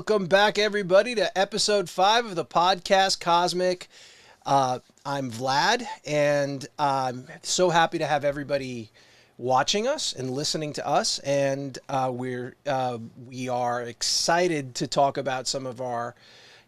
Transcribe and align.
Welcome 0.00 0.28
back, 0.28 0.58
everybody, 0.58 1.14
to 1.16 1.38
episode 1.38 1.90
five 1.90 2.24
of 2.24 2.34
the 2.34 2.44
podcast 2.44 3.20
Cosmic. 3.20 3.86
Uh, 4.46 4.78
I'm 5.04 5.30
Vlad, 5.30 5.84
and 6.06 6.66
I'm 6.78 7.26
so 7.42 7.68
happy 7.68 7.98
to 7.98 8.06
have 8.06 8.24
everybody 8.24 8.92
watching 9.36 9.86
us 9.86 10.14
and 10.14 10.30
listening 10.30 10.72
to 10.72 10.88
us. 10.88 11.18
And 11.18 11.78
uh, 11.90 12.10
we're 12.14 12.56
uh, 12.66 12.96
we 13.26 13.50
are 13.50 13.82
excited 13.82 14.74
to 14.76 14.86
talk 14.86 15.18
about 15.18 15.46
some 15.46 15.66
of 15.66 15.82
our 15.82 16.14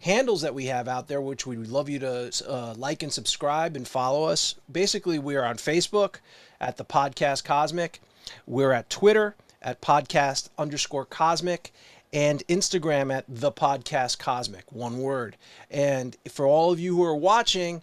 handles 0.01 0.43
that 0.43 0.55
we 0.55 0.67
have 0.67 0.87
out 0.87 1.09
there, 1.09 1.23
which 1.23 1.47
we 1.47 1.57
would 1.57 1.71
love 1.71 1.89
you 1.89 2.01
to 2.01 2.31
uh, 2.47 2.75
like 2.77 3.03
and 3.03 3.11
subscribe 3.15 3.77
and 3.77 3.89
follow 3.89 4.25
us. 4.25 4.57
Basically, 4.71 5.19
we 5.19 5.37
are 5.37 5.45
on 5.47 5.57
Facebook 5.57 6.17
at 6.61 6.77
the 6.77 6.85
podcast 6.85 7.45
Cosmic. 7.45 8.03
We're 8.47 8.73
at 8.73 8.91
Twitter 8.91 9.37
at 9.63 9.81
podcast 9.81 10.51
underscore 10.59 11.07
Cosmic 11.07 11.73
and 12.13 12.47
Instagram 12.49 13.13
at 13.13 13.25
the 13.29 13.53
podcast 13.53 14.19
Cosmic, 14.19 14.71
one 14.71 14.99
word. 14.99 15.37
And 15.71 16.17
for 16.31 16.47
all 16.47 16.71
of 16.73 16.79
you 16.79 16.97
who 16.97 17.05
are 17.05 17.17
watching, 17.17 17.83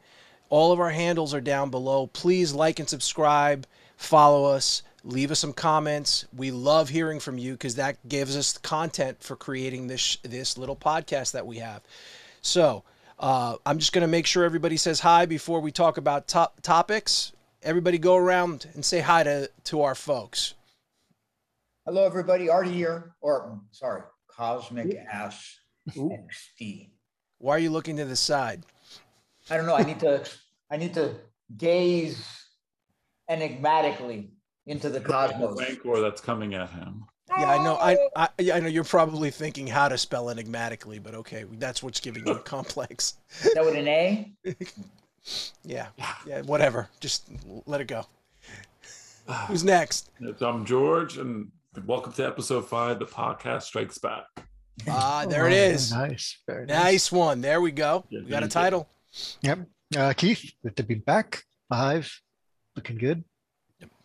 all 0.50 0.72
of 0.72 0.80
our 0.80 0.92
handles 0.92 1.34
are 1.34 1.42
down 1.42 1.70
below. 1.70 2.08
Please 2.08 2.54
like 2.54 2.80
and 2.80 2.90
subscribe, 2.90 3.66
follow 3.98 4.46
us, 4.46 4.84
leave 5.04 5.32
us 5.32 5.40
some 5.40 5.54
comments. 5.54 6.26
We 6.36 6.52
love 6.52 6.90
hearing 6.90 7.20
from 7.20 7.38
you 7.38 7.54
because 7.54 7.76
that 7.76 7.98
gives 8.08 8.36
us 8.36 8.58
content 8.58 9.24
for 9.24 9.36
creating 9.36 9.88
this 9.88 10.18
this 10.24 10.58
little 10.58 10.76
podcast 10.76 11.32
that 11.34 11.46
we 11.46 11.58
have. 11.58 11.82
So 12.42 12.84
uh, 13.20 13.58
I'm 13.66 13.80
just 13.80 13.94
going 13.94 14.02
to 14.02 14.08
make 14.08 14.26
sure 14.26 14.44
everybody 14.44 14.78
says 14.78 15.00
hi 15.00 15.26
before 15.26 15.60
we 15.60 15.72
talk 15.72 15.98
about 15.98 16.28
top 16.28 16.62
topics. 16.62 17.34
Everybody 17.62 17.98
go 17.98 18.16
around 18.16 18.68
and 18.74 18.86
say 18.86 19.00
hi 19.00 19.24
to 19.24 19.50
to 19.66 19.82
our 19.82 19.96
folks. 19.96 20.54
Hello, 21.86 22.06
everybody. 22.06 22.50
Artie 22.50 22.72
here, 22.72 23.16
or 23.20 23.60
sorry, 23.72 24.04
Cosmic 24.40 24.96
Ass 25.12 25.60
XD. 25.90 26.92
Why 27.40 27.56
are 27.56 27.60
you 27.60 27.72
looking 27.72 27.98
to 27.98 28.06
the 28.06 28.16
side? 28.16 28.64
I 29.50 29.58
don't 29.58 29.66
know. 29.66 29.76
I 29.76 29.84
need 29.84 30.00
to. 30.00 30.24
I 30.72 30.78
need 30.78 30.94
to 30.94 31.16
gaze 31.58 32.26
enigmatically 33.30 34.32
into 34.66 34.88
the 34.90 35.02
cosmos. 35.02 35.60
Rancor 35.60 36.00
that's 36.00 36.22
coming 36.22 36.54
at 36.54 36.70
him. 36.70 37.04
Yeah, 37.38 37.52
I 37.52 37.64
know. 37.64 37.76
I, 37.76 37.98
I 38.16 38.30
yeah, 38.40 38.56
I 38.56 38.60
know 38.62 38.68
you're 38.68 38.86
probably 38.86 39.30
thinking 39.30 39.68
how 39.68 39.90
to 39.90 39.98
spell 39.98 40.30
enigmatically, 40.30 41.00
but 41.00 41.16
okay, 41.16 41.44
that's 41.58 41.84
what's 41.84 42.00
giving 42.00 42.26
you 42.26 42.34
a 42.34 42.40
complex. 42.40 43.16
Is 43.44 43.54
that 43.56 43.66
with 43.66 43.76
an 43.76 43.90
A? 43.90 44.32
yeah, 45.66 45.88
yeah, 46.26 46.42
whatever. 46.44 46.88
Just 47.02 47.28
let 47.66 47.82
it 47.82 47.88
go. 47.88 48.06
Who's 49.48 49.66
next? 49.66 50.10
It's, 50.22 50.42
I'm 50.42 50.66
George, 50.66 51.18
and 51.18 51.52
welcome 51.86 52.14
to 52.14 52.26
episode 52.26 52.68
five. 52.68 53.00
The 53.00 53.06
podcast 53.06 53.64
strikes 53.64 53.98
back. 53.98 54.24
Ah, 54.88 55.26
there 55.28 55.48
it 55.48 55.54
is. 55.54 55.92
Nice. 55.92 56.40
Very 56.48 56.66
nice. 56.66 56.84
Nice 56.84 57.12
one. 57.12 57.42
There 57.42 57.62
we 57.62 57.72
go. 57.72 58.06
Yeah, 58.10 58.22
We 58.24 58.30
got 58.30 58.44
a 58.44 58.48
title. 58.48 58.90
Yep. 59.42 59.60
Uh, 59.98 60.14
Keith, 60.14 60.52
good 60.64 60.78
to 60.78 60.84
be 60.84 60.96
back. 60.96 61.44
Live. 61.70 62.22
Looking 62.76 62.98
good. 62.98 63.24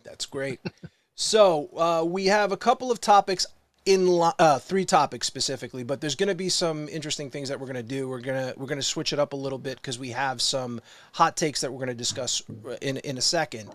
That's 0.04 0.26
great. 0.26 0.60
so 1.14 1.70
uh, 1.76 2.04
we 2.04 2.26
have 2.26 2.52
a 2.52 2.56
couple 2.56 2.90
of 2.90 3.00
topics 3.00 3.46
in 3.86 4.08
uh, 4.38 4.58
three 4.58 4.84
topics 4.84 5.26
specifically, 5.26 5.84
but 5.84 6.00
there's 6.00 6.14
going 6.14 6.28
to 6.28 6.34
be 6.34 6.48
some 6.48 6.88
interesting 6.88 7.30
things 7.30 7.50
that 7.50 7.60
we're 7.60 7.66
going 7.66 7.76
to 7.76 7.82
do. 7.82 8.08
We're 8.08 8.20
gonna 8.20 8.54
we're 8.56 8.66
gonna 8.66 8.82
switch 8.82 9.12
it 9.12 9.18
up 9.18 9.34
a 9.34 9.36
little 9.36 9.58
bit 9.58 9.76
because 9.76 9.98
we 9.98 10.10
have 10.10 10.40
some 10.40 10.80
hot 11.12 11.36
takes 11.36 11.60
that 11.60 11.70
we're 11.70 11.78
going 11.78 11.88
to 11.88 11.94
discuss 11.94 12.42
in 12.80 12.96
in 12.98 13.18
a 13.18 13.22
second. 13.22 13.70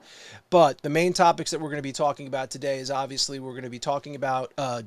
But 0.49 0.81
the 0.81 0.89
main 0.89 1.13
topics 1.13 1.51
that 1.51 1.59
we're 1.59 1.69
going 1.69 1.77
to 1.77 1.83
be 1.83 1.91
talking 1.91 2.27
about 2.27 2.49
today 2.49 2.79
is 2.79 2.89
obviously 2.89 3.39
we're 3.39 3.51
going 3.51 3.63
to 3.63 3.69
be 3.69 3.79
talking 3.79 4.15
about. 4.15 4.53
Uh, 4.57 4.83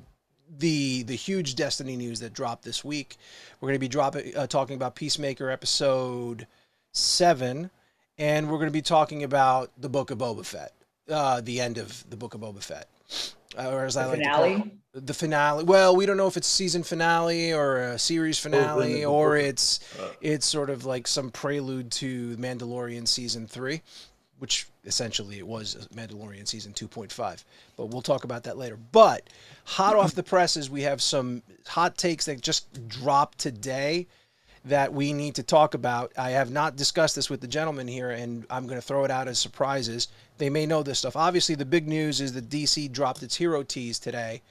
the 0.59 1.03
the 1.05 1.15
huge 1.15 1.55
Destiny 1.55 1.97
news 1.97 2.21
that 2.21 2.35
dropped 2.35 2.63
this 2.63 2.85
week. 2.85 3.17
We're 3.61 3.69
going 3.69 3.77
to 3.77 3.81
be 3.81 3.89
dropping 3.89 4.37
uh, 4.37 4.47
talking 4.47 4.77
about 4.77 4.95
Peacemaker 4.95 5.49
episode 5.51 6.47
seven, 6.93 7.71
and 8.19 8.51
we're 8.51 8.59
going 8.59 8.69
to 8.69 8.73
be 8.73 8.83
talking 8.83 9.25
about 9.25 9.71
the 9.79 9.89
Book 9.89 10.11
of 10.11 10.19
Boba 10.19 10.45
Fett, 10.45 10.73
uh, 11.09 11.41
the 11.41 11.59
end 11.59 11.79
of 11.79 12.05
the 12.11 12.17
Book 12.19 12.35
of 12.35 12.43
Boba 12.43 12.63
Fett, 12.63 12.87
uh, 13.57 13.71
or 13.71 13.87
as 13.87 13.97
I 13.97 14.03
The 14.03 14.09
like 14.09 14.19
to 14.19 14.29
call 14.29 14.45
it, 14.45 14.63
the 14.95 15.15
finale. 15.15 15.65
Well, 15.65 15.97
we 15.97 16.07
don't 16.07 16.17
know 16.17 16.27
if 16.27 16.37
it's 16.37 16.47
season 16.47 16.83
finale 16.83 17.53
or 17.53 17.79
a 17.79 17.99
series 17.99 18.39
finale, 18.39 18.95
the 18.95 19.05
or 19.07 19.37
it's 19.37 19.81
uh, 19.99 20.11
it's 20.21 20.47
sort 20.47 20.71
of 20.71 20.85
like 20.85 21.07
some 21.07 21.31
prelude 21.31 21.91
to 21.93 22.37
Mandalorian 22.37 23.09
season 23.09 23.47
three, 23.47 23.83
which 24.39 24.67
essentially 24.85 25.39
it 25.39 25.47
was 25.47 25.89
Mandalorian 25.95 26.47
season 26.47 26.73
2.5. 26.73 27.45
But 27.77 27.87
we'll 27.87 28.03
talk 28.03 28.25
about 28.25 28.45
that 28.45 28.59
later. 28.59 28.77
But 28.91 29.31
hot 29.65 29.97
off 29.97 30.15
the 30.15 30.23
presses, 30.23 30.69
we 30.69 30.83
have 30.83 31.01
some 31.01 31.43
hot 31.67 31.97
takes 31.97 32.27
that 32.27 32.41
just 32.41 32.89
dropped 32.89 33.39
today 33.39 34.09
that 34.65 34.93
we 34.93 35.13
need 35.13 35.35
to 35.37 35.43
talk 35.43 35.75
about. 35.75 36.13
I 36.19 36.31
have 36.31 36.51
not 36.51 36.77
discussed 36.77 37.17
this 37.17 37.31
with 37.31 37.41
the 37.41 37.49
gentlemen 37.49 37.89
here, 37.89 38.11
and 38.11 38.45
I'm 38.51 38.67
going 38.67 38.81
to 38.81 38.87
throw 38.87 39.05
it 39.05 39.11
out 39.11 39.27
as 39.27 39.39
surprises. 39.39 40.09
They 40.39 40.51
may 40.51 40.67
know 40.67 40.83
this 40.83 40.99
stuff. 40.99 41.17
Obviously, 41.17 41.55
the 41.55 41.65
big 41.65 41.89
news 41.89 42.21
is 42.21 42.33
that 42.35 42.49
DC 42.49 42.93
dropped 42.93 43.23
its 43.23 43.37
hero 43.37 43.63
tease 43.63 43.99
today 43.99 44.43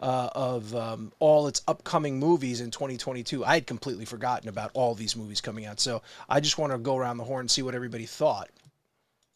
uh, 0.00 0.30
of 0.34 0.74
um, 0.74 1.12
all 1.18 1.46
its 1.46 1.62
upcoming 1.68 2.18
movies 2.18 2.60
in 2.60 2.70
2022. 2.70 3.44
I 3.44 3.54
had 3.54 3.66
completely 3.66 4.04
forgotten 4.04 4.48
about 4.48 4.70
all 4.74 4.94
these 4.94 5.16
movies 5.16 5.40
coming 5.40 5.66
out, 5.66 5.80
so 5.80 6.02
I 6.28 6.40
just 6.40 6.58
want 6.58 6.72
to 6.72 6.78
go 6.78 6.96
around 6.96 7.18
the 7.18 7.24
horn 7.24 7.40
and 7.40 7.50
see 7.50 7.62
what 7.62 7.74
everybody 7.74 8.06
thought. 8.06 8.50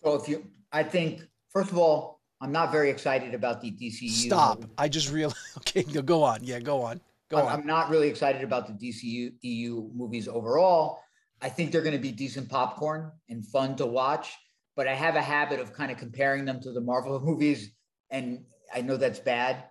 So 0.03 0.15
if 0.15 0.29
you, 0.29 0.47
I 0.73 0.83
think 0.83 1.23
first 1.51 1.71
of 1.71 1.79
all, 1.79 2.21
I'm 2.41 2.53
not 2.53 2.71
very 2.71 2.91
excited 2.91 3.35
about 3.35 3.61
the 3.61 3.73
DCU. 3.73 4.11
Stop! 4.11 4.65
I 4.77 4.89
just 4.89 5.11
realized. 5.11 5.37
Okay, 5.59 5.83
go 5.83 6.23
on. 6.23 6.41
Yeah, 6.45 6.61
go 6.61 6.83
on. 6.83 7.01
Go 7.31 7.39
I'm, 7.39 7.47
on. 7.47 7.61
I'm 7.61 7.67
not 7.67 7.91
really 7.91 8.09
excited 8.09 8.43
about 8.43 8.67
the 8.67 8.73
DCU 8.73 9.33
EU 9.43 9.91
movies 9.93 10.29
overall. 10.29 11.01
I 11.43 11.49
think 11.49 11.73
they're 11.73 11.83
going 11.83 11.97
to 11.97 12.01
be 12.01 12.13
decent 12.13 12.49
popcorn 12.49 13.13
and 13.29 13.47
fun 13.47 13.77
to 13.77 13.87
watch, 13.87 14.37
but 14.77 14.89
I 14.89 14.95
have 14.95 15.17
a 15.17 15.21
habit 15.21 15.61
of 15.61 15.73
kind 15.73 15.91
of 15.91 15.99
comparing 15.99 16.45
them 16.45 16.61
to 16.63 16.73
the 16.73 16.81
Marvel 16.81 17.21
movies, 17.25 17.71
and 18.11 18.45
I 18.75 18.83
know 18.83 18.97
that's 18.97 19.19
bad, 19.19 19.65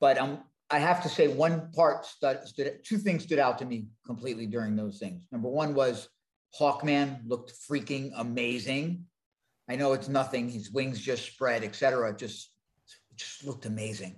but 0.00 0.18
um, 0.18 0.40
I 0.70 0.78
have 0.78 1.02
to 1.02 1.08
say 1.08 1.28
one 1.28 1.70
part 1.72 2.06
stood, 2.06 2.40
two 2.84 2.98
things 2.98 3.22
stood 3.22 3.38
out 3.38 3.58
to 3.58 3.64
me 3.64 3.86
completely 4.04 4.46
during 4.46 4.76
those 4.76 4.98
things. 4.98 5.26
Number 5.30 5.48
one 5.48 5.74
was 5.74 6.08
Hawkman 6.58 7.20
looked 7.26 7.52
freaking 7.68 8.12
amazing. 8.16 9.04
I 9.68 9.76
know 9.76 9.92
it's 9.92 10.08
nothing; 10.08 10.48
his 10.48 10.70
wings 10.70 11.00
just 11.00 11.26
spread, 11.26 11.64
etc. 11.64 12.16
Just, 12.16 12.52
just 13.14 13.44
looked 13.44 13.66
amazing. 13.66 14.16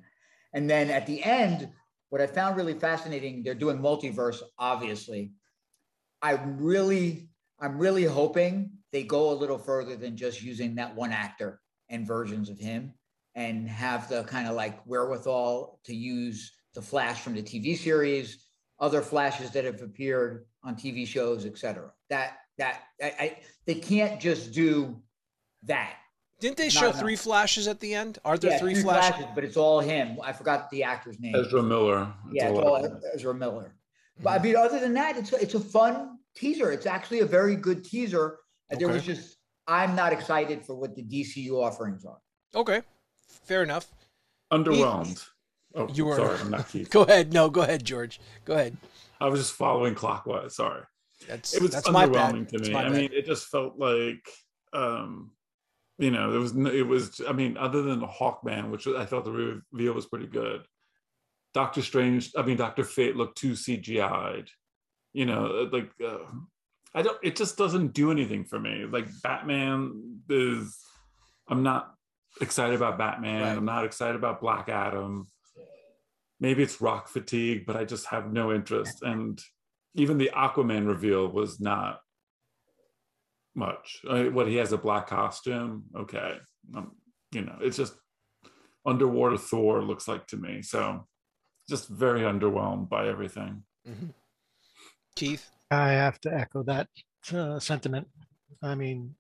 And 0.53 0.69
then 0.69 0.91
at 0.91 1.07
the 1.07 1.23
end, 1.23 1.69
what 2.11 2.21
I 2.21 2.27
found 2.27 2.57
really 2.57 2.79
fascinating, 2.79 3.43
they're 3.43 3.55
doing 3.55 3.79
multiverse, 3.79 4.43
obviously. 4.59 5.33
I 6.23 6.33
really, 6.33 7.29
I'm 7.61 7.79
really 7.79 8.05
hoping 8.05 8.71
they 8.93 9.03
go 9.03 9.31
a 9.31 9.35
little 9.35 9.59
further 9.59 9.97
than 9.97 10.17
just 10.17 10.43
using 10.43 10.75
that 10.77 10.95
one 10.95 11.13
actor 11.13 11.61
and 11.91 12.07
versions 12.07 12.49
of 12.49 12.59
him 12.59 12.95
and 13.39 13.69
have 13.69 14.09
the 14.09 14.25
kind 14.25 14.49
of 14.49 14.57
like 14.57 14.85
wherewithal 14.85 15.79
to 15.85 15.95
use 15.95 16.53
the 16.75 16.83
flash 16.83 17.21
from 17.21 17.35
the 17.35 17.43
TV 17.43 17.79
series, 17.79 18.45
other 18.81 19.01
flashes 19.01 19.53
that 19.53 19.65
have 19.65 19.81
appeared 19.81 20.45
on 20.65 20.75
TV 20.75 21.07
shows, 21.07 21.47
etc. 21.47 21.93
That 22.11 22.39
that 22.59 22.83
I, 23.01 23.07
I 23.07 23.37
they 23.65 23.77
can't 23.77 24.21
just 24.21 24.53
do 24.53 25.01
that. 25.63 25.95
Didn't 26.41 26.57
they 26.57 26.65
No, 26.65 26.71
show 26.71 26.87
no. 26.91 26.93
three 26.93 27.15
flashes 27.15 27.69
at 27.69 27.79
the 27.79 27.95
end? 27.95 28.19
Are 28.25 28.37
there 28.37 28.51
Yeah, 28.51 28.59
three 28.59 28.75
three 28.75 28.83
flashes? 28.83 29.17
flashes, 29.17 29.33
but 29.37 29.45
it's 29.45 29.57
all 29.57 29.79
him. 29.79 30.19
I 30.23 30.33
forgot 30.33 30.69
the 30.71 30.83
actor's 30.83 31.21
name. 31.21 31.37
Ezra 31.37 31.63
Miller. 31.63 32.13
That's 32.25 32.35
Yeah, 32.35 32.49
it's 32.51 32.59
all 32.59 33.01
Ezra 33.15 33.35
Miller. 33.35 33.77
Mm-hmm. 34.17 34.25
But 34.25 34.41
I 34.41 34.43
mean, 34.43 34.57
other 34.57 34.81
than 34.81 34.95
that, 34.95 35.17
it's 35.17 35.33
it's 35.33 35.55
a 35.55 35.61
fun 35.61 36.19
teaser. 36.35 36.73
It's 36.73 36.87
actually 36.87 37.21
a 37.21 37.27
very 37.27 37.55
good 37.55 37.85
teaser. 37.85 38.39
And 38.69 38.81
There 38.81 38.89
was 38.89 39.05
just 39.05 39.37
I'm 39.69 39.95
not 39.95 40.13
excited 40.13 40.65
for 40.67 40.75
what 40.75 40.97
the 40.97 41.05
DCU 41.05 41.53
offerings 41.53 42.05
are. 42.05 42.19
Okay, 42.55 42.83
fair 43.29 43.63
enough. 43.63 43.87
Underwhelmed. 44.53 45.25
Oh, 45.75 45.89
You 45.93 46.07
were- 46.07 46.17
sorry, 46.17 46.39
I'm 46.39 46.51
not 46.51 46.69
Keith. 46.73 46.91
Go 46.91 47.03
ahead. 47.03 47.33
No, 47.33 47.51
go 47.51 47.63
ahead, 47.63 47.85
George. 47.85 48.21
Go 48.45 48.55
ahead. 48.55 48.77
I 49.21 49.29
was 49.29 49.41
just 49.41 49.53
following 49.53 49.95
clockwise. 49.95 50.57
Sorry. 50.57 50.83
That's 51.27 51.55
It 51.55 51.63
was 51.63 51.73
that's 51.73 51.89
underwhelming 51.89 52.49
to 52.49 52.59
me. 52.59 52.75
I 52.75 52.89
mean, 52.89 53.11
it 53.13 53.27
just 53.27 53.49
felt 53.49 53.79
like, 53.79 54.25
um, 54.73 55.33
you 55.99 56.11
know, 56.13 56.31
there 56.31 56.41
was 56.41 56.55
no, 56.55 56.71
it 56.71 56.87
was. 56.87 57.21
I 57.29 57.33
mean, 57.33 57.57
other 57.57 57.83
than 57.83 58.01
Hawkman, 58.01 58.71
which 58.71 58.87
I 58.87 59.05
thought 59.05 59.25
the 59.25 59.33
reveal 59.73 59.95
was 59.95 60.07
pretty 60.07 60.29
good. 60.29 60.65
Doctor 61.55 61.83
Strange. 61.83 62.31
I 62.37 62.43
mean, 62.43 62.57
Doctor 62.57 62.85
Fate 62.85 63.17
looked 63.17 63.37
too 63.39 63.53
CGI'd. 63.53 64.49
You 65.13 65.27
know, 65.27 65.69
like 65.73 65.91
uh, 66.05 66.19
I 66.95 67.03
don't. 67.03 67.19
It 67.25 67.35
just 67.35 67.57
doesn't 67.59 67.95
do 67.95 68.13
anything 68.13 68.45
for 68.45 68.61
me. 68.61 68.85
Like 68.89 69.09
Batman 69.23 70.21
is. 70.31 70.79
I'm 71.49 71.65
not 71.65 71.95
excited 72.41 72.77
about 72.77 72.99
Batman. 72.99 73.43
Right. 73.43 73.57
I'm 73.57 73.65
not 73.65 73.85
excited 73.85 74.17
about 74.17 74.41
Black 74.41 74.69
Adam. 74.69 75.27
Maybe 76.41 76.63
it's 76.63 76.81
rock 76.81 77.09
fatigue, 77.09 77.65
but 77.67 77.77
I 77.77 77.85
just 77.85 78.07
have 78.07 78.33
no 78.33 78.53
interest. 78.53 79.03
And 79.03 79.41
even 79.95 80.19
the 80.19 80.31
Aquaman 80.35 80.87
reveal 80.87 81.29
was 81.29 81.59
not 81.61 82.01
much. 83.55 84.01
I 84.09 84.23
mean, 84.23 84.35
what 84.35 84.47
he 84.47 84.57
has 84.57 84.73
a 84.73 84.79
black 84.79 85.09
costume, 85.09 85.85
okay. 85.97 86.39
Um, 86.77 86.93
you 87.33 87.43
know, 87.43 87.57
it's 87.61 87.77
just 87.77 87.95
underwater 88.87 89.37
Thor 89.37 89.83
looks 89.83 90.07
like 90.07 90.27
to 90.29 90.37
me. 90.37 90.63
So 90.63 91.07
just 91.69 91.89
very 91.89 92.21
underwhelmed 92.21 92.89
by 92.89 93.09
everything. 93.09 93.65
Mhm. 93.87 94.15
Keith, 95.17 95.51
I 95.71 95.91
have 95.91 96.21
to 96.21 96.33
echo 96.33 96.63
that 96.63 96.89
uh, 97.33 97.59
sentiment. 97.59 98.09
I 98.63 98.75
mean, 98.75 99.17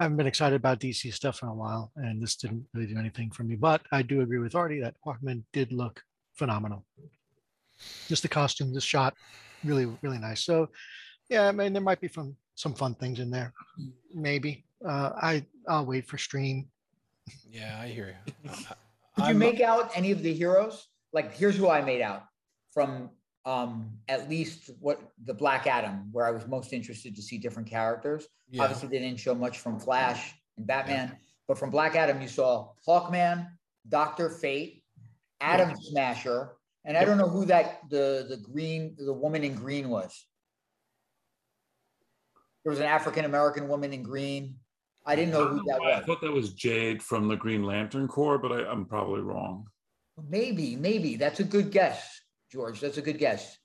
I 0.00 0.04
haven't 0.04 0.16
been 0.16 0.26
excited 0.26 0.56
about 0.56 0.80
DC 0.80 1.12
stuff 1.12 1.42
in 1.42 1.48
a 1.50 1.54
while, 1.54 1.92
and 1.96 2.22
this 2.22 2.34
didn't 2.34 2.64
really 2.72 2.86
do 2.86 2.98
anything 2.98 3.30
for 3.30 3.44
me. 3.44 3.54
But 3.54 3.82
I 3.92 4.00
do 4.00 4.22
agree 4.22 4.38
with 4.38 4.54
Artie 4.54 4.80
that 4.80 4.94
Hawkman 5.06 5.42
did 5.52 5.72
look 5.72 6.02
phenomenal. 6.32 6.86
Just 8.08 8.22
the 8.22 8.28
costume, 8.28 8.72
the 8.72 8.80
shot, 8.80 9.12
really, 9.62 9.86
really 10.00 10.16
nice. 10.18 10.42
So, 10.42 10.70
yeah, 11.28 11.48
I 11.48 11.52
mean, 11.52 11.74
there 11.74 11.82
might 11.82 12.00
be 12.00 12.08
some 12.08 12.34
some 12.54 12.72
fun 12.72 12.94
things 12.94 13.20
in 13.20 13.30
there. 13.30 13.52
Maybe. 14.14 14.64
Uh, 14.82 15.10
I 15.20 15.44
I'll 15.68 15.84
wait 15.84 16.06
for 16.08 16.16
stream. 16.16 16.70
yeah, 17.50 17.78
I 17.78 17.88
hear 17.88 18.16
you. 18.26 18.32
Did 18.50 18.58
you 19.18 19.24
I'm- 19.24 19.38
make 19.38 19.60
out 19.60 19.90
any 19.94 20.12
of 20.12 20.22
the 20.22 20.32
heroes? 20.32 20.88
Like, 21.12 21.36
here's 21.36 21.56
who 21.56 21.68
I 21.68 21.82
made 21.82 22.00
out 22.00 22.24
from 22.72 23.10
um 23.46 23.90
at 24.08 24.28
least 24.28 24.70
what 24.80 25.00
the 25.24 25.34
Black 25.34 25.66
Adam, 25.66 26.08
where 26.12 26.26
I 26.26 26.30
was 26.30 26.46
most 26.46 26.72
interested 26.72 27.16
to 27.16 27.22
see 27.22 27.38
different 27.38 27.68
characters. 27.68 28.26
Yeah. 28.50 28.62
Obviously, 28.62 28.88
they 28.88 28.98
didn't 28.98 29.20
show 29.20 29.34
much 29.34 29.58
from 29.58 29.78
Flash 29.78 30.34
and 30.56 30.66
Batman, 30.66 31.16
but 31.48 31.58
from 31.58 31.70
Black 31.70 31.96
Adam, 31.96 32.20
you 32.20 32.28
saw 32.28 32.72
Hawkman, 32.86 33.48
Doctor 33.88 34.28
Fate, 34.28 34.82
Atom 35.40 35.74
Smasher, 35.80 36.52
and 36.84 36.96
I 36.96 37.04
don't 37.04 37.18
know 37.18 37.28
who 37.28 37.44
that 37.46 37.80
the 37.88 38.26
the 38.28 38.36
green 38.36 38.96
the 38.98 39.12
woman 39.12 39.44
in 39.44 39.54
green 39.54 39.88
was. 39.88 40.26
There 42.64 42.70
was 42.70 42.80
an 42.80 42.86
African 42.86 43.24
American 43.24 43.68
woman 43.68 43.92
in 43.92 44.02
green. 44.02 44.56
I 45.06 45.16
didn't 45.16 45.32
know 45.32 45.48
who 45.48 45.62
that 45.66 45.80
was. 45.80 46.02
I 46.02 46.04
thought 46.04 46.20
that 46.20 46.30
was 46.30 46.52
Jade 46.52 47.02
from 47.02 47.26
the 47.26 47.36
Green 47.36 47.64
Lantern 47.64 48.06
Corps, 48.06 48.38
but 48.38 48.52
I, 48.52 48.70
I'm 48.70 48.84
probably 48.84 49.22
wrong. 49.22 49.66
Maybe, 50.28 50.76
maybe 50.76 51.16
that's 51.16 51.40
a 51.40 51.44
good 51.44 51.70
guess, 51.70 52.19
George. 52.50 52.80
That's 52.80 52.98
a 52.98 53.02
good 53.02 53.18
guess. 53.18 53.58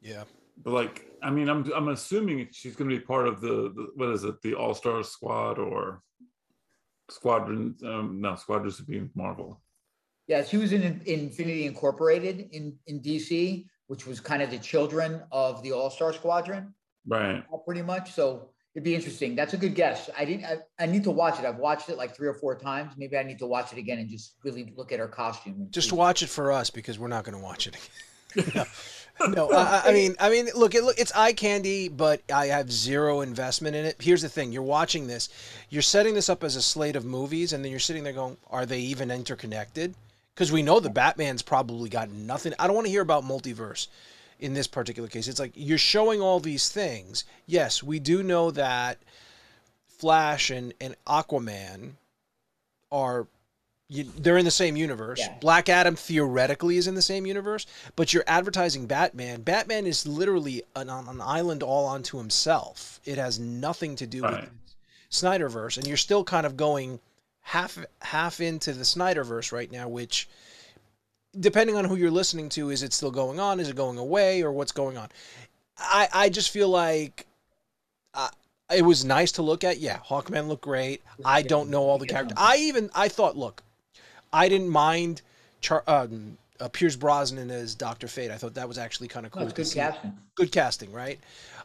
yeah. 0.00 0.24
But 0.64 0.72
like, 0.72 1.04
I 1.22 1.30
mean, 1.30 1.50
I'm 1.50 1.70
I'm 1.74 1.88
assuming 1.88 2.48
she's 2.50 2.74
going 2.76 2.88
to 2.88 2.96
be 2.96 3.04
part 3.04 3.28
of 3.28 3.42
the, 3.42 3.72
the 3.76 3.88
what 3.94 4.08
is 4.08 4.24
it, 4.24 4.40
the 4.40 4.54
All 4.54 4.74
Star 4.74 5.02
Squad 5.02 5.58
or 5.58 6.00
Squadron? 7.10 7.76
Um, 7.84 8.20
no, 8.20 8.34
Squadron 8.36 8.72
Supreme 8.72 9.10
Marvel. 9.14 9.60
Yeah, 10.28 10.42
she 10.42 10.56
was 10.56 10.72
in, 10.72 10.82
in 10.82 11.00
Infinity 11.06 11.66
Incorporated 11.66 12.48
in 12.52 12.74
in 12.86 13.00
DC, 13.00 13.66
which 13.88 14.06
was 14.06 14.18
kind 14.18 14.42
of 14.42 14.50
the 14.50 14.58
children 14.58 15.22
of 15.30 15.62
the 15.62 15.72
All 15.72 15.90
Star 15.90 16.12
Squadron, 16.14 16.74
Right. 17.06 17.44
uh, 17.52 17.56
pretty 17.58 17.82
much. 17.82 18.12
So 18.12 18.48
it'd 18.74 18.82
be 18.82 18.94
interesting. 18.94 19.36
That's 19.36 19.52
a 19.52 19.58
good 19.58 19.74
guess. 19.74 20.08
I 20.18 20.24
didn't. 20.24 20.46
I, 20.46 20.56
I 20.78 20.86
need 20.86 21.04
to 21.04 21.10
watch 21.10 21.38
it. 21.38 21.44
I've 21.44 21.58
watched 21.58 21.90
it 21.90 21.98
like 21.98 22.16
three 22.16 22.28
or 22.28 22.34
four 22.34 22.58
times. 22.58 22.94
Maybe 22.96 23.16
I 23.18 23.22
need 23.22 23.38
to 23.40 23.46
watch 23.46 23.72
it 23.74 23.78
again 23.78 23.98
and 23.98 24.08
just 24.08 24.36
really 24.42 24.72
look 24.74 24.90
at 24.90 24.98
her 25.00 25.08
costume. 25.08 25.68
Just 25.70 25.90
see. 25.90 25.96
watch 25.96 26.22
it 26.22 26.28
for 26.30 26.50
us 26.50 26.70
because 26.70 26.98
we're 26.98 27.08
not 27.08 27.24
going 27.24 27.36
to 27.36 27.44
watch 27.44 27.66
it. 27.66 27.76
no, 29.28 29.50
I- 29.50 29.82
I 29.86 29.92
mean, 29.92 30.14
I 30.20 30.28
mean, 30.30 30.48
look, 30.54 30.74
it, 30.74 30.84
look, 30.84 30.98
it's 30.98 31.12
eye 31.14 31.32
candy, 31.32 31.88
but 31.88 32.20
I 32.32 32.46
have 32.46 32.70
zero 32.70 33.20
investment 33.22 33.74
in 33.76 33.84
it. 33.84 33.96
Here's 34.00 34.22
the 34.22 34.28
thing: 34.28 34.52
you're 34.52 34.62
watching 34.62 35.06
this, 35.06 35.28
you're 35.70 35.82
setting 35.82 36.14
this 36.14 36.28
up 36.28 36.44
as 36.44 36.56
a 36.56 36.62
slate 36.62 36.96
of 36.96 37.04
movies, 37.04 37.52
and 37.52 37.64
then 37.64 37.70
you're 37.70 37.80
sitting 37.80 38.04
there 38.04 38.12
going, 38.12 38.36
"Are 38.50 38.66
they 38.66 38.80
even 38.80 39.10
interconnected?" 39.10 39.94
Because 40.34 40.52
we 40.52 40.62
know 40.62 40.80
the 40.80 40.90
Batman's 40.90 41.40
probably 41.42 41.88
got 41.88 42.10
nothing. 42.10 42.52
I 42.58 42.66
don't 42.66 42.76
want 42.76 42.86
to 42.86 42.90
hear 42.90 43.00
about 43.00 43.24
multiverse 43.24 43.86
in 44.38 44.52
this 44.52 44.66
particular 44.66 45.08
case. 45.08 45.28
It's 45.28 45.40
like 45.40 45.52
you're 45.54 45.78
showing 45.78 46.20
all 46.20 46.40
these 46.40 46.68
things. 46.68 47.24
Yes, 47.46 47.82
we 47.82 47.98
do 47.98 48.22
know 48.22 48.50
that 48.50 48.98
Flash 49.88 50.50
and, 50.50 50.74
and 50.78 50.94
Aquaman 51.06 51.92
are 52.92 53.26
you, 53.88 54.04
they're 54.18 54.36
in 54.38 54.44
the 54.44 54.50
same 54.50 54.76
universe. 54.76 55.20
Yeah. 55.20 55.36
Black 55.40 55.68
Adam 55.68 55.94
theoretically 55.94 56.76
is 56.76 56.86
in 56.88 56.94
the 56.94 57.02
same 57.02 57.24
universe, 57.26 57.66
but 57.94 58.12
you're 58.12 58.24
advertising 58.26 58.86
Batman. 58.86 59.42
Batman 59.42 59.86
is 59.86 60.06
literally 60.06 60.62
an, 60.74 60.90
on 60.90 61.08
an 61.08 61.20
island 61.20 61.62
all 61.62 61.86
onto 61.86 62.18
himself. 62.18 63.00
It 63.04 63.16
has 63.18 63.38
nothing 63.38 63.94
to 63.96 64.06
do 64.06 64.22
Right. 64.22 64.40
with 64.40 64.50
Snyderverse, 65.10 65.76
and 65.78 65.86
you're 65.86 65.96
still 65.96 66.24
kind 66.24 66.46
of 66.46 66.56
going 66.56 66.98
half 67.42 67.78
half 68.02 68.40
into 68.40 68.72
the 68.72 68.82
Snyderverse 68.82 69.52
right 69.52 69.70
now, 69.70 69.88
which 69.88 70.28
depending 71.38 71.76
on 71.76 71.84
who 71.84 71.94
you're 71.96 72.10
listening 72.10 72.48
to, 72.48 72.70
is 72.70 72.82
it 72.82 72.92
still 72.92 73.10
going 73.12 73.38
on? 73.38 73.60
Is 73.60 73.68
it 73.68 73.76
going 73.76 73.98
away, 73.98 74.42
or 74.42 74.50
what's 74.50 74.72
going 74.72 74.96
on? 74.96 75.08
I 75.78 76.08
I 76.12 76.28
just 76.28 76.50
feel 76.50 76.68
like. 76.68 77.26
Uh, 78.14 78.30
it 78.74 78.82
was 78.82 79.04
nice 79.04 79.30
to 79.32 79.42
look 79.42 79.62
at. 79.62 79.78
Yeah, 79.78 79.98
Hawkman 79.98 80.48
looked 80.48 80.64
great. 80.64 81.02
I 81.24 81.42
don't 81.42 81.70
know 81.70 81.82
all 81.82 81.98
the 81.98 82.06
characters. 82.06 82.36
I 82.36 82.56
even 82.56 82.90
I 82.96 83.06
thought, 83.08 83.36
look, 83.36 83.62
I 84.36 84.50
didn't 84.50 84.68
mind 84.68 85.22
Char- 85.62 85.82
um, 85.86 86.36
uh, 86.60 86.68
Pierce 86.68 86.94
Brosnan 86.94 87.50
as 87.50 87.74
Doctor 87.74 88.06
Fate. 88.06 88.30
I 88.30 88.36
thought 88.36 88.54
that 88.54 88.68
was 88.68 88.76
actually 88.76 89.08
kind 89.08 89.24
of 89.24 89.32
cool. 89.32 89.46
good 89.46 89.66
see. 89.66 89.78
casting. 89.78 90.12
Good 90.34 90.52
casting, 90.52 90.92
right? 90.92 91.18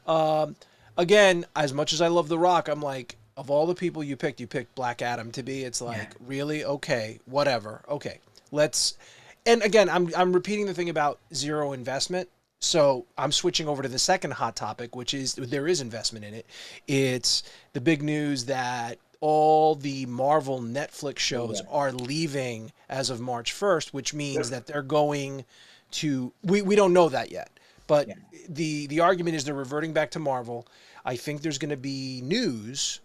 Um, 0.07 0.55
again, 0.97 1.45
as 1.55 1.73
much 1.73 1.91
as 1.91 2.01
I 2.01 2.07
love 2.07 2.29
The 2.29 2.39
Rock, 2.39 2.69
I'm 2.69 2.81
like, 2.81 3.17
of 3.35 3.51
all 3.51 3.67
the 3.67 3.75
people 3.75 4.03
you 4.03 4.15
picked, 4.15 4.39
you 4.39 4.47
picked 4.47 4.73
Black 4.75 5.01
Adam 5.01 5.31
to 5.33 5.43
be. 5.43 5.63
It's 5.63 5.81
like, 5.81 6.13
really? 6.25 6.63
Okay, 6.63 7.19
whatever. 7.25 7.81
Okay, 7.89 8.19
let's. 8.51 8.97
And 9.45 9.61
again, 9.63 9.89
I'm 9.89 10.11
I'm 10.15 10.31
repeating 10.31 10.65
the 10.65 10.73
thing 10.73 10.89
about 10.89 11.19
zero 11.33 11.73
investment. 11.73 12.29
So 12.59 13.05
I'm 13.17 13.31
switching 13.31 13.67
over 13.67 13.81
to 13.81 13.89
the 13.89 13.99
second 13.99 14.31
hot 14.31 14.55
topic, 14.55 14.95
which 14.95 15.13
is 15.13 15.33
there 15.33 15.67
is 15.67 15.81
investment 15.81 16.23
in 16.23 16.35
it. 16.35 16.45
It's 16.87 17.43
the 17.73 17.81
big 17.81 18.03
news 18.03 18.45
that 18.45 18.99
all 19.21 19.75
the 19.75 20.05
Marvel 20.07 20.59
Netflix 20.59 21.19
shows 21.19 21.61
are 21.69 21.91
leaving 21.91 22.71
as 22.89 23.09
of 23.09 23.21
March 23.21 23.53
1st, 23.53 23.89
which 23.93 24.13
means 24.13 24.49
that 24.49 24.65
they're 24.65 24.81
going 24.81 25.45
to 25.91 26.33
we, 26.43 26.61
we 26.61 26.75
don't 26.75 26.91
know 26.91 27.07
that 27.09 27.31
yet. 27.31 27.51
But 27.87 28.07
Yeah. 28.07 28.15
the 28.49 28.87
the 28.87 28.99
argument 29.01 29.35
is 29.35 29.45
they're 29.45 29.53
reverting 29.53 29.93
back 29.93 30.11
to 30.11 30.19
Marvel. 30.19 30.67
I 31.05 31.15
think 31.15 31.41
there's 31.41 31.57
going 31.57 31.69
to 31.69 31.77
be 31.77 32.21
news 32.21 32.99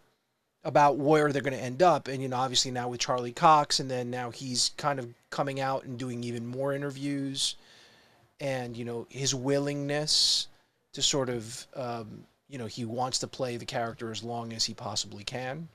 about 0.65 0.97
where 0.97 1.33
they're 1.33 1.43
going 1.43 1.57
to 1.57 1.63
end 1.63 1.81
up 1.83 2.09
and 2.09 2.21
you 2.21 2.29
know 2.29 2.37
obviously 2.37 2.71
now 2.73 2.89
with 2.89 2.99
Charlie 3.01 3.33
Cox 3.33 3.79
and 3.79 3.89
then 3.91 4.11
now 4.11 4.31
he's 4.31 4.73
kind 4.77 4.99
of 4.99 5.13
coming 5.31 5.61
out 5.61 5.85
and 5.85 5.97
doing 5.99 6.25
even 6.25 6.45
more 6.47 6.73
interviews 6.73 7.55
and 8.41 8.77
you 8.77 8.85
know 8.85 9.07
his 9.09 9.33
willingness 9.35 10.49
to 10.93 11.03
sort 11.03 11.29
of 11.29 11.67
um, 11.75 12.25
you 12.49 12.59
know 12.59 12.67
he 12.67 12.85
wants 12.85 13.19
to 13.21 13.27
play 13.29 13.57
the 13.57 13.65
character 13.65 14.11
as 14.11 14.25
long 14.25 14.53
as 14.53 14.65
he 14.65 14.75
possibly 14.75 15.23
can 15.23 15.69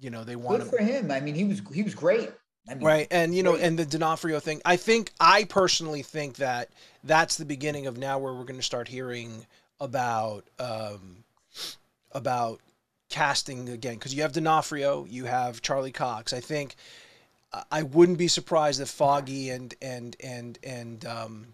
you 0.00 0.10
know 0.10 0.24
they 0.24 0.36
want 0.36 0.62
Good 0.62 0.70
for 0.70 0.78
him. 0.78 1.10
I 1.10 1.20
mean, 1.20 1.34
he 1.34 1.44
was 1.44 1.62
he 1.72 1.82
was 1.82 1.94
great. 1.94 2.30
I 2.68 2.74
mean, 2.74 2.84
right 2.84 3.06
and 3.12 3.32
you 3.34 3.42
know 3.44 3.52
Great. 3.52 3.64
and 3.64 3.78
the 3.78 3.86
D'Onofrio 3.86 4.40
thing 4.40 4.60
I 4.64 4.76
think 4.76 5.12
I 5.20 5.44
personally 5.44 6.02
think 6.02 6.36
that 6.36 6.68
that's 7.04 7.36
the 7.36 7.44
beginning 7.44 7.86
of 7.86 7.96
now 7.96 8.18
where 8.18 8.32
we're 8.34 8.42
going 8.44 8.58
to 8.58 8.62
start 8.64 8.88
hearing 8.88 9.46
about 9.80 10.44
um, 10.58 11.22
about 12.12 12.60
casting 13.08 13.68
again 13.68 13.94
because 13.94 14.12
you 14.14 14.22
have 14.22 14.32
D'Onofrio 14.32 15.04
you 15.08 15.26
have 15.26 15.62
Charlie 15.62 15.92
Cox 15.92 16.32
I 16.32 16.40
think 16.40 16.74
I- 17.52 17.62
I 17.70 17.82
wouldn't 17.84 18.18
be 18.18 18.26
surprised 18.26 18.80
if 18.80 18.88
Foggy 18.88 19.50
and 19.50 19.72
and 19.80 20.16
and 20.18 20.58
and 20.64 21.06
um, 21.06 21.46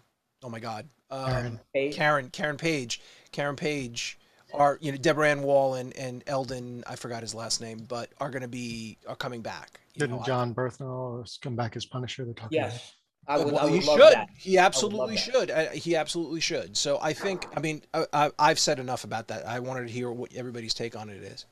oh 0.43 0.49
my 0.49 0.59
god 0.59 0.87
um, 1.11 1.59
Karen. 1.75 1.91
Karen 1.93 2.29
Karen 2.31 2.57
Page 2.57 3.01
Karen 3.31 3.55
Page 3.55 4.17
are 4.53 4.77
you 4.81 4.91
know 4.91 4.97
Deborah 4.97 5.29
Ann 5.29 5.41
Woll 5.41 5.75
and, 5.75 5.95
and 5.97 6.23
Elden 6.27 6.83
I 6.87 6.95
forgot 6.95 7.21
his 7.21 7.33
last 7.33 7.61
name 7.61 7.85
but 7.87 8.09
are 8.19 8.29
going 8.29 8.41
to 8.41 8.47
be 8.47 8.97
are 9.07 9.15
coming 9.15 9.41
back. 9.41 9.79
You 9.95 10.01
Didn't 10.01 10.21
I- 10.21 10.25
Jon 10.25 10.53
Bernthal 10.53 11.41
come 11.41 11.55
back 11.55 11.75
as 11.75 11.85
Punisher? 11.85 12.25
They're 12.25 12.33
talking 12.33 12.59
about. 12.59 12.71
yes, 12.71 12.93
I 13.27 13.37
would. 13.37 13.47
I 13.47 13.51
well, 13.51 13.69
would 13.69 13.81
he 13.81 13.87
love 13.87 13.99
should. 13.99 14.13
that. 14.13 14.29
He 14.37 14.57
absolutely 14.57 15.15
that. 15.15 15.21
should. 15.21 15.51
Uh, 15.51 15.69
he 15.69 15.95
absolutely 15.95 16.39
should. 16.39 16.77
So 16.77 16.99
I 17.01 17.13
think. 17.13 17.47
I 17.55 17.59
mean, 17.59 17.81
I, 17.93 18.05
I, 18.13 18.31
I've 18.39 18.59
said 18.59 18.79
enough 18.79 19.03
about 19.03 19.27
that. 19.29 19.47
I 19.47 19.59
wanted 19.59 19.87
to 19.87 19.93
hear 19.93 20.11
what 20.11 20.33
everybody's 20.33 20.73
take 20.73 20.95
on 20.95 21.09
it 21.09 21.23
is. 21.23 21.45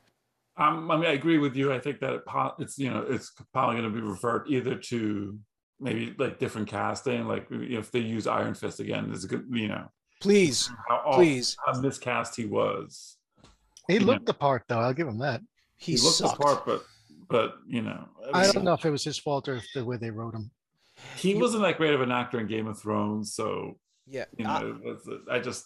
Um, 0.58 0.92
I 0.92 0.98
mean, 0.98 1.06
I 1.06 1.14
agree 1.14 1.38
with 1.38 1.56
you. 1.56 1.72
I 1.72 1.80
think 1.80 2.00
that 2.02 2.14
it 2.14 2.24
it's 2.60 2.78
you 2.78 2.90
know 2.90 3.06
it's 3.08 3.32
probably 3.54 3.78
going 3.78 3.92
to 3.94 4.02
be 4.02 4.06
referred 4.06 4.46
either 4.50 4.76
to 4.76 5.40
maybe 5.80 6.14
like 6.18 6.40
different 6.40 6.68
casting, 6.68 7.28
like 7.28 7.48
if 7.50 7.92
they 7.92 8.00
use 8.00 8.28
Iron 8.28 8.54
Fist 8.54 8.80
again, 8.80 9.08
there's 9.08 9.24
a 9.24 9.28
good 9.28 9.46
you 9.50 9.68
know 9.68 9.90
Please, 10.26 10.70
how 10.88 11.12
please. 11.16 11.58
how 11.66 11.80
miscast 11.82 12.36
he 12.36 12.46
was. 12.46 13.18
He 13.88 13.96
Yeah. 13.96 14.04
looked 14.06 14.28
the 14.28 14.34
part, 14.34 14.64
though. 14.68 14.80
I'll 14.80 14.94
give 14.94 15.08
him 15.08 15.18
that. 15.20 15.42
He, 15.78 15.94
He, 15.94 15.98
looked 15.98 16.16
sucked. 16.18 16.38
the 16.38 16.44
part, 16.44 16.66
but 16.66 16.86
but 17.28 17.56
you 17.68 17.82
know, 17.82 18.08
I 18.34 18.50
don't 18.52 18.64
know 18.64 18.74
if 18.74 18.86
it 18.86 18.92
was 18.92 19.04
his 19.04 19.18
fault 19.18 19.48
or 19.50 19.56
if 19.56 19.66
the 19.74 19.84
way 19.84 19.98
they 19.98 20.12
wrote 20.12 20.36
him. 20.36 20.52
He 21.18 21.34
wasn't 21.34 21.64
that 21.64 21.78
great 21.78 21.94
of 21.96 22.02
an 22.02 22.12
actor 22.12 22.40
in 22.40 22.46
Game 22.48 22.68
of 22.68 22.80
Thrones, 22.80 23.34
so 23.34 23.80
Yeah. 24.06 24.26
you 24.38 24.46
I- 24.46 24.62
know, 24.62 24.80
it's- 24.84 25.08
I 25.30 25.40
just 25.40 25.66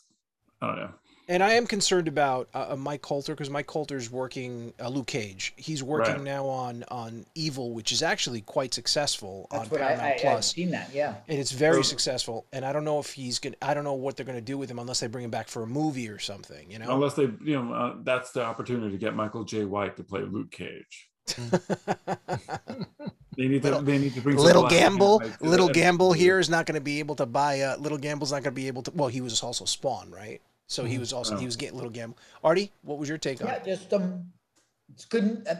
I 0.62 0.68
don't 0.68 0.76
know. 0.78 0.94
And 1.28 1.42
I 1.42 1.54
am 1.54 1.66
concerned 1.66 2.08
about 2.08 2.50
uh, 2.54 2.68
uh, 2.72 2.76
Mike 2.76 3.02
Colter 3.02 3.34
because 3.34 3.50
Mike 3.50 3.66
Colter's 3.66 4.12
working 4.12 4.74
uh, 4.80 4.90
Luke 4.90 5.08
Cage. 5.08 5.54
He's 5.56 5.82
working 5.82 6.16
Right. 6.16 6.24
now 6.24 6.46
on 6.46 6.84
on 6.90 7.26
Evil, 7.34 7.72
which 7.74 7.92
is 7.92 8.04
actually 8.04 8.42
quite 8.42 8.74
successful 8.76 9.48
That's 9.50 9.64
on 9.64 9.70
what 9.70 9.82
I, 9.82 9.96
Paramount 9.96 10.26
I, 10.26 10.34
I've 10.36 10.46
seen 10.46 10.70
that. 10.72 10.92
Yeah. 10.94 11.16
and 11.28 11.40
it's 11.40 11.52
very 11.52 11.78
So- 11.84 11.90
successful. 11.90 12.46
And 12.54 12.64
I 12.64 12.72
don't 12.74 12.84
know 12.86 13.00
if 13.00 13.12
he's 13.14 13.40
gonna. 13.40 13.56
I 13.62 13.74
don't 13.74 13.84
know 13.84 13.94
what 13.94 14.16
they're 14.18 14.26
gonna 14.26 14.40
do 14.40 14.58
with 14.58 14.70
him 14.70 14.78
unless 14.78 15.00
they 15.00 15.08
bring 15.08 15.26
him 15.26 15.32
back 15.32 15.48
for 15.48 15.64
a 15.64 15.68
movie 15.68 16.10
or 16.10 16.20
something. 16.20 16.70
You 16.70 16.78
know. 16.80 16.94
Unless 16.94 17.16
they, 17.16 17.24
you 17.24 17.60
know, 17.62 17.74
uh, 17.74 17.96
that's 18.04 18.32
the 18.32 18.44
opportunity 18.44 18.92
to 18.92 18.98
get 18.98 19.16
Michael 19.16 19.44
Jai 19.46 19.64
White 19.66 19.98
to 19.98 20.04
play 20.04 20.22
Luke 20.22 20.52
Cage. 20.52 21.10
They 23.38 23.50
need 23.50 23.64
to. 23.64 23.68
Little- 23.68 23.82
they 23.82 23.98
need 23.98 24.14
to 24.14 24.22
bring 24.22 24.38
little 24.38 24.66
gamble 24.70 25.20
and 25.20 25.36
little 25.42 25.68
gamble 25.68 26.14
here 26.14 26.40
is 26.40 26.50
not 26.50 26.66
going 26.66 26.76
to 26.76 26.82
be 26.82 27.00
able 27.00 27.16
to 27.16 27.26
buy 27.26 27.60
uh 27.60 27.76
little 27.76 27.98
gamble's 27.98 28.32
not 28.32 28.44
going 28.44 28.54
to 28.56 28.62
be 28.62 28.68
able 28.68 28.82
to 28.84 28.92
well 28.96 29.10
he 29.10 29.20
was 29.20 29.44
also 29.44 29.66
spawn 29.66 30.10
right 30.10 30.40
so 30.68 30.84
he 30.84 30.96
Mhm. 30.96 31.00
was 31.00 31.14
also 31.14 31.36
he 31.38 31.44
Oh. 31.44 31.46
was 31.46 31.56
getting 31.56 31.74
a 31.74 31.78
little 31.78 31.92
gamble 31.92 32.18
artie 32.44 32.72
what 32.82 32.98
was 32.98 33.08
your 33.10 33.18
take 33.18 33.42
on 33.42 33.48
Yeah, 33.48 33.56
it 33.56 33.66
just 33.66 33.94
um, 33.94 34.32
it's 34.94 35.06
good. 35.06 35.46
uh, 35.48 35.56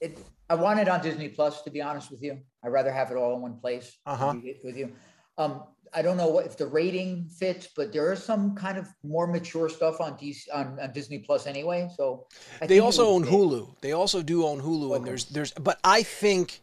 It, 0.00 0.18
I 0.48 0.54
want 0.54 0.80
it 0.80 0.88
on 0.88 1.02
Disney 1.02 1.28
Plus, 1.28 1.60
to 1.62 1.70
be 1.70 1.82
honest 1.82 2.10
with 2.10 2.22
you. 2.22 2.40
I'd 2.64 2.70
rather 2.70 2.90
have 2.90 3.10
it 3.10 3.16
all 3.18 3.34
in 3.36 3.42
one 3.42 3.58
place. 3.60 3.98
Uh-huh. 4.06 4.32
With 4.64 4.74
you. 4.78 4.96
Um, 5.36 5.64
I 5.92 6.00
don't 6.00 6.16
know 6.16 6.28
what 6.28 6.46
if 6.46 6.56
the 6.56 6.66
rating 6.66 7.28
fits, 7.28 7.68
but 7.76 7.92
there 7.92 8.10
is 8.10 8.22
some 8.24 8.54
kind 8.54 8.78
of 8.78 8.88
more 9.02 9.26
mature 9.26 9.68
stuff 9.68 10.00
on 10.00 10.16
DC 10.16 10.48
on, 10.54 10.80
on 10.80 10.92
Disney 10.92 11.18
Plus 11.18 11.46
anyway. 11.46 11.90
So 11.96 12.26
I 12.62 12.66
they 12.66 12.78
also 12.80 13.08
own 13.08 13.24
fit. 13.24 13.32
hulu 13.34 13.76
they 13.82 13.92
also 13.92 14.22
do 14.22 14.46
own 14.46 14.60
hulu 14.62 14.96
and 14.96 15.04
there's 15.06 15.26
there's 15.26 15.52
but 15.52 15.78
i 15.84 16.02
think 16.02 16.62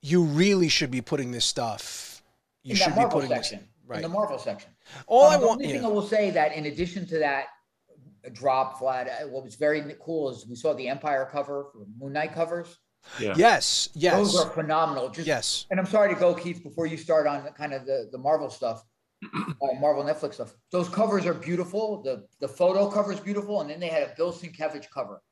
you 0.00 0.22
really 0.22 0.68
should 0.68 0.90
be 0.90 1.02
putting 1.02 1.32
this 1.32 1.44
stuff 1.44 2.22
you 2.62 2.70
in 2.70 2.76
should 2.76 2.94
be 2.94 3.00
Marvel 3.00 3.20
putting 3.20 3.36
this 3.36 3.48
section. 3.50 3.68
right 3.86 3.96
In 3.96 4.02
the 4.02 4.08
Marvel 4.08 4.38
section. 4.38 4.70
All 5.06 5.26
Um, 5.26 5.32
i 5.32 5.36
the 5.36 5.46
want 5.46 5.60
only 5.60 5.72
thing 5.72 5.82
yeah. 5.82 5.88
I 5.88 5.90
will 5.90 6.06
say 6.06 6.30
that 6.30 6.54
in 6.54 6.66
addition 6.66 7.06
to 7.08 7.18
that 7.18 7.46
drop, 8.32 8.80
Vlad, 8.80 9.08
uh, 9.08 9.28
what 9.28 9.44
was 9.44 9.54
very 9.54 9.82
cool 10.00 10.30
is 10.30 10.46
we 10.46 10.56
saw 10.56 10.74
the 10.74 10.88
Empire 10.88 11.28
cover, 11.30 11.66
Moon 11.98 12.12
Knight 12.12 12.32
covers. 12.32 12.78
Yeah. 13.20 13.34
yes 13.36 13.88
yes 13.94 14.14
Those 14.14 14.36
are 14.36 14.50
phenomenal. 14.50 15.08
Just 15.08 15.28
yes 15.28 15.66
and 15.70 15.78
I'm 15.78 15.86
sorry 15.86 16.12
to 16.12 16.18
go, 16.18 16.34
Keith, 16.34 16.62
before 16.62 16.86
you 16.86 16.96
start 16.96 17.28
on 17.28 17.42
kind 17.52 17.72
of 17.72 17.86
the, 17.86 18.08
the 18.10 18.18
Marvel 18.18 18.50
stuff, 18.50 18.82
uh, 19.24 19.74
Marvel 19.78 20.02
Netflix 20.02 20.34
stuff. 20.34 20.54
Those 20.72 20.88
covers 20.88 21.24
are 21.24 21.34
beautiful. 21.34 22.02
The 22.02 22.26
the 22.40 22.48
photo 22.48 22.90
cover 22.90 23.12
is 23.12 23.20
beautiful, 23.20 23.60
and 23.60 23.70
then 23.70 23.78
they 23.78 23.88
had 23.88 24.02
a 24.02 24.12
Bill 24.16 24.32
Sienkiewicz 24.32 24.90
cover. 24.92 25.22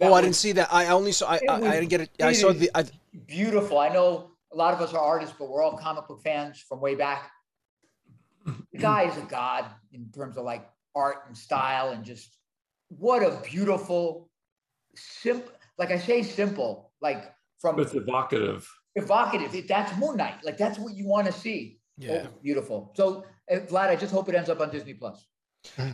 That 0.00 0.10
oh 0.10 0.14
i 0.14 0.22
didn't 0.22 0.36
see 0.36 0.52
that 0.52 0.72
i 0.72 0.86
only 0.86 1.12
saw 1.12 1.28
i, 1.28 1.36
It 1.36 1.42
I, 1.48 1.56
I 1.56 1.72
didn't 1.72 1.90
get 1.90 2.00
it 2.00 2.10
i 2.22 2.30
it 2.30 2.34
saw 2.36 2.52
the 2.52 2.70
I, 2.74 2.84
Beautiful. 3.26 3.78
I 3.78 3.88
know 3.88 4.30
a 4.52 4.56
lot 4.56 4.72
of 4.72 4.80
us 4.80 4.94
are 4.94 5.00
artists, 5.00 5.34
but 5.38 5.48
we're 5.48 5.62
all 5.62 5.76
comic 5.76 6.06
book 6.06 6.22
fans 6.22 6.60
from 6.60 6.80
way 6.80 6.94
back. 6.94 7.30
The 8.72 8.78
guy 8.78 9.02
is 9.04 9.16
a 9.16 9.22
god 9.22 9.66
in 9.92 10.10
terms 10.12 10.36
of 10.36 10.44
like 10.44 10.68
art 10.94 11.24
and 11.28 11.36
style, 11.36 11.90
and 11.90 12.04
just 12.04 12.36
what 12.88 13.22
a 13.22 13.40
beautiful, 13.44 14.30
simple. 14.96 15.52
Like 15.78 15.90
I 15.90 15.98
say, 15.98 16.22
simple. 16.22 16.92
Like 17.00 17.32
from 17.60 17.78
it's 17.80 17.94
evocative. 17.94 18.68
evocative. 18.96 19.54
It- 19.54 19.68
That's 19.68 19.96
Moon 19.98 20.16
Knight. 20.16 20.44
Like 20.44 20.56
that's 20.58 20.78
what 20.78 20.94
you 20.94 21.06
want 21.06 21.26
to 21.26 21.32
see. 21.32 21.78
yeah 21.98 22.26
Oh, 22.26 22.38
beautiful. 22.42 22.92
So, 22.96 23.24
uh, 23.50 23.56
Vlad, 23.68 23.88
I 23.88 23.96
just 23.96 24.12
hope 24.12 24.28
it 24.28 24.34
ends 24.34 24.48
up 24.50 24.60
on 24.60 24.70
Disney 24.70 24.94
Plus. 24.94 25.26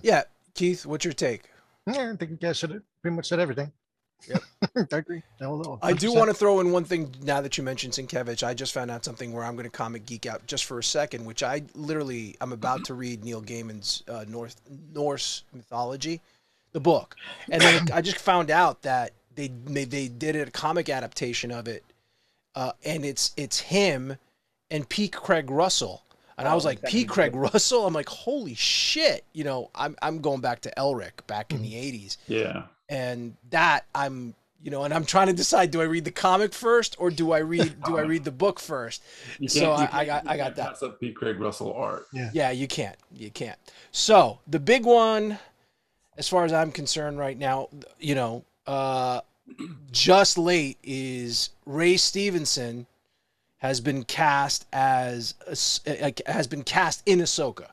yeah 0.03 0.23
keith 0.55 0.87
what's 0.87 1.05
your 1.05 1.13
take 1.15 1.51
Yeah, 1.87 2.13
I 2.13 2.17
think 2.17 2.31
you 2.31 2.37
guys 2.37 2.59
said 2.59 2.71
it, 2.71 2.83
pretty 3.03 3.15
much 3.17 3.29
said 3.29 3.41
everything. 3.41 3.73
Yep. 4.29 4.43
I 4.93 4.97
agree. 4.97 5.23
No, 5.41 5.79
I 5.83 5.93
do 5.93 6.13
want 6.13 6.29
to 6.29 6.35
throw 6.35 6.61
in 6.61 6.73
one 6.73 6.85
thing 6.85 7.15
now 7.23 7.41
that 7.41 7.57
you 7.57 7.65
mentioned 7.65 7.93
Sienkiewicz. 7.95 8.43
I 8.43 8.55
just 8.55 8.73
found 8.73 8.91
out 8.91 9.05
something 9.05 9.33
where 9.33 9.45
I'm 9.45 9.55
going 9.55 9.65
to 9.65 9.71
comic 9.71 10.07
geek 10.07 10.27
out 10.27 10.47
just 10.47 10.65
for 10.65 10.79
a 10.79 10.83
second, 10.85 11.25
which 11.25 11.43
I 11.43 11.63
literally 11.75 12.37
I'm 12.41 12.53
about 12.53 12.85
to 12.87 12.95
read 12.95 13.25
Neil 13.25 13.43
Gaiman's 13.43 14.03
uh, 14.09 14.25
North 14.29 14.61
Norse 14.95 15.45
mythology, 15.53 16.21
the 16.73 16.81
book, 16.81 17.17
and 17.51 17.61
then 17.63 17.89
I 17.93 18.01
just 18.01 18.19
found 18.19 18.51
out 18.51 18.83
that 18.83 19.13
they 19.35 19.49
they, 19.67 19.85
they 19.85 20.09
did 20.09 20.37
a 20.37 20.51
comic 20.51 20.89
adaptation 20.89 21.51
of 21.51 21.69
it, 21.69 21.85
uh, 22.55 22.73
and 22.85 23.05
it's 23.05 23.33
it's 23.37 23.61
him 23.61 24.17
and 24.71 24.89
P. 24.89 25.09
Craig 25.09 25.51
Russell. 25.51 26.03
And 26.39 26.47
I 26.47 26.55
was 26.55 26.67
Oh, 26.67 26.69
like, 26.69 26.81
that'd 26.83 26.93
P. 26.93 27.05
Craig 27.07 27.33
good. 27.33 27.39
Russell? 27.39 27.87
I'm 27.87 27.95
like, 27.95 28.11
holy 28.11 28.55
shit. 28.55 29.25
You 29.33 29.45
know, 29.45 29.71
I'm, 29.75 29.97
I'm 30.03 30.21
going 30.21 30.43
back 30.43 30.61
to 30.63 30.73
Elric 30.77 31.27
back 31.27 31.51
in 31.51 31.63
the 31.63 31.73
80s 31.73 32.19
Yeah. 32.29 32.65
And 32.89 33.35
that 33.51 33.85
I'm 33.95 34.35
you 34.63 34.71
know 34.71 34.85
and 34.85 34.93
I'm 34.95 35.05
trying 35.05 35.27
to 35.29 35.33
decide 35.33 35.71
do 35.71 35.81
I 35.81 35.85
read 35.85 36.05
the 36.05 36.11
comic 36.11 36.53
first 36.55 36.97
or 36.99 37.11
do 37.11 37.33
I 37.33 37.39
read 37.39 37.83
do 37.85 37.99
I 37.99 38.03
read 38.03 38.25
the 38.25 38.31
book 38.31 38.59
first 38.61 39.03
So 39.49 39.73
I- 39.73 39.89
I 39.93 40.05
got- 40.05 40.27
I 40.27 40.37
got 40.37 40.45
can't 40.45 40.57
that. 40.57 40.69
pass 40.71 40.83
up 40.83 40.99
P. 41.01 41.13
Craig 41.13 41.39
Russell 41.41 41.73
art. 41.75 42.07
yeah 42.13 42.51
you 42.51 42.67
can't 42.67 42.97
you 43.13 43.31
can't 43.31 43.59
so 43.93 44.39
the 44.47 44.59
big 44.61 44.85
one 44.87 45.39
as 46.17 46.29
far 46.29 46.45
as 46.45 46.53
I'm 46.53 46.73
concerned 46.73 47.19
right 47.19 47.37
now 47.39 47.69
you 48.01 48.15
know 48.15 48.45
uh 48.67 49.21
just 49.93 50.39
late 50.39 50.79
is 50.83 51.51
Ray 51.67 51.97
Stevenson 51.97 52.87
has 53.59 53.81
been 53.81 54.05
cast 54.05 54.67
as 54.73 55.35
uh, 55.47 56.11
has 56.27 56.47
been 56.47 56.63
cast 56.65 57.03
in 57.07 57.21
Ahsoka 57.21 57.69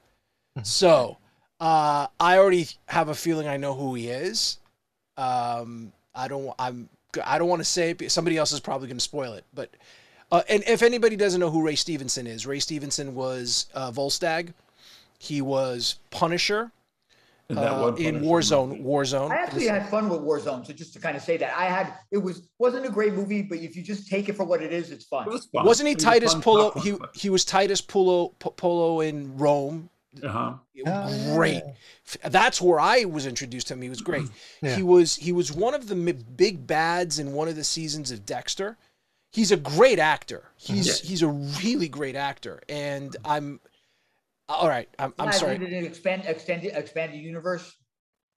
so 0.64 1.18
uh 1.60 2.08
I 2.20 2.38
already 2.38 2.68
have 2.88 3.10
a 3.10 3.16
feeling 3.16 3.48
I 3.48 3.58
know 3.58 3.74
who 3.74 3.96
he 3.96 4.10
is 4.10 4.60
um 5.18 5.92
I 6.16 6.28
don't 6.28 6.54
I'm 6.60 6.90
I 7.24 7.38
don't 7.38 7.48
want 7.50 7.60
to 7.60 7.66
say 7.66 7.92
it 7.92 8.12
somebody 8.12 8.38
else 8.38 8.52
is 8.52 8.60
probably 8.60 8.88
going 8.88 8.98
to 8.98 9.04
spoil 9.04 9.34
it 9.34 9.44
but 9.54 9.70
uh, 10.32 10.42
and 10.50 10.64
if 10.66 10.82
anybody 10.82 11.16
doesn't 11.16 11.40
know 11.40 11.52
who 11.52 11.64
Ray 11.64 11.76
Stevenson 11.76 12.26
is 12.28 12.48
Ray 12.48 12.60
Stevenson 12.60 13.14
was 13.14 13.68
uh, 13.74 13.92
Volstagg 13.92 14.54
he 15.20 15.42
was 15.42 16.00
Punisher 16.10 16.72
And 17.50 17.58
that 17.60 17.72
uh, 17.72 17.82
one 17.84 17.98
in 17.98 18.16
Punisher 18.16 18.26
Warzone 18.26 18.70
movie. 18.70 18.84
Warzone 18.84 19.32
I 19.32 19.36
actually 19.44 19.68
had 19.68 19.88
fun 19.90 20.10
with 20.10 20.22
Warzone. 20.22 20.66
So 20.66 20.74
just 20.74 20.94
to 20.94 21.00
kind 21.00 21.16
of 21.16 21.22
say 21.22 21.38
that 21.38 21.56
I 21.56 21.66
had 21.66 21.94
it 22.12 22.18
was 22.18 22.50
wasn't 22.58 22.86
a 22.86 22.90
great 22.90 23.14
movie, 23.14 23.44
but 23.44 23.60
if 23.60 23.76
you 23.76 23.84
just 23.84 24.08
take 24.10 24.28
it 24.28 24.36
for 24.36 24.44
what 24.44 24.62
it 24.64 24.74
is, 24.74 24.90
it's 24.92 25.06
It 25.06 25.10
fun. 25.10 25.28
was 25.28 25.46
fun. 25.48 25.66
wasn't 25.66 25.88
he 25.90 25.94
It 25.94 26.00
Titus 26.00 26.34
fun 26.34 26.42
Pullo 26.42 26.82
he 26.82 26.98
he 27.14 27.30
was 27.30 27.46
Titus 27.46 27.82
Pullo 27.82 28.34
Pullo 28.40 29.08
in 29.08 29.38
Rome 29.38 29.90
Uh-huh. 30.22 30.56
great 31.36 31.64
that's 32.26 32.62
where 32.62 32.80
I 32.80 33.06
was 33.06 33.26
introduced 33.26 33.68
to 33.68 33.74
him 33.74 33.82
he 33.82 33.90
was 33.90 34.02
great 34.02 34.28
Yeah. 34.62 34.76
he 34.76 34.84
was 34.84 35.16
he 35.16 35.32
was 35.32 35.52
one 35.52 35.74
of 35.74 35.88
the 35.88 35.96
mi- 35.96 36.12
big 36.12 36.68
bads 36.68 37.18
in 37.18 37.34
one 37.34 37.48
of 37.48 37.56
the 37.56 37.64
seasons 37.64 38.12
of 38.12 38.26
Dexter 38.26 38.78
he's 39.32 39.52
a 39.52 39.58
great 39.58 39.98
actor 40.00 40.52
he's 40.56 40.88
Yeah. 40.88 41.10
he's 41.10 41.22
a 41.24 41.30
really 41.30 41.88
great 41.90 42.16
actor 42.16 42.62
and 42.70 43.16
I'm 43.26 43.60
all 44.48 44.68
right 44.68 44.88
I'm, 45.00 45.14
I'm 45.18 45.32
sorry 45.32 45.56
Is 45.56 45.62
it 45.64 45.74
an 45.74 45.86
expand, 45.86 46.24
extended 46.28 46.74
expanded 46.76 47.20
universe 47.20 47.76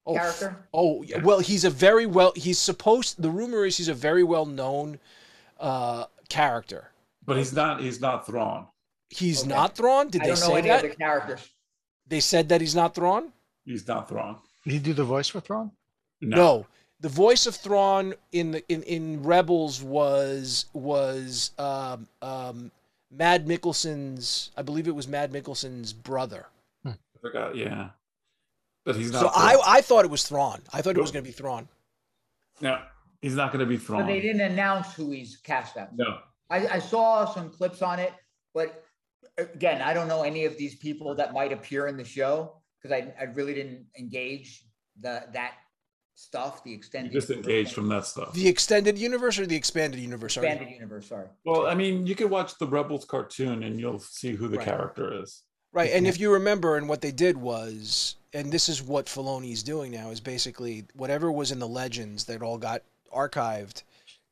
oh, 0.07 0.15
character? 0.15 0.69
Oh 0.73 1.03
yeah. 1.03 1.19
well, 1.19 1.41
he's 1.41 1.65
a 1.65 1.71
very 1.71 2.07
well. 2.07 2.33
He's 2.37 2.59
supposed. 2.59 3.21
The 3.21 3.29
rumor 3.31 3.65
is 3.67 3.77
he's 3.77 3.89
a 3.89 3.95
very 3.95 4.23
well 4.23 4.47
known 4.47 4.99
uh, 5.59 6.05
character. 6.29 6.93
But 7.25 7.39
he's 7.39 7.53
not. 7.53 7.81
He's 7.81 8.01
not 8.01 8.25
Thrawn. 8.25 8.69
He's 9.11 9.41
Okay. 9.41 9.49
not 9.49 9.75
Thrawn. 9.77 10.09
Did 10.09 10.23
I 10.23 10.25
they 10.27 10.31
don't 10.31 10.41
know 10.41 10.47
say 10.47 10.59
any 10.59 10.69
that? 10.69 10.79
other 10.79 10.91
characters. 10.95 11.51
They 12.07 12.21
said 12.21 12.49
that 12.51 12.61
he's 12.61 12.75
not 12.75 12.95
Thrawn. 12.95 13.33
He's 13.65 13.87
not 13.87 14.09
Thrawn. 14.09 14.37
Did 14.65 14.73
he 14.73 14.79
do 14.79 14.93
the 14.93 15.05
voice 15.05 15.29
for 15.29 15.41
Thrawn? 15.41 15.71
No. 16.21 16.67
The 17.01 17.09
voice 17.09 17.47
of 17.47 17.55
Thrawn 17.55 18.15
in 18.33 18.53
the 18.53 18.73
in, 18.73 18.83
in 18.85 19.23
Rebels 19.23 19.83
was 19.83 20.67
was 20.73 21.51
um, 21.59 22.09
um, 22.23 22.71
Mads 23.11 23.47
Mikkelsen's. 23.47 24.51
I 24.57 24.63
believe 24.63 24.89
it 24.89 24.95
was 24.95 25.07
Mads 25.07 25.35
Mikkelsen's 25.35 25.93
brother. 25.93 26.47
I 26.85 26.95
forgot. 27.21 27.55
Yeah. 27.57 27.91
But 28.85 28.97
he's 28.97 29.13
not. 29.13 29.21
So 29.21 29.31
I 29.35 29.53
Thrawn. 29.53 29.65
I 29.67 29.81
thought 29.83 30.05
it 30.05 30.11
was 30.11 30.27
Thrawn. 30.27 30.63
I 30.73 30.81
thought 30.81 30.97
it 30.97 31.01
was 31.01 31.11
going 31.11 31.25
to 31.25 31.29
be 31.29 31.35
Thrawn. 31.35 31.69
No, 32.61 32.81
he's 33.21 33.35
not 33.35 33.53
going 33.53 33.61
to 33.61 33.67
be 33.67 33.77
Thrawn. 33.77 34.03
But 34.03 34.07
they 34.07 34.21
didn't 34.21 34.41
announce 34.41 34.95
who 34.95 35.11
he's 35.11 35.37
cast 35.37 35.77
as. 35.77 35.89
No. 35.95 36.19
I, 36.49 36.67
I 36.69 36.79
saw 36.79 37.27
some 37.27 37.51
clips 37.51 37.83
on 37.83 37.99
it, 37.99 38.13
but 38.55 38.86
again, 39.39 39.83
I 39.83 39.95
don't 39.95 40.09
know 40.09 40.23
any 40.23 40.45
of 40.45 40.57
these 40.57 40.77
people 40.77 41.15
that 41.15 41.33
might 41.33 41.53
appear 41.53 41.87
in 41.87 41.97
the 41.97 42.05
show 42.05 42.61
because 42.81 42.93
I, 42.93 43.13
I 43.21 43.25
really 43.25 43.55
didn't 43.55 43.87
engage 43.99 44.65
the 45.01 45.25
that 45.33 45.53
stuff, 46.15 46.65
the 46.65 46.73
extended. 46.73 47.13
You 47.13 47.19
extended 47.19 47.43
disengaged 47.45 47.75
from 47.75 47.89
that 47.89 48.07
stuff. 48.07 48.33
The 48.33 48.49
extended 48.49 48.99
universe 48.99 49.39
or 49.39 49.47
the 49.47 49.57
expanded 49.57 50.01
universe? 50.01 50.35
Sorry. 50.35 50.49
expanded 50.49 50.75
universe. 50.75 51.09
Sorry. 51.09 51.29
Well, 51.45 51.67
I 51.67 51.75
mean, 51.75 52.07
you 52.07 52.15
could 52.15 52.31
watch 52.31 52.59
the 52.59 52.67
Rebels 52.67 53.05
cartoon 53.05 53.63
and 53.63 53.79
you'll 53.79 53.99
see 53.99 54.33
who 54.33 54.49
the 54.49 54.59
Right. 54.59 54.67
character 54.67 55.23
is. 55.23 55.43
Right, 55.73 55.93
and 55.93 56.07
if 56.07 56.19
you 56.19 56.33
remember, 56.33 56.79
and 56.79 56.89
what 56.89 57.03
they 57.03 57.13
did 57.13 57.37
was, 57.37 58.17
and 58.33 58.51
this 58.51 58.71
is 58.71 58.83
what 58.83 59.07
Filoni 59.07 59.53
is 59.53 59.63
doing 59.63 59.93
now, 59.93 60.09
is 60.09 60.21
basically 60.21 60.87
whatever 60.95 61.31
was 61.31 61.53
in 61.53 61.59
the 61.59 61.69
legends 61.69 62.25
that 62.25 62.41
all 62.41 62.57
got 62.57 62.83
archived, 63.15 63.83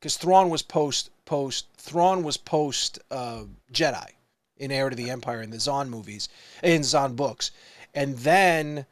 because 0.00 0.16
Thrawn 0.16 0.48
was 0.48 0.62
post 0.62 1.10
post 1.26 1.66
Thrawn 1.76 2.22
was 2.22 2.38
post 2.38 2.98
uh, 3.10 3.44
Jedi 3.70 4.13
in 4.58 4.70
Heir 4.72 4.90
to 4.90 4.96
the 4.96 5.10
Empire 5.10 5.42
in 5.42 5.50
the 5.50 5.60
Zahn 5.60 5.90
movies, 5.90 6.28
in 6.62 6.82
Zahn 6.84 7.14
books, 7.14 7.50
and 7.94 8.16
then 8.18 8.86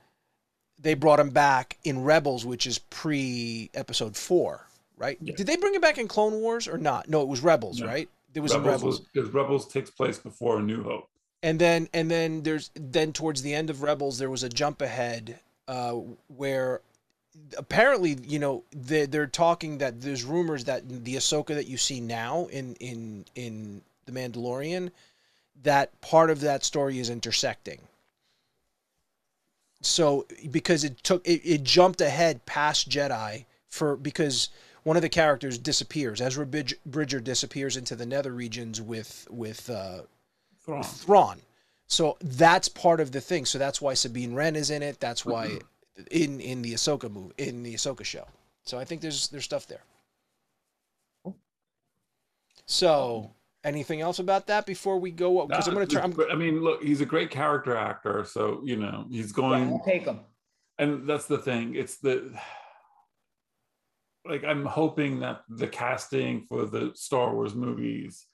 they 0.81 0.95
brought 0.95 1.21
him 1.21 1.31
back 1.31 1.79
in 1.85 2.03
Rebels, 2.03 2.45
which 2.45 2.67
is 2.67 2.79
pre 2.79 3.71
Episode 3.75 4.17
Four, 4.17 4.67
right? 4.97 5.19
Yeah. 5.21 5.35
Did 5.37 5.47
they 5.47 5.57
bring 5.57 5.75
him 5.75 5.81
back 5.81 5.99
in 5.99 6.09
Clone 6.09 6.35
Wars 6.41 6.67
or 6.67 6.79
not? 6.79 7.09
No, 7.09 7.23
it 7.23 7.29
was 7.29 7.41
Rebels, 7.41 7.81
No. 7.81 7.87
right? 7.87 8.09
It 8.35 8.41
was 8.41 8.53
Rebels 8.55 8.67
Rebels. 8.83 9.03
was 9.15 9.29
Rebels 9.29 9.69
takes 9.69 9.91
place 9.91 10.19
before 10.19 10.59
A 10.59 10.63
New 10.63 10.83
Hope. 10.83 11.09
and 11.43 11.59
then 11.59 11.89
and 11.93 12.11
then 12.11 12.43
there's 12.43 12.71
then 12.75 13.13
towards 13.13 13.43
the 13.43 13.53
end 13.55 13.69
of 13.71 13.83
rebels 13.83 14.19
there 14.19 14.31
was 14.31 14.43
a 14.43 14.49
jump 14.49 14.81
ahead 14.81 15.39
uh, 15.69 15.93
where 16.29 16.81
apparently 17.59 18.17
you 18.27 18.39
know 18.39 18.65
they're, 18.73 19.07
they're 19.07 19.27
talking 19.27 19.79
that 19.79 20.01
there's 20.01 20.25
rumors 20.25 20.65
that 20.65 20.89
the 21.05 21.17
Ahsoka 21.17 21.49
that 21.55 21.67
you 21.67 21.77
see 21.77 22.01
now 22.01 22.47
in 22.47 22.75
in 22.77 23.25
in 23.35 23.83
the 24.07 24.13
Mandalorian 24.13 24.91
that 25.63 26.01
part 26.01 26.31
of 26.31 26.41
that 26.41 26.65
story 26.65 26.99
is 26.99 27.11
intersecting 27.11 27.81
so 29.83 30.27
because 30.51 30.85
it 30.85 31.03
took 31.03 31.27
it, 31.27 31.43
it 31.45 31.65
jumped 31.65 32.01
ahead 32.01 32.47
past 32.47 32.89
Jedi 32.89 33.45
for 33.69 33.97
because 33.97 34.49
one 34.85 34.97
of 34.97 35.03
the 35.03 35.09
characters 35.09 35.59
disappears. 35.59 36.21
Ezra 36.21 36.47
Bridger 36.47 37.21
disappears 37.21 37.77
into 37.77 37.97
the 37.97 38.07
nether 38.07 38.33
regions 38.33 38.81
with 38.81 39.27
with 39.31 39.69
uh, 39.69 40.03
Thrawn. 40.65 40.83
Thrawn. 40.85 41.41
So 41.89 42.17
that's 42.23 42.69
part 42.69 43.01
of 43.01 43.13
the 43.13 43.21
thing. 43.21 43.45
So 43.45 43.59
that's 43.59 43.81
why 43.81 43.95
Sabine 43.95 44.35
Wren 44.35 44.57
is 44.57 44.71
in 44.71 44.83
it. 44.83 44.99
That's 45.01 45.27
why 45.27 45.59
in 46.11 46.41
in 46.41 46.63
the 46.63 46.75
Ahsoka 46.75 47.11
movie 47.11 47.35
in 47.39 47.63
the 47.65 47.75
Ahsoka 47.75 48.05
show. 48.05 48.27
So 48.65 48.79
I 48.79 48.85
think 48.85 49.01
there's 49.01 49.29
there's 49.29 49.45
stuff 49.45 49.67
there. 49.67 49.83
So 52.67 53.33
anything 53.65 54.01
else 54.01 54.19
about 54.19 54.47
that 54.49 54.67
before 54.67 54.99
we 54.99 55.11
go? 55.11 55.47
Because 55.47 55.69
I'm 55.69 55.75
going 55.75 55.87
to 55.87 55.95
turn. 55.95 56.05
I'm, 56.05 56.11
but, 56.13 56.31
I 56.33 56.35
mean, 56.35 56.61
look, 56.63 56.83
he's 56.83 57.01
a 57.01 57.07
great 57.07 57.31
character 57.31 57.77
actor, 57.77 58.25
so 58.25 58.61
you 58.65 58.77
know 58.77 59.07
he's 59.11 59.33
going. 59.33 59.69
I'll 59.69 59.85
take 59.85 60.05
them. 60.05 60.21
and 60.79 61.07
that's 61.09 61.27
the 61.27 61.39
thing 61.39 61.75
it's 61.75 61.99
the 61.99 62.33
like 64.27 64.43
i'm 64.45 64.65
hoping 64.65 65.21
that 65.21 65.43
the 65.49 65.67
casting 65.69 66.47
for 66.49 66.65
the 66.65 66.91
star 66.95 67.35
wars 67.35 67.55
movies 67.55 68.27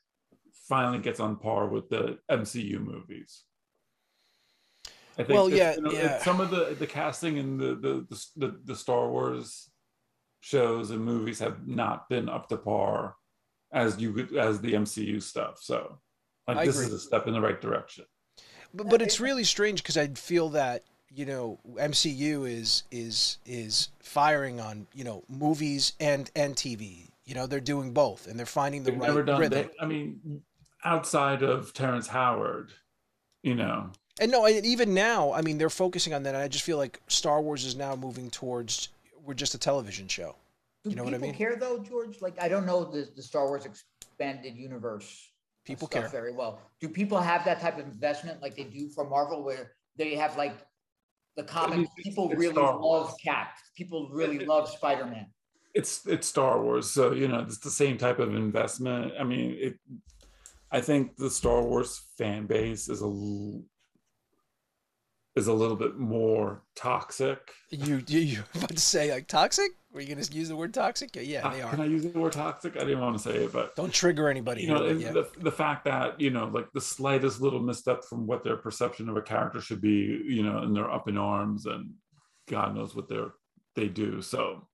finally 0.69 0.99
gets 0.99 1.19
on 1.19 1.37
par 1.37 1.67
with 1.67 1.89
the 1.89 2.19
mcu 2.31 2.79
movies 2.81 3.43
I 5.19 5.25
think 5.25 5.31
Well, 5.37 5.51
yeah, 5.51 5.75
you 5.75 5.83
know, 5.83 5.91
yeah. 5.91 6.19
some 6.21 6.41
of 6.41 6.51
the 6.51 6.77
the 6.79 6.87
casting 6.87 7.39
in 7.39 7.59
the 7.59 7.75
the, 7.75 8.07
the 8.09 8.27
the 8.37 8.61
the 8.67 8.77
Star 8.77 9.09
Wars 9.11 9.69
shows 10.41 10.93
and 10.93 11.05
movies 11.05 11.41
have 11.41 11.67
not 11.67 12.09
been 12.09 12.29
up 12.29 12.49
to 12.51 12.57
par 12.57 13.17
as 13.73 13.99
you 14.01 14.13
could 14.13 14.37
as 14.37 14.61
the 14.61 14.73
MCU 14.75 15.23
stuff. 15.23 15.59
So, 15.61 15.99
like 16.47 16.57
I 16.59 16.67
this 16.67 16.77
agree. 16.77 16.87
is 16.87 16.93
a 16.95 16.99
step 17.01 17.27
in 17.27 17.33
the 17.33 17.41
right 17.41 17.61
direction. 17.61 18.05
but, 18.75 18.89
but 18.89 19.03
it's 19.03 19.21
really 19.21 19.45
strange 19.45 19.83
because 19.83 19.97
I 19.97 20.09
feel 20.09 20.51
that 20.51 20.85
you 21.11 21.27
know 21.27 21.59
MCU 21.77 22.49
is 22.49 22.85
is 22.91 23.39
is 23.47 23.89
firing 24.01 24.61
on 24.61 24.87
you 24.95 25.05
know 25.05 25.25
movies 25.29 25.93
and 26.01 26.31
and 26.37 26.55
TV. 26.57 27.11
You 27.25 27.35
know 27.35 27.47
they're 27.47 27.61
doing 27.61 27.93
both 27.93 28.27
and 28.27 28.39
they're 28.39 28.47
finding 28.47 28.85
the 28.85 28.91
They've 28.93 29.01
right 29.01 29.09
never 29.09 29.23
done. 29.23 29.41
rhythm. 29.41 29.69
They, 29.79 29.85
I 29.85 29.87
mean, 29.87 30.43
outside 30.85 31.43
of 31.43 31.75
Terrence 31.75 32.07
Howard, 32.09 32.73
you 33.43 33.55
know, 33.55 33.91
And 34.21 34.33
no, 34.33 34.47
and 34.47 34.65
even 34.65 34.95
now, 34.95 35.33
I 35.33 35.43
mean, 35.43 35.59
they're 35.59 35.69
focusing 35.71 36.15
on 36.15 36.23
that. 36.25 36.35
And 36.35 36.43
I 36.43 36.49
just 36.49 36.65
feel 36.65 36.79
like 36.79 37.01
Star 37.09 37.41
Wars 37.43 37.65
is 37.65 37.77
now 37.77 37.95
moving 37.97 38.31
towards 38.31 38.89
we're 39.25 39.35
just 39.35 39.55
a 39.55 39.59
television 39.59 40.09
show. 40.09 40.37
Do 40.85 40.91
You 40.91 40.97
know 40.97 41.05
what 41.05 41.15
I 41.15 41.17
people 41.17 41.29
mean? 41.29 41.37
care 41.37 41.57
though, 41.57 41.79
George? 41.83 42.21
Like 42.21 42.41
I 42.41 42.49
don't 42.49 42.67
know 42.67 42.85
the, 42.85 43.09
the 43.17 43.23
Star 43.23 43.47
Wars 43.47 43.65
expanded 43.67 44.57
universe. 44.57 45.31
People 45.65 45.87
care. 45.89 46.09
very 46.09 46.33
well. 46.33 46.61
Do 46.81 46.89
people 46.89 47.19
have 47.21 47.45
that 47.45 47.61
type 47.61 47.79
of 47.79 47.85
investment 47.87 48.41
like 48.41 48.57
they 48.57 48.65
do 48.65 48.89
for 48.89 49.09
Marvel, 49.09 49.45
where 49.45 49.73
they 49.97 50.15
have 50.15 50.37
like 50.37 50.57
the 51.37 51.43
comics? 51.43 51.83
it's- 51.83 51.95
People 52.05 52.31
it's 52.31 52.39
really 52.41 52.55
love 52.55 52.81
Wars. 52.81 53.15
Cap. 53.23 53.49
People 53.77 54.09
really 54.13 54.47
love 54.47 54.69
Spider 54.69 55.05
Man. 55.05 55.27
it's 55.75 56.07
it's 56.07 56.27
Star 56.27 56.63
Wars, 56.63 56.91
so 56.91 57.13
you 57.13 57.29
know 57.29 57.41
it's 57.41 57.59
the 57.59 57.71
same 57.71 57.99
type 57.99 58.19
of 58.19 58.35
investment. 58.35 59.13
I 59.21 59.25
mean, 59.25 59.57
it. 59.59 59.75
I 60.71 60.81
think 60.81 61.17
the 61.17 61.31
Star 61.31 61.63
Wars 61.63 62.03
fan 62.17 62.47
base 62.47 62.89
is 62.89 63.01
a 63.03 63.05
l- 63.05 63.63
is 65.37 65.47
a 65.49 65.53
little 65.53 65.77
bit 65.77 65.97
more 65.99 66.63
toxic. 66.75 67.53
You 67.71 68.03
you 68.07 68.21
you 68.21 68.39
were 68.55 68.59
about 68.61 68.71
to 68.71 68.79
say 68.81 69.11
like 69.13 69.29
toxic? 69.29 69.71
Were 69.99 70.02
you 70.02 70.14
gonna 70.14 70.25
use 70.31 70.49
the 70.49 70.55
word 70.55 70.73
toxic? 70.73 71.17
Yeah, 71.17 71.23
yeah, 71.23 71.50
they 71.50 71.61
Uh, 71.61 71.67
are. 71.67 71.71
Can 71.73 71.81
I 71.81 71.87
use 71.87 72.05
the 72.05 72.17
word 72.17 72.31
toxic? 72.31 72.76
I 72.76 72.85
didn't 72.85 73.00
want 73.00 73.17
to 73.17 73.23
say 73.25 73.35
it, 73.47 73.52
but 73.52 73.75
Don't 73.75 73.93
trigger 73.93 74.28
anybody. 74.28 74.62
you 74.62 74.69
know, 74.69 74.85
here, 74.85 74.95
yeah. 74.95 75.11
the 75.11 75.28
the 75.38 75.50
fact 75.50 75.85
that 75.87 76.21
you 76.21 76.31
know, 76.31 76.47
like 76.47 76.71
the 76.73 76.81
slightest 76.81 77.40
little 77.40 77.59
misstep 77.59 78.05
from 78.05 78.25
what 78.25 78.45
their 78.45 78.57
perception 78.57 79.09
of 79.09 79.17
a 79.17 79.23
character 79.23 79.61
should 79.61 79.81
be, 79.81 80.23
you 80.25 80.44
know, 80.44 80.59
and 80.59 80.77
they're 80.77 80.88
up 80.88 81.09
in 81.09 81.18
arms, 81.18 81.66
and 81.66 81.94
God 82.46 82.77
knows 82.77 82.94
what 82.94 83.09
they're 83.09 83.33
they 83.75 83.88
do. 83.88 84.23
So, 84.23 84.68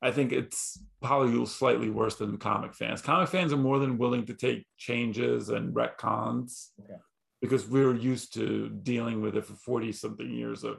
I 0.00 0.10
think 0.12 0.32
it's 0.32 0.82
probably 1.02 1.44
slightly 1.44 1.90
worse 1.90 2.16
than 2.16 2.38
comic 2.38 2.72
fans. 2.72 3.02
Comic 3.02 3.28
fans 3.28 3.52
are 3.52 3.58
more 3.58 3.78
than 3.78 3.98
willing 3.98 4.24
to 4.26 4.34
take 4.34 4.64
changes 4.78 5.50
and 5.50 5.74
retcons 5.74 6.70
Okay. 6.82 6.98
because 7.42 7.66
we're 7.68 7.94
used 7.94 8.32
to 8.32 8.70
dealing 8.82 9.20
with 9.20 9.36
it 9.36 9.44
for 9.44 9.56
forty 9.56 9.92
something 9.92 10.30
years 10.30 10.64
of 10.64 10.78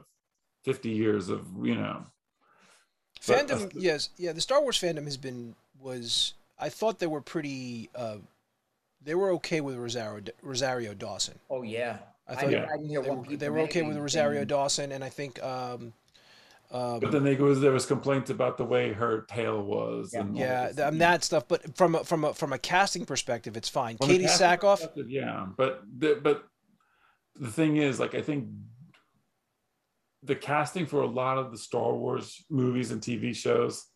fifty 0.64 0.90
years 0.90 1.28
of 1.28 1.46
you 1.62 1.76
know. 1.76 2.04
But- 3.26 3.46
fandom. 3.48 3.72
Yes, 3.74 4.10
yeah. 4.16 4.32
The 4.32 4.40
Star 4.40 4.60
Wars 4.62 4.78
fandom 4.78 5.04
has 5.04 5.16
been 5.16 5.54
was. 5.80 6.34
I 6.58 6.68
thought 6.68 6.98
they 6.98 7.06
were 7.06 7.20
pretty. 7.20 7.90
Uh, 7.94 8.16
they 9.02 9.14
were 9.14 9.30
okay 9.32 9.60
with 9.60 9.76
Rosario 9.76 10.22
Rosario 10.42 10.94
Dawson. 10.94 11.38
Oh 11.50 11.62
yeah. 11.62 11.98
I 12.26 12.32
I, 12.32 12.34
thought 12.36 12.50
didn't- 12.50 12.64
I 12.70 12.76
didn't 12.76 12.88
hear 12.88 13.02
they, 13.02 13.10
were, 13.10 13.36
they 13.36 13.48
were 13.50 13.58
okay 13.60 13.82
with 13.82 13.96
Rosario 13.98 14.38
saying- 14.40 14.46
Dawson, 14.48 14.92
and 14.92 15.04
I 15.04 15.08
think. 15.10 15.42
Um, 15.42 15.92
um, 16.70 16.98
But 17.00 17.12
then 17.12 17.22
they 17.22 17.34
was 17.36 17.60
there 17.60 17.70
was 17.72 17.84
complaints 17.86 18.30
about 18.30 18.56
the 18.56 18.64
way 18.64 18.92
her 18.94 19.22
tail 19.28 19.62
was. 19.62 20.10
Yeah. 20.14 20.20
and 20.20 20.30
all 20.30 20.40
Yeah, 20.40 20.66
this. 20.68 20.76
th- 20.76 20.88
um, 20.88 20.98
that 20.98 21.22
stuff. 21.22 21.46
But 21.46 21.76
from 21.76 21.94
a, 21.96 22.02
from 22.04 22.24
a 22.24 22.32
from 22.34 22.52
a 22.54 22.58
casting 22.58 23.04
perspective, 23.04 23.56
it's 23.56 23.68
fine. 23.68 23.98
From 23.98 24.08
Katie 24.08 24.24
casting 24.24 24.46
Sackhoff. 24.48 24.88
Yeah, 25.06 25.46
but 25.56 25.82
the, 25.98 26.18
but 26.22 26.44
the 27.38 27.50
thing 27.50 27.76
is, 27.76 28.00
like, 28.00 28.14
I 28.14 28.22
think 28.22 28.46
the 30.24 30.34
casting 30.34 30.86
for 30.86 31.02
a 31.02 31.06
lot 31.06 31.38
of 31.38 31.50
the 31.50 31.58
Star 31.58 31.92
Wars 31.92 32.44
movies 32.50 32.90
and 32.90 33.00
TV 33.00 33.34
shows 33.34 33.86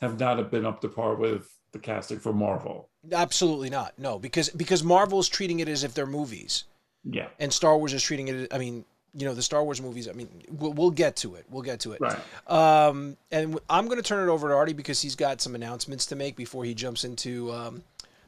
have 0.00 0.18
not 0.18 0.50
been 0.50 0.66
up 0.66 0.80
to 0.82 0.88
par 0.88 1.14
with 1.14 1.48
the 1.72 1.78
casting 1.78 2.18
for 2.18 2.32
Marvel. 2.32 2.88
Absolutely 3.12 3.70
not. 3.70 3.98
No, 3.98 4.18
because 4.18 4.50
because 4.50 4.84
Marvel's 4.84 5.28
treating 5.28 5.60
it 5.60 5.68
as 5.68 5.84
if 5.84 5.94
they're 5.94 6.06
movies, 6.06 6.64
Yeah, 7.04 7.28
and 7.38 7.52
Star 7.52 7.76
Wars 7.76 7.92
is 7.92 8.02
treating 8.02 8.28
it. 8.28 8.52
I 8.52 8.58
mean, 8.58 8.84
you 9.14 9.24
know, 9.26 9.34
the 9.34 9.42
Star 9.42 9.64
Wars 9.64 9.80
movies. 9.80 10.08
I 10.08 10.12
mean, 10.12 10.28
we'll, 10.50 10.72
we'll 10.72 10.90
get 10.90 11.16
to 11.16 11.34
it. 11.34 11.46
We'll 11.50 11.62
get 11.62 11.80
to 11.80 11.92
it. 11.92 12.00
right. 12.00 12.18
Um, 12.46 13.16
and 13.30 13.58
I'm 13.68 13.86
going 13.86 13.96
to 13.96 14.02
turn 14.02 14.28
it 14.28 14.30
over 14.30 14.48
to 14.48 14.54
Artie 14.54 14.72
because 14.72 15.00
he's 15.00 15.16
got 15.16 15.40
some 15.40 15.54
announcements 15.54 16.06
to 16.06 16.16
make 16.16 16.36
before 16.36 16.64
he 16.64 16.74
jumps 16.74 17.04
into 17.04 17.52
um, 17.52 17.82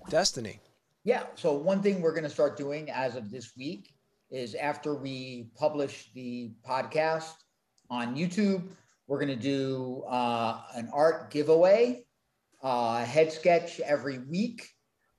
Destiny. 0.08 0.60
Yeah. 1.04 1.24
So 1.34 1.52
one 1.52 1.82
thing 1.82 2.00
we're 2.00 2.12
going 2.12 2.24
to 2.24 2.30
start 2.30 2.56
doing 2.56 2.90
as 2.90 3.16
of 3.16 3.30
this 3.30 3.52
week 3.56 3.92
is 4.30 4.54
after 4.54 4.94
we 4.94 5.48
publish 5.56 6.10
the 6.14 6.52
podcast 6.66 7.34
on 7.92 8.16
YouTube, 8.16 8.68
we're 9.06 9.18
going 9.18 9.28
to 9.28 9.42
do 9.42 10.02
uh, 10.08 10.62
an 10.74 10.88
art 10.94 11.30
giveaway, 11.30 12.06
uh, 12.62 13.04
head 13.04 13.30
sketch 13.30 13.80
every 13.80 14.18
week. 14.18 14.66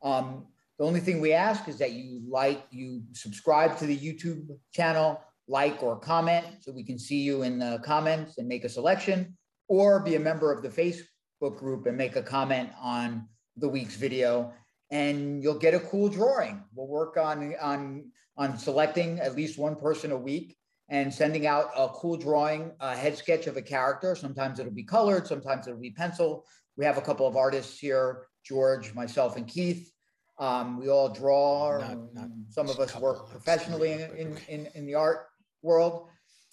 Um, 0.01 0.47
the 0.79 0.86
only 0.86 0.99
thing 0.99 1.21
we 1.21 1.33
ask 1.33 1.67
is 1.67 1.77
that 1.77 1.91
you 1.91 2.23
like, 2.27 2.65
you 2.71 3.03
subscribe 3.13 3.77
to 3.77 3.86
the 3.86 3.95
YouTube 3.95 4.47
channel, 4.73 5.21
like 5.47 5.83
or 5.83 5.99
comment, 5.99 6.47
so 6.62 6.71
we 6.71 6.83
can 6.83 6.97
see 6.97 7.21
you 7.21 7.43
in 7.43 7.59
the 7.59 7.79
comments 7.86 8.39
and 8.39 8.47
make 8.47 8.63
a 8.63 8.69
selection, 8.69 9.38
or 9.67 9.99
be 9.99 10.15
a 10.15 10.19
member 10.19 10.51
of 10.51 10.63
the 10.63 10.69
Facebook 10.69 11.57
group 11.57 11.86
and 11.86 11.95
make 11.95 12.15
a 12.15 12.23
comment 12.23 12.71
on 12.81 13.27
the 13.57 13.69
week's 13.69 13.95
video 13.95 14.51
and 14.89 15.41
you'll 15.41 15.57
get 15.57 15.73
a 15.73 15.79
cool 15.79 16.07
drawing. 16.09 16.63
We'll 16.73 16.88
work 16.88 17.17
on 17.17 17.55
on 17.62 18.12
on 18.38 18.57
selecting 18.57 19.19
at 19.19 19.36
least 19.36 19.59
one 19.59 19.75
person 19.75 20.12
a 20.12 20.17
week 20.17 20.57
and 20.93 21.12
sending 21.12 21.47
out 21.47 21.71
a 21.75 21.89
cool 21.89 22.15
drawing, 22.15 22.71
a 22.79 22.95
head 22.95 23.17
sketch 23.17 23.47
of 23.47 23.58
a 23.58 23.62
character. 23.63 24.13
Sometimes 24.15 24.60
it'll 24.60 24.71
be 24.71 24.84
colored, 24.84 25.25
sometimes 25.25 25.65
it'll 25.65 25.79
be 25.79 25.89
pencil. 25.89 26.45
We 26.77 26.86
have 26.86 26.99
a 26.99 27.01
couple 27.01 27.25
of 27.25 27.36
artists 27.36 27.79
here, 27.79 28.27
George, 28.45 28.93
myself, 28.93 29.36
and 29.36 29.47
Keith. 29.47 29.91
Um, 30.38 30.79
we 30.79 30.89
all 30.89 31.10
draw. 31.10 31.79
Not- 31.79 32.13
not 32.13 32.27
some 32.49 32.69
of 32.69 32.79
us 32.79 32.95
work 32.95 33.27
professionally 33.32 33.93
in, 33.93 34.12
in, 34.12 34.38
in, 34.47 34.67
in 34.75 34.86
the 34.86 34.93
art 34.93 35.25
world. 35.63 36.10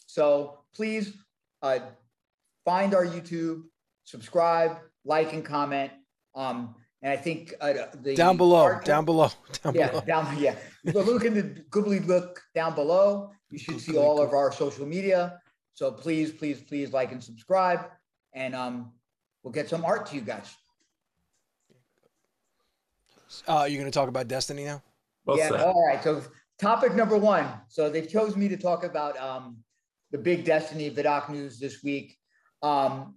So 0.06 0.60
please 0.74 1.12
uh, 1.60 1.80
find 2.64 2.94
our 2.94 3.04
YouTube, 3.04 3.64
subscribe, 4.04 4.78
like, 5.04 5.34
and 5.34 5.44
comment. 5.44 5.92
Um, 6.34 6.76
and 7.02 7.12
I 7.12 7.16
think 7.16 7.52
uh, 7.60 7.74
the 8.02 8.14
Down 8.14 8.38
below, 8.38 8.80
down 8.84 9.04
below, 9.04 9.28
down 9.62 9.74
yeah, 9.74 9.88
below. 9.88 10.00
down 10.06 10.38
yeah. 10.38 10.54
Look 10.84 11.24
in 11.26 11.34
the 11.34 11.42
googly 11.68 12.00
look 12.00 12.40
down 12.54 12.74
below. 12.74 13.32
You 13.50 13.58
should 13.58 13.80
see 13.80 13.96
all 13.96 14.20
of 14.20 14.32
our 14.32 14.52
social 14.52 14.86
media. 14.86 15.40
So 15.74 15.90
please, 15.90 16.32
please, 16.32 16.60
please 16.60 16.92
like 16.92 17.12
and 17.12 17.22
subscribe, 17.22 17.86
and 18.32 18.54
um, 18.54 18.92
we'll 19.42 19.52
get 19.52 19.68
some 19.68 19.84
art 19.84 20.06
to 20.06 20.16
you 20.16 20.22
guys. 20.22 20.54
Uh, 23.46 23.66
you're 23.68 23.80
going 23.80 23.90
to 23.90 23.96
talk 23.96 24.08
about 24.08 24.28
Destiny 24.28 24.64
now? 24.64 24.82
Well 25.24 25.38
yeah. 25.38 25.48
said. 25.48 25.60
All 25.60 25.86
right. 25.86 26.02
So 26.02 26.22
topic 26.58 26.94
number 26.94 27.16
one. 27.16 27.46
So 27.68 27.88
they've 27.88 28.08
chose 28.08 28.36
me 28.36 28.48
to 28.48 28.56
talk 28.56 28.84
about 28.84 29.16
um, 29.18 29.58
the 30.10 30.18
big 30.18 30.44
Destiny 30.44 30.90
Vidoc 30.90 31.28
news 31.28 31.58
this 31.58 31.82
week. 31.82 32.16
Um, 32.62 33.14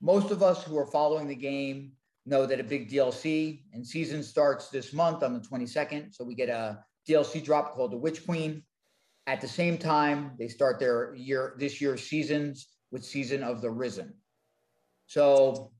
most 0.00 0.30
of 0.30 0.42
us 0.42 0.64
who 0.64 0.78
are 0.78 0.86
following 0.86 1.28
the 1.28 1.34
game 1.34 1.92
know 2.26 2.46
that 2.46 2.60
a 2.60 2.64
big 2.64 2.90
DLC 2.90 3.62
and 3.72 3.86
season 3.86 4.22
starts 4.22 4.68
this 4.68 4.92
month 4.92 5.22
on 5.22 5.34
the 5.34 5.40
22nd. 5.40 6.14
So 6.14 6.24
we 6.24 6.34
get 6.34 6.48
a 6.48 6.82
DLC 7.08 7.44
drop 7.44 7.74
called 7.74 7.92
the 7.92 7.96
Witch 7.96 8.24
Queen. 8.24 8.62
At 9.26 9.40
the 9.40 9.48
same 9.48 9.78
time, 9.78 10.32
they 10.38 10.48
start 10.48 10.78
their 10.78 11.14
year 11.14 11.54
this 11.58 11.80
year's 11.80 12.02
seasons 12.02 12.68
with 12.90 13.04
Season 13.04 13.42
of 13.42 13.60
the 13.60 13.70
Risen. 13.70 14.14
So 15.06 15.72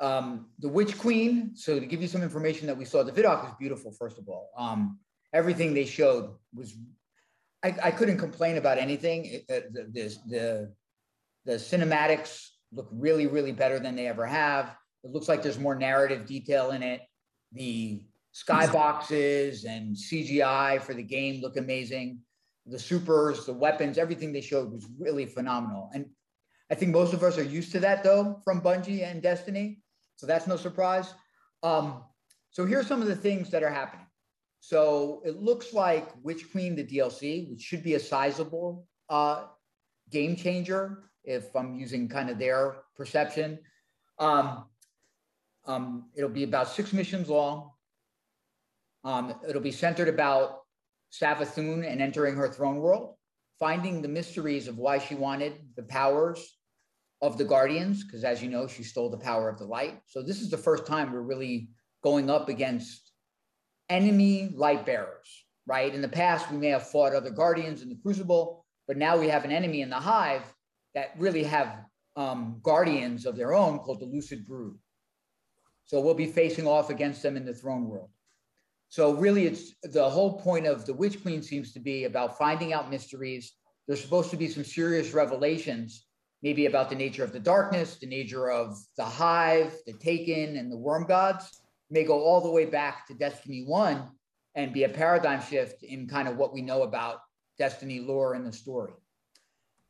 um, 0.00 0.46
the 0.58 0.68
Witch 0.68 0.98
Queen. 0.98 1.52
So 1.54 1.78
to 1.78 1.86
give 1.86 2.02
you 2.02 2.08
some 2.08 2.22
information 2.22 2.66
that 2.66 2.76
we 2.76 2.84
saw, 2.84 3.02
the 3.02 3.12
Vidoc 3.12 3.46
is 3.46 3.52
beautiful. 3.58 3.92
First 3.92 4.18
of 4.18 4.28
all, 4.28 4.50
um, 4.56 4.98
everything 5.32 5.74
they 5.74 5.86
showed 5.86 6.34
was. 6.54 6.74
I, 7.62 7.74
I 7.82 7.90
couldn't 7.90 8.16
complain 8.16 8.56
about 8.56 8.78
anything. 8.78 9.26
It, 9.26 9.44
uh, 9.50 9.68
the, 9.70 9.82
the 9.92 10.16
the 10.26 10.74
the 11.44 11.52
cinematics 11.52 12.48
look 12.72 12.88
really, 12.90 13.26
really 13.26 13.52
better 13.52 13.78
than 13.78 13.96
they 13.96 14.06
ever 14.06 14.26
have. 14.26 14.74
It 15.04 15.10
looks 15.10 15.28
like 15.28 15.42
there's 15.42 15.58
more 15.58 15.74
narrative 15.74 16.26
detail 16.26 16.70
in 16.70 16.82
it. 16.82 17.02
The 17.52 18.02
skyboxes 18.34 19.64
and 19.64 19.96
CGI 19.96 20.80
for 20.80 20.94
the 20.94 21.02
game 21.02 21.40
look 21.40 21.56
amazing. 21.56 22.20
The 22.66 22.78
supers, 22.78 23.46
the 23.46 23.52
weapons, 23.52 23.98
everything 23.98 24.32
they 24.32 24.40
showed 24.40 24.70
was 24.72 24.86
really 24.98 25.26
phenomenal. 25.26 25.90
And 25.94 26.06
I 26.70 26.74
think 26.74 26.92
most 26.92 27.12
of 27.12 27.22
us 27.24 27.38
are 27.38 27.42
used 27.42 27.72
to 27.72 27.80
that 27.80 28.04
though 28.04 28.40
from 28.44 28.60
Bungie 28.60 29.02
and 29.02 29.22
Destiny. 29.22 29.82
So 30.16 30.26
that's 30.26 30.46
no 30.46 30.56
surprise. 30.56 31.14
Um, 31.62 32.04
so 32.50 32.66
here's 32.66 32.86
some 32.86 33.02
of 33.02 33.08
the 33.08 33.16
things 33.16 33.50
that 33.50 33.62
are 33.62 33.70
happening. 33.70 34.06
So 34.60 35.22
it 35.24 35.40
looks 35.40 35.72
like 35.72 36.10
Witch 36.22 36.50
Queen, 36.52 36.76
the 36.76 36.84
DLC, 36.84 37.50
which 37.50 37.62
should 37.62 37.82
be 37.82 37.94
a 37.94 38.00
sizable 38.00 38.86
uh, 39.08 39.46
game 40.10 40.36
changer 40.36 41.04
if 41.24 41.54
I'm 41.56 41.74
using 41.74 42.08
kind 42.08 42.30
of 42.30 42.38
their 42.38 42.76
perception. 42.94 43.58
Um, 44.18 44.66
um, 45.66 46.10
it'll 46.14 46.28
be 46.28 46.44
about 46.44 46.68
six 46.68 46.92
missions 46.92 47.28
long. 47.28 47.70
Um, 49.04 49.34
it'll 49.48 49.62
be 49.62 49.72
centered 49.72 50.08
about 50.08 50.60
Savathun 51.12 51.90
and 51.90 52.00
entering 52.00 52.36
her 52.36 52.48
throne 52.48 52.76
world, 52.76 53.16
finding 53.58 54.02
the 54.02 54.08
mysteries 54.08 54.68
of 54.68 54.78
why 54.78 54.98
she 54.98 55.14
wanted 55.14 55.54
the 55.76 55.82
powers 55.82 56.58
of 57.22 57.36
the 57.36 57.44
Guardians, 57.44 58.04
because 58.04 58.24
as 58.24 58.42
you 58.42 58.48
know, 58.48 58.66
she 58.66 58.82
stole 58.82 59.10
the 59.10 59.18
power 59.18 59.48
of 59.48 59.58
the 59.58 59.64
light. 59.64 60.00
So 60.06 60.22
this 60.22 60.40
is 60.40 60.50
the 60.50 60.56
first 60.56 60.86
time 60.86 61.12
we're 61.12 61.20
really 61.20 61.68
going 62.02 62.30
up 62.30 62.48
against 62.48 63.12
enemy 63.88 64.52
light 64.54 64.86
bearers, 64.86 65.44
right? 65.66 65.94
In 65.94 66.00
the 66.00 66.08
past, 66.08 66.50
we 66.50 66.56
may 66.56 66.68
have 66.68 66.88
fought 66.88 67.14
other 67.14 67.30
Guardians 67.30 67.82
in 67.82 67.88
the 67.88 67.98
Crucible, 68.02 68.64
but 68.86 68.96
now 68.96 69.18
we 69.18 69.28
have 69.28 69.44
an 69.44 69.52
enemy 69.52 69.82
in 69.82 69.90
the 69.90 69.96
Hive 69.96 70.42
that 70.94 71.12
really 71.18 71.44
have 71.44 71.84
um, 72.16 72.60
Guardians 72.62 73.26
of 73.26 73.36
their 73.36 73.54
own 73.54 73.78
called 73.78 74.00
the 74.00 74.06
Lucid 74.06 74.46
Brood. 74.46 74.78
So 75.84 76.00
we'll 76.00 76.14
be 76.14 76.26
facing 76.26 76.66
off 76.66 76.88
against 76.88 77.22
them 77.22 77.36
in 77.36 77.44
the 77.44 77.54
throne 77.54 77.88
world. 77.88 78.10
So 78.90 79.14
really, 79.14 79.46
it's 79.46 79.72
the 79.84 80.10
whole 80.10 80.40
point 80.40 80.66
of 80.66 80.84
the 80.84 80.92
Witch 80.92 81.22
Queen 81.22 81.42
seems 81.42 81.72
to 81.72 81.80
be 81.80 82.04
about 82.04 82.36
finding 82.36 82.72
out 82.72 82.90
mysteries. 82.90 83.52
There's 83.86 84.02
supposed 84.02 84.30
to 84.32 84.36
be 84.36 84.48
some 84.48 84.64
serious 84.64 85.14
revelations, 85.14 86.06
maybe 86.42 86.66
about 86.66 86.90
the 86.90 86.96
nature 86.96 87.22
of 87.22 87.32
the 87.32 87.38
darkness, 87.38 87.98
the 87.98 88.08
nature 88.08 88.50
of 88.50 88.76
the 88.96 89.04
hive, 89.04 89.72
the 89.86 89.92
Taken, 89.92 90.56
and 90.56 90.72
the 90.72 90.76
worm 90.76 91.06
gods. 91.06 91.48
May 91.88 92.02
go 92.02 92.20
all 92.20 92.40
the 92.40 92.50
way 92.50 92.66
back 92.66 93.06
to 93.06 93.14
Destiny 93.14 93.62
One 93.64 94.08
and 94.56 94.72
be 94.72 94.82
a 94.82 94.88
paradigm 94.88 95.40
shift 95.40 95.84
in 95.84 96.08
kind 96.08 96.26
of 96.26 96.36
what 96.36 96.52
we 96.52 96.60
know 96.60 96.82
about 96.82 97.20
Destiny 97.58 98.00
lore 98.00 98.34
and 98.34 98.44
the 98.44 98.52
story. 98.52 98.92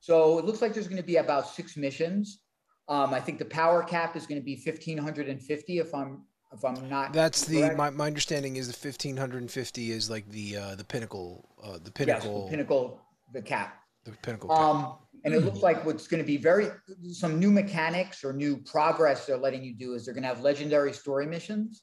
So 0.00 0.38
it 0.38 0.44
looks 0.44 0.60
like 0.60 0.74
there's 0.74 0.88
going 0.88 1.00
to 1.00 1.06
be 1.06 1.16
about 1.16 1.48
six 1.48 1.74
missions. 1.74 2.42
Um, 2.86 3.14
I 3.14 3.20
think 3.20 3.38
the 3.38 3.46
power 3.46 3.82
cap 3.82 4.14
is 4.14 4.26
going 4.26 4.40
to 4.40 4.44
be 4.44 4.56
1550 4.56 5.78
if 5.78 5.94
I'm 5.94 6.24
if 6.52 6.64
I'm 6.64 6.88
not. 6.88 7.12
That's 7.12 7.44
the 7.44 7.74
my, 7.76 7.90
my 7.90 8.06
understanding 8.06 8.56
is 8.56 8.66
the 8.66 8.72
1550 8.72 9.92
is 9.92 10.10
like 10.10 10.28
the 10.28 10.56
uh, 10.56 10.74
the 10.74 10.84
pinnacle 10.84 11.48
uh, 11.62 11.78
the 11.82 11.90
pinnacle 11.90 12.40
yes, 12.42 12.44
the 12.44 12.50
pinnacle 12.50 13.00
the 13.32 13.42
cap. 13.42 13.76
The 14.04 14.12
pinnacle. 14.22 14.50
Um, 14.50 14.96
and 15.24 15.34
it 15.34 15.44
looks 15.44 15.60
like 15.60 15.84
what's 15.84 16.08
going 16.08 16.22
to 16.22 16.26
be 16.26 16.38
very 16.38 16.68
some 17.12 17.38
new 17.38 17.50
mechanics 17.50 18.24
or 18.24 18.32
new 18.32 18.56
progress 18.56 19.26
they're 19.26 19.36
letting 19.36 19.62
you 19.62 19.74
do 19.74 19.92
is 19.92 20.04
they're 20.04 20.14
going 20.14 20.22
to 20.22 20.28
have 20.28 20.40
legendary 20.40 20.92
story 20.92 21.26
missions. 21.26 21.82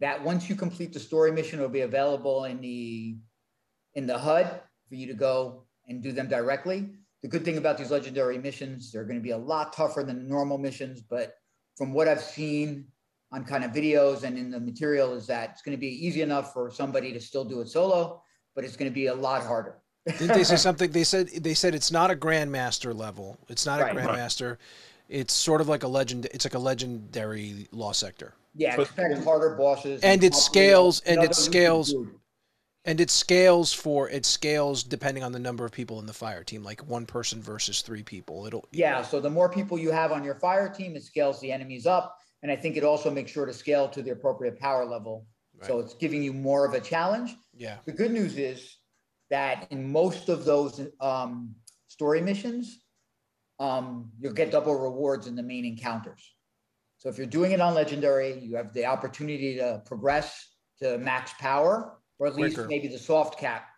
That 0.00 0.22
once 0.22 0.48
you 0.48 0.54
complete 0.54 0.92
the 0.92 1.00
story 1.00 1.32
mission, 1.32 1.58
it'll 1.58 1.70
be 1.70 1.80
available 1.80 2.44
in 2.44 2.60
the 2.60 3.16
in 3.94 4.06
the 4.06 4.18
HUD 4.18 4.60
for 4.88 4.94
you 4.94 5.06
to 5.06 5.14
go 5.14 5.64
and 5.88 6.02
do 6.02 6.12
them 6.12 6.28
directly. 6.28 6.90
The 7.22 7.28
good 7.28 7.44
thing 7.44 7.58
about 7.58 7.76
these 7.76 7.90
legendary 7.90 8.38
missions, 8.38 8.92
they're 8.92 9.04
going 9.04 9.18
to 9.18 9.22
be 9.22 9.32
a 9.32 9.38
lot 9.38 9.74
tougher 9.74 10.02
than 10.02 10.26
normal 10.26 10.56
missions, 10.56 11.02
but 11.02 11.34
from 11.76 11.92
what 11.92 12.08
I've 12.08 12.22
seen 12.22 12.86
on 13.32 13.44
kind 13.44 13.64
of 13.64 13.70
videos 13.70 14.24
and 14.24 14.36
in 14.36 14.50
the 14.50 14.60
material 14.60 15.14
is 15.14 15.26
that 15.28 15.50
it's 15.50 15.62
going 15.62 15.76
to 15.76 15.80
be 15.80 16.06
easy 16.06 16.22
enough 16.22 16.52
for 16.52 16.70
somebody 16.70 17.12
to 17.12 17.20
still 17.20 17.44
do 17.44 17.60
it 17.60 17.68
solo, 17.68 18.22
but 18.54 18.64
it's 18.64 18.76
going 18.76 18.90
to 18.90 18.94
be 18.94 19.06
a 19.06 19.14
lot 19.14 19.42
harder. 19.42 19.78
Didn't 20.06 20.28
they 20.28 20.44
say 20.44 20.56
something? 20.56 20.90
They 20.90 21.04
said 21.04 21.28
they 21.28 21.54
said 21.54 21.74
it's 21.74 21.92
not 21.92 22.10
a 22.10 22.16
grandmaster 22.16 22.94
level. 22.94 23.38
It's 23.48 23.66
not 23.66 23.80
right. 23.80 23.96
a 23.96 23.98
grandmaster. 23.98 24.50
Right. 24.50 24.58
It's 25.08 25.34
sort 25.34 25.60
of 25.60 25.68
like 25.68 25.82
a 25.82 25.88
legend. 25.88 26.26
It's 26.32 26.44
like 26.44 26.54
a 26.54 26.58
legendary 26.58 27.68
lost 27.72 28.00
sector. 28.00 28.34
Yeah, 28.54 28.80
expect 28.80 29.22
harder 29.24 29.54
bosses. 29.56 30.02
And, 30.02 30.14
and 30.14 30.24
it 30.24 30.34
scales. 30.34 31.00
And 31.00 31.22
it 31.22 31.34
scales. 31.34 31.94
And 32.86 32.98
it 32.98 33.10
scales 33.10 33.74
for 33.74 34.08
it 34.08 34.24
scales 34.24 34.82
depending 34.82 35.22
on 35.22 35.32
the 35.32 35.38
number 35.38 35.66
of 35.66 35.70
people 35.70 36.00
in 36.00 36.06
the 36.06 36.14
fire 36.14 36.42
team, 36.42 36.62
like 36.62 36.80
one 36.88 37.04
person 37.04 37.42
versus 37.42 37.82
three 37.82 38.02
people. 38.02 38.46
It'll 38.46 38.66
yeah. 38.72 39.02
So 39.02 39.20
the 39.20 39.28
more 39.28 39.50
people 39.50 39.78
you 39.78 39.90
have 39.90 40.12
on 40.12 40.24
your 40.24 40.36
fire 40.36 40.68
team, 40.68 40.96
it 40.96 41.04
scales 41.04 41.40
the 41.40 41.52
enemies 41.52 41.86
up, 41.86 42.19
and 42.42 42.50
I 42.50 42.56
think 42.56 42.76
it 42.76 42.84
also 42.84 43.10
makes 43.10 43.30
sure 43.30 43.46
to 43.46 43.52
scale 43.52 43.88
to 43.88 44.02
the 44.02 44.10
appropriate 44.10 44.58
power 44.58 44.84
level. 44.84 45.26
Right. 45.58 45.66
So 45.66 45.78
it's 45.78 45.94
giving 45.94 46.22
you 46.22 46.32
more 46.32 46.64
of 46.64 46.74
a 46.74 46.80
challenge. 46.80 47.36
Yeah. 47.54 47.76
The 47.84 47.92
good 47.92 48.12
news 48.12 48.38
is 48.38 48.76
that 49.28 49.66
in 49.70 49.90
most 49.90 50.28
of 50.28 50.44
those 50.44 50.80
um, 51.00 51.54
story 51.88 52.20
missions, 52.20 52.80
um, 53.58 54.10
you'll 54.18 54.32
get 54.32 54.50
double 54.50 54.74
rewards 54.74 55.26
in 55.26 55.36
the 55.36 55.42
main 55.42 55.64
encounters. 55.64 56.34
So 56.98 57.08
if 57.08 57.18
you're 57.18 57.26
doing 57.26 57.52
it 57.52 57.60
on 57.60 57.74
legendary, 57.74 58.38
you 58.38 58.56
have 58.56 58.72
the 58.72 58.86
opportunity 58.86 59.56
to 59.56 59.82
progress 59.84 60.50
to 60.80 60.98
max 60.98 61.32
power 61.38 61.98
or 62.18 62.26
at 62.26 62.34
least 62.34 62.58
maybe 62.68 62.88
the 62.88 62.98
soft 62.98 63.38
cap 63.38 63.68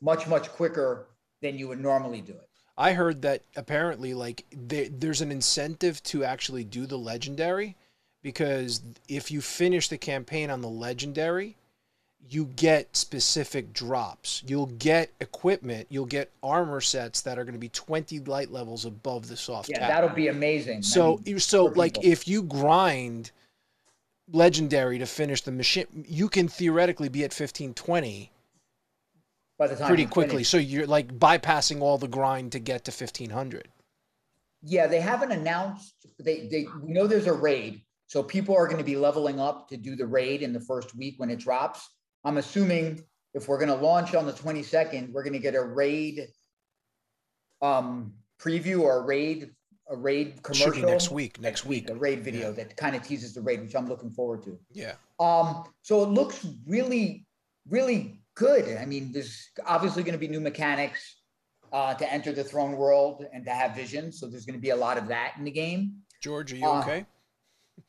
much 0.00 0.26
much 0.26 0.48
quicker 0.50 1.08
than 1.42 1.58
you 1.58 1.68
would 1.68 1.80
normally 1.80 2.20
do 2.20 2.32
it 2.32 2.48
i 2.76 2.92
heard 2.92 3.22
that 3.22 3.42
apparently 3.56 4.14
like 4.14 4.44
there, 4.52 4.88
there's 4.90 5.20
an 5.20 5.30
incentive 5.30 6.02
to 6.02 6.24
actually 6.24 6.64
do 6.64 6.86
the 6.86 6.96
legendary 6.96 7.76
because 8.28 8.82
if 9.08 9.30
you 9.30 9.40
finish 9.40 9.88
the 9.88 9.98
campaign 9.98 10.50
on 10.50 10.60
the 10.60 10.68
legendary 10.68 11.56
you 12.30 12.44
get 12.56 12.94
specific 12.94 13.72
drops 13.72 14.42
you'll 14.46 14.66
get 14.66 15.10
equipment 15.20 15.86
you'll 15.88 16.04
get 16.04 16.30
armor 16.42 16.80
sets 16.80 17.22
that 17.22 17.38
are 17.38 17.44
going 17.44 17.54
to 17.54 17.58
be 17.58 17.70
20 17.70 18.20
light 18.20 18.50
levels 18.50 18.84
above 18.84 19.28
the 19.28 19.36
soft 19.36 19.70
yeah 19.70 19.78
cap. 19.78 19.88
that'll 19.88 20.16
be 20.16 20.28
amazing 20.28 20.82
so 20.82 21.18
I 21.26 21.30
mean, 21.30 21.38
so 21.38 21.66
like 21.66 21.94
people. 21.94 22.10
if 22.10 22.28
you 22.28 22.42
grind 22.42 23.30
legendary 24.32 24.98
to 24.98 25.06
finish 25.06 25.42
the 25.42 25.52
machine, 25.52 26.04
you 26.06 26.28
can 26.28 26.48
theoretically 26.48 27.08
be 27.08 27.20
at 27.20 27.32
1520 27.32 28.30
by 29.58 29.66
the 29.66 29.76
time 29.76 29.88
pretty 29.88 30.06
quickly. 30.06 30.36
Finished. 30.36 30.50
So 30.50 30.58
you're 30.58 30.86
like 30.86 31.18
bypassing 31.18 31.80
all 31.80 31.98
the 31.98 32.08
grind 32.08 32.52
to 32.52 32.58
get 32.58 32.84
to 32.84 32.90
1500. 32.90 33.68
Yeah, 34.62 34.86
they 34.86 35.00
haven't 35.00 35.32
announced. 35.32 35.94
They 36.18 36.46
they 36.48 36.66
we 36.82 36.92
know 36.92 37.06
there's 37.06 37.26
a 37.26 37.32
raid, 37.32 37.80
so 38.08 38.22
people 38.22 38.56
are 38.56 38.64
going 38.66 38.78
to 38.78 38.84
be 38.84 38.96
leveling 38.96 39.38
up 39.38 39.68
to 39.68 39.76
do 39.76 39.94
the 39.94 40.06
raid 40.06 40.42
in 40.42 40.52
the 40.52 40.60
first 40.60 40.96
week 40.96 41.14
when 41.18 41.30
it 41.30 41.38
drops. 41.38 41.88
I'm 42.24 42.38
assuming 42.38 43.04
if 43.34 43.48
we're 43.48 43.58
going 43.58 43.68
to 43.68 43.86
launch 43.86 44.14
on 44.14 44.26
the 44.26 44.32
22nd, 44.32 45.12
we're 45.12 45.22
going 45.22 45.34
to 45.34 45.38
get 45.38 45.54
a 45.54 45.62
raid 45.62 46.26
um, 47.60 48.14
preview 48.40 48.80
or 48.80 48.98
a 48.98 49.02
raid 49.02 49.50
a 49.90 49.96
raid 49.96 50.42
commercial 50.42 50.72
be 50.72 50.82
next 50.82 51.10
week. 51.10 51.40
Next 51.40 51.64
week, 51.64 51.88
a 51.88 51.94
raid 51.94 52.22
video 52.22 52.48
yeah. 52.48 52.56
that 52.56 52.76
kind 52.76 52.94
of 52.94 53.02
teases 53.02 53.32
the 53.32 53.40
raid, 53.40 53.62
which 53.62 53.74
I'm 53.74 53.88
looking 53.88 54.10
forward 54.10 54.42
to. 54.44 54.58
Yeah. 54.72 54.94
Um. 55.18 55.64
So 55.82 56.02
it 56.02 56.10
looks 56.10 56.46
really, 56.66 57.26
really 57.68 58.20
good. 58.34 58.76
I 58.76 58.84
mean, 58.84 59.12
there's 59.12 59.48
obviously 59.66 60.02
going 60.02 60.12
to 60.12 60.18
be 60.18 60.28
new 60.28 60.40
mechanics 60.40 61.16
uh, 61.72 61.94
to 61.94 62.12
enter 62.12 62.32
the 62.32 62.44
throne 62.44 62.76
world 62.76 63.24
and 63.32 63.44
to 63.46 63.50
have 63.50 63.74
vision. 63.74 64.12
So 64.12 64.26
there's 64.26 64.44
going 64.44 64.58
to 64.58 64.62
be 64.62 64.70
a 64.70 64.76
lot 64.76 64.98
of 64.98 65.08
that 65.08 65.34
in 65.38 65.44
the 65.44 65.50
game. 65.50 66.02
George, 66.22 66.52
are 66.52 66.56
you 66.56 66.66
uh, 66.66 66.80
okay? 66.80 67.06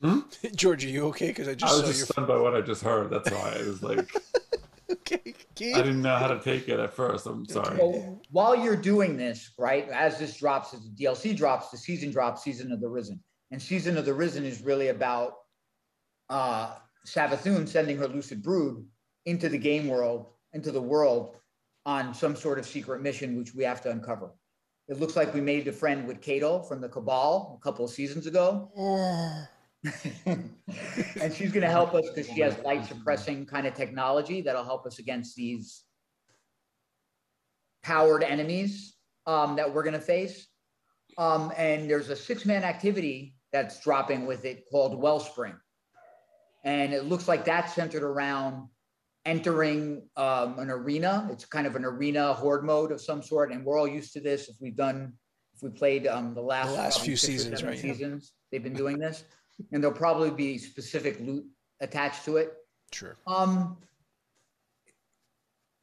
Hmm? 0.00 0.20
George, 0.54 0.84
are 0.84 0.88
you 0.88 1.06
okay? 1.08 1.28
Because 1.28 1.48
I 1.48 1.54
just 1.54 1.72
I 1.72 1.76
was 1.76 1.86
just 1.86 1.98
your... 1.98 2.06
stunned 2.06 2.26
by 2.26 2.38
what 2.38 2.54
I 2.54 2.60
just 2.60 2.82
heard. 2.82 3.10
That's 3.10 3.30
why 3.30 3.56
I 3.58 3.62
was 3.62 3.82
like. 3.82 4.10
okay, 4.90 5.34
Keith. 5.54 5.76
I 5.76 5.82
didn't 5.82 6.02
know 6.02 6.16
how 6.16 6.28
to 6.28 6.40
take 6.40 6.68
it 6.68 6.78
at 6.78 6.92
first. 6.92 7.26
I'm 7.26 7.46
sorry. 7.46 7.76
So 7.76 8.20
while 8.30 8.56
you're 8.56 8.76
doing 8.76 9.16
this, 9.16 9.52
right, 9.58 9.88
as 9.88 10.18
this 10.18 10.38
drops, 10.38 10.74
as 10.74 10.80
the 10.80 11.04
DLC 11.04 11.36
drops, 11.36 11.70
the 11.70 11.78
season 11.78 12.10
drops, 12.10 12.42
Season 12.42 12.72
of 12.72 12.80
the 12.80 12.88
Risen. 12.88 13.20
And 13.50 13.60
Season 13.60 13.96
of 13.96 14.04
the 14.04 14.14
Risen 14.14 14.44
is 14.44 14.62
really 14.62 14.88
about 14.88 15.34
uh, 16.28 16.76
Savathun 17.06 17.68
sending 17.68 17.96
her 17.98 18.06
lucid 18.06 18.42
brood 18.42 18.86
into 19.26 19.48
the 19.48 19.58
game 19.58 19.88
world, 19.88 20.26
into 20.52 20.70
the 20.70 20.80
world 20.80 21.36
on 21.86 22.14
some 22.14 22.36
sort 22.36 22.58
of 22.58 22.66
secret 22.66 23.02
mission, 23.02 23.36
which 23.36 23.54
we 23.54 23.64
have 23.64 23.82
to 23.82 23.90
uncover. 23.90 24.30
It 24.88 24.98
looks 24.98 25.16
like 25.16 25.32
we 25.32 25.40
made 25.40 25.68
a 25.68 25.72
friend 25.72 26.06
with 26.06 26.20
Cato 26.20 26.62
from 26.62 26.80
the 26.80 26.88
Cabal 26.88 27.58
a 27.60 27.62
couple 27.62 27.84
of 27.84 27.90
seasons 27.90 28.26
ago. 28.26 28.70
and 30.26 31.34
she's 31.34 31.52
going 31.52 31.62
to 31.62 31.70
help 31.70 31.94
us 31.94 32.06
because 32.14 32.30
she 32.30 32.40
has 32.40 32.58
light 32.64 32.84
suppressing 32.84 33.46
kind 33.46 33.66
of 33.66 33.74
technology 33.74 34.42
that'll 34.42 34.64
help 34.64 34.86
us 34.86 34.98
against 34.98 35.36
these 35.36 35.84
powered 37.82 38.22
enemies 38.22 38.96
um, 39.26 39.56
that 39.56 39.72
we're 39.72 39.82
going 39.82 39.94
to 39.94 40.00
face. 40.00 40.48
Um, 41.16 41.52
and 41.56 41.88
there's 41.88 42.10
a 42.10 42.16
six 42.16 42.44
man 42.44 42.62
activity 42.62 43.34
that's 43.52 43.80
dropping 43.80 44.26
with 44.26 44.44
it 44.44 44.64
called 44.70 45.00
Wellspring. 45.00 45.54
And 46.62 46.92
it 46.92 47.06
looks 47.06 47.26
like 47.26 47.44
that's 47.44 47.74
centered 47.74 48.02
around 48.02 48.68
entering 49.24 50.02
um, 50.16 50.58
an 50.58 50.70
arena. 50.70 51.28
It's 51.32 51.46
kind 51.46 51.66
of 51.66 51.74
an 51.74 51.84
arena 51.84 52.34
horde 52.34 52.64
mode 52.64 52.92
of 52.92 53.00
some 53.00 53.22
sort. 53.22 53.52
And 53.52 53.64
we're 53.64 53.78
all 53.78 53.88
used 53.88 54.12
to 54.12 54.20
this 54.20 54.48
if 54.48 54.56
we've 54.60 54.76
done 54.76 55.14
If 55.54 55.62
we 55.62 55.70
played 55.70 56.06
um, 56.06 56.34
the 56.34 56.42
last, 56.42 56.68
The 56.68 56.74
last 56.74 57.00
few 57.00 57.16
six 57.16 57.46
or 57.46 57.56
seasons, 57.56 57.62
yeah. 57.62 57.74
Seasons 57.76 58.32
they've 58.50 58.62
been 58.62 58.74
doing 58.74 58.98
this, 58.98 59.24
and 59.72 59.82
there'll 59.82 59.96
probably 59.96 60.30
be 60.30 60.58
specific 60.58 61.18
loot 61.20 61.44
attached 61.80 62.24
to 62.24 62.36
it. 62.36 62.54
Sure. 62.92 63.16
Um, 63.26 63.78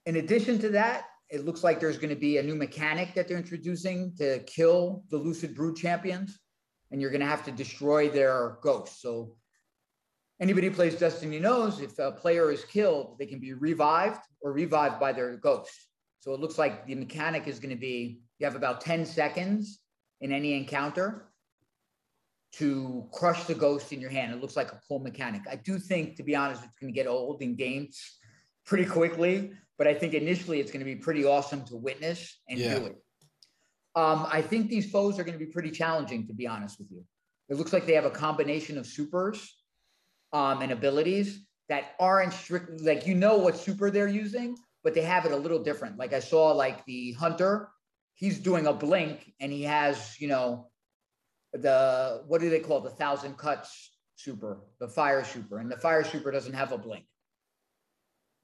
in 0.06 0.18
addition 0.18 0.60
to 0.60 0.70
that, 0.70 1.06
it 1.30 1.46
looks 1.46 1.64
like 1.64 1.80
there's 1.80 1.98
going 1.98 2.10
to 2.10 2.16
be 2.16 2.38
a 2.38 2.44
new 2.44 2.56
mechanic 2.56 3.14
that 3.14 3.28
they're 3.28 3.38
introducing 3.38 4.14
to 4.18 4.40
kill 4.40 5.04
the 5.10 5.18
Lucid 5.18 5.56
Brood 5.56 5.76
champions, 5.76 6.40
and 6.92 7.02
you're 7.02 7.12
going 7.12 7.22
to 7.22 7.28
have 7.28 7.44
to 7.46 7.52
destroy 7.52 8.10
their 8.10 8.58
ghosts. 8.62 9.02
So, 9.02 9.36
anybody 10.40 10.68
who 10.68 10.74
plays 10.74 10.96
Destiny 10.96 11.40
knows 11.40 11.82
if 11.82 12.00
a 12.00 12.12
player 12.12 12.52
is 12.52 12.64
killed, 12.64 13.18
they 13.20 13.26
can 13.26 13.40
be 13.40 13.54
revived 13.54 14.22
or 14.42 14.54
revived 14.54 15.00
by 15.00 15.12
their 15.12 15.36
ghost. 15.38 15.74
So, 16.22 16.34
it 16.34 16.40
looks 16.40 16.58
like 16.58 16.86
the 16.86 16.96
mechanic 16.96 17.48
is 17.48 17.60
going 17.60 17.76
to 17.76 17.80
be 17.80 18.22
you 18.40 18.46
have 18.46 18.56
about 18.56 18.82
10 18.82 19.06
seconds 19.06 19.80
in 20.22 20.32
any 20.32 20.54
encounter 20.54 21.27
to 22.58 23.08
crush 23.12 23.44
the 23.44 23.54
ghost 23.54 23.94
in 23.94 24.02
your 24.02 24.10
hand. 24.10 24.34
It 24.34 24.42
looks 24.42 24.56
like 24.56 24.72
a 24.72 24.80
cool 24.88 25.00
mechanic. 25.00 25.42
I 25.50 25.56
do 25.56 25.78
think, 25.78 26.16
to 26.18 26.24
be 26.24 26.36
honest, 26.36 26.64
it's 26.64 26.74
going 26.80 26.92
to 26.92 26.96
get 26.96 27.08
old 27.08 27.42
in 27.42 27.56
games 27.56 28.20
pretty 28.66 28.86
quickly, 28.86 29.52
but 29.78 29.88
I 29.88 29.94
think 29.94 30.14
initially 30.14 30.60
it's 30.60 30.72
going 30.72 30.80
to 30.80 30.86
be 30.86 30.96
pretty 30.96 31.24
awesome 31.26 31.64
to 31.66 31.76
witness 31.76 32.40
and 32.50 32.60
Yeah. 32.60 32.80
do 32.80 32.86
it. 32.88 32.96
Um, 33.96 34.28
I 34.32 34.42
think 34.42 34.70
these 34.70 34.90
foes 34.92 35.18
are 35.20 35.24
going 35.24 35.38
to 35.38 35.44
be 35.44 35.52
pretty 35.52 35.72
challenging, 35.72 36.28
to 36.28 36.34
be 36.34 36.48
honest 36.48 36.80
with 36.80 36.92
you. 36.92 37.04
It 37.50 37.58
looks 37.58 37.74
like 37.74 37.86
they 37.86 37.94
have 37.94 38.06
a 38.06 38.12
combination 38.12 38.78
of 38.78 38.86
supers 38.86 39.56
um, 40.34 40.62
and 40.62 40.72
abilities 40.72 41.46
that 41.70 41.96
aren't 42.00 42.34
strict, 42.34 42.82
like 42.82 43.08
you 43.08 43.16
know 43.16 43.38
what 43.38 43.58
super 43.58 43.90
they're 43.90 44.08
using, 44.08 44.56
but 44.84 44.94
they 44.94 45.02
have 45.02 45.26
it 45.26 45.32
a 45.32 45.36
little 45.38 45.64
different. 45.64 45.98
Like 45.98 46.14
I 46.14 46.20
saw, 46.20 46.52
like 46.52 46.84
the 46.86 47.14
hunter, 47.14 47.70
he's 48.16 48.40
doing 48.40 48.68
a 48.68 48.74
blink 48.74 49.34
and 49.40 49.52
he 49.52 49.64
has, 49.64 50.20
you 50.20 50.28
know, 50.28 50.70
the 51.54 52.24
what 52.28 52.42
do 52.42 52.50
they 52.50 52.60
call 52.60 52.80
the 52.82 52.90
thousand 52.90 53.38
cuts 53.38 53.92
super, 54.16 54.60
the 54.80 54.88
fire 54.88 55.24
super, 55.24 55.60
and 55.60 55.72
the 55.72 55.78
fire 55.78 56.04
super 56.04 56.32
doesn't 56.32 56.54
have 56.54 56.72
a 56.72 56.78
blink. 56.78 57.06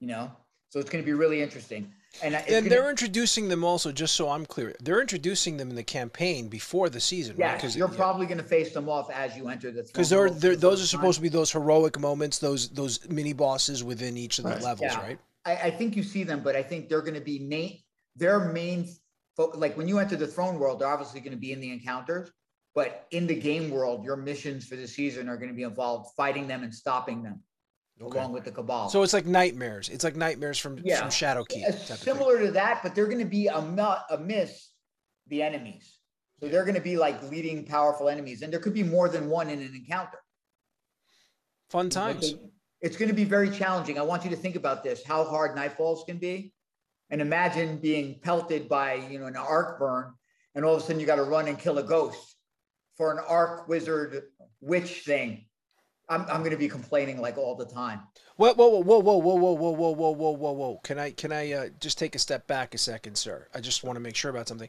You 0.00 0.08
know, 0.08 0.30
so 0.68 0.80
it's 0.80 0.90
going 0.90 1.02
to 1.02 1.06
be 1.06 1.14
really 1.14 1.40
interesting. 1.42 1.92
And 2.22 2.34
And 2.34 2.46
gonna- 2.48 2.68
they're 2.68 2.90
introducing 2.90 3.48
them 3.48 3.64
also, 3.64 3.90
just 3.90 4.14
so 4.14 4.28
I'm 4.28 4.46
clear, 4.46 4.74
they're 4.80 5.00
introducing 5.00 5.56
them 5.56 5.70
in 5.70 5.76
the 5.76 5.82
campaign 5.82 6.48
before 6.48 6.88
the 6.88 7.00
season, 7.00 7.36
right? 7.36 7.60
yes, 7.62 7.74
you're 7.74 7.88
probably 7.88 8.26
going 8.26 8.38
to 8.38 8.44
face 8.44 8.72
them 8.72 8.88
off 8.88 9.10
as 9.10 9.36
you 9.36 9.48
enter 9.48 9.70
the 9.72 9.82
because 9.82 10.10
throne 10.10 10.28
they're, 10.28 10.38
they're 10.38 10.56
those 10.56 10.82
are 10.82 10.86
supposed 10.86 11.16
to 11.16 11.22
be 11.22 11.28
those 11.28 11.50
heroic 11.50 11.98
moments, 11.98 12.38
those 12.38 12.68
those 12.70 13.08
mini 13.08 13.32
bosses 13.32 13.82
within 13.82 14.16
each 14.16 14.38
of 14.38 14.44
the 14.44 14.50
Right. 14.50 14.62
levels, 14.62 14.92
Yeah. 14.92 15.00
right? 15.02 15.18
I, 15.44 15.56
I 15.56 15.70
think 15.70 15.96
you 15.96 16.02
see 16.02 16.22
them, 16.24 16.40
but 16.42 16.54
I 16.56 16.62
think 16.62 16.88
they're 16.88 17.02
going 17.02 17.14
to 17.14 17.20
be 17.20 17.38
main. 17.40 17.80
Their 18.16 18.40
main, 18.52 18.88
fo- 19.36 19.52
like 19.56 19.76
when 19.76 19.88
you 19.88 19.98
enter 19.98 20.14
the 20.16 20.26
throne 20.28 20.58
world, 20.60 20.78
they're 20.80 20.88
obviously 20.88 21.20
going 21.20 21.32
to 21.32 21.38
be 21.38 21.52
in 21.52 21.60
the 21.60 21.72
encounters. 21.72 22.30
But 22.74 23.06
in 23.12 23.26
the 23.26 23.34
game 23.36 23.70
world, 23.70 24.04
your 24.04 24.16
missions 24.16 24.66
for 24.66 24.74
the 24.76 24.88
season 24.88 25.28
are 25.28 25.36
going 25.36 25.48
to 25.50 25.54
be 25.54 25.62
involved 25.62 26.10
fighting 26.16 26.48
them 26.48 26.64
and 26.64 26.74
stopping 26.74 27.22
them, 27.22 27.40
Okay. 28.02 28.18
along 28.18 28.32
with 28.32 28.44
the 28.44 28.50
cabal. 28.50 28.88
So 28.88 29.02
it's 29.04 29.12
like 29.12 29.26
nightmares. 29.26 29.88
It's 29.88 30.02
like 30.02 30.16
nightmares 30.16 30.58
from 30.58 30.78
Yeah. 30.82 30.98
from 31.00 31.08
Shadowkeep. 31.08 31.62
Uh, 31.62 31.70
type 31.70 31.74
of 31.74 31.80
thing. 31.86 31.96
similar 31.98 32.38
to 32.40 32.50
that, 32.52 32.82
but 32.82 32.94
they're 32.94 33.06
going 33.06 33.20
to 33.20 33.24
be 33.24 33.46
a 33.46 33.62
mu- 33.62 34.00
amiss 34.10 34.70
the 35.28 35.42
enemies. 35.42 35.98
So 36.40 36.48
they're 36.48 36.64
going 36.64 36.74
to 36.74 36.80
be 36.80 36.96
like 36.96 37.22
leading 37.30 37.64
powerful 37.64 38.08
enemies, 38.08 38.42
and 38.42 38.52
there 38.52 38.60
could 38.60 38.74
be 38.74 38.82
more 38.82 39.08
than 39.08 39.30
one 39.30 39.48
in 39.48 39.60
an 39.62 39.72
encounter. 39.74 40.18
Fun 41.70 41.88
times. 41.90 42.34
It's 42.80 42.96
going 42.96 43.08
to 43.08 43.14
be 43.14 43.24
very 43.24 43.50
challenging. 43.50 43.98
I 43.98 44.02
want 44.02 44.24
you 44.24 44.30
to 44.30 44.36
think 44.36 44.56
about 44.56 44.82
this: 44.82 45.04
how 45.04 45.24
hard 45.24 45.56
nightfalls 45.56 46.04
can 46.06 46.18
be, 46.18 46.52
and 47.10 47.20
imagine 47.22 47.78
being 47.78 48.18
pelted 48.20 48.68
by 48.68 48.94
you 48.94 49.20
know 49.20 49.26
an 49.26 49.36
arc 49.36 49.78
burn, 49.78 50.12
and 50.56 50.64
all 50.64 50.74
of 50.74 50.82
a 50.82 50.84
sudden 50.84 50.98
you 50.98 51.06
got 51.06 51.16
to 51.16 51.22
run 51.22 51.46
and 51.46 51.56
kill 51.58 51.78
a 51.78 51.82
ghost 51.84 52.33
for 52.96 53.12
an 53.12 53.18
arc 53.26 53.68
wizard 53.68 54.24
witch 54.60 55.02
thing. 55.02 55.44
I'm 56.08 56.22
I'm 56.22 56.40
going 56.40 56.50
to 56.50 56.56
be 56.56 56.68
complaining 56.68 57.20
like 57.20 57.38
all 57.38 57.54
the 57.54 57.64
time. 57.64 58.00
Whoa, 58.36 58.52
whoa, 58.54 58.68
whoa, 58.68 58.80
whoa, 58.80 58.98
whoa, 58.98 59.26
whoa, 59.26 59.52
whoa, 59.52 59.70
whoa, 59.70 59.90
whoa, 59.90 60.10
whoa, 60.10 60.30
whoa, 60.32 60.52
whoa! 60.52 60.80
Can 60.84 60.98
I 60.98 61.10
can 61.10 61.32
I 61.32 61.52
uh, 61.52 61.68
just 61.80 61.98
take 61.98 62.14
a 62.14 62.18
step 62.18 62.46
back 62.46 62.74
a 62.74 62.78
second, 62.78 63.16
sir? 63.16 63.48
I 63.54 63.60
just 63.60 63.84
want 63.84 63.96
to 63.96 64.00
make 64.00 64.16
sure 64.16 64.30
about 64.30 64.48
something. 64.48 64.68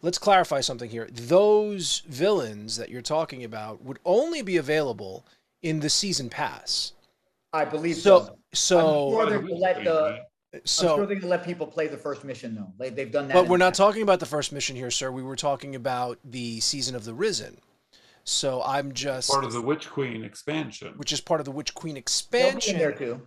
Let's 0.00 0.18
clarify 0.18 0.60
something 0.60 0.90
here. 0.90 1.08
Those 1.12 2.02
villains 2.08 2.76
that 2.76 2.90
you're 2.90 3.02
talking 3.02 3.44
about 3.44 3.84
would 3.84 4.00
only 4.04 4.42
be 4.42 4.56
available 4.56 5.24
in 5.62 5.78
the 5.78 5.90
season 5.90 6.28
pass. 6.28 6.92
I 7.52 7.64
believe 7.64 7.96
so. 7.96 8.36
So 8.52 8.78
I'm 8.78 9.12
sure 9.12 9.30
they're 9.30 9.42
to 9.42 9.54
let 9.54 9.84
the 9.84 10.24
Right? 10.52 10.60
I'm 10.62 10.66
sure 10.66 10.88
so. 10.88 10.96
they're 10.96 11.06
going 11.06 11.20
to 11.20 11.26
let 11.26 11.44
people 11.44 11.66
play 11.66 11.86
the 11.86 11.96
first 11.96 12.24
mission 12.24 12.54
though. 12.54 12.72
They, 12.78 12.90
they've 12.90 13.10
done 13.10 13.28
that. 13.28 13.34
But 13.34 13.48
we're 13.48 13.56
not 13.56 13.70
past. 13.70 13.78
talking 13.78 14.02
about 14.02 14.20
the 14.20 14.26
first 14.26 14.52
mission 14.52 14.76
here, 14.76 14.90
sir. 14.90 15.10
We 15.10 15.22
were 15.22 15.36
talking 15.36 15.74
about 15.74 16.18
the 16.24 16.60
season 16.60 16.94
of 16.94 17.04
the 17.04 17.14
Risen. 17.14 17.58
So 18.24 18.62
I'm 18.64 18.92
just 18.92 19.30
Part 19.30 19.44
of 19.44 19.52
the 19.52 19.60
Witch 19.60 19.90
Queen 19.90 20.22
expansion. 20.24 20.94
which 20.96 21.12
is 21.12 21.20
part 21.20 21.40
of 21.40 21.44
the 21.44 21.50
Witch 21.50 21.74
Queen 21.74 21.94
They'll 21.94 21.96
be 21.96 22.00
expansion. 22.00 22.78
there 22.78 22.92
too. 22.92 23.22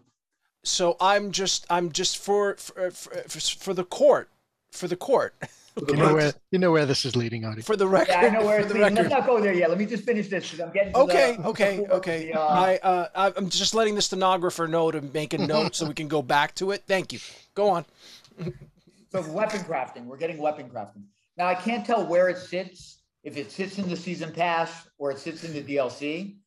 So 0.63 0.95
I'm 1.01 1.31
just 1.31 1.65
I'm 1.69 1.91
just 1.91 2.17
for 2.17 2.55
for 2.55 2.91
for, 2.91 3.39
for 3.39 3.73
the 3.73 3.83
court 3.83 4.29
for 4.71 4.87
the 4.87 4.95
court 4.95 5.35
You 5.89 5.97
know 5.97 6.13
where 6.13 6.33
you 6.51 6.59
know 6.59 6.71
where 6.71 6.85
this 6.85 7.03
is 7.03 7.17
leading, 7.17 7.43
Artie. 7.43 7.61
for 7.61 7.75
the 7.75 7.85
record. 7.87 8.11
Yeah, 8.11 8.21
I 8.21 8.29
know 8.29 8.45
where 8.45 8.59
it's 8.59 8.69
the 8.69 8.75
leading. 8.75 8.95
Let's 8.95 9.09
not 9.09 9.25
go 9.25 9.41
there 9.41 9.53
yet. 9.53 9.69
Let 9.69 9.77
me 9.77 9.85
just 9.85 10.05
finish 10.05 10.29
this 10.29 10.49
because 10.49 10.65
I'm 10.65 10.71
getting. 10.71 10.93
To 10.93 10.99
Okay, 10.99 11.35
the, 11.35 11.47
okay, 11.49 11.77
the- 11.77 11.93
okay. 11.95 12.25
the, 12.31 12.39
uh, 12.39 12.45
I 12.47 12.77
uh, 12.77 13.07
I- 13.13 13.33
I'm 13.35 13.49
just 13.49 13.75
letting 13.75 13.95
the 13.95 14.01
stenographer 14.01 14.67
know 14.69 14.89
to 14.91 15.01
make 15.01 15.33
a 15.33 15.37
note 15.37 15.75
so 15.75 15.85
we 15.85 15.93
can 15.93 16.07
go 16.07 16.21
back 16.21 16.55
to 16.55 16.71
it. 16.71 16.83
Thank 16.87 17.11
you. 17.11 17.19
Go 17.55 17.69
on. 17.69 17.85
So 19.11 19.21
weapon 19.31 19.61
crafting, 19.61 20.05
we're 20.05 20.17
getting 20.17 20.37
weapon 20.37 20.69
crafting. 20.69 21.03
Now 21.37 21.47
I 21.47 21.55
can't 21.55 21.85
tell 21.85 22.05
where 22.05 22.29
it 22.29 22.37
sits, 22.37 23.01
if 23.23 23.35
it 23.37 23.51
sits 23.51 23.77
in 23.77 23.89
the 23.89 23.95
season 23.97 24.31
pass 24.31 24.87
or 24.97 25.11
it 25.11 25.19
sits 25.19 25.43
in 25.43 25.53
the 25.53 25.61
DLC, 25.75 26.37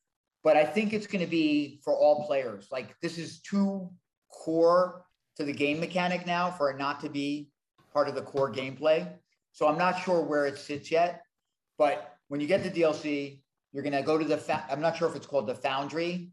but 0.43 0.57
I 0.57 0.65
think 0.65 0.93
it's 0.95 1.07
going 1.07 1.25
to 1.25 1.31
be 1.31 1.81
for 1.85 1.95
all 1.95 2.27
players. 2.27 2.69
Like 2.71 2.95
this 3.03 3.19
is 3.19 3.41
too 3.41 3.91
core 4.31 5.05
to 5.37 5.45
the 5.45 5.53
game 5.53 5.81
mechanic 5.81 6.27
now 6.27 6.51
for 6.51 6.71
it 6.71 6.79
not 6.79 7.01
to 7.01 7.09
be 7.11 7.49
part 7.93 8.09
of 8.09 8.15
the 8.15 8.23
core 8.23 8.53
gameplay. 8.53 9.09
So 9.53 9.67
I'm 9.67 9.79
not 9.79 10.03
sure 10.03 10.23
where 10.23 10.47
it 10.47 10.59
sits 10.59 10.91
yet, 10.91 11.23
but 11.79 12.17
when 12.29 12.41
you 12.41 12.47
get 12.47 12.63
the 12.63 12.71
DLC, 12.71 13.41
you're 13.73 13.83
going 13.83 13.93
to 13.93 14.03
go 14.03 14.19
to 14.19 14.25
the. 14.25 14.37
Fa- 14.37 14.65
I'm 14.71 14.81
not 14.81 14.97
sure 14.97 15.09
if 15.09 15.17
it's 15.17 15.27
called 15.27 15.47
the 15.47 15.55
Foundry, 15.55 16.31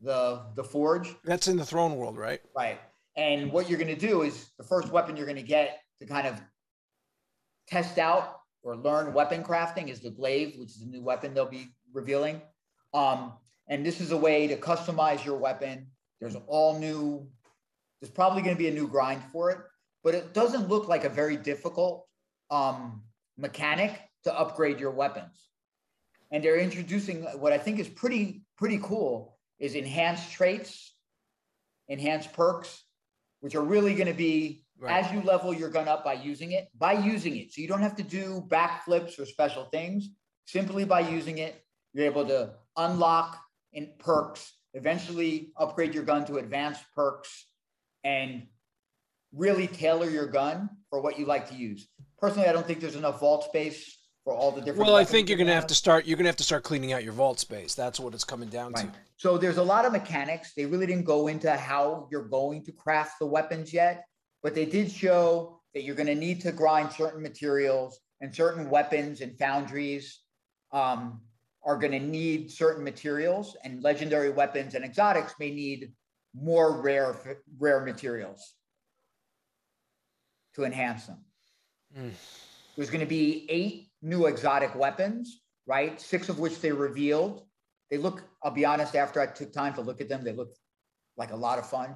the 0.00 0.42
the 0.54 0.64
Forge. 0.64 1.14
That's 1.24 1.48
in 1.48 1.56
the 1.56 1.64
throne 1.64 1.96
world, 1.96 2.16
right? 2.16 2.40
Right. 2.56 2.80
And 3.16 3.50
what 3.50 3.68
you're 3.68 3.78
going 3.78 3.94
to 3.94 4.06
do 4.06 4.22
is 4.22 4.50
the 4.58 4.64
first 4.64 4.90
weapon 4.90 5.16
you're 5.16 5.26
going 5.26 5.36
to 5.36 5.42
get 5.42 5.80
to 6.00 6.06
kind 6.06 6.26
of 6.26 6.40
test 7.66 7.98
out 7.98 8.40
or 8.62 8.76
learn 8.76 9.12
weapon 9.14 9.42
crafting 9.42 9.88
is 9.88 10.00
the 10.00 10.10
glaive, 10.10 10.56
which 10.58 10.70
is 10.70 10.82
a 10.82 10.86
new 10.86 11.02
weapon 11.02 11.32
they'll 11.32 11.46
be 11.46 11.68
revealing. 11.92 12.42
Um, 12.92 13.32
and 13.68 13.84
this 13.84 14.00
is 14.00 14.12
a 14.12 14.16
way 14.16 14.46
to 14.48 14.56
customize 14.56 15.24
your 15.24 15.36
weapon. 15.36 15.86
There's 16.20 16.36
all 16.46 16.78
new, 16.78 17.26
there's 18.00 18.10
probably 18.10 18.42
going 18.42 18.54
to 18.54 18.58
be 18.58 18.68
a 18.68 18.72
new 18.72 18.88
grind 18.88 19.22
for 19.32 19.50
it, 19.50 19.58
but 20.06 20.14
it 20.14 20.32
doesn't 20.32 20.68
look 20.68 20.86
like 20.86 21.02
a 21.02 21.08
very 21.08 21.36
difficult 21.36 22.06
um, 22.52 23.02
mechanic 23.36 24.00
to 24.22 24.32
upgrade 24.32 24.78
your 24.78 24.92
weapons. 24.92 25.48
And 26.30 26.44
they're 26.44 26.60
introducing 26.60 27.24
what 27.40 27.52
I 27.52 27.58
think 27.58 27.80
is 27.80 27.88
pretty, 27.88 28.44
pretty 28.56 28.78
cool 28.80 29.36
is 29.58 29.74
enhanced 29.74 30.30
traits, 30.30 30.94
enhanced 31.88 32.32
perks, 32.34 32.84
which 33.40 33.56
are 33.56 33.62
really 33.62 33.94
going 33.94 34.06
to 34.06 34.14
be 34.14 34.62
Right. 34.78 35.02
as 35.02 35.10
you 35.10 35.22
level 35.22 35.52
your 35.54 35.70
gun 35.70 35.88
up 35.88 36.04
by 36.04 36.12
using 36.12 36.52
it, 36.52 36.68
by 36.78 36.92
using 36.92 37.36
it. 37.38 37.52
So 37.52 37.60
you 37.62 37.66
don't 37.66 37.80
have 37.80 37.96
to 37.96 38.04
do 38.04 38.46
backflips 38.46 39.18
or 39.18 39.24
special 39.24 39.64
things. 39.72 40.10
Simply 40.44 40.84
by 40.84 41.00
using 41.00 41.38
it, 41.38 41.64
you're 41.94 42.04
able 42.04 42.26
to 42.26 42.52
unlock 42.76 43.42
in 43.72 43.90
perks, 43.98 44.52
eventually 44.74 45.52
upgrade 45.56 45.94
your 45.94 46.04
gun 46.04 46.26
to 46.26 46.36
advanced 46.36 46.84
perks, 46.94 47.46
and 48.04 48.46
really 49.36 49.66
tailor 49.66 50.08
your 50.08 50.26
gun 50.26 50.68
for 50.90 51.00
what 51.00 51.18
you 51.18 51.26
like 51.26 51.48
to 51.50 51.54
use. 51.54 51.88
Personally, 52.18 52.48
I 52.48 52.52
don't 52.52 52.66
think 52.66 52.80
there's 52.80 52.96
enough 52.96 53.20
vault 53.20 53.44
space 53.44 53.98
for 54.24 54.34
all 54.34 54.50
the 54.50 54.60
different. 54.60 54.86
Well, 54.86 54.96
I 54.96 55.04
think 55.04 55.28
you 55.28 55.36
you're 55.36 55.44
gonna 55.44 55.54
have 55.54 55.68
to 55.68 55.74
start. 55.74 56.06
You're 56.06 56.16
gonna 56.16 56.28
have 56.28 56.36
to 56.36 56.44
start 56.44 56.64
cleaning 56.64 56.92
out 56.92 57.04
your 57.04 57.12
vault 57.12 57.38
space. 57.38 57.74
That's 57.74 58.00
what 58.00 58.14
it's 58.14 58.24
coming 58.24 58.48
down 58.48 58.72
Right. 58.72 58.92
to. 58.92 58.98
So 59.16 59.38
there's 59.38 59.58
a 59.58 59.62
lot 59.62 59.84
of 59.84 59.92
mechanics. 59.92 60.52
They 60.54 60.66
really 60.66 60.86
didn't 60.86 61.04
go 61.04 61.28
into 61.28 61.54
how 61.56 62.08
you're 62.10 62.28
going 62.28 62.64
to 62.64 62.72
craft 62.72 63.18
the 63.20 63.26
weapons 63.26 63.72
yet, 63.72 64.04
but 64.42 64.54
they 64.54 64.64
did 64.64 64.90
show 64.90 65.60
that 65.74 65.82
you're 65.82 65.94
going 65.94 66.08
to 66.08 66.14
need 66.14 66.40
to 66.40 66.52
grind 66.52 66.90
certain 66.92 67.22
materials 67.22 68.00
and 68.20 68.34
certain 68.34 68.70
weapons 68.70 69.20
and 69.20 69.38
foundries 69.38 70.20
um, 70.72 71.20
are 71.64 71.76
going 71.76 71.92
to 71.92 72.00
need 72.00 72.50
certain 72.50 72.82
materials 72.82 73.56
and 73.64 73.82
legendary 73.82 74.30
weapons 74.30 74.74
and 74.74 74.84
exotics 74.84 75.34
may 75.38 75.50
need 75.50 75.92
more 76.34 76.80
rare 76.80 77.38
rare 77.58 77.80
materials 77.84 78.54
to 80.56 80.64
enhance 80.64 81.06
them. 81.06 81.18
Mm. 81.96 82.10
There's 82.76 82.90
going 82.90 83.00
to 83.00 83.06
be 83.06 83.46
eight 83.48 83.88
new 84.02 84.26
exotic 84.26 84.74
weapons, 84.74 85.40
right? 85.66 86.00
Six 86.00 86.28
of 86.28 86.38
which 86.38 86.60
they 86.60 86.72
revealed. 86.72 87.42
They 87.90 87.98
look, 87.98 88.24
I'll 88.42 88.50
be 88.50 88.64
honest, 88.64 88.96
after 88.96 89.20
I 89.20 89.26
took 89.26 89.52
time 89.52 89.74
to 89.74 89.80
look 89.82 90.00
at 90.00 90.08
them, 90.08 90.24
they 90.24 90.32
look 90.32 90.54
like 91.16 91.30
a 91.30 91.36
lot 91.36 91.58
of 91.58 91.68
fun 91.68 91.94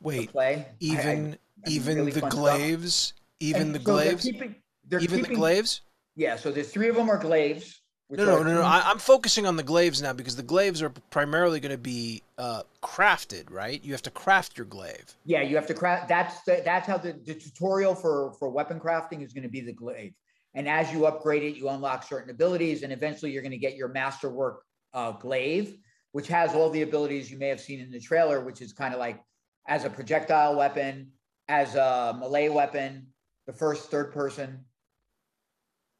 Wait, 0.00 0.30
play. 0.30 0.54
I- 0.54 0.58
I- 0.58 0.74
even 0.80 1.38
I 1.66 1.70
even 1.70 1.96
really 1.98 2.12
the 2.12 2.20
fun 2.20 2.30
stuff. 2.32 3.12
even 3.40 3.62
and 3.62 3.74
the 3.74 3.80
so 3.80 3.96
they're 3.96 4.16
keeping- 4.16 4.54
they're 4.88 5.00
even 5.00 5.18
the 5.20 5.22
keeping- 5.28 5.38
glaives. 5.38 5.82
Yeah, 6.16 6.36
so 6.36 6.50
there's 6.50 6.70
three 6.72 6.88
of 6.88 6.96
them 6.96 7.08
are 7.08 7.18
glaives. 7.18 7.81
No, 8.12 8.26
no, 8.26 8.42
no, 8.42 8.54
no. 8.56 8.62
I, 8.62 8.82
I'm 8.84 8.98
focusing 8.98 9.46
on 9.46 9.56
the 9.56 9.62
glaives 9.62 10.02
now 10.02 10.12
because 10.12 10.36
the 10.36 10.42
glaives 10.42 10.82
are 10.82 10.90
primarily 11.10 11.60
going 11.60 11.72
to 11.72 11.78
be 11.78 12.22
uh, 12.36 12.62
crafted, 12.82 13.50
right? 13.50 13.82
You 13.82 13.92
have 13.92 14.02
to 14.02 14.10
craft 14.10 14.58
your 14.58 14.66
glaive. 14.66 15.16
Yeah, 15.24 15.40
you 15.40 15.56
have 15.56 15.66
to 15.68 15.74
craft. 15.74 16.08
That's 16.08 16.42
the, 16.42 16.60
that's 16.62 16.86
how 16.86 16.98
the, 16.98 17.14
the 17.24 17.34
tutorial 17.34 17.94
for 17.94 18.34
for 18.38 18.50
weapon 18.50 18.78
crafting 18.78 19.24
is 19.24 19.32
going 19.32 19.44
to 19.44 19.48
be 19.48 19.62
the 19.62 19.72
glaive. 19.72 20.12
And 20.54 20.68
as 20.68 20.92
you 20.92 21.06
upgrade 21.06 21.42
it, 21.42 21.56
you 21.56 21.70
unlock 21.70 22.02
certain 22.02 22.30
abilities, 22.30 22.82
and 22.82 22.92
eventually 22.92 23.30
you're 23.32 23.42
going 23.42 23.52
to 23.52 23.58
get 23.58 23.76
your 23.76 23.88
masterwork 23.88 24.62
uh, 24.92 25.12
glaive, 25.12 25.78
which 26.12 26.28
has 26.28 26.54
all 26.54 26.68
the 26.68 26.82
abilities 26.82 27.30
you 27.30 27.38
may 27.38 27.48
have 27.48 27.60
seen 27.60 27.80
in 27.80 27.90
the 27.90 28.00
trailer, 28.00 28.44
which 28.44 28.60
is 28.60 28.74
kind 28.74 28.92
of 28.92 29.00
like 29.00 29.22
as 29.66 29.84
a 29.84 29.90
projectile 29.90 30.56
weapon, 30.56 31.12
as 31.48 31.74
a 31.74 32.14
melee 32.18 32.50
weapon, 32.50 33.06
the 33.46 33.52
first 33.52 33.90
third 33.90 34.12
person 34.12 34.64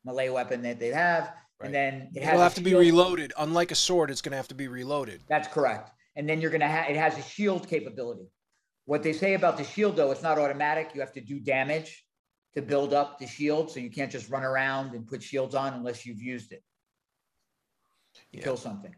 melee 0.05 0.29
weapon 0.29 0.62
that 0.62 0.79
they 0.81 0.88
have, 0.88 1.33
Right. 1.62 1.66
and 1.66 1.75
then 1.75 2.11
it 2.14 2.22
has 2.22 2.35
It'll 2.35 2.42
have 2.42 2.55
to 2.55 2.61
be 2.61 2.75
reloaded. 2.75 3.33
Unlike 3.38 3.70
a 3.70 3.75
sword, 3.77 4.11
it's 4.11 4.20
going 4.20 4.33
to 4.33 4.37
have 4.37 4.48
to 4.48 4.55
be 4.55 4.68
reloaded. 4.68 5.20
That's 5.29 5.48
correct. 5.48 5.90
And 6.16 6.29
then 6.29 6.40
you're 6.40 6.51
gonna 6.51 6.68
have, 6.68 6.90
it 6.90 6.96
has 6.96 7.16
a 7.16 7.22
shield 7.22 7.68
capability. 7.68 8.29
What 8.85 9.03
they 9.03 9.12
say 9.12 9.35
about 9.35 9.57
the 9.57 9.64
shield 9.64 9.96
though, 9.96 10.11
it's 10.11 10.22
not 10.22 10.38
automatic. 10.38 10.90
You 10.94 11.01
have 11.01 11.12
to 11.12 11.20
do 11.20 11.40
damage 11.40 12.05
to 12.55 12.61
build 12.61 12.92
up 12.92 13.18
the 13.18 13.27
shield. 13.27 13.70
So 13.70 13.81
you 13.81 13.90
can't 13.90 14.12
just 14.12 14.29
run 14.29 14.42
around 14.42 14.94
and 14.94 15.07
put 15.07 15.22
shields 15.22 15.55
on 15.55 15.72
unless 15.72 16.05
you've 16.05 16.20
used 16.20 16.53
it. 16.53 16.62
to 18.14 18.20
Yeah. 18.38 18.44
Kill 18.44 18.57
something. 18.57 18.94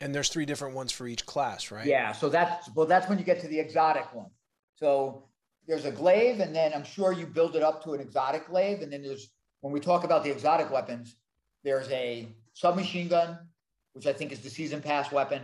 And 0.00 0.14
there's 0.14 0.28
three 0.28 0.46
different 0.46 0.74
ones 0.74 0.92
for 0.92 1.06
each 1.06 1.26
class, 1.26 1.70
right? 1.70 1.86
Yeah. 1.86 2.12
So 2.12 2.28
that's, 2.28 2.70
well, 2.74 2.86
that's 2.86 3.08
when 3.08 3.18
you 3.18 3.24
get 3.24 3.40
to 3.40 3.48
the 3.48 3.58
exotic 3.58 4.14
one. 4.14 4.30
So 4.76 5.24
there's 5.66 5.84
a 5.84 5.90
glaive 5.90 6.40
and 6.40 6.54
then 6.54 6.72
I'm 6.74 6.84
sure 6.84 7.12
you 7.12 7.26
build 7.26 7.56
it 7.56 7.62
up 7.62 7.82
to 7.84 7.92
an 7.94 8.00
exotic 8.00 8.46
glaive. 8.46 8.80
And 8.80 8.92
then 8.92 9.02
there's, 9.02 9.30
when 9.60 9.72
we 9.72 9.80
talk 9.80 10.04
about 10.04 10.22
the 10.22 10.30
exotic 10.30 10.70
weapons, 10.70 11.16
there's 11.66 11.90
a 11.90 12.28
submachine 12.54 13.08
gun, 13.08 13.36
which 13.92 14.06
I 14.06 14.12
think 14.12 14.30
is 14.30 14.38
the 14.38 14.48
season 14.48 14.80
pass 14.80 15.10
weapon. 15.10 15.42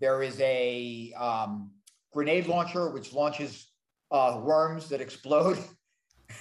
There 0.00 0.22
is 0.22 0.40
a 0.40 1.12
um, 1.18 1.70
grenade 2.14 2.46
launcher, 2.46 2.88
which 2.88 3.12
launches 3.12 3.66
uh, 4.10 4.40
worms 4.42 4.88
that 4.88 5.02
explode, 5.02 5.58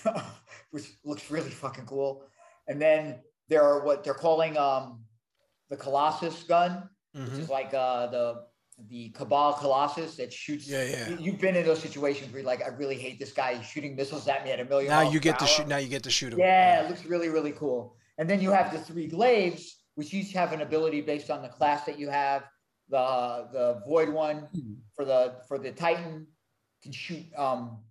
which 0.72 0.86
looks 1.04 1.30
really 1.30 1.50
fucking 1.50 1.86
cool. 1.86 2.24
And 2.70 2.82
then 2.82 3.20
there 3.50 3.62
are 3.64 3.84
what 3.84 4.06
they're 4.06 4.14
calling 4.14 4.58
um, 4.58 5.02
the 5.70 5.76
Colossus 5.76 6.44
gun, 6.44 6.90
which 7.12 7.24
Mhm. 7.30 7.40
is 7.40 7.50
like 7.50 7.74
uh, 7.74 8.08
the 8.08 8.48
the 8.90 9.10
Cabal 9.10 9.54
Colossus 9.54 10.16
that 10.18 10.32
shoots. 10.32 10.68
Yeah, 10.70 10.84
yeah. 10.84 11.10
you- 11.10 11.18
You've 11.20 11.40
been 11.42 11.56
in 11.56 11.66
those 11.66 11.80
situations 11.82 12.32
where 12.32 12.42
you're 12.42 12.48
like, 12.48 12.62
I 12.64 12.68
really 12.68 12.96
hate 12.96 13.18
this 13.20 13.34
guy 13.34 13.56
He's 13.56 13.66
shooting 13.66 13.96
missiles 13.96 14.28
at 14.28 14.46
me 14.46 14.52
at 14.52 14.60
a 14.60 14.66
million. 14.66 14.92
Now 14.92 15.02
you 15.10 15.20
get 15.20 15.40
to 15.40 15.46
hour." 15.46 15.50
shoot. 15.50 15.68
Now 15.68 15.78
you 15.78 15.88
get 15.90 16.04
to 16.04 16.12
shoot 16.12 16.32
him. 16.32 16.38
Yeah, 16.40 16.84
it 16.84 16.90
looks 16.90 17.04
really, 17.04 17.28
really 17.30 17.54
cool. 17.54 17.97
And 18.18 18.30
then 18.30 18.42
you 18.42 18.52
have 18.52 18.72
the 18.72 18.80
three 18.80 19.08
glaives, 19.08 19.76
which 19.96 20.14
each 20.14 20.34
have 20.34 20.52
an 20.54 20.62
ability 20.62 21.02
based 21.02 21.30
on 21.30 21.42
the 21.42 21.50
class 21.50 21.86
that 21.86 22.00
you 22.00 22.10
have. 22.10 22.44
The 22.90 23.48
the 23.52 23.82
void 23.88 24.10
one 24.10 24.48
for 24.96 25.04
the 25.06 25.36
for 25.48 25.58
the 25.60 25.72
Titan 25.72 26.28
can 26.82 26.92
shoot 26.92 27.26
um 27.36 27.84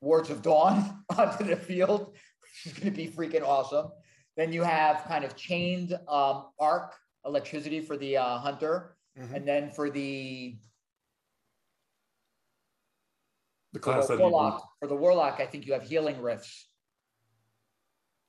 wards 0.00 0.30
of 0.30 0.42
dawn 0.42 1.04
onto 1.16 1.44
the 1.44 1.56
field, 1.56 2.14
which 2.42 2.66
is 2.66 2.78
gonna 2.78 2.90
be 2.90 3.08
freaking 3.08 3.42
awesome. 3.42 3.90
Then 4.36 4.52
you 4.52 4.62
have 4.62 5.04
kind 5.04 5.24
of 5.24 5.36
chained 5.36 5.98
um 6.08 6.48
arc 6.58 6.94
electricity 7.24 7.80
for 7.80 7.96
the 7.96 8.16
uh, 8.18 8.38
hunter, 8.38 8.96
Mhm. 9.18 9.34
and 9.34 9.48
then 9.48 9.70
for 9.70 9.88
the 9.90 10.58
The 13.72 13.78
for 13.80 13.82
class 13.82 14.06
the 14.08 14.16
warlock, 14.18 14.68
for 14.80 14.88
the 14.88 14.96
warlock, 14.96 15.40
I 15.40 15.46
think 15.46 15.66
you 15.66 15.72
have 15.72 15.82
healing 15.82 16.20
rifts. 16.20 16.68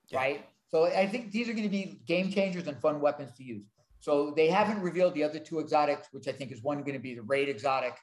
Yeah. 0.10 0.20
Right? 0.20 0.46
So 0.70 0.86
I 0.86 1.08
think 1.08 1.32
these 1.32 1.48
are 1.48 1.54
going 1.54 1.64
to 1.64 1.70
be 1.70 2.02
game 2.06 2.30
changers 2.30 2.68
and 2.68 2.78
fun 2.80 3.00
weapons 3.00 3.32
to 3.38 3.44
use. 3.44 3.66
So 4.00 4.34
they 4.36 4.48
haven't 4.48 4.82
revealed 4.82 5.14
the 5.14 5.24
other 5.24 5.40
two 5.40 5.60
exotics, 5.60 6.08
which 6.12 6.28
I 6.28 6.32
think 6.32 6.52
is 6.52 6.62
one 6.62 6.80
going 6.80 6.94
to 6.94 7.00
be 7.00 7.16
the 7.16 7.22
raid 7.24 7.50
exotic. 7.50 7.96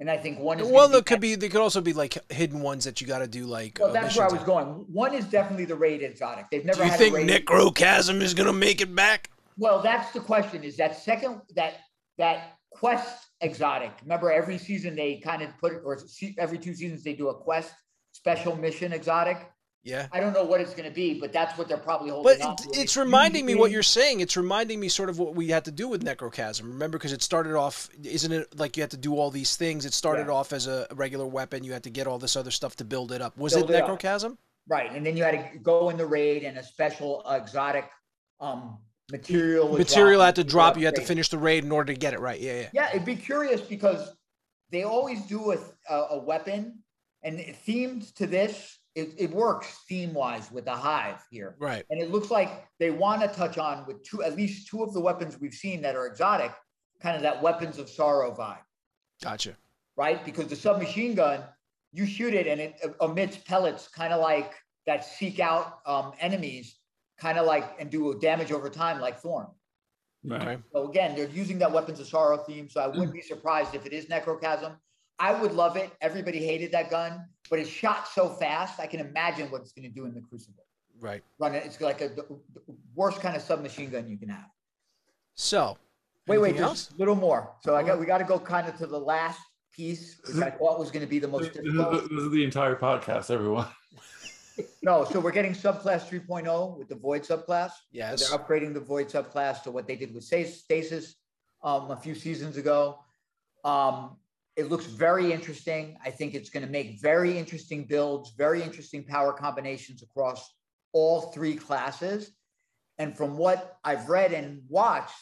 And 0.00 0.10
I 0.10 0.16
think 0.16 0.38
one 0.38 0.60
is 0.60 0.68
Well, 0.68 0.88
there 0.88 1.02
could 1.02 1.20
be. 1.20 1.34
There 1.34 1.48
could 1.48 1.60
also 1.60 1.80
be 1.80 1.92
like 1.92 2.16
hidden 2.30 2.60
ones 2.60 2.84
that 2.84 3.00
you 3.00 3.06
got 3.06 3.18
to 3.18 3.26
do 3.26 3.46
like. 3.46 3.78
well, 3.80 3.92
that's 3.92 4.16
where 4.16 4.28
I 4.28 4.32
was 4.32 4.44
going. 4.44 4.66
One 4.92 5.12
is 5.12 5.24
definitely 5.24 5.64
the 5.64 5.74
raid 5.74 6.02
exotic. 6.02 6.46
They've 6.50 6.64
never 6.64 6.78
Do 6.78 6.84
you 6.84 6.90
had 6.90 6.98
think 6.98 7.14
a 7.14 7.18
raid. 7.18 7.44
Necrochasm 7.44 8.22
is 8.22 8.32
going 8.32 8.46
to 8.46 8.52
make 8.52 8.80
it 8.80 8.94
back? 8.94 9.30
Well, 9.56 9.82
that's 9.82 10.12
the 10.12 10.20
question. 10.20 10.62
Is 10.62 10.76
that 10.76 10.96
second 10.96 11.40
that 11.56 11.78
that 12.16 12.58
quest 12.70 13.26
exotic? 13.40 13.90
Remember, 14.02 14.30
every 14.30 14.56
season 14.56 14.94
they 14.94 15.18
kind 15.18 15.42
of 15.42 15.50
put 15.58 15.72
it, 15.72 15.82
or 15.84 15.98
every 16.38 16.58
two 16.58 16.74
seasons 16.74 17.02
they 17.02 17.14
do 17.14 17.28
a 17.30 17.34
quest 17.34 17.72
special 18.12 18.54
mission 18.54 18.92
exotic. 18.92 19.50
Yeah. 19.84 20.08
I 20.12 20.20
don't 20.20 20.32
know 20.34 20.44
what 20.44 20.60
it's 20.60 20.74
going 20.74 20.88
to 20.88 20.94
be, 20.94 21.18
but 21.18 21.32
that's 21.32 21.56
what 21.56 21.68
they're 21.68 21.76
probably 21.78 22.10
holding 22.10 22.38
But 22.38 22.44
on 22.46 22.52
it, 22.54 22.58
to. 22.74 22.80
it's 22.80 22.96
reminding 22.96 23.46
me 23.46 23.54
what 23.54 23.70
you're 23.70 23.82
saying. 23.82 24.20
It's 24.20 24.36
reminding 24.36 24.80
me 24.80 24.88
sort 24.88 25.08
of 25.08 25.18
what 25.18 25.34
we 25.34 25.48
had 25.48 25.64
to 25.66 25.70
do 25.70 25.88
with 25.88 26.04
Necrochasm. 26.04 26.62
Remember, 26.64 26.98
because 26.98 27.12
it 27.12 27.22
started 27.22 27.54
off, 27.54 27.88
isn't 28.02 28.32
it 28.32 28.58
like 28.58 28.76
you 28.76 28.82
had 28.82 28.90
to 28.90 28.96
do 28.98 29.16
all 29.16 29.30
these 29.30 29.56
things? 29.56 29.86
It 29.86 29.94
started 29.94 30.26
Yeah. 30.26 30.32
off 30.34 30.52
as 30.52 30.66
a 30.66 30.86
regular 30.94 31.26
weapon. 31.26 31.64
You 31.64 31.72
had 31.72 31.84
to 31.84 31.90
get 31.90 32.06
all 32.06 32.18
this 32.18 32.36
other 32.36 32.50
stuff 32.50 32.76
to 32.76 32.84
build 32.84 33.12
it 33.12 33.22
up. 33.22 33.36
Was 33.38 33.54
Build 33.54 33.70
it 33.70 33.74
it 33.76 33.82
up. 33.82 33.88
Necrochasm? 33.88 34.36
right, 34.68 34.92
and 34.92 35.06
then 35.06 35.16
you 35.16 35.22
had 35.24 35.52
to 35.52 35.58
go 35.60 35.88
in 35.88 35.96
the 35.96 36.04
raid, 36.04 36.44
and 36.44 36.58
a 36.58 36.62
special 36.62 37.22
uh, 37.24 37.36
exotic 37.40 37.88
um, 38.40 38.76
material. 39.10 39.76
Material 39.78 40.20
had 40.20 40.36
to 40.36 40.44
drop. 40.44 40.76
You 40.76 40.84
had 40.84 40.96
to 40.96 41.00
finish 41.02 41.30
the 41.30 41.38
raid 41.38 41.64
in 41.64 41.72
order 41.72 41.94
to 41.94 41.98
get 41.98 42.12
it 42.12 42.20
right. 42.20 42.38
Yeah, 42.38 42.60
yeah. 42.60 42.68
Yeah, 42.74 42.88
it'd 42.90 43.06
be 43.06 43.16
curious 43.16 43.60
because 43.62 44.12
they 44.70 44.82
always 44.82 45.22
do 45.22 45.52
a, 45.52 45.58
a, 45.88 45.94
a 46.10 46.18
weapon, 46.18 46.82
and 47.22 47.40
it- 47.40 47.56
themed 47.66 48.12
to 48.16 48.26
this, 48.26 48.78
it, 48.98 49.14
it 49.16 49.30
works 49.30 49.84
theme 49.88 50.12
wise 50.12 50.50
with 50.50 50.64
the 50.64 50.72
hive 50.72 51.24
here. 51.30 51.54
Right. 51.58 51.84
And 51.90 52.00
it 52.02 52.10
looks 52.10 52.30
like 52.30 52.66
they 52.80 52.90
want 52.90 53.22
to 53.22 53.28
touch 53.28 53.56
on 53.56 53.86
with 53.86 54.02
two, 54.02 54.24
at 54.24 54.36
least 54.36 54.68
two 54.68 54.82
of 54.82 54.92
the 54.92 55.00
weapons 55.00 55.40
we've 55.40 55.54
seen 55.54 55.80
that 55.82 55.94
are 55.94 56.06
exotic, 56.06 56.52
kind 57.00 57.16
of 57.16 57.22
that 57.22 57.40
weapons 57.40 57.78
of 57.78 57.88
sorrow 57.88 58.34
vibe, 58.34 58.58
Gotcha. 59.22 59.56
right? 59.96 60.24
Because 60.24 60.48
the 60.48 60.56
submachine 60.56 61.14
gun, 61.14 61.44
you 61.92 62.06
shoot 62.06 62.34
it 62.34 62.48
and 62.48 62.60
it 62.60 62.74
emits 63.00 63.36
pellets, 63.36 63.86
kind 63.86 64.12
of 64.12 64.20
like 64.20 64.52
that 64.86 65.04
seek 65.04 65.38
out 65.38 65.78
um, 65.86 66.12
enemies, 66.18 66.76
kind 67.18 67.38
of 67.38 67.46
like 67.46 67.76
and 67.78 67.90
do 67.90 68.18
damage 68.20 68.50
over 68.50 68.68
time, 68.68 69.00
like 69.00 69.18
Thorn. 69.20 69.46
Right. 70.24 70.58
So 70.72 70.88
again, 70.88 71.14
they're 71.14 71.28
using 71.28 71.58
that 71.60 71.70
weapons 71.70 72.00
of 72.00 72.08
sorrow 72.08 72.38
theme. 72.38 72.68
So 72.68 72.80
I 72.80 72.88
wouldn't 72.88 73.12
be 73.12 73.22
surprised 73.22 73.74
if 73.76 73.86
it 73.86 73.92
is 73.92 74.06
necrochasm. 74.06 74.74
I 75.18 75.32
would 75.32 75.52
love 75.52 75.76
it. 75.76 75.90
Everybody 76.00 76.38
hated 76.44 76.72
that 76.72 76.90
gun, 76.90 77.26
but 77.50 77.58
it 77.58 77.66
shot 77.66 78.08
so 78.08 78.28
fast. 78.28 78.78
I 78.78 78.86
can 78.86 79.00
imagine 79.00 79.50
what 79.50 79.62
it's 79.62 79.72
going 79.72 79.88
to 79.88 79.94
do 79.94 80.04
in 80.04 80.14
the 80.14 80.20
Crucible. 80.20 80.64
Right. 81.00 81.22
Run 81.38 81.54
it. 81.54 81.64
It's 81.64 81.80
like 81.80 82.00
a 82.00 82.08
the 82.08 82.24
worst 82.94 83.20
kind 83.20 83.36
of 83.36 83.42
submachine 83.42 83.90
gun 83.90 84.08
you 84.08 84.16
can 84.16 84.28
have. 84.28 84.50
So. 85.34 85.76
Wait, 86.26 86.38
wait, 86.38 86.56
just 86.56 86.92
a 86.92 86.96
little 86.96 87.14
more. 87.14 87.54
So 87.62 87.74
I 87.74 87.82
got 87.82 87.98
we 87.98 88.04
got 88.04 88.18
to 88.18 88.24
go 88.24 88.38
kind 88.38 88.68
of 88.68 88.76
to 88.78 88.86
the 88.86 88.98
last 88.98 89.40
piece, 89.72 90.20
which 90.26 90.42
I 90.42 90.50
thought 90.50 90.78
was 90.78 90.90
going 90.90 91.00
to 91.04 91.08
be 91.08 91.18
the 91.18 91.28
most 91.28 91.54
difficult. 91.54 92.10
this 92.10 92.22
is 92.24 92.30
the 92.30 92.44
entire 92.44 92.76
podcast, 92.76 93.30
everyone. 93.30 93.66
No, 94.82 95.04
so 95.04 95.20
we're 95.20 95.30
getting 95.30 95.52
subclass 95.52 96.08
3.0 96.08 96.78
with 96.78 96.88
the 96.88 96.96
void 96.96 97.22
subclass. 97.22 97.68
So 97.68 97.74
Yes. 97.92 98.28
They're 98.28 98.36
upgrading 98.36 98.74
the 98.74 98.80
void 98.80 99.08
subclass 99.08 99.62
to 99.62 99.70
what 99.70 99.86
they 99.86 99.94
did 99.94 100.12
with 100.12 100.24
stasis 100.24 101.14
um, 101.62 101.90
a 101.92 101.96
few 101.96 102.14
seasons 102.14 102.56
ago. 102.56 102.98
Um, 103.64 104.16
it 104.58 104.68
looks 104.68 104.86
very 104.86 105.32
interesting. 105.32 105.96
I 106.04 106.10
think 106.10 106.34
it's 106.34 106.50
going 106.50 106.66
to 106.66 106.70
make 106.70 107.00
very 107.00 107.38
interesting 107.38 107.84
builds, 107.84 108.32
very 108.36 108.60
interesting 108.60 109.04
power 109.04 109.32
combinations 109.32 110.02
across 110.02 110.52
all 110.92 111.30
three 111.30 111.54
classes. 111.54 112.32
And 112.98 113.16
from 113.16 113.36
what 113.36 113.78
I've 113.84 114.08
read 114.08 114.32
and 114.32 114.62
watched, 114.68 115.14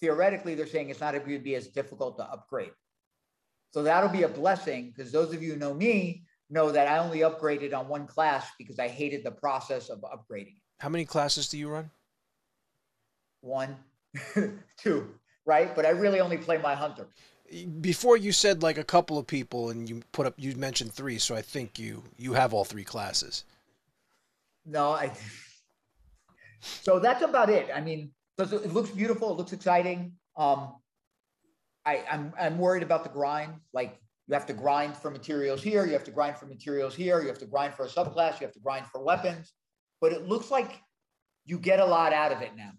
theoretically, 0.00 0.56
they're 0.56 0.66
saying 0.66 0.90
it's 0.90 1.00
not 1.00 1.14
going 1.14 1.24
to 1.28 1.38
be 1.38 1.54
as 1.54 1.68
difficult 1.68 2.16
to 2.16 2.24
upgrade. 2.24 2.72
So 3.72 3.84
that'll 3.84 4.10
be 4.10 4.24
a 4.24 4.28
blessing 4.28 4.92
because 4.92 5.12
those 5.12 5.32
of 5.32 5.44
you 5.44 5.52
who 5.52 5.58
know 5.58 5.72
me 5.72 6.24
know 6.50 6.72
that 6.72 6.88
I 6.88 6.98
only 6.98 7.20
upgraded 7.20 7.72
on 7.72 7.86
one 7.86 8.08
class 8.08 8.48
because 8.58 8.80
I 8.80 8.88
hated 8.88 9.22
the 9.22 9.30
process 9.30 9.90
of 9.90 10.00
upgrading. 10.00 10.56
How 10.80 10.88
many 10.88 11.04
classes 11.04 11.48
do 11.48 11.56
you 11.56 11.68
run? 11.68 11.88
One, 13.42 13.76
two, 14.76 15.14
right? 15.46 15.72
But 15.76 15.86
I 15.86 15.90
really 15.90 16.18
only 16.18 16.36
play 16.36 16.58
my 16.58 16.74
hunter. 16.74 17.06
Before 17.80 18.16
you 18.16 18.32
said 18.32 18.62
like 18.62 18.78
a 18.78 18.84
couple 18.84 19.18
of 19.18 19.26
people, 19.26 19.70
and 19.70 19.88
you 19.88 20.02
put 20.12 20.26
up. 20.26 20.34
You 20.36 20.54
mentioned 20.54 20.92
three, 20.92 21.18
so 21.18 21.34
I 21.34 21.42
think 21.42 21.78
you 21.78 22.04
you 22.16 22.34
have 22.34 22.54
all 22.54 22.64
three 22.64 22.84
classes. 22.84 23.44
No, 24.64 24.92
I. 24.92 25.12
So 26.60 26.98
that's 26.98 27.22
about 27.22 27.50
it. 27.50 27.70
I 27.74 27.80
mean, 27.80 28.12
it, 28.38 28.72
looks 28.72 28.90
beautiful. 28.90 29.32
It 29.32 29.38
looks 29.38 29.52
exciting. 29.52 30.12
Um, 30.36 30.74
I, 31.84 32.04
I'm 32.10 32.32
I'm 32.38 32.58
worried 32.58 32.82
about 32.82 33.02
the 33.02 33.10
grind. 33.10 33.54
Like 33.72 33.98
you 34.28 34.34
have 34.34 34.46
to 34.46 34.52
grind 34.52 34.96
for 34.96 35.10
materials 35.10 35.62
here. 35.62 35.84
You 35.84 35.92
have 35.92 36.04
to 36.04 36.12
grind 36.12 36.36
for 36.36 36.46
materials 36.46 36.94
here. 36.94 37.20
You 37.20 37.28
have 37.28 37.38
to 37.38 37.46
grind 37.46 37.74
for 37.74 37.84
a 37.84 37.88
subclass. 37.88 38.40
You 38.40 38.46
have 38.46 38.54
to 38.54 38.60
grind 38.60 38.86
for 38.86 39.02
weapons. 39.02 39.52
But 40.00 40.12
it 40.12 40.28
looks 40.28 40.50
like 40.50 40.80
you 41.44 41.58
get 41.58 41.80
a 41.80 41.84
lot 41.84 42.12
out 42.12 42.30
of 42.30 42.42
it 42.42 42.52
now. 42.56 42.70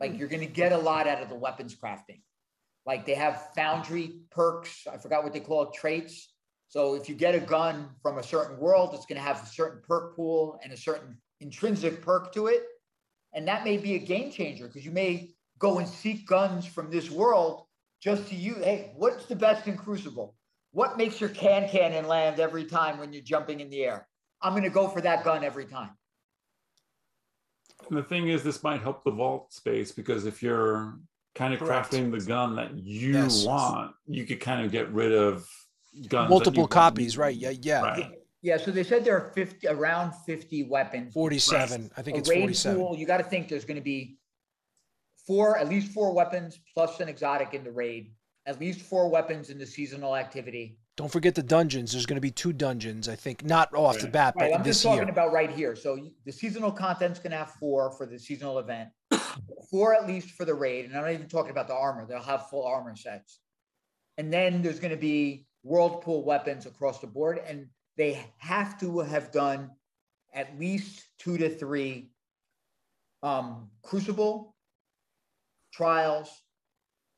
Like 0.00 0.18
you're 0.18 0.28
going 0.28 0.40
to 0.40 0.46
get 0.46 0.72
a 0.72 0.78
lot 0.78 1.06
out 1.06 1.22
of 1.22 1.28
the 1.28 1.34
weapons 1.34 1.76
crafting. 1.76 2.22
Like 2.86 3.04
they 3.04 3.14
have 3.14 3.48
foundry 3.54 4.20
perks. 4.30 4.86
I 4.90 4.96
forgot 4.96 5.24
what 5.24 5.32
they 5.32 5.40
call 5.40 5.64
it, 5.64 5.74
traits. 5.74 6.32
So 6.68 6.94
if 6.94 7.08
you 7.08 7.14
get 7.14 7.34
a 7.34 7.40
gun 7.40 7.90
from 8.02 8.18
a 8.18 8.22
certain 8.22 8.58
world, 8.58 8.90
it's 8.94 9.06
going 9.06 9.20
to 9.20 9.26
have 9.26 9.42
a 9.42 9.46
certain 9.46 9.82
perk 9.86 10.14
pool 10.16 10.58
and 10.62 10.72
a 10.72 10.76
certain 10.76 11.16
intrinsic 11.40 12.02
perk 12.02 12.32
to 12.34 12.46
it. 12.46 12.64
And 13.34 13.46
that 13.48 13.64
may 13.64 13.76
be 13.76 13.94
a 13.94 13.98
game 13.98 14.30
changer 14.30 14.66
because 14.66 14.84
you 14.84 14.90
may 14.90 15.30
go 15.58 15.78
and 15.78 15.88
seek 15.88 16.26
guns 16.26 16.66
from 16.66 16.90
this 16.90 17.10
world 17.10 17.64
just 18.00 18.28
to 18.28 18.34
you. 18.34 18.54
Hey, 18.54 18.92
what's 18.96 19.26
the 19.26 19.36
best 19.36 19.66
in 19.66 19.76
Crucible? 19.76 20.34
What 20.72 20.96
makes 20.96 21.20
your 21.20 21.30
can 21.30 21.68
cannon 21.68 22.06
land 22.06 22.40
every 22.40 22.64
time 22.64 22.98
when 22.98 23.12
you're 23.12 23.22
jumping 23.22 23.60
in 23.60 23.70
the 23.70 23.84
air? 23.84 24.06
I'm 24.42 24.52
going 24.52 24.64
to 24.64 24.70
go 24.70 24.88
for 24.88 25.00
that 25.00 25.24
gun 25.24 25.42
every 25.44 25.64
time. 25.64 25.90
And 27.88 27.96
the 27.96 28.02
thing 28.02 28.28
is, 28.28 28.42
this 28.42 28.62
might 28.62 28.82
help 28.82 29.04
the 29.04 29.10
vault 29.10 29.52
space 29.52 29.92
because 29.92 30.26
if 30.26 30.42
you're 30.42 30.98
kind 31.36 31.54
of 31.54 31.60
Correct. 31.60 31.92
crafting 31.92 32.10
the 32.10 32.24
gun 32.24 32.56
that 32.56 32.74
you 32.76 33.12
Yes. 33.12 33.44
want, 33.44 33.94
you 34.06 34.24
could 34.26 34.40
kind 34.40 34.64
of 34.64 34.72
get 34.72 34.90
rid 34.90 35.12
of 35.12 35.48
guns. 36.08 36.30
Multiple 36.30 36.62
you- 36.64 36.68
copies, 36.68 37.16
right? 37.16 37.36
Yeah, 37.36 37.50
yeah. 37.50 37.82
Right. 37.82 38.12
Yeah, 38.42 38.56
so 38.56 38.70
they 38.70 38.84
said 38.84 39.04
there 39.04 39.16
are 39.16 39.32
50 39.32 39.66
around 39.68 40.12
50 40.24 40.64
weapons. 40.64 41.12
47. 41.12 41.90
I 41.96 42.02
think 42.02 42.16
a 42.16 42.20
it's 42.20 42.28
raid 42.28 42.40
47. 42.40 42.78
pool, 42.80 42.96
you 42.96 43.06
got 43.06 43.18
to 43.18 43.24
think 43.24 43.48
there's 43.48 43.64
going 43.64 43.76
to 43.76 43.82
be 43.82 44.18
four, 45.26 45.58
at 45.58 45.68
least 45.68 45.92
four 45.92 46.12
weapons 46.12 46.58
plus 46.72 47.00
an 47.00 47.08
exotic 47.08 47.54
in 47.54 47.64
the 47.64 47.70
raid, 47.72 48.12
at 48.46 48.60
least 48.60 48.80
four 48.82 49.08
weapons 49.08 49.50
in 49.50 49.58
the 49.58 49.66
seasonal 49.66 50.14
activity. 50.16 50.78
Don't 50.96 51.10
forget 51.12 51.34
the 51.34 51.42
dungeons. 51.42 51.92
There's 51.92 52.06
going 52.06 52.16
to 52.16 52.20
be 52.22 52.30
two 52.30 52.52
dungeons, 52.52 53.08
I 53.08 53.16
think. 53.16 53.44
Not 53.44 53.74
off 53.74 53.98
the 53.98 54.04
Right. 54.04 54.12
bat, 54.12 54.34
Right, 54.36 54.50
but 54.52 54.58
I'm 54.58 54.62
this 54.64 54.76
just 54.76 54.84
talking 54.84 55.00
year. 55.02 55.10
about 55.10 55.32
right 55.32 55.50
here. 55.50 55.76
So 55.76 55.98
the 56.24 56.32
seasonal 56.32 56.72
content's 56.72 57.18
going 57.18 57.32
to 57.32 57.36
have 57.38 57.50
four 57.52 57.90
for 57.92 58.06
the 58.06 58.18
seasonal 58.18 58.58
event, 58.60 58.88
four 59.70 59.94
at 59.94 60.06
least 60.06 60.30
for 60.30 60.44
the 60.44 60.54
raid, 60.54 60.84
and 60.86 60.96
I'm 60.96 61.02
not 61.02 61.12
even 61.12 61.28
talking 61.28 61.50
about 61.50 61.68
the 61.68 61.74
armor. 61.74 62.06
They'll 62.06 62.22
have 62.22 62.48
full 62.48 62.66
armor 62.66 62.96
sets, 62.96 63.40
and 64.18 64.32
then 64.32 64.62
there's 64.62 64.80
going 64.80 64.92
to 64.92 64.96
be 64.96 65.46
world 65.62 66.02
pool 66.02 66.24
weapons 66.24 66.66
across 66.66 67.00
the 67.00 67.06
board, 67.06 67.40
and 67.46 67.66
they 67.96 68.24
have 68.38 68.78
to 68.80 69.00
have 69.00 69.32
done 69.32 69.70
at 70.34 70.58
least 70.58 71.04
two 71.18 71.38
to 71.38 71.48
three 71.48 72.10
um, 73.22 73.70
crucible 73.82 74.54
trials 75.72 76.30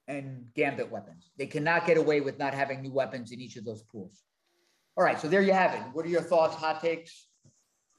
and 0.07 0.47
gambit 0.55 0.91
weapons. 0.91 1.31
They 1.37 1.47
cannot 1.47 1.87
get 1.87 1.99
away 1.99 2.21
with 2.21 2.39
not 2.39 2.55
having 2.55 2.81
new 2.81 2.93
weapons 2.93 3.33
in 3.33 3.41
each 3.41 3.57
of 3.57 3.65
those 3.65 3.83
pools. 3.83 4.23
All 4.97 5.05
right, 5.05 5.21
so 5.21 5.29
there 5.29 5.43
you 5.43 5.53
have 5.53 5.75
it. 5.75 5.83
What 5.93 6.07
are 6.07 6.09
your 6.09 6.23
thoughts, 6.23 6.57
hot 6.57 6.81
takes? 6.81 7.29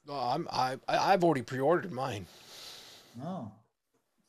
Oh, 0.08 0.16
I'm, 0.16 0.48
I, 0.52 0.78
I've 0.88 1.24
already 1.24 1.44
pre-ordered 1.44 1.92
mine. 1.92 2.26
Oh, 3.24 3.52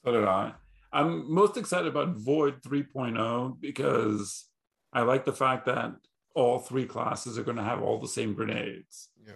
So 0.05 0.13
did 0.13 0.25
I. 0.25 0.53
I'm 0.93 1.33
most 1.33 1.57
excited 1.57 1.87
about 1.87 2.17
Void 2.17 2.63
3.0 2.63 3.61
because 3.61 4.47
I 4.93 5.03
like 5.03 5.25
the 5.25 5.33
fact 5.33 5.67
that 5.67 5.93
all 6.35 6.59
three 6.59 6.87
classes 6.87 7.39
are 7.39 7.43
going 7.45 7.57
to 7.57 7.63
have 7.63 7.83
all 7.83 8.01
the 8.01 8.09
same 8.09 8.35
grenades. 8.35 9.11
Yeah. 9.25 9.35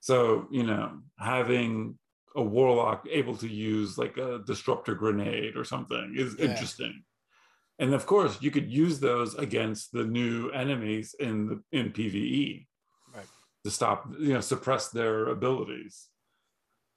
So, 0.00 0.48
you 0.50 0.64
know, 0.64 0.98
having 1.18 1.98
a 2.34 2.42
warlock 2.42 3.06
able 3.10 3.36
to 3.36 3.48
use 3.48 3.96
like 3.98 4.16
a 4.16 4.40
disruptor 4.46 4.94
grenade 4.94 5.56
or 5.56 5.64
something 5.64 6.14
is 6.16 6.36
Yeah. 6.38 6.46
interesting. 6.46 7.04
And 7.78 7.94
of 7.94 8.06
course, 8.06 8.40
you 8.40 8.50
could 8.50 8.70
use 8.70 9.00
those 9.00 9.34
against 9.34 9.92
the 9.92 10.04
new 10.04 10.50
enemies 10.50 11.14
in 11.18 11.46
the 11.48 11.62
in 11.78 11.90
PvE. 11.92 12.66
Right. 13.14 13.26
To 13.64 13.70
stop, 13.70 14.08
you 14.18 14.34
know, 14.34 14.40
suppress 14.40 14.90
their 14.90 15.28
abilities. 15.28 16.08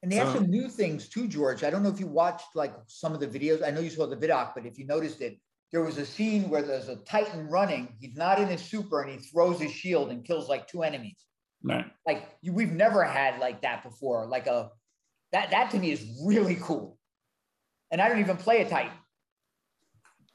And 0.06 0.12
they 0.12 0.18
have 0.18 0.28
So- 0.28 0.36
some 0.36 0.52
new 0.52 0.70
things 0.70 1.10
too, 1.10 1.28
George. 1.28 1.64
I 1.64 1.72
don't 1.72 1.82
know 1.82 1.90
if 1.90 2.00
you 2.00 2.06
watched 2.06 2.56
like 2.56 2.76
some 2.86 3.14
of 3.14 3.20
the 3.20 3.28
videos. 3.28 3.64
I 3.64 3.72
know 3.72 3.80
you 3.80 3.90
saw 3.90 4.06
the 4.06 4.16
vidoc, 4.16 4.54
but 4.54 4.64
if 4.64 4.78
you 4.78 4.86
noticed 4.86 5.20
it, 5.20 5.40
there 5.72 5.82
was 5.82 5.98
a 5.98 6.06
scene 6.06 6.48
where 6.48 6.62
there's 6.62 6.90
a 6.90 6.98
Titan 6.98 7.48
running. 7.50 7.98
He's 8.00 8.16
not 8.16 8.40
in 8.40 8.48
his 8.48 8.62
super, 8.62 9.02
and 9.02 9.10
he 9.12 9.18
throws 9.18 9.60
his 9.60 9.72
shield 9.72 10.12
and 10.12 10.24
kills 10.24 10.48
like 10.48 10.68
two 10.68 10.84
enemies. 10.84 11.26
Right. 11.64 11.92
Like 12.06 12.30
you, 12.44 12.54
we've 12.54 12.72
never 12.72 13.04
had 13.04 13.40
like 13.40 13.64
that 13.64 13.82
before. 13.82 14.28
Like 14.28 14.46
a 14.46 14.70
that 15.32 15.50
that 15.50 15.72
to 15.72 15.80
me 15.80 15.90
is 15.92 16.06
really 16.24 16.58
cool. 16.62 17.00
And 17.90 18.00
I 18.00 18.08
don't 18.08 18.20
even 18.20 18.38
play 18.38 18.62
a 18.62 18.70
Titan. 18.70 18.92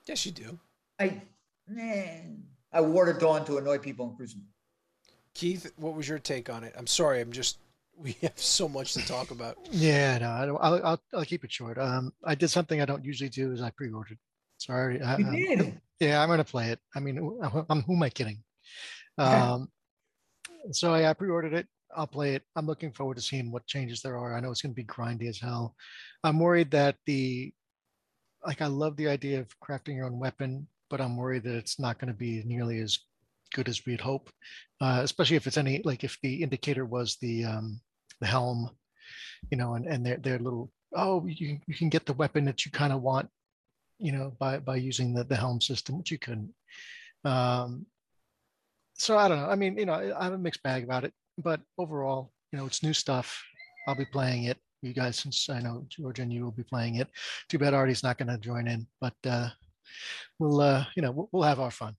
Yes, 0.04 0.26
you 0.26 0.32
do. 0.32 0.58
I 0.98 1.22
man, 1.68 2.42
I 2.72 2.80
wore 2.80 3.06
the 3.06 3.14
dawn 3.14 3.44
to 3.44 3.58
annoy 3.58 3.78
people 3.78 4.10
in 4.10 4.16
Crucible. 4.16 4.46
Keith, 5.32 5.72
what 5.76 5.94
was 5.94 6.08
your 6.08 6.18
take 6.18 6.50
on 6.50 6.64
it? 6.64 6.74
I'm 6.76 6.88
sorry. 6.88 7.20
I'm 7.20 7.30
just, 7.30 7.58
we 8.03 8.16
have 8.22 8.38
so 8.38 8.68
much 8.68 8.94
to 8.94 9.07
talk 9.07 9.30
about. 9.30 9.57
Yeah, 9.70 10.18
no, 10.18 10.30
I 10.30 10.46
don't, 10.46 10.59
I'll, 10.61 10.86
I'll, 10.86 11.01
I'll 11.14 11.24
keep 11.24 11.44
it 11.44 11.53
short. 11.53 11.78
Um, 11.78 12.12
I 12.24 12.34
did 12.34 12.48
something 12.48 12.80
I 12.80 12.84
don't 12.86 13.05
usually 13.05 13.30
do 13.30 13.53
is 13.53 13.61
I 13.61 13.70
pre-ordered. 13.70 14.18
Sorry. 14.59 15.01
I, 15.03 15.16
You 15.18 15.57
did. 15.57 15.80
Yeah, 16.01 16.22
I'm 16.22 16.28
gonna 16.28 16.44
play 16.44 16.70
it. 16.70 16.78
I 16.94 17.01
mean, 17.01 17.16
who- 17.16 17.40
I'm, 17.68 17.82
who 17.82 17.94
am 17.94 18.03
I 18.03 18.11
kidding? 18.11 18.42
Um, 19.18 19.68
so 20.72 20.94
yeah, 20.94 21.11
I 21.11 21.14
pre-ordered 21.14 21.55
it. 21.55 21.66
I'll 21.94 22.07
play 22.07 22.34
it. 22.36 22.42
I'm 22.57 22.66
looking 22.66 22.92
forward 22.92 23.16
to 23.16 23.22
seeing 23.22 23.51
what 23.51 23.66
changes 23.66 24.01
there 24.01 24.16
are. 24.16 24.34
I 24.34 24.40
know 24.40 24.51
it's 24.51 24.62
gonna 24.62 24.74
be 24.74 24.84
grindy 24.84 25.28
as 25.28 25.38
hell. 25.38 25.74
I'm 26.24 26.38
worried 26.38 26.70
that 26.70 26.96
the, 27.07 27.53
like, 28.46 28.62
I 28.62 28.66
love 28.66 28.96
the 28.96 29.09
idea 29.09 29.40
of 29.40 29.48
crafting 29.61 29.96
your 29.96 30.07
own 30.07 30.18
weapon, 30.18 30.66
but 30.88 31.01
I'm 31.01 31.16
worried 31.16 31.42
that 31.44 31.57
it's 31.57 31.78
not 31.78 31.98
gonna 31.98 32.14
be 32.14 32.42
nearly 32.44 32.78
as 32.80 32.98
good 33.53 33.68
as 33.68 33.84
we'd 33.84 34.01
hope. 34.01 34.30
Uh, 34.80 35.01
especially 35.03 35.36
if 35.36 35.46
it's 35.46 35.57
any, 35.59 35.82
like, 35.84 36.05
if 36.05 36.16
the 36.22 36.42
indicator 36.42 36.84
was 36.86 37.16
the, 37.20 37.44
um, 37.44 37.80
the 38.20 38.26
helm, 38.26 38.70
you 39.50 39.56
know, 39.56 39.74
and, 39.74 39.86
and 39.86 40.04
their, 40.04 40.16
their 40.16 40.38
little, 40.38 40.70
oh, 40.94 41.26
you, 41.26 41.58
you 41.66 41.74
can 41.74 41.88
get 41.88 42.06
the 42.06 42.12
weapon 42.12 42.44
that 42.44 42.64
you 42.64 42.70
kind 42.70 42.92
of 42.92 43.02
want 43.02 43.28
you 44.00 44.12
know, 44.12 44.32
by 44.38 44.58
by 44.58 44.76
using 44.76 45.12
the 45.12 45.22
the 45.24 45.36
helm 45.36 45.60
system, 45.60 45.98
which 45.98 46.10
you 46.10 46.18
couldn't. 46.18 46.52
Um, 47.24 47.86
so 48.94 49.16
I 49.16 49.28
don't 49.28 49.38
know. 49.38 49.48
I 49.48 49.54
mean, 49.54 49.78
you 49.78 49.86
know, 49.86 50.14
I 50.18 50.24
have 50.24 50.32
a 50.32 50.38
mixed 50.38 50.62
bag 50.62 50.84
about 50.84 51.04
it, 51.04 51.12
but 51.38 51.60
overall, 51.78 52.32
you 52.50 52.58
know, 52.58 52.66
it's 52.66 52.82
new 52.82 52.92
stuff. 52.92 53.42
I'll 53.86 53.94
be 53.94 54.06
playing 54.06 54.44
it. 54.44 54.58
You 54.82 54.94
guys, 54.94 55.18
since 55.18 55.48
I 55.50 55.60
know 55.60 55.84
George 55.88 56.18
and 56.18 56.32
you 56.32 56.44
will 56.44 56.50
be 56.52 56.64
playing 56.64 56.96
it. 56.96 57.08
Too 57.48 57.58
bad 57.58 57.74
Artie's 57.74 58.02
not 58.02 58.16
going 58.16 58.28
to 58.28 58.38
join 58.38 58.66
in, 58.66 58.86
but 59.00 59.14
uh, 59.26 59.50
we'll, 60.38 60.60
uh, 60.60 60.84
you 60.96 61.02
know, 61.02 61.10
we'll, 61.10 61.28
we'll 61.32 61.42
have 61.42 61.60
our 61.60 61.70
fun. 61.70 61.94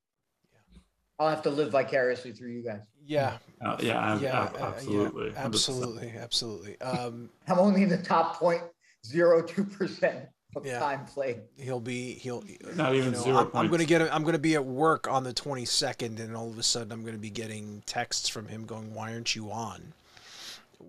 I'll 1.21 1.29
have 1.29 1.43
to 1.43 1.51
live 1.51 1.71
vicariously 1.71 2.31
through 2.31 2.49
you 2.49 2.63
guys. 2.63 2.79
Yeah. 3.05 3.37
Uh, 3.63 3.77
yeah, 3.79 4.13
ab- 4.13 4.21
Yeah. 4.21 4.41
ab- 4.41 4.55
uh, 4.55 4.57
yeah, 4.59 4.65
absolutely. 4.65 5.33
absolutely. 5.37 6.13
Absolutely. 6.17 6.81
Um, 6.81 7.29
I'm 7.47 7.59
only 7.59 7.83
in 7.83 7.89
the 7.89 7.99
top 8.01 8.37
point 8.37 8.63
zero 9.05 9.43
two 9.43 9.63
percent 9.63 10.25
of 10.55 10.65
Yeah. 10.65 10.79
time 10.79 11.05
played. 11.05 11.41
he'll 11.57 11.79
be, 11.79 12.15
he'll, 12.15 12.43
Not 12.75 12.95
even 12.95 13.11
know, 13.13 13.19
zero 13.21 13.37
I'm, 13.37 13.51
I'm 13.53 13.67
going 13.67 13.81
to 13.81 13.85
get, 13.85 14.01
I'm 14.13 14.23
going 14.23 14.33
to 14.33 14.39
be 14.39 14.55
at 14.55 14.65
work 14.65 15.07
on 15.07 15.23
the 15.23 15.33
22nd 15.33 16.19
and 16.19 16.35
all 16.35 16.49
of 16.49 16.57
a 16.57 16.63
sudden 16.63 16.91
I'm 16.91 17.03
going 17.03 17.13
to 17.13 17.21
be 17.21 17.29
getting 17.29 17.83
texts 17.85 18.27
from 18.27 18.47
him 18.47 18.65
going, 18.65 18.93
why 18.93 19.13
aren't 19.13 19.35
you 19.35 19.51
on? 19.51 19.93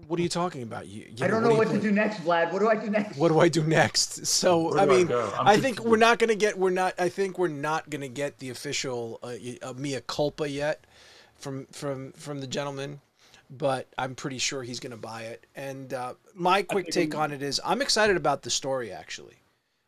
What 0.07 0.19
are 0.19 0.23
you 0.23 0.29
talking 0.29 0.63
about? 0.63 0.87
You, 0.87 1.07
you 1.17 1.25
I 1.25 1.29
don't 1.29 1.43
know 1.43 1.49
are 1.49 1.53
you 1.53 1.59
what 1.59 1.71
to 1.71 1.81
do 1.81 1.91
next, 1.91 2.19
Vlad. 2.19 2.53
What 2.53 2.61
do 2.61 2.69
I 2.69 2.77
do 2.77 2.91
next? 2.91 3.17
What 3.19 3.29
do 3.29 3.41
I 3.41 3.49
do 3.49 3.63
next? 3.63 4.27
So 4.27 4.75
Where 4.75 4.81
I 4.81 4.87
mean. 4.87 5.13
I'm 5.13 5.47
I 5.47 5.57
think 5.57 5.81
we're 5.85 5.97
not 5.97 6.19
gonna 6.19 6.35
get 6.35 6.59
we're 6.59 6.71
not 6.71 6.95
I 6.99 7.09
think 7.09 7.39
we're 7.39 7.49
not 7.49 7.91
gonna 7.91 8.09
get 8.09 8.39
the 8.39 8.51
official 8.51 9.19
uh, 9.23 9.35
y- 9.43 9.59
uh, 9.63 9.73
mea 9.75 10.01
culpa 10.07 10.49
yet 10.49 10.87
from 11.35 11.67
from 11.67 12.13
from 12.13 12.41
the 12.41 12.47
gentleman, 12.47 13.01
but 13.51 13.89
I'm 13.99 14.15
pretty 14.15 14.39
sure 14.39 14.63
he's 14.63 14.81
gonna 14.81 14.97
buy 14.97 15.23
it. 15.23 15.47
And 15.55 15.93
uh, 15.93 16.15
my 16.35 16.63
quick 16.63 16.89
take 16.89 17.15
on 17.15 17.33
it 17.33 17.43
is 17.43 17.61
I'm 17.65 17.83
excited 17.83 18.17
about 18.17 18.43
the 18.43 18.51
story. 18.51 18.93
Actually, 18.93 19.37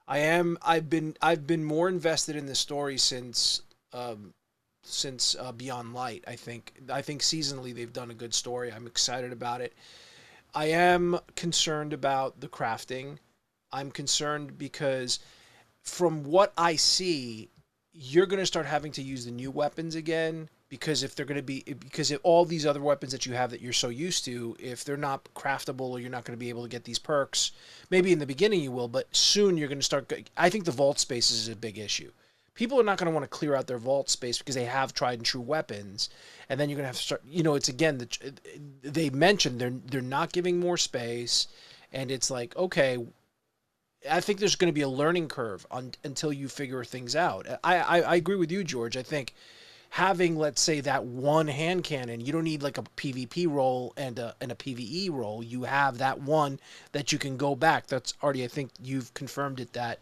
I 0.06 0.18
am. 0.18 0.58
I've 0.62 0.90
been 0.90 1.16
I've 1.22 1.46
been 1.46 1.64
more 1.64 1.88
invested 1.88 2.36
in 2.36 2.46
the 2.46 2.54
story 2.54 2.98
since. 2.98 3.62
Um, 3.92 4.34
since 4.84 5.34
uh, 5.38 5.52
Beyond 5.52 5.94
Light, 5.94 6.24
I 6.26 6.36
think 6.36 6.74
I 6.90 7.02
think 7.02 7.22
seasonally 7.22 7.74
they've 7.74 7.92
done 7.92 8.10
a 8.10 8.14
good 8.14 8.34
story. 8.34 8.72
I'm 8.72 8.86
excited 8.86 9.32
about 9.32 9.60
it. 9.60 9.72
I 10.54 10.66
am 10.66 11.18
concerned 11.34 11.92
about 11.92 12.40
the 12.40 12.48
crafting. 12.48 13.18
I'm 13.72 13.90
concerned 13.90 14.56
because 14.56 15.18
from 15.82 16.22
what 16.22 16.52
I 16.56 16.76
see, 16.76 17.50
you're 17.92 18.26
going 18.26 18.40
to 18.40 18.46
start 18.46 18.66
having 18.66 18.92
to 18.92 19.02
use 19.02 19.24
the 19.24 19.30
new 19.30 19.50
weapons 19.50 19.94
again 19.94 20.48
because 20.68 21.02
if 21.02 21.14
they're 21.14 21.26
going 21.26 21.36
to 21.36 21.42
be 21.42 21.62
because 21.62 22.10
if 22.10 22.20
all 22.22 22.44
these 22.44 22.66
other 22.66 22.80
weapons 22.80 23.12
that 23.12 23.26
you 23.26 23.34
have 23.34 23.50
that 23.50 23.60
you're 23.60 23.72
so 23.72 23.88
used 23.88 24.24
to, 24.24 24.56
if 24.58 24.84
they're 24.84 24.96
not 24.96 25.28
craftable 25.34 25.90
or 25.90 26.00
you're 26.00 26.10
not 26.10 26.24
going 26.24 26.36
to 26.36 26.44
be 26.44 26.48
able 26.48 26.62
to 26.62 26.68
get 26.68 26.84
these 26.84 26.98
perks, 26.98 27.52
maybe 27.90 28.12
in 28.12 28.18
the 28.18 28.26
beginning 28.26 28.60
you 28.60 28.72
will, 28.72 28.88
but 28.88 29.14
soon 29.14 29.56
you're 29.56 29.68
going 29.68 29.78
to 29.78 29.84
start 29.84 30.12
I 30.36 30.50
think 30.50 30.64
the 30.64 30.72
vault 30.72 30.98
space 30.98 31.30
is 31.30 31.48
a 31.48 31.56
big 31.56 31.78
issue. 31.78 32.10
People 32.54 32.80
are 32.80 32.84
not 32.84 32.98
going 32.98 33.06
to 33.06 33.12
want 33.12 33.24
to 33.24 33.28
clear 33.28 33.56
out 33.56 33.66
their 33.66 33.78
vault 33.78 34.08
space 34.08 34.38
because 34.38 34.54
they 34.54 34.64
have 34.64 34.94
tried 34.94 35.18
and 35.18 35.26
true 35.26 35.40
weapons, 35.40 36.08
and 36.48 36.58
then 36.58 36.68
you're 36.68 36.76
going 36.76 36.84
to 36.84 36.88
have 36.88 36.96
to 36.96 37.02
start. 37.02 37.22
You 37.26 37.42
know, 37.42 37.54
it's 37.56 37.68
again 37.68 37.98
the 37.98 38.08
they 38.82 39.10
mentioned 39.10 39.60
they're 39.60 39.70
they're 39.70 40.00
not 40.00 40.32
giving 40.32 40.60
more 40.60 40.76
space, 40.76 41.48
and 41.92 42.10
it's 42.10 42.30
like 42.30 42.56
okay, 42.56 42.98
I 44.08 44.20
think 44.20 44.38
there's 44.38 44.56
going 44.56 44.70
to 44.70 44.74
be 44.74 44.82
a 44.82 44.88
learning 44.88 45.28
curve 45.28 45.66
on, 45.70 45.92
until 46.04 46.32
you 46.32 46.48
figure 46.48 46.84
things 46.84 47.16
out. 47.16 47.46
I, 47.64 47.78
I 47.78 48.00
I 48.00 48.14
agree 48.16 48.36
with 48.36 48.52
you, 48.52 48.62
George. 48.62 48.96
I 48.96 49.02
think 49.02 49.34
having 49.90 50.36
let's 50.36 50.60
say 50.60 50.80
that 50.80 51.04
one 51.04 51.48
hand 51.48 51.84
cannon, 51.84 52.20
you 52.20 52.32
don't 52.32 52.44
need 52.44 52.62
like 52.62 52.78
a 52.78 52.82
PvP 52.82 53.48
role 53.48 53.92
and 53.96 54.18
a 54.18 54.34
and 54.40 54.52
a 54.52 54.54
PvE 54.56 55.10
role. 55.10 55.42
You 55.42 55.64
have 55.64 55.98
that 55.98 56.20
one 56.20 56.60
that 56.92 57.12
you 57.12 57.18
can 57.18 57.36
go 57.36 57.54
back. 57.54 57.86
That's 57.86 58.14
already 58.22 58.44
I 58.44 58.48
think 58.48 58.70
you've 58.82 59.12
confirmed 59.14 59.60
it 59.60 59.72
that 59.72 60.00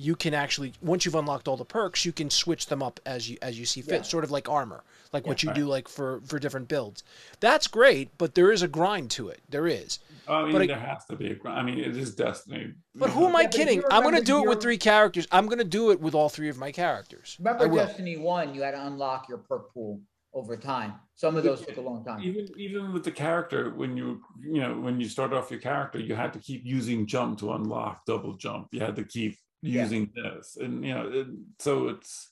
you 0.00 0.16
can 0.16 0.32
actually 0.34 0.72
once 0.80 1.04
you've 1.04 1.14
unlocked 1.14 1.46
all 1.48 1.56
the 1.58 1.64
perks, 1.64 2.04
you 2.04 2.12
can 2.12 2.30
switch 2.30 2.66
them 2.66 2.82
up 2.82 2.98
as 3.04 3.28
you 3.28 3.36
as 3.42 3.58
you 3.58 3.66
see 3.66 3.82
fit, 3.82 3.92
Yeah. 3.96 4.02
sort 4.02 4.24
of 4.24 4.30
like 4.30 4.48
armor. 4.48 4.82
like 5.12 5.26
what 5.26 5.42
you 5.42 5.48
right. 5.48 5.56
do 5.56 5.66
like 5.66 5.88
for 5.88 6.20
for 6.24 6.38
different 6.38 6.68
builds. 6.68 7.02
That's 7.40 7.66
great, 7.66 8.16
but 8.16 8.34
there 8.36 8.52
is 8.52 8.62
a 8.62 8.68
grind 8.68 9.10
to 9.12 9.28
it. 9.28 9.40
There 9.48 9.66
is. 9.66 9.98
Oh, 10.28 10.34
I 10.34 10.42
mean, 10.44 10.52
But 10.52 10.62
I- 10.62 10.66
there 10.68 10.78
has 10.78 11.04
to 11.06 11.16
be 11.16 11.32
a. 11.32 11.34
gr- 11.34 11.48
I 11.48 11.62
mean, 11.64 11.78
it 11.80 11.96
is 11.96 12.14
Destiny. 12.14 12.74
But 12.94 13.10
who 13.10 13.26
am 13.26 13.34
I 13.34 13.42
Yeah, 13.42 13.48
kidding? 13.48 13.82
I'm 13.90 14.04
gonna 14.04 14.20
do 14.22 14.38
it 14.42 14.48
with 14.48 14.62
three 14.62 14.78
characters. 14.78 15.26
I'm 15.32 15.46
gonna 15.48 15.64
do 15.64 15.90
it 15.90 16.00
with 16.00 16.14
all 16.14 16.28
three 16.28 16.48
of 16.48 16.58
my 16.58 16.70
characters. 16.72 17.36
Remember. 17.40 17.68
Destiny 17.74 18.16
One, 18.18 18.54
you 18.54 18.62
had 18.62 18.70
to 18.72 18.86
unlock 18.86 19.28
your 19.28 19.38
perk 19.38 19.72
pool 19.74 20.00
over 20.32 20.56
time. 20.56 20.94
Some 21.16 21.36
of 21.36 21.42
those 21.42 21.66
took 21.66 21.76
a 21.76 21.80
long 21.80 22.04
time. 22.04 22.22
even 22.22 22.48
even 22.56 22.92
with 22.92 23.02
the 23.04 23.10
character 23.10 23.70
when 23.80 23.96
you 23.96 24.22
you 24.40 24.60
know 24.62 24.78
when 24.78 25.00
you 25.00 25.08
start 25.08 25.32
off 25.32 25.50
your 25.50 25.60
character 25.60 25.98
you 25.98 26.14
had 26.14 26.32
to 26.34 26.38
keep 26.38 26.62
using 26.64 27.04
jump 27.14 27.38
to 27.40 27.52
unlock 27.52 28.06
double 28.06 28.34
jump 28.34 28.68
you 28.70 28.78
had 28.80 28.94
to 28.96 29.04
keep 29.04 29.36
Yeah. 29.62 29.82
using 29.82 30.10
this 30.14 30.56
and 30.58 30.84
you 30.84 30.94
know 30.94 31.10
it, 31.12 31.26
so 31.58 31.88
it's 31.88 32.30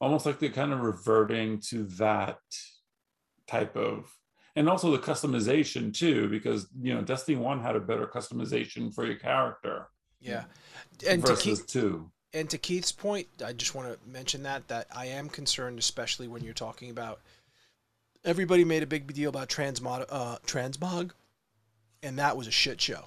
almost 0.00 0.26
like 0.26 0.38
they're 0.38 0.50
kind 0.50 0.72
of 0.72 0.80
reverting 0.80 1.60
to 1.70 1.84
that 1.84 2.38
type 3.46 3.76
of 3.76 4.10
and 4.54 4.68
also 4.68 4.90
the 4.90 4.98
customization 4.98 5.92
too 5.92 6.28
because 6.28 6.68
you 6.80 6.94
know 6.94 7.02
destiny 7.02 7.36
1 7.36 7.60
had 7.60 7.76
a 7.76 7.80
better 7.80 8.06
customization 8.06 8.94
for 8.94 9.04
your 9.04 9.16
character 9.16 9.88
Yeah. 10.20 10.44
And 11.08 11.24
to 11.24 11.34
versus 11.34 11.60
keep 11.60 11.68
2 11.68 12.10
and 12.34 12.48
to 12.50 12.58
Keith's 12.58 12.92
point, 12.92 13.26
I 13.44 13.52
just 13.52 13.74
want 13.74 13.92
to 13.92 14.08
mention 14.08 14.42
that 14.44 14.68
that 14.68 14.86
I 14.94 15.06
am 15.06 15.28
concerned, 15.28 15.78
especially 15.78 16.28
when 16.28 16.42
you're 16.42 16.54
talking 16.54 16.90
about 16.90 17.20
everybody 18.24 18.64
made 18.64 18.82
a 18.82 18.86
big 18.86 19.12
deal 19.12 19.28
about 19.28 19.48
transmod 19.48 20.06
uh, 20.08 20.38
transmog, 20.46 21.10
and 22.02 22.18
that 22.18 22.36
was 22.36 22.46
a 22.46 22.50
shit 22.50 22.80
show. 22.80 23.04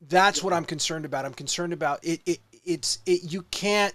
That's 0.00 0.42
what 0.42 0.52
I'm 0.52 0.64
concerned 0.64 1.04
about. 1.04 1.24
I'm 1.24 1.34
concerned 1.34 1.72
about 1.72 2.04
it. 2.04 2.20
It 2.26 2.40
it's 2.64 2.98
it. 3.06 3.32
You 3.32 3.42
can't 3.50 3.94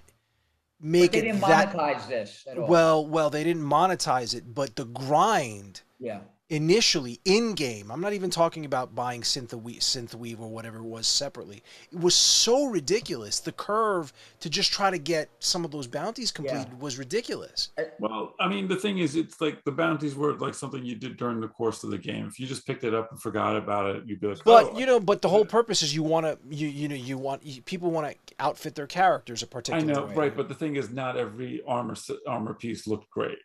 But 0.80 0.86
make 0.90 1.12
they 1.14 1.20
it 1.20 1.22
didn't 1.22 1.42
that 1.42 1.74
monetize 1.74 2.08
this 2.08 2.46
at 2.50 2.58
all. 2.58 2.68
well. 2.68 3.06
Well, 3.08 3.30
they 3.30 3.44
didn't 3.44 3.64
monetize 3.64 4.36
it, 4.36 4.54
but 4.54 4.76
the 4.76 4.86
grind 4.86 5.82
yeah. 6.00 6.20
Initially 6.50 7.20
in 7.26 7.54
game 7.54 7.90
i'm 7.92 8.02
not 8.02 8.14
even 8.14 8.30
talking 8.30 8.66
about 8.66 8.94
buying 8.94 9.22
synthweave, 9.22 9.80
synthweave 9.80 10.40
or 10.40 10.50
whatever 10.50 10.78
it 10.78 10.84
was 10.84 11.08
separately 11.08 11.64
it 11.92 12.00
was 12.00 12.16
so 12.16 12.66
ridiculous. 12.66 13.40
The 13.40 13.52
curve 13.52 14.14
to 14.40 14.50
just 14.50 14.72
try 14.72 14.90
to 14.92 14.98
get 14.98 15.30
some 15.40 15.64
of 15.66 15.72
those 15.72 15.88
bounties 15.88 16.32
completed 16.32 16.80
was 16.80 16.98
ridiculous. 16.98 17.70
Well 18.00 18.34
i 18.40 18.48
mean 18.48 18.68
the 18.68 18.76
thing 18.76 19.00
is 19.00 19.16
it's 19.16 19.40
like 19.42 19.64
the 19.64 19.72
bounties 19.72 20.16
were 20.16 20.34
like 20.34 20.54
something 20.54 20.84
you 20.84 20.96
did 20.96 21.18
during 21.18 21.40
the 21.40 21.48
course 21.48 21.84
of 21.84 21.92
the 21.92 21.98
game. 21.98 22.28
If 22.28 22.40
you 22.40 22.48
just 22.48 22.66
picked 22.66 22.84
it 22.84 22.94
up 22.94 23.12
and 23.12 23.22
forgot 23.22 23.56
about 23.56 23.96
it 23.96 24.04
you'd 24.06 24.20
be 24.20 24.28
like 24.28 24.44
but 24.44 24.72
oh, 24.74 24.80
you 24.80 24.86
know 24.86 25.00
but 25.00 25.22
the 25.22 25.30
whole 25.30 25.46
purpose 25.46 25.82
is 25.82 25.96
you 25.96 26.04
want 26.04 26.26
to 26.26 26.38
you 26.50 26.68
you 26.68 26.88
know 26.88 26.96
you 26.96 27.18
want 27.18 27.46
you, 27.46 27.62
people 27.62 27.92
want 27.92 28.08
to 28.08 28.16
outfit 28.40 28.76
their 28.76 28.88
characters 28.88 29.44
a 29.44 29.48
particular 29.48 29.92
I 29.92 29.94
know, 29.94 30.06
way. 30.06 30.16
right? 30.16 30.36
But 30.36 30.48
the 30.48 30.56
thing 30.56 30.76
is, 30.76 30.90
not 30.90 31.18
every 31.18 31.62
armor 31.68 31.96
armor 32.28 32.54
piece 32.54 32.88
looked 32.88 33.10
great. 33.10 33.38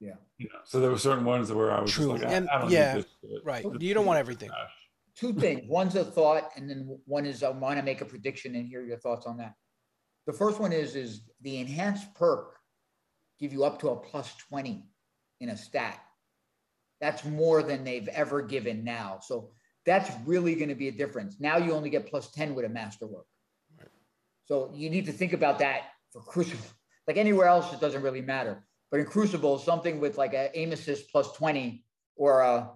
Yeah. 0.00 0.12
You 0.36 0.46
know, 0.52 0.60
so 0.64 0.80
there 0.80 0.90
were 0.90 0.98
certain 0.98 1.24
ones 1.24 1.52
where 1.52 1.72
I 1.72 1.80
was 1.80 1.90
True. 1.92 2.06
like, 2.12 2.22
I, 2.22 2.32
And- 2.32 2.48
I 2.50 2.60
don't 2.60 2.70
yeah, 2.70 2.94
need 2.94 3.02
this 3.04 3.10
shit. 3.20 3.44
right. 3.44 3.64
It's 3.64 3.82
You 3.82 3.94
don't 3.94 4.06
want 4.06 4.18
everything. 4.18 4.48
trash. 4.50 4.70
Two 5.16 5.32
things. 5.32 5.62
One's 5.68 5.96
a 5.96 6.04
thought, 6.04 6.50
and 6.56 6.70
then 6.70 6.98
one 7.06 7.26
is 7.26 7.42
I 7.42 7.48
want 7.50 7.78
to 7.78 7.82
make 7.84 8.00
a 8.00 8.04
prediction 8.04 8.54
and 8.54 8.68
hear 8.68 8.84
your 8.84 8.98
thoughts 8.98 9.26
on 9.26 9.38
that. 9.38 9.54
The 10.26 10.32
first 10.32 10.60
one 10.60 10.72
is 10.72 10.94
is 10.94 11.22
the 11.40 11.58
enhanced 11.58 12.14
perk 12.14 12.54
give 13.40 13.52
you 13.52 13.64
up 13.64 13.80
to 13.80 13.88
a 13.88 13.96
plus 13.96 14.34
20 14.48 14.84
in 15.40 15.48
a 15.48 15.56
stat. 15.56 15.98
That's 17.00 17.24
more 17.24 17.62
than 17.62 17.82
they've 17.84 18.06
ever 18.08 18.42
given 18.42 18.84
now. 18.84 19.18
So 19.22 19.50
that's 19.86 20.10
really 20.26 20.54
going 20.54 20.68
to 20.68 20.74
be 20.74 20.88
a 20.88 20.92
difference. 20.92 21.36
Now 21.40 21.56
you 21.56 21.72
only 21.72 21.90
get 21.90 22.06
plus 22.10 22.30
10 22.32 22.54
with 22.54 22.64
a 22.64 22.68
masterwork. 22.68 23.26
So 24.46 24.70
you 24.74 24.90
need 24.90 25.06
to 25.06 25.12
think 25.12 25.32
about 25.32 25.58
that 25.60 25.82
for 26.12 26.20
Crucible. 26.22 26.64
Like 27.06 27.16
anywhere 27.16 27.46
else, 27.46 27.72
it 27.72 27.80
doesn't 27.80 28.02
really 28.02 28.20
matter. 28.22 28.64
But 28.90 29.00
in 29.00 29.06
Crucible, 29.06 29.58
something 29.58 30.00
with 30.00 30.16
like 30.16 30.34
a 30.34 30.56
aim 30.58 30.72
assist 30.72 31.10
plus 31.12 31.32
20 31.32 31.84
or 32.16 32.40
a, 32.40 32.70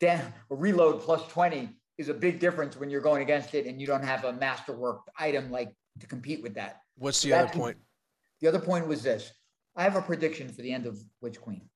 da- 0.00 0.20
a 0.50 0.54
reload 0.54 1.00
plus 1.00 1.26
20 1.28 1.68
is 1.96 2.08
a 2.08 2.14
big 2.14 2.40
difference 2.40 2.76
when 2.76 2.90
you're 2.90 3.00
going 3.00 3.22
against 3.22 3.54
it 3.54 3.66
and 3.66 3.80
you 3.80 3.86
don't 3.86 4.02
have 4.04 4.24
a 4.24 4.32
masterwork 4.32 5.00
item 5.18 5.50
like 5.50 5.74
to 6.00 6.06
compete 6.06 6.42
with 6.42 6.54
that. 6.54 6.80
what's 6.98 7.22
the 7.22 7.30
So 7.30 7.36
other 7.36 7.52
point 7.52 7.76
The 8.40 8.48
other 8.48 8.58
point 8.58 8.88
was 8.88 9.02
this. 9.02 9.32
I 9.76 9.84
have 9.84 9.94
a 9.96 10.02
prediction 10.02 10.48
for 10.48 10.62
the 10.62 10.72
end 10.72 10.86
of 10.86 10.98
Witch 11.20 11.40
Queen. 11.40 11.68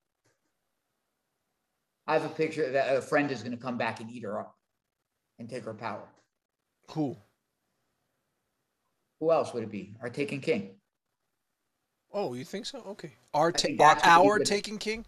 I 2.06 2.14
have 2.14 2.24
a 2.24 2.28
picture 2.30 2.70
that 2.72 2.96
a 2.96 3.00
friend 3.02 3.30
is 3.30 3.42
going 3.42 3.56
to 3.56 3.62
come 3.62 3.76
back 3.78 4.00
and 4.00 4.10
eat 4.10 4.24
her 4.24 4.40
up 4.40 4.56
and 5.38 5.48
take 5.48 5.64
her 5.64 5.74
power. 5.74 6.08
who 6.92 7.16
Who 9.20 9.30
else 9.30 9.52
would 9.54 9.62
it 9.62 9.70
be? 9.70 9.94
Our 10.00 10.08
Taken 10.10 10.40
King. 10.40 10.77
Oh 12.18 12.34
you 12.34 12.44
think 12.44 12.66
so 12.66 12.78
okay 12.88 13.12
our, 13.32 13.52
ta- 13.52 13.68
our 13.68 13.76
that's 13.94 14.02
what 14.04 14.12
he 14.22 14.28
our 14.28 14.38
would- 14.38 14.46
taken 14.46 14.76
king 14.78 15.04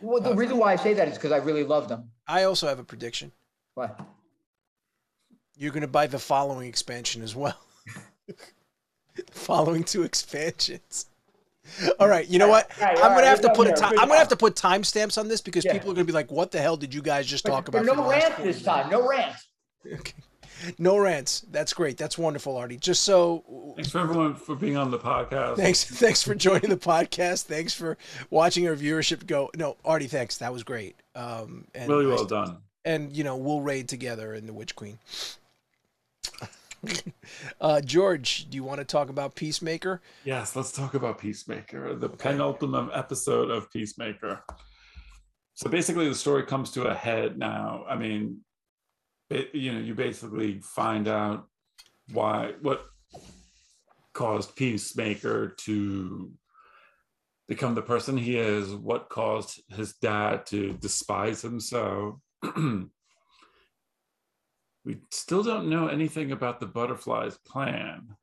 Well, 0.00 0.20
the 0.22 0.30
Uh, 0.30 0.34
reason 0.34 0.58
why 0.58 0.72
I 0.72 0.76
say 0.76 0.94
that 0.94 1.08
is 1.08 1.14
because 1.14 1.32
I 1.32 1.38
really 1.38 1.64
love 1.64 1.88
them. 1.88 2.10
i 2.28 2.44
also 2.44 2.66
have 2.68 2.78
a 2.78 2.84
prediction 2.84 3.32
But 3.74 4.00
You're 5.56 5.72
going 5.72 5.82
to 5.82 5.94
buy 6.00 6.06
the 6.06 6.18
following 6.18 6.68
expansion 6.68 7.22
as 7.22 7.34
well. 7.36 7.58
following 9.30 9.84
two 9.84 10.02
expansions. 10.02 11.06
All 12.00 12.08
right, 12.08 12.26
you 12.28 12.38
know 12.38 12.48
what? 12.48 12.70
All 12.80 12.86
right, 12.86 12.96
all 12.96 13.04
I'm 13.04 13.10
gonna 13.10 13.22
right, 13.22 13.26
have 13.28 13.40
to 13.42 13.48
we're 13.48 13.54
put 13.54 13.68
a 13.68 13.72
time. 13.72 13.90
here. 13.92 14.00
I'm 14.00 14.08
gonna 14.08 14.18
have 14.18 14.28
to 14.28 14.36
put 14.36 14.56
timestamps 14.56 15.16
on 15.18 15.28
this 15.28 15.40
because 15.40 15.64
Yeah. 15.64 15.72
people 15.74 15.90
are 15.90 15.94
gonna 15.94 16.04
be 16.12 16.12
like, 16.12 16.30
"What 16.32 16.50
the 16.50 16.60
hell 16.60 16.76
did 16.76 16.92
you 16.92 17.02
guys 17.02 17.26
just 17.26 17.44
talk 17.46 17.68
about?" 17.68 17.84
no 17.84 18.08
rant 18.10 18.36
this 18.42 18.62
time. 18.62 18.90
No 18.90 19.06
rant. 19.08 19.36
Okay. 20.00 20.14
No 20.78 20.96
rants. 20.98 21.44
That's 21.50 21.72
great. 21.72 21.96
That's 21.96 22.16
wonderful, 22.18 22.56
Artie. 22.56 22.76
Just 22.76 23.02
so 23.02 23.44
Thanks 23.76 23.90
for 23.90 23.98
everyone 24.00 24.34
for 24.34 24.54
being 24.54 24.76
on 24.76 24.90
the 24.90 24.98
podcast. 24.98 25.56
thanks 25.56 25.84
thanks 26.04 26.22
for 26.22 26.34
joining 26.34 26.70
the 26.70 26.76
podcast. 26.76 27.44
Thanks 27.44 27.72
for 27.74 27.96
watching 28.30 28.66
our 28.68 28.74
viewership 28.76 29.26
go. 29.26 29.50
No, 29.56 29.76
Artie, 29.84 30.06
thanks. 30.08 30.38
That 30.38 30.52
was 30.52 30.62
great. 30.62 30.96
Um 31.14 31.66
and 31.74 31.88
Really 31.88 32.06
I- 32.06 32.14
well 32.14 32.24
done. 32.24 32.58
and 32.84 33.16
you 33.16 33.24
know, 33.24 33.36
we'll 33.36 33.60
raid 33.62 33.88
together 33.88 34.34
in 34.34 34.46
the 34.46 34.52
Witch 34.52 34.74
Queen. 34.76 34.98
uh 37.60 37.80
George, 37.80 38.48
do 38.50 38.56
you 38.56 38.64
want 38.64 38.78
to 38.78 38.84
talk 38.84 39.08
about 39.08 39.34
Peacemaker? 39.34 40.00
Yes, 40.24 40.56
let's 40.56 40.72
talk 40.72 40.94
about 40.94 41.18
Peacemaker, 41.18 41.94
the 41.94 42.08
penultimate 42.08 42.90
episode 42.92 43.50
of 43.50 43.70
Peacemaker. 43.70 44.44
So 45.54 45.68
basically, 45.70 46.08
the 46.08 46.14
story 46.14 46.44
comes 46.44 46.70
to 46.72 46.84
a 46.84 46.94
head 46.94 47.38
now. 47.38 47.84
I 47.88 47.94
mean, 47.96 48.40
it, 49.32 49.54
you 49.54 49.72
know, 49.72 49.80
you 49.80 49.94
basically 49.94 50.60
find 50.60 51.08
out 51.08 51.46
why 52.12 52.52
what 52.60 52.84
caused 54.12 54.56
Peacemaker 54.56 55.54
to 55.58 56.32
become 57.48 57.74
the 57.74 57.82
person 57.82 58.16
he 58.16 58.36
is, 58.38 58.74
what 58.74 59.08
caused 59.08 59.60
his 59.70 59.94
dad 59.94 60.46
to 60.46 60.74
despise 60.74 61.42
him 61.44 61.60
so. 61.60 62.20
we 62.56 62.88
still 65.10 65.42
don't 65.42 65.70
know 65.70 65.86
anything 65.88 66.32
about 66.32 66.60
the 66.60 66.66
butterfly's 66.66 67.38
plan 67.38 68.16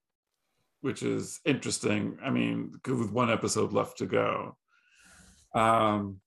which 0.82 1.03
is 1.03 1.39
interesting. 1.45 2.18
I 2.24 2.30
mean, 2.30 2.80
with 2.86 3.12
one 3.12 3.30
episode 3.30 3.74
left 3.74 3.97
to 3.97 4.05
go. 4.05 4.55
Um, 5.53 6.22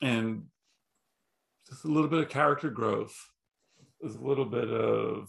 and 0.00 0.44
just 1.74 1.84
a 1.84 1.88
little 1.88 2.08
bit 2.08 2.20
of 2.20 2.28
character 2.28 2.70
growth. 2.70 3.30
There's 4.00 4.14
a 4.14 4.24
little 4.24 4.44
bit 4.44 4.68
of, 4.70 5.28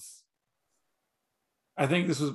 I 1.75 1.87
think 1.87 2.07
this 2.07 2.19
was 2.19 2.33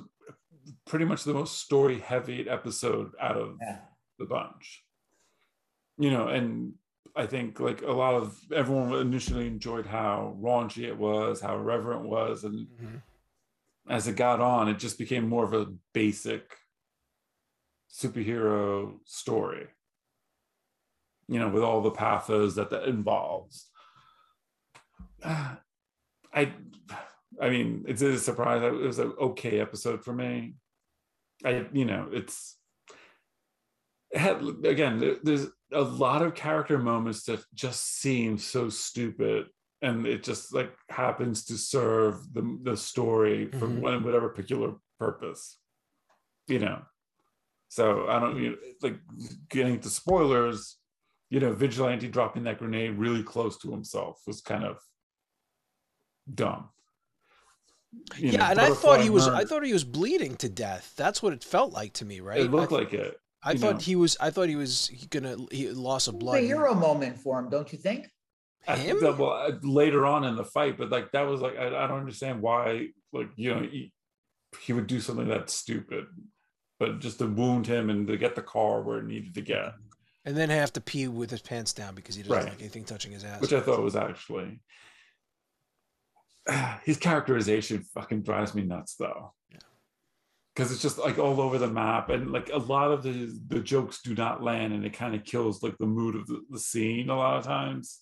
pretty 0.85 1.05
much 1.05 1.23
the 1.23 1.33
most 1.33 1.59
story 1.59 1.99
heavy 1.99 2.49
episode 2.49 3.11
out 3.19 3.37
of 3.37 3.57
Yeah. 3.61 3.79
the 4.19 4.25
bunch. 4.25 4.83
You 5.97 6.11
know, 6.11 6.27
and 6.27 6.73
I 7.15 7.25
think 7.25 7.59
like 7.59 7.81
a 7.81 7.91
lot 7.91 8.15
of 8.15 8.37
everyone 8.53 8.93
initially 8.95 9.47
enjoyed 9.47 9.85
how 9.85 10.37
raunchy 10.41 10.83
it 10.83 10.97
was, 10.97 11.39
how 11.41 11.55
irreverent 11.55 12.05
it 12.05 12.09
was, 12.09 12.43
and 12.43 12.67
mm-hmm. 12.67 12.95
as 13.89 14.07
it 14.07 14.15
got 14.15 14.41
on, 14.41 14.67
it 14.67 14.79
just 14.79 14.97
became 14.97 15.27
more 15.27 15.43
of 15.43 15.53
a 15.53 15.73
basic 15.93 16.57
superhero 17.89 18.99
story. 19.05 19.67
You 21.27 21.39
know, 21.39 21.49
with 21.49 21.63
all 21.63 21.81
the 21.81 21.91
pathos 21.91 22.55
that 22.55 22.71
that 22.71 22.87
involves. 22.89 23.67
Uh, 25.23 25.55
I, 26.33 26.53
I 27.41 27.49
mean, 27.49 27.85
it's 27.87 28.01
a 28.01 28.17
surprise. 28.17 28.63
It 28.63 28.71
was 28.73 28.99
an 28.99 29.13
okay 29.19 29.59
episode 29.59 30.03
for 30.03 30.13
me. 30.13 30.55
I, 31.43 31.65
you 31.73 31.85
know, 31.85 32.07
it's 32.11 32.57
it 34.11 34.19
had 34.19 34.41
again. 34.63 35.17
There's 35.23 35.47
a 35.73 35.81
lot 35.81 36.21
of 36.21 36.35
character 36.35 36.77
moments 36.77 37.23
that 37.25 37.43
just 37.53 37.99
seem 37.99 38.37
so 38.37 38.69
stupid 38.69 39.47
and 39.81 40.05
it 40.05 40.23
just 40.23 40.53
like 40.53 40.71
happens 40.89 41.45
to 41.45 41.57
serve 41.57 42.33
the 42.33 42.59
the 42.63 42.77
story 42.77 43.49
for 43.51 43.67
Mhm. 43.67 43.81
one 43.81 44.03
whatever 44.03 44.29
particular 44.29 44.75
purpose 44.99 45.57
you 46.47 46.59
know 46.59 46.81
so 47.69 48.07
i 48.07 48.19
don't 48.19 48.37
you 48.37 48.51
know, 48.51 48.57
like 48.81 48.99
getting 49.49 49.79
to 49.79 49.89
spoilers 49.89 50.77
you 51.29 51.39
know 51.39 51.53
vigilante 51.53 52.07
dropping 52.07 52.43
that 52.43 52.59
grenade 52.59 52.97
really 52.97 53.23
close 53.23 53.57
to 53.57 53.71
himself 53.71 54.21
was 54.27 54.41
kind 54.41 54.63
of 54.63 54.77
dumb 56.33 56.69
You 58.17 58.31
know, 58.31 58.33
yeah, 58.33 58.51
and 58.51 58.59
I 58.59 58.69
thought 58.69 59.01
he 59.01 59.09
butterfly 59.09 59.09
was 59.09 59.27
I 59.27 59.45
thought 59.45 59.65
he 59.65 59.73
was 59.73 59.83
bleeding 59.83 60.35
to 60.37 60.49
death. 60.49 60.93
That's 60.95 61.21
what 61.21 61.33
it 61.33 61.43
felt 61.43 61.73
like 61.73 61.93
to 61.93 62.05
me, 62.05 62.19
right? 62.19 62.39
it 62.41 62.51
looked 62.51 62.71
I- 62.71 62.75
like 62.77 62.93
it 62.93 63.17
I 63.43 63.55
thought 63.55 63.73
know. 63.73 63.79
he 63.79 63.95
was. 63.95 64.15
I 64.19 64.29
thought 64.29 64.49
he 64.49 64.55
was 64.55 64.91
gonna. 65.09 65.35
He 65.49 65.67
lost 65.71 66.07
a 66.07 66.11
blood. 66.11 66.37
a 66.37 66.41
hero 66.41 66.75
moment 66.75 67.17
for 67.17 67.39
him, 67.39 67.49
don't 67.49 67.71
you 67.73 67.79
think? 67.79 68.07
Him? 68.67 68.99
that, 69.01 69.17
well, 69.17 69.31
uh, 69.31 69.53
later 69.63 70.05
on 70.05 70.23
in 70.25 70.35
the 70.35 70.43
fight, 70.45 70.77
but 70.77 70.91
like 70.91 71.11
that 71.13 71.23
was 71.23 71.41
like 71.41 71.57
I, 71.57 71.65
I 71.65 71.87
don't 71.87 71.97
understand 71.97 72.43
why 72.43 72.89
like 73.11 73.29
you 73.35 73.51
know 73.55 73.61
he, 73.61 73.91
he 74.61 74.73
would 74.73 74.85
do 74.85 74.99
something 74.99 75.27
that 75.29 75.49
stupid, 75.49 76.05
but 76.79 76.99
just 76.99 77.17
to 77.17 77.25
wound 77.25 77.65
him 77.65 77.89
and 77.89 78.05
to 78.09 78.15
get 78.15 78.35
the 78.35 78.43
car 78.43 78.83
where 78.83 78.99
it 78.99 79.05
needed 79.05 79.33
to 79.33 79.41
get, 79.41 79.73
and 80.23 80.37
then 80.37 80.51
have 80.51 80.71
to 80.73 80.81
pee 80.81 81.07
with 81.07 81.31
his 81.31 81.41
pants 81.41 81.73
down 81.73 81.95
because 81.95 82.13
he 82.13 82.21
doesn't 82.21 82.37
Right. 82.37 82.45
like 82.49 82.59
anything 82.59 82.83
touching 82.85 83.11
his 83.11 83.23
ass. 83.23 83.41
which 83.41 83.53
I 83.53 83.59
thought 83.61 83.81
was 83.81 83.95
actually 83.95 84.59
his 86.83 86.97
characterization 86.97 87.83
fucking 87.93 88.23
drives 88.23 88.55
me 88.55 88.63
nuts 88.63 88.95
though. 88.95 89.33
Yeah. 89.51 89.59
Because 90.55 90.71
it's 90.71 90.81
just 90.81 90.97
like 90.97 91.17
all 91.17 91.41
over 91.41 91.57
the 91.57 91.67
map, 91.67 92.09
and 92.09 92.31
like 92.31 92.49
a 92.51 92.57
lot 92.57 92.91
of 92.91 93.03
the 93.03 93.37
the 93.47 93.59
jokes 93.59 94.01
do 94.01 94.15
not 94.15 94.43
land, 94.43 94.73
and 94.73 94.85
it 94.85 94.93
kind 94.93 95.15
of 95.15 95.23
kills 95.23 95.63
like 95.63 95.77
the 95.77 95.85
mood 95.85 96.15
of 96.15 96.27
the, 96.27 96.41
the 96.49 96.59
scene 96.59 97.09
a 97.09 97.15
lot 97.15 97.37
of 97.37 97.45
times. 97.45 97.99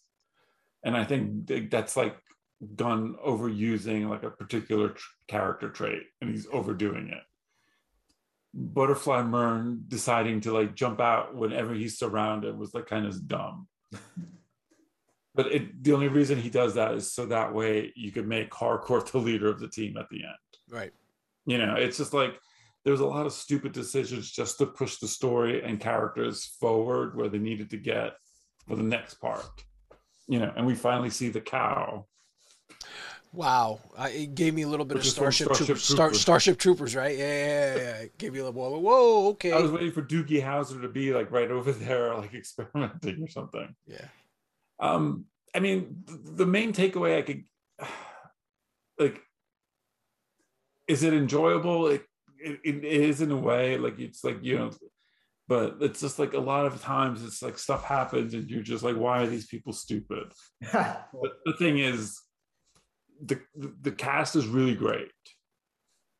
And 0.83 0.95
I 0.95 1.03
think 1.03 1.69
that's 1.69 1.97
like 1.97 2.15
gone 2.75 3.15
overusing 3.25 4.09
like 4.09 4.23
a 4.23 4.29
particular 4.29 4.89
tr- 4.89 5.07
character 5.27 5.69
trait, 5.69 6.03
and 6.21 6.29
he's 6.29 6.47
overdoing 6.51 7.09
it. 7.09 7.23
Butterfly 8.53 9.21
Murn 9.23 9.83
deciding 9.87 10.41
to 10.41 10.53
like 10.53 10.75
jump 10.75 10.99
out 10.99 11.35
whenever 11.35 11.73
he's 11.73 11.99
surrounded 11.99 12.57
was 12.57 12.73
like 12.73 12.87
kind 12.87 13.05
of 13.05 13.27
dumb. 13.27 13.67
But 15.39 15.53
it, 15.53 15.85
the 15.85 15.93
only 15.93 16.09
reason 16.09 16.37
he 16.37 16.49
does 16.49 16.73
that 16.73 16.95
is 16.95 17.13
so 17.13 17.25
that 17.27 17.53
way 17.53 17.93
you 17.95 18.11
could 18.11 18.27
make 18.27 18.53
Harcourt 18.53 19.05
the 19.13 19.19
leader 19.19 19.47
of 19.47 19.61
the 19.61 19.69
team 19.69 19.95
at 19.95 20.09
the 20.09 20.17
end. 20.17 20.35
right. 20.69 20.91
You 21.45 21.57
know, 21.57 21.75
it's 21.75 21.95
just 21.95 22.13
like 22.13 22.37
there's 22.83 22.99
a 22.99 23.05
lot 23.05 23.25
of 23.25 23.31
stupid 23.31 23.71
decisions 23.71 24.29
just 24.29 24.57
to 24.57 24.65
push 24.65 24.97
the 24.97 25.07
story 25.07 25.63
and 25.63 25.79
characters 25.79 26.57
forward 26.59 27.15
where 27.15 27.29
they 27.29 27.37
needed 27.37 27.69
to 27.69 27.77
get 27.77 28.15
for 28.67 28.75
the 28.75 28.83
next 28.83 29.13
part. 29.21 29.63
You 30.27 30.39
know, 30.39 30.51
and 30.57 30.67
we 30.67 30.75
finally 30.75 31.09
see 31.09 31.29
the 31.29 31.39
cow. 31.39 32.05
Wow. 33.31 33.79
I, 33.97 34.09
it 34.09 34.35
gave 34.35 34.53
me 34.53 34.63
a 34.63 34.67
little 34.67 34.85
bit 34.85 34.97
Which 34.97 35.07
of 35.07 35.13
Starship, 35.13 35.45
Starship 35.45 35.65
Troopers. 35.67 35.83
Star, 35.85 36.13
Starship 36.13 36.57
Troopers, 36.57 36.97
right? 36.97 37.17
Yeah, 37.17 37.25
yeah, 37.25 37.45
yeah. 37.45 37.81
yeah. 37.81 37.95
It 38.01 38.17
gave 38.17 38.35
you 38.35 38.43
a 38.43 38.45
little. 38.49 38.61
Whoa, 38.61 38.79
whoa 38.79 39.27
okay. 39.29 39.53
I 39.53 39.59
was 39.59 39.71
waiting 39.71 39.93
for 39.93 40.01
Doogie 40.01 40.43
Howser 40.43 40.81
to 40.81 40.89
be 40.89 41.13
like 41.13 41.31
right 41.31 41.49
over 41.49 41.71
there, 41.87 42.13
like 42.13 42.33
experimenting 42.33 43.23
or 43.23 43.29
something. 43.29 43.73
yeah. 43.87 44.05
Um, 44.79 45.25
I 45.55 45.59
mean, 45.59 46.03
the 46.07 46.45
main 46.45 46.73
takeaway 46.73 47.17
I 47.17 47.21
could 47.21 47.43
like 48.99 49.21
is 50.89 51.03
it 51.03 51.13
enjoyable? 51.13 51.87
It, 51.87 52.03
it, 52.39 52.59
it 52.63 52.83
is 52.83 53.21
in 53.21 53.31
a 53.31 53.37
way, 53.37 53.77
like 53.77 53.99
it's 53.99 54.23
like 54.23 54.39
you 54.41 54.57
know, 54.57 54.71
but 55.47 55.77
it's 55.81 56.01
just 56.01 56.19
like 56.19 56.33
a 56.33 56.39
lot 56.39 56.65
of 56.65 56.81
times 56.81 57.23
it's 57.23 57.41
like 57.41 57.57
stuff 57.57 57.83
happens 57.83 58.33
and 58.33 58.49
you're 58.49 58.63
just 58.63 58.83
like, 58.83 58.95
why 58.95 59.21
are 59.21 59.27
these 59.27 59.47
people 59.47 59.71
stupid? 59.71 60.31
But 60.71 61.33
the 61.45 61.53
thing 61.57 61.79
is, 61.79 62.19
the 63.23 63.39
the, 63.55 63.91
cast 63.91 64.35
is 64.35 64.47
really 64.47 64.75
great. 64.75 65.11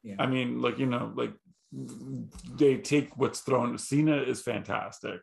Yeah. 0.04 0.16
I 0.20 0.28
mean, 0.28 0.62
like 0.62 0.78
you 0.78 0.86
know, 0.86 1.12
like 1.16 1.34
they 1.72 2.78
take 2.78 3.18
what's 3.18 3.40
thrown. 3.40 3.78
Cena 3.78 4.18
is 4.18 4.42
fantastic. 4.42 5.22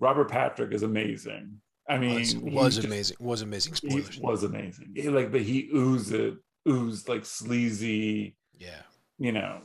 Robert 0.00 0.30
Patrick 0.30 0.72
is 0.72 0.82
amazing. 0.82 1.60
I 1.88 1.96
oh, 1.96 1.98
mean, 1.98 2.14
Was, 2.16 2.36
was 2.36 2.74
just- 2.76 2.86
amazing. 2.86 3.16
Was 3.20 3.42
amazing. 3.42 3.72
he 3.82 3.88
Spoilers. 4.02 4.18
was 4.20 4.42
amazing. 4.44 4.92
He, 4.94 5.08
like, 5.08 5.32
but 5.32 5.40
he 5.42 5.70
oozed 5.74 6.14
oozed 6.68 7.08
like 7.08 7.24
sleazy, 7.24 8.36
Yeah. 8.58 8.82
you 9.18 9.32
know, 9.32 9.62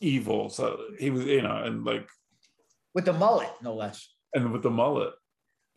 evil. 0.00 0.48
So 0.50 0.78
he 0.98 1.10
was, 1.10 1.24
you 1.24 1.42
know, 1.42 1.56
and 1.62 1.84
like, 1.84 2.08
With 2.94 3.04
the 3.04 3.12
mullet, 3.12 3.50
no 3.62 3.74
less. 3.74 4.08
and 4.34 4.52
with 4.52 4.62
the 4.62 4.70
mullet, 4.70 5.12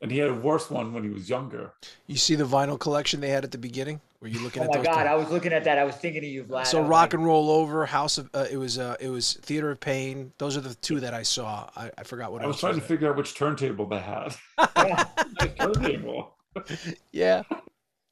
and 0.01 0.11
he 0.11 0.17
had 0.17 0.29
a 0.29 0.33
worse 0.33 0.69
one 0.71 0.91
when 0.93 1.03
he 1.03 1.09
was 1.09 1.29
younger. 1.29 1.73
You 2.07 2.17
see 2.17 2.33
the 2.35 2.45
vinyl 2.45 2.79
collection 2.79 3.21
they 3.21 3.29
had 3.29 3.43
at 3.43 3.51
the 3.51 3.57
beginning? 3.59 4.01
Were 4.21 4.27
you 4.29 4.39
looking 4.39 4.61
Oh 4.61 4.65
at 4.65 4.71
my 4.71 4.77
those? 4.77 4.85
God, 4.85 4.95
things? 4.95 5.07
I 5.07 5.15
was 5.15 5.29
looking 5.29 5.53
at 5.53 5.63
that. 5.65 5.77
I 5.77 5.83
was 5.83 5.95
thinking 5.95 6.23
of 6.23 6.29
you, 6.29 6.43
Vlad. 6.45 6.65
so 6.67 6.81
rock 6.81 6.89
like, 6.89 7.13
and 7.13 7.25
roll 7.25 7.49
over 7.51 7.85
house 7.85 8.17
of 8.17 8.29
uh, 8.33 8.45
it 8.49 8.57
was 8.57 8.79
uh 8.79 8.95
it 8.99 9.09
was 9.09 9.33
theater 9.33 9.69
of 9.71 9.79
pain 9.79 10.31
those 10.37 10.55
are 10.57 10.61
the 10.61 10.73
two 10.75 10.99
that 10.99 11.13
i 11.13 11.21
saw 11.21 11.69
i, 11.75 11.91
I 11.97 12.03
forgot 12.03 12.31
what 12.31 12.41
I 12.41 12.47
was 12.47 12.55
else 12.55 12.59
trying 12.61 12.73
to 12.75 12.79
there. 12.79 12.87
figure 12.87 13.09
out 13.09 13.17
which 13.17 13.35
turntable 13.35 13.87
they 13.87 13.99
had. 13.99 14.35
Turntable. 15.57 16.37
yeah 17.11 17.43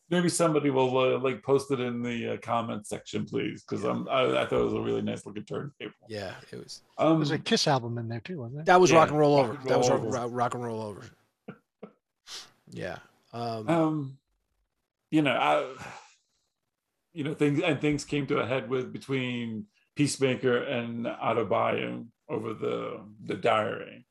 Maybe 0.10 0.30
somebody 0.30 0.70
will 0.70 0.96
uh, 0.98 1.18
like 1.20 1.42
post 1.42 1.72
it 1.72 1.80
in 1.80 2.04
the 2.04 2.34
uh, 2.34 2.38
comment 2.38 2.86
section, 2.86 3.26
please, 3.26 3.64
because 3.68 3.84
I'm 3.84 4.08
I, 4.10 4.42
I 4.42 4.46
thought 4.46 4.60
it 4.62 4.66
was 4.66 4.74
a 4.74 4.82
really 4.82 5.02
nice 5.02 5.26
looking 5.26 5.46
turntable. 5.46 5.92
yeah 6.08 6.36
it 6.52 6.58
was 6.58 6.82
Um, 7.00 7.18
There's 7.20 7.32
a 7.32 7.40
Kiss 7.40 7.68
album 7.68 7.98
in 7.98 8.08
there 8.10 8.20
too, 8.20 8.40
wasn't 8.40 8.58
there? 8.58 8.66
that 8.66 8.82
was 8.82 8.92
Yeah, 8.92 8.98
rock 8.98 9.10
and 9.10 9.18
roll 9.18 9.38
Rock 9.38 9.46
over 9.50 9.58
and 9.58 9.70
that 9.70 9.78
was 9.78 9.90
Roll 9.90 9.98
rock, 9.98 10.06
Over. 10.08 10.18
rock, 10.20 10.30
rock 10.34 10.54
and 10.56 10.64
roll 10.64 10.82
over 10.82 11.02
yeah 12.72 12.98
um, 13.32 13.70
um 13.70 14.18
you 15.14 15.22
know 15.22 15.32
i 15.52 15.54
you 17.14 17.24
know 17.24 17.36
things 17.36 17.62
and 17.62 17.80
things 17.80 18.04
came 18.04 18.26
to 18.28 18.40
a 18.40 18.46
head 18.52 18.68
with 18.68 18.92
between 18.92 19.66
peacemaker 19.96 20.58
and 20.64 21.06
Adebayo 21.06 22.08
over 22.28 22.54
the 22.56 23.00
the 23.30 23.36
diary 23.36 24.08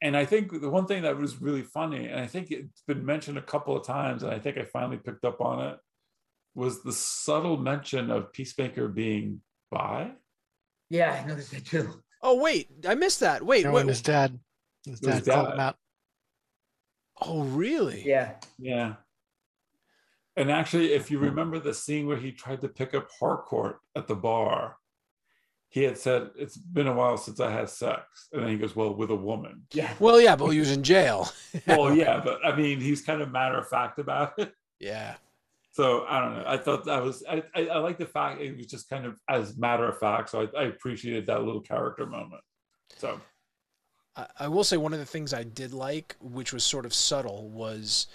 and 0.00 0.16
i 0.16 0.24
think 0.24 0.44
the 0.60 0.70
one 0.70 0.86
thing 0.86 1.02
that 1.02 1.18
was 1.18 1.42
really 1.42 1.62
funny 1.62 2.06
and 2.06 2.20
i 2.20 2.26
think 2.26 2.50
it's 2.52 2.82
been 2.86 3.04
mentioned 3.04 3.36
a 3.38 3.42
couple 3.52 3.76
of 3.76 3.84
times 3.84 4.22
and 4.22 4.32
i 4.32 4.38
think 4.38 4.56
i 4.58 4.64
finally 4.64 4.98
picked 4.98 5.24
up 5.24 5.40
on 5.40 5.56
it 5.70 5.76
was 6.54 6.82
the 6.84 6.92
subtle 6.92 7.56
mention 7.56 8.10
of 8.10 8.32
peacemaker 8.32 8.86
being 8.88 9.40
bi 9.72 10.10
Yeah, 10.88 11.10
I 11.20 11.26
noticed 11.26 11.50
that 11.50 11.64
too. 11.66 11.86
oh 12.22 12.36
wait 12.46 12.68
i 12.86 12.94
missed 12.94 13.20
that 13.26 13.42
wait 13.44 13.64
No, 13.64 13.72
wait 13.72 13.80
and 13.80 13.88
his 13.88 14.02
dad, 14.02 14.38
his 14.84 15.00
It 15.02 15.06
was 15.06 15.22
dad 15.22 15.34
called 15.34 15.46
dad. 15.48 15.54
him 15.54 15.60
out. 15.60 15.76
oh 17.22 17.42
really 17.42 18.02
Yeah. 18.06 18.34
yeah 18.58 18.94
and 20.36 20.50
actually 20.50 20.92
if 20.92 21.10
you 21.10 21.18
remember 21.18 21.58
the 21.58 21.74
scene 21.74 22.06
where 22.06 22.16
he 22.16 22.32
tried 22.32 22.60
to 22.60 22.68
pick 22.68 22.94
up 22.94 23.08
harcourt 23.18 23.80
at 23.94 24.06
the 24.06 24.14
bar 24.14 24.76
he 25.68 25.82
had 25.82 25.98
said 25.98 26.30
it's 26.36 26.56
been 26.56 26.86
a 26.86 26.94
while 26.94 27.16
since 27.16 27.40
i 27.40 27.50
had 27.50 27.68
sex. 27.68 28.28
And 28.32 28.42
then 28.42 28.50
he 28.50 28.56
goes 28.56 28.76
well 28.76 28.94
with 28.94 29.10
a 29.10 29.16
woman. 29.16 29.62
Yeah. 29.72 29.92
well 29.98 30.20
yeah 30.20 30.36
but 30.36 30.48
he 30.48 30.58
was 30.58 30.70
in 30.70 30.82
jail. 30.82 31.28
Well 31.66 31.94
yeah 31.94 32.20
but 32.22 32.44
i 32.44 32.54
mean 32.56 32.80
he's 32.80 33.02
kind 33.02 33.20
of 33.20 33.30
matter 33.30 33.58
of 33.58 33.68
fact 33.68 33.98
about 33.98 34.38
it. 34.38 34.54
Yeah. 34.78 35.16
So 35.72 36.06
i 36.08 36.20
don't 36.20 36.36
know. 36.36 36.44
I 36.46 36.56
thought 36.56 36.84
that 36.84 37.02
was 37.02 37.24
i 37.28 37.42
i, 37.54 37.66
I 37.66 37.78
like 37.78 37.98
the 37.98 38.06
fact 38.06 38.40
it 38.40 38.56
was 38.56 38.66
just 38.66 38.88
kind 38.88 39.04
of 39.04 39.20
as 39.28 39.56
matter 39.56 39.86
of 39.86 39.98
fact 39.98 40.30
so 40.30 40.42
I, 40.42 40.62
I 40.62 40.64
appreciated 40.64 41.26
that 41.26 41.42
little 41.42 41.60
character 41.62 42.06
moment. 42.06 42.42
So. 42.96 43.20
I, 44.14 44.26
I 44.40 44.48
will 44.48 44.64
say 44.64 44.78
one 44.78 44.94
of 44.94 44.98
the 44.98 45.04
things 45.04 45.34
I 45.34 45.42
did 45.42 45.74
like, 45.74 46.16
which 46.20 46.54
was 46.54 46.64
sort 46.64 46.86
of 46.86 46.94
subtle, 46.94 47.50
was 47.50 48.06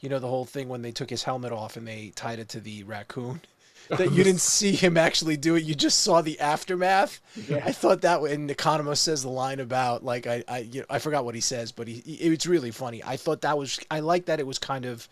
you 0.00 0.08
know 0.08 0.18
the 0.18 0.28
whole 0.28 0.44
thing 0.44 0.68
when 0.68 0.82
they 0.82 0.92
took 0.92 1.10
his 1.10 1.22
helmet 1.22 1.52
off 1.52 1.76
and 1.76 1.86
they 1.86 2.12
tied 2.14 2.38
it 2.38 2.48
to 2.50 2.60
the 2.60 2.82
raccoon. 2.84 3.40
That 3.88 4.12
you 4.12 4.22
didn't 4.22 4.42
see 4.42 4.70
him 4.72 4.96
actually 4.96 5.36
do 5.36 5.56
it; 5.56 5.64
you 5.64 5.74
just 5.74 6.00
saw 6.00 6.20
the 6.22 6.38
aftermath. 6.38 7.18
I 7.50 7.72
thought 7.72 8.02
that, 8.02 8.20
and 8.20 8.48
Economos 8.48 8.98
says 8.98 9.22
the 9.22 9.30
line 9.30 9.58
about 9.58 10.04
like 10.04 10.28
I 10.28 10.44
I 10.46 10.58
you 10.58 10.80
know, 10.80 10.86
I 10.88 11.00
forgot 11.00 11.24
what 11.24 11.34
he 11.34 11.40
says, 11.40 11.72
but 11.72 11.88
he, 11.88 11.94
he 11.94 12.14
it's 12.14 12.46
really 12.46 12.70
funny. 12.70 13.02
I 13.02 13.16
thought 13.16 13.40
that 13.40 13.58
was 13.58 13.80
I 13.90 13.98
like 13.98 14.26
that 14.26 14.38
it 14.38 14.46
was 14.46 14.60
kind 14.60 14.84
of 14.84 15.08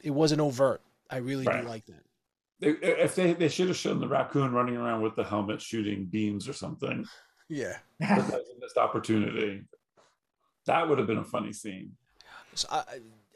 it 0.00 0.10
wasn't 0.10 0.42
overt. 0.42 0.80
I 1.10 1.16
really 1.16 1.44
Right. 1.44 1.62
do 1.62 1.68
like 1.68 1.86
that. 1.86 2.04
they, 2.60 2.68
if 3.02 3.16
they 3.16 3.32
they 3.32 3.48
should 3.48 3.66
have 3.68 3.76
shown 3.76 3.98
the 3.98 4.06
raccoon 4.06 4.52
running 4.52 4.76
around 4.76 5.02
with 5.02 5.16
the 5.16 5.24
helmet 5.24 5.60
shooting 5.60 6.04
beams 6.04 6.46
or 6.48 6.52
something 6.52 7.04
Yeah. 7.48 7.78
that 7.98 8.18
was 8.18 8.28
a 8.30 8.60
missed 8.60 8.76
opportunity 8.76 9.64
that 10.66 10.88
would 10.88 10.98
have 10.98 11.08
been 11.08 11.18
a 11.18 11.24
funny 11.24 11.52
scene 11.52 11.96
So 12.54 12.68
I, 12.70 12.84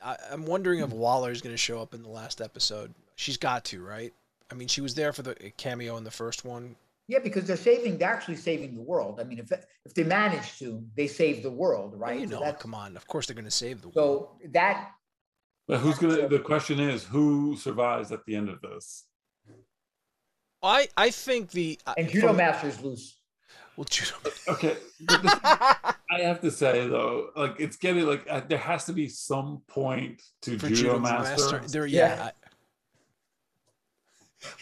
I 0.03 0.17
I'm 0.31 0.45
wondering 0.47 0.81
if 0.81 0.91
Waller's 0.91 1.41
going 1.43 1.55
to 1.55 1.59
show 1.59 1.81
up 1.81 1.95
in 1.95 2.03
the 2.03 2.09
last 2.09 2.41
episode. 2.41 2.95
She's 3.17 3.37
got 3.37 3.65
to, 3.67 3.83
right? 3.85 4.13
I 4.51 4.55
mean, 4.55 4.69
she 4.69 4.81
was 4.81 4.95
there 4.95 5.13
for 5.13 5.23
the 5.23 5.35
cameo 5.57 5.97
in 5.97 6.05
the 6.05 6.11
first 6.11 6.45
one. 6.45 6.77
Yeah, 7.09 7.19
because 7.21 7.45
they're 7.45 7.57
saving, 7.57 7.97
they're 7.99 8.11
actually 8.13 8.37
saving 8.37 8.75
the 8.77 8.83
world. 8.83 9.19
I 9.21 9.25
mean, 9.25 9.39
if 9.39 9.51
if 9.85 9.95
they 9.95 10.05
manage 10.05 10.59
to, 10.59 10.85
they 10.97 11.07
save 11.07 11.43
the 11.43 11.51
world, 11.51 11.93
Well, 11.93 12.01
right? 12.01 12.21
you 12.21 12.27
know, 12.27 12.41
that's- 12.41 12.61
come 12.63 12.75
on. 12.75 12.97
Of 12.97 13.07
course, 13.07 13.27
they're 13.27 13.35
going 13.35 13.45
to 13.47 13.51
save 13.51 13.81
the 13.83 13.89
world. 13.89 13.95
So 14.43 14.49
that 14.53 14.91
but 15.67 15.79
who's 15.81 15.99
gonna 15.99 16.29
the 16.29 16.39
question 16.39 16.81
is 16.81 17.05
who 17.05 17.57
survives 17.57 18.11
at 18.13 18.25
the 18.27 18.35
end 18.37 18.49
of 18.49 18.61
this 18.63 19.05
I 20.63 20.89
I 20.97 21.11
think 21.11 21.51
the 21.51 21.79
uh, 21.87 21.95
and 21.97 22.09
Judo 22.09 22.29
from- 22.29 22.37
Master's 22.39 22.81
loose. 22.81 23.17
Well, 23.79 23.87
judo. 23.89 24.17
okay 24.49 24.77
but 25.03 25.23
this- 25.23 25.35
i 26.11 26.19
have 26.23 26.41
to 26.41 26.51
say 26.51 26.89
though 26.89 27.31
like 27.37 27.61
it's 27.61 27.77
getting 27.77 28.07
like 28.07 28.27
uh, 28.29 28.41
there 28.49 28.59
has 28.59 28.87
to 28.87 28.93
be 28.93 29.09
some 29.09 29.63
point 29.69 30.21
to 30.43 30.59
for 30.59 30.67
judo, 30.69 30.75
judo 30.95 30.99
master, 30.99 31.53
master. 31.53 31.69
There, 31.69 31.87
yeah. 31.87 32.17
Yeah. 32.17 32.25
I- 32.33 32.33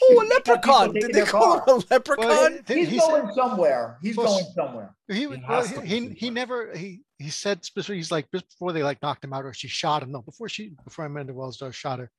oh, 0.02 0.22
a 0.22 0.24
leprechaun! 0.34 0.92
Did 0.92 1.12
they 1.14 1.24
call 1.24 1.60
car. 1.60 1.76
him 1.76 1.82
a 1.88 1.94
leprechaun? 1.94 2.26
Well, 2.28 2.50
he- 2.66 2.74
He's 2.74 2.88
he 2.90 2.98
going 2.98 3.32
somewhere. 3.34 3.98
He's 4.02 4.16
Well, 4.18 4.26
going 4.26 4.52
somewhere. 4.54 4.94
He, 5.08 5.14
He 5.20 5.26
well, 5.26 5.66
he, 5.66 6.08
he 6.10 6.28
never 6.30 6.76
he 6.76 7.00
he 7.18 7.30
said 7.30 7.64
specifically 7.64 7.96
he's 7.96 8.10
like 8.10 8.26
just 8.34 8.48
before 8.50 8.72
they 8.74 8.82
like 8.82 9.00
knocked 9.00 9.24
him 9.24 9.32
out 9.32 9.46
or 9.46 9.54
she 9.54 9.68
shot 9.68 10.02
him 10.02 10.12
no 10.12 10.20
before 10.20 10.50
she 10.50 10.72
before 10.84 11.06
Amanda 11.06 11.32
Wells 11.32 11.56
does 11.56 11.74
shot 11.74 12.00
her 12.00 12.10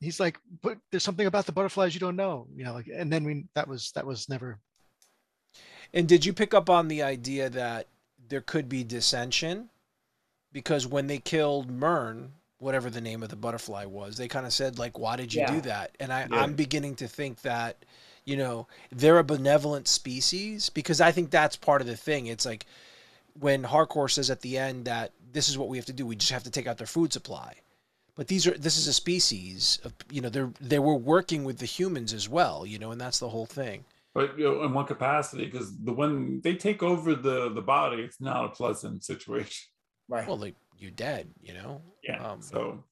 he's 0.00 0.20
like 0.20 0.38
but 0.62 0.78
there's 0.90 1.02
something 1.02 1.26
about 1.26 1.46
the 1.46 1.52
butterflies 1.52 1.94
you 1.94 2.00
don't 2.00 2.16
know 2.16 2.46
you 2.54 2.64
know 2.64 2.72
like 2.74 2.88
and 2.94 3.12
then 3.12 3.24
we 3.24 3.46
that 3.56 3.66
was 3.66 3.90
that 3.96 4.06
was 4.06 4.28
never 4.28 4.58
And 5.94 6.08
did 6.08 6.24
you 6.24 6.32
pick 6.32 6.54
up 6.54 6.70
on 6.70 6.88
the 6.88 7.02
idea 7.02 7.50
that 7.50 7.86
there 8.28 8.40
could 8.40 8.68
be 8.68 8.84
dissension? 8.84 9.68
Because 10.52 10.86
when 10.86 11.06
they 11.06 11.18
killed 11.18 11.70
Murn, 11.70 12.32
whatever 12.58 12.90
the 12.90 13.00
name 13.00 13.22
of 13.22 13.28
the 13.28 13.36
butterfly 13.36 13.84
was, 13.84 14.16
they 14.16 14.28
kind 14.28 14.46
of 14.46 14.52
said 14.52 14.78
like, 14.78 14.98
"Why 14.98 15.16
did 15.16 15.32
you 15.34 15.40
Yeah. 15.40 15.54
do 15.54 15.60
that?" 15.62 15.96
And 16.00 16.12
I, 16.12 16.28
Yeah. 16.30 16.42
I'm 16.42 16.54
beginning 16.54 16.94
to 16.96 17.08
think 17.08 17.42
that, 17.42 17.84
you 18.24 18.36
know, 18.36 18.66
they're 18.90 19.18
a 19.18 19.24
benevolent 19.24 19.88
species 19.88 20.68
because 20.70 21.00
I 21.00 21.12
think 21.12 21.30
that's 21.30 21.56
part 21.56 21.80
of 21.80 21.86
the 21.86 21.96
thing. 21.96 22.26
It's 22.26 22.46
like 22.46 22.66
when 23.38 23.64
Harcourt 23.64 24.12
says 24.12 24.30
at 24.30 24.40
the 24.42 24.58
end 24.58 24.84
that 24.84 25.12
this 25.32 25.48
is 25.48 25.56
what 25.58 25.68
we 25.68 25.78
have 25.78 25.86
to 25.86 25.92
do. 25.92 26.06
We 26.06 26.16
just 26.16 26.32
have 26.32 26.44
to 26.44 26.50
take 26.50 26.66
out 26.66 26.78
their 26.78 26.86
food 26.86 27.12
supply. 27.12 27.54
But 28.14 28.28
these 28.28 28.46
are 28.46 28.56
this 28.56 28.76
is 28.76 28.86
a 28.86 28.92
species 28.92 29.78
of 29.84 29.94
you 30.10 30.20
know 30.20 30.28
they're 30.28 30.52
they 30.60 30.78
were 30.78 30.94
working 30.94 31.44
with 31.44 31.58
the 31.58 31.66
humans 31.66 32.12
as 32.12 32.28
well, 32.28 32.66
you 32.66 32.78
know, 32.78 32.90
and 32.90 33.00
that's 33.00 33.18
the 33.18 33.30
whole 33.30 33.46
thing. 33.46 33.84
But 34.14 34.38
you 34.38 34.44
know, 34.44 34.62
in 34.64 34.74
one 34.74 34.86
capacity, 34.86 35.46
because 35.46 35.76
the 35.78 35.92
when 35.92 36.40
they 36.42 36.54
take 36.54 36.82
over 36.82 37.14
the 37.14 37.50
the 37.52 37.62
body, 37.62 38.02
it's 38.02 38.20
not 38.20 38.44
a 38.44 38.48
pleasant 38.50 39.04
situation. 39.04 39.68
Right. 40.08 40.26
Well, 40.26 40.36
like 40.36 40.56
you're 40.76 40.90
dead, 40.90 41.30
you 41.40 41.54
know. 41.54 41.80
Yeah. 42.02 42.22
Um, 42.22 42.42
so 42.42 42.84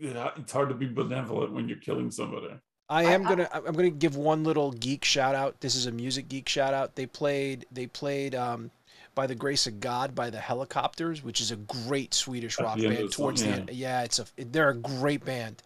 it's 0.00 0.52
hard 0.52 0.68
to 0.70 0.74
be 0.74 0.86
benevolent 0.86 1.52
when 1.52 1.68
you're 1.68 1.78
killing 1.78 2.10
somebody. 2.10 2.48
I 2.88 3.04
I- 3.06 3.12
am 3.12 3.26
I- 3.26 3.28
gonna 3.28 3.48
I'm 3.52 3.74
gonna 3.74 3.90
give 3.90 4.16
one 4.16 4.44
little 4.44 4.72
geek 4.72 5.04
shout 5.04 5.34
out. 5.34 5.60
This 5.60 5.74
is 5.74 5.86
a 5.86 5.92
music 5.92 6.28
geek 6.28 6.48
shout 6.48 6.72
out. 6.72 6.94
They 6.96 7.06
played 7.06 7.66
they 7.70 7.86
played 7.86 8.34
um, 8.34 8.70
by 9.14 9.26
the 9.26 9.34
grace 9.34 9.66
of 9.66 9.80
God 9.80 10.14
by 10.14 10.30
the 10.30 10.38
Hellacopters, 10.38 11.22
which 11.22 11.40
is 11.42 11.50
a 11.50 11.56
great 11.56 12.14
Swedish 12.14 12.58
rock 12.58 12.78
band. 12.78 12.92
of 12.92 12.96
the 12.98 13.02
song, 13.02 13.08
Towards 13.10 13.42
the 13.42 13.48
yeah. 13.48 13.54
end, 13.56 13.70
yeah, 13.72 14.02
it's 14.04 14.18
a 14.20 14.26
they're 14.36 14.70
a 14.70 14.76
great 14.76 15.24
band, 15.24 15.62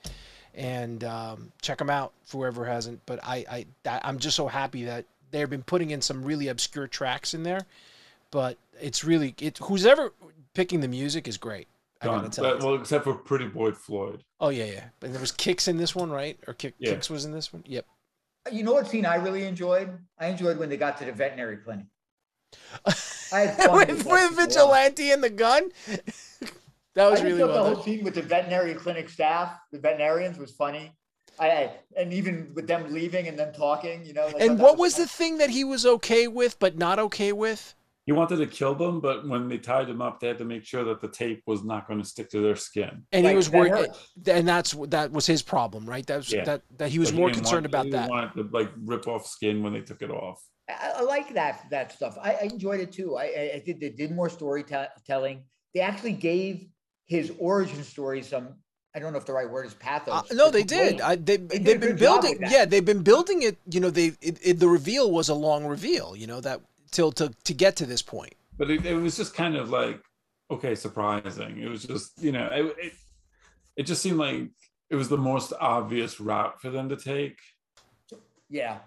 and 0.57 1.05
um, 1.05 1.53
check 1.63 1.79
them 1.79 1.91
out 1.91 2.13
for 2.25 2.39
whoever 2.39 2.65
hasn't. 2.65 3.01
But 3.07 3.21
I 3.23 3.65
I 3.85 4.01
I'm 4.03 4.19
just 4.19 4.35
so 4.37 4.49
happy 4.49 4.85
that 4.85 5.05
they've 5.31 5.49
been 5.51 5.63
putting 5.63 5.91
in 5.91 6.01
some 6.03 6.25
really 6.25 6.49
obscure 6.49 6.87
tracks 6.89 7.35
in 7.35 7.43
there, 7.45 7.61
but 8.31 8.57
it's 8.81 9.05
really 9.05 9.35
it. 9.41 9.59
Who's 9.59 9.87
ever 9.87 10.13
picking 10.55 10.81
the 10.81 10.89
music 10.89 11.29
is 11.29 11.37
great. 11.37 11.69
I 12.03 12.07
gotta 12.07 12.29
tell 12.29 12.45
But- 12.45 12.61
you. 12.63 12.67
well, 12.67 12.75
except 12.81 13.05
for 13.05 13.15
Pretty 13.15 13.47
Boy 13.47 13.71
Floyd. 13.73 14.23
Oh 14.41 14.49
yeah, 14.51 14.65
yeah. 14.67 14.85
But 15.01 15.13
there 15.13 15.21
was 15.21 15.33
Kix 15.33 15.67
in 15.69 15.77
this 15.79 15.95
one, 15.95 16.11
right? 16.11 16.39
Or 16.47 16.53
kick, 16.55 16.75
Yeah. 16.79 16.93
Kix 16.95 17.09
was 17.09 17.25
in 17.25 17.33
this 17.33 17.53
one. 17.53 17.65
Yep. 17.67 17.87
You 18.53 18.63
know 18.65 18.75
what 18.75 18.87
scene 18.87 19.07
I 19.07 19.17
really 19.17 19.45
enjoyed? 19.45 19.99
I 20.19 20.27
enjoyed 20.27 20.59
when 20.59 20.69
they 20.69 20.77
got 20.77 20.99
to 20.99 21.05
the 21.05 21.13
veterinary 21.13 21.57
clinic. 21.57 21.87
I 23.33 23.41
had 23.41 23.57
fun 23.57 23.77
with, 23.79 23.89
with 23.89 24.07
with 24.07 24.07
scene 24.07 24.13
a 24.13 24.31
lot. 24.31 24.37
vigilante 24.49 25.11
and 25.11 25.25
the 25.25 25.31
gun. 25.31 25.71
That 26.97 27.11
was 27.11 27.21
I 27.21 27.25
really 27.25 27.39
just 27.39 27.49
thought 27.51 27.55
well 27.55 27.65
the 27.65 27.71
done. 27.71 27.75
whole 27.77 27.85
scene 27.85 28.05
with 28.05 28.15
the 28.15 28.23
veterinary 28.23 28.75
clinic 28.75 29.09
staff, 29.09 29.57
the 29.71 29.79
veterinarians, 29.79 30.39
was 30.39 30.51
funny. 30.53 30.93
I, 31.39 31.49
I 31.51 31.71
and 31.97 32.13
even 32.13 32.53
with 32.55 32.67
them 32.67 32.93
leaving 32.93 33.29
and 33.29 33.39
them 33.39 33.53
talking, 33.53 34.05
you 34.05 34.15
know. 34.15 34.27
I 34.27 34.33
thought 34.33 34.41
And 34.43 34.59
what 34.59 34.79
was 34.79 34.95
fun. 34.95 35.03
the 35.05 35.09
thing 35.09 35.39
that 35.39 35.51
he 35.51 35.63
was 35.65 35.87
okay 35.87 36.27
with 36.27 36.59
but 36.59 36.77
not 36.77 36.99
okay 36.99 37.33
with? 37.33 37.75
He 38.07 38.13
wanted 38.13 38.37
to 38.37 38.47
kill 38.47 38.75
them, 38.77 39.01
but 39.01 39.29
when 39.29 39.49
they 39.49 39.59
tied 39.59 39.89
them 39.89 40.01
up, 40.01 40.21
they 40.21 40.29
had 40.29 40.39
to 40.39 40.45
make 40.45 40.65
sure 40.65 40.85
that 40.85 41.01
the 41.01 41.09
tape 41.09 41.43
was 41.45 41.65
not 41.65 41.89
going 41.89 42.01
to 42.01 42.07
stick 42.07 42.31
to 42.31 42.41
their 42.41 42.55
skin. 42.55 43.03
And 43.11 43.27
he 43.27 43.35
was 43.35 43.51
worried, 43.51 43.89
and 44.29 44.47
that's 44.47 44.71
that 44.89 45.11
was 45.11 45.27
his 45.27 45.43
problem, 45.43 45.85
right? 45.87 46.07
That 46.07 46.19
was 46.19 46.33
Yeah. 46.33 46.45
that 46.45 46.63
that 46.79 46.91
he 46.91 47.01
was 47.01 47.11
Like, 47.11 47.19
more 47.19 47.29
didn't 47.29 47.43
concerned 47.43 47.65
want- 47.65 47.67
about 47.75 47.85
he 47.87 47.91
that. 47.91 48.33
didn't 48.37 48.51
to 48.53 48.57
like 48.57 48.71
rip 48.85 49.09
off 49.09 49.27
skin 49.27 49.63
when 49.63 49.73
they 49.73 49.81
took 49.81 50.03
it 50.03 50.11
off. 50.11 50.41
I, 50.71 50.93
I 50.99 51.03
like 51.03 51.35
that 51.35 51.67
that 51.71 51.91
stuff. 51.93 52.17
I, 52.23 52.35
I 52.35 52.43
enjoyed 52.45 52.79
it 52.81 52.93
too. 52.93 53.17
I, 53.17 53.25
I, 53.25 53.51
I 53.57 53.63
did 53.67 53.81
they 53.81 53.91
did 53.91 54.13
more 54.13 54.31
storytelling. 54.31 55.43
They 55.75 55.81
actually 55.81 56.13
gave 56.15 56.69
his 57.07 57.33
origin 57.39 57.83
story 57.83 58.23
some. 58.23 58.49
I 58.95 58.99
don't 58.99 59.13
know 59.13 59.19
if 59.19 59.27
the 59.27 59.33
right 59.33 59.49
word 59.49 59.67
is 59.67 59.75
pathos. 59.75 60.31
Uh, 60.31 60.35
no, 60.35 60.51
they 60.51 60.63
did. 60.63 61.01
I, 61.01 61.17
they 61.17 61.37
did 61.37 61.65
they've 61.65 61.81
been 61.81 61.97
building. 61.97 62.39
Yeah, 62.41 62.65
they've 62.65 62.85
been 62.85 63.03
building 63.03 63.43
it. 63.43 63.59
You 63.71 63.81
know, 63.81 63.91
they 63.91 64.13
it, 64.21 64.39
it, 64.43 64.59
the 64.59 64.69
reveal 64.69 65.11
was 65.11 65.29
a 65.29 65.35
long 65.35 65.67
reveal. 65.67 66.17
You 66.17 66.27
know 66.27 66.41
that 66.41 66.61
till 66.91 67.13
to 67.13 67.33
to 67.45 67.55
get 67.55 67.77
to 67.77 67.87
this 67.87 68.03
point. 68.03 68.35
But 68.57 68.71
it, 68.71 68.87
it 68.87 68.95
was 68.95 69.17
just 69.17 69.35
kind 69.35 69.57
of 69.57 69.71
like 69.71 70.01
okay, 70.51 70.75
surprising. 70.75 71.61
It 71.61 71.69
was 71.69 71.85
just 71.85 72.23
you 72.23 72.33
know 72.33 72.47
it, 72.47 72.75
it 72.79 72.93
it 73.77 73.83
just 73.85 74.03
seemed 74.03 74.19
like 74.19 74.49
it 74.91 74.97
was 74.97 75.09
the 75.09 75.19
most 75.19 75.53
obvious 75.61 76.21
route 76.21 76.61
for 76.61 76.71
them 76.71 76.89
to 76.89 76.97
take. 76.97 77.39
Yeah. 78.49 78.79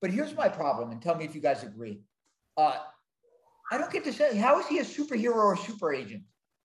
But 0.00 0.10
here's 0.10 0.34
my 0.34 0.48
problem, 0.48 0.90
and 0.90 1.00
tell 1.00 1.14
me 1.14 1.24
if 1.24 1.34
you 1.34 1.40
guys 1.40 1.62
agree. 1.62 2.02
Uh, 2.56 2.76
I 3.70 3.78
don't 3.78 3.90
get 3.90 4.04
to 4.04 4.12
say 4.12 4.36
how 4.36 4.60
is 4.60 4.66
he 4.66 4.78
a 4.78 4.84
superhero 4.84 5.36
or 5.36 5.56
super 5.56 5.94
agent? 5.94 6.22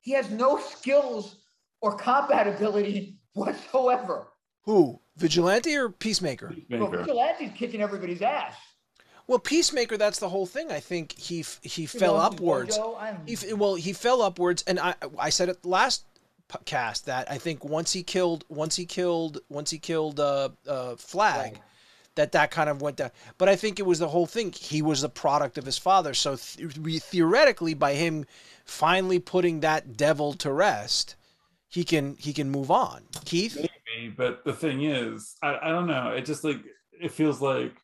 He 0.09 0.15
has 0.15 0.31
no 0.31 0.57
skills 0.57 1.35
or 1.81 1.95
combat 1.95 2.47
ability 2.47 3.19
whatsoever. 3.33 4.29
Who 4.63 4.99
vigilante 5.17 5.75
or 5.77 5.89
peacemaker? 5.89 6.51
Well, 6.67 6.89
Vigilante's 6.89 7.55
kicking 7.55 7.79
everybody's 7.79 8.23
ass. 8.23 8.55
Well, 9.27 9.37
peacemaker. 9.37 9.97
That's 9.97 10.17
the 10.17 10.29
whole 10.29 10.47
thing. 10.47 10.71
I 10.71 10.79
think 10.79 11.11
he 11.11 11.41
f- 11.41 11.59
he 11.61 11.81
He 11.81 11.85
fell 11.85 12.13
lost 12.13 12.33
upwards. 12.37 12.75
mojo. 12.79 12.97
I 12.97 13.11
don't 13.11 13.27
He, 13.27 13.33
f- 13.35 13.53
well, 13.53 13.75
he 13.75 13.93
fell 13.93 14.23
upwards, 14.23 14.63
and 14.65 14.79
I 14.79 14.95
I 15.19 15.29
said 15.29 15.47
it 15.47 15.63
last 15.63 16.05
cast 16.65 17.05
that 17.05 17.29
I 17.29 17.37
think 17.37 17.63
once 17.63 17.93
he 17.93 18.01
killed 18.01 18.45
once 18.49 18.75
he 18.77 18.87
killed 18.87 19.37
once 19.47 19.69
he 19.69 19.77
killed 19.77 20.19
uh, 20.19 20.49
uh, 20.67 20.95
Flag, 20.95 21.51
Flag. 21.51 21.61
that 22.15 22.31
that 22.31 22.49
kind 22.49 22.67
of 22.71 22.81
went 22.81 22.95
down. 22.97 23.11
But 23.37 23.47
I 23.47 23.55
think 23.55 23.77
it 23.77 23.85
was 23.85 23.99
the 23.99 24.07
whole 24.07 24.25
thing. 24.25 24.53
He 24.53 24.81
was 24.81 25.01
the 25.01 25.09
product 25.09 25.59
of 25.59 25.65
his 25.67 25.77
father, 25.77 26.15
so 26.15 26.35
th- 26.35 26.79
we- 26.79 26.97
theoretically, 26.97 27.75
by 27.75 27.93
him 27.93 28.25
finally 28.69 29.19
putting 29.19 29.59
that 29.61 29.97
devil 29.97 30.33
to 30.33 30.51
rest, 30.51 31.15
he 31.67 31.83
can 31.83 32.15
he 32.17 32.33
can 32.33 32.49
move 32.49 32.71
on. 32.71 33.03
Keith, 33.25 33.57
Maybe, 33.57 34.13
but 34.15 34.43
the 34.45 34.53
thing 34.53 34.83
is, 34.83 35.35
I, 35.41 35.57
I 35.61 35.69
don't 35.69 35.87
know. 35.87 36.11
It 36.11 36.25
just 36.25 36.43
like 36.43 36.59
it 36.91 37.11
feels 37.11 37.41
like 37.41 37.75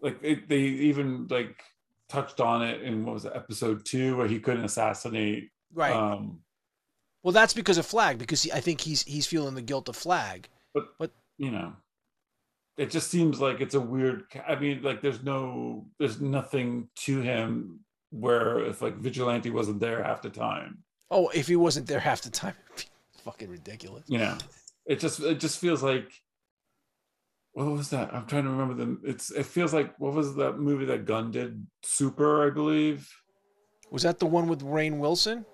like 0.00 0.18
it, 0.22 0.48
they 0.48 0.60
even 0.60 1.26
like 1.28 1.62
touched 2.08 2.40
on 2.40 2.62
it 2.62 2.82
in 2.82 3.04
what 3.04 3.14
was 3.14 3.24
it, 3.24 3.32
episode 3.34 3.84
two 3.84 4.16
where 4.16 4.28
he 4.28 4.40
couldn't 4.40 4.64
assassinate 4.64 5.50
right? 5.74 5.92
um 5.92 6.40
well, 7.24 7.32
that's 7.32 7.52
because 7.52 7.78
of 7.78 7.84
Flag, 7.84 8.16
because 8.16 8.44
he, 8.44 8.52
I 8.52 8.60
think 8.60 8.80
he's 8.80 9.02
he's 9.02 9.26
feeling 9.26 9.54
the 9.54 9.60
guilt 9.60 9.88
of 9.88 9.96
Flag. 9.96 10.48
But 10.72 10.86
but 10.98 11.10
you 11.36 11.50
know 11.50 11.74
it 12.78 12.90
just 12.90 13.10
seems 13.10 13.40
like 13.40 13.60
it's 13.60 13.74
a 13.74 13.80
weird 13.80 14.24
i 14.46 14.54
mean 14.54 14.80
like 14.82 15.02
there's 15.02 15.22
no 15.22 15.84
there's 15.98 16.20
nothing 16.20 16.88
to 16.94 17.20
him 17.20 17.80
where 18.10 18.60
if 18.64 18.82
like 18.82 18.96
vigilante 18.96 19.50
wasn't 19.50 19.80
there 19.80 20.02
half 20.02 20.22
the 20.22 20.30
time. 20.30 20.78
Oh, 21.10 21.28
if 21.28 21.48
he 21.48 21.56
wasn't 21.56 21.86
there 21.86 22.00
half 22.00 22.22
the 22.22 22.30
time, 22.30 22.54
it'd 22.76 22.88
be 22.88 23.22
fucking 23.22 23.50
ridiculous. 23.50 24.04
you 24.08 24.18
know 24.18 24.36
it 24.88 24.98
just 24.98 25.20
it 25.20 25.38
just 25.38 25.60
feels 25.60 25.82
like 25.82 26.10
what 27.52 27.66
was 27.70 27.90
that? 27.90 28.14
I'm 28.14 28.26
trying 28.26 28.44
to 28.44 28.50
remember 28.50 28.74
them 28.74 29.00
it's 29.04 29.30
it 29.30 29.46
feels 29.46 29.72
like 29.72 29.94
what 29.98 30.14
was 30.14 30.34
that 30.36 30.58
movie 30.58 30.86
that 30.86 31.04
gunn 31.04 31.30
did? 31.30 31.66
Super 31.82 32.46
i 32.46 32.50
believe? 32.50 33.08
Was 33.90 34.02
that 34.02 34.18
the 34.18 34.26
one 34.26 34.48
with 34.48 34.62
Rainn 34.62 34.98
Wilson? 34.98 35.44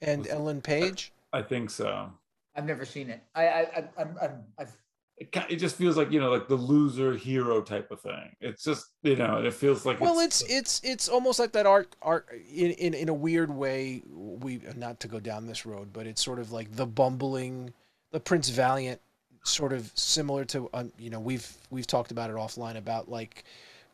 And 0.00 0.22
Was 0.22 0.28
Ellen 0.28 0.60
Page? 0.60 1.12
i 1.32 1.42
think 1.42 1.70
so. 1.70 2.10
I've 2.56 2.66
never 2.66 2.84
seen 2.84 3.08
it. 3.08 3.22
I, 3.34 3.46
I, 3.46 3.60
I 3.60 3.88
I'm, 3.98 4.16
I'm, 4.20 4.44
I've, 4.58 4.76
it, 5.22 5.36
it 5.50 5.56
just 5.56 5.76
feels 5.76 5.96
like 5.96 6.10
you 6.10 6.20
know 6.20 6.30
like 6.30 6.48
the 6.48 6.54
loser 6.56 7.14
hero 7.14 7.60
type 7.62 7.90
of 7.90 8.00
thing 8.00 8.34
it's 8.40 8.62
just 8.64 8.86
you 9.02 9.16
know 9.16 9.38
it 9.38 9.52
feels 9.54 9.84
like 9.86 10.00
Well, 10.00 10.18
it's 10.20 10.42
it's 10.50 10.80
it's 10.84 11.08
almost 11.08 11.38
like 11.38 11.52
that 11.52 11.66
art 11.66 11.94
art 12.02 12.26
in, 12.52 12.72
in 12.72 12.94
in 12.94 13.08
a 13.08 13.14
weird 13.14 13.50
way. 13.50 14.02
We 14.10 14.60
not 14.76 15.00
to 15.00 15.08
go 15.08 15.20
down 15.20 15.46
this 15.46 15.64
road, 15.66 15.92
but 15.92 16.06
it's 16.06 16.22
sort 16.24 16.38
of 16.38 16.52
like 16.52 16.74
the 16.76 16.86
bumbling, 16.86 17.72
the 18.10 18.20
Prince 18.20 18.48
Valiant, 18.48 19.00
sort 19.44 19.72
of 19.72 19.90
similar 19.94 20.44
to 20.46 20.68
um, 20.74 20.92
you 20.98 21.10
know 21.10 21.20
we've 21.20 21.46
we've 21.70 21.86
talked 21.86 22.10
about 22.10 22.30
it 22.30 22.36
offline 22.36 22.76
about 22.76 23.08
like 23.08 23.44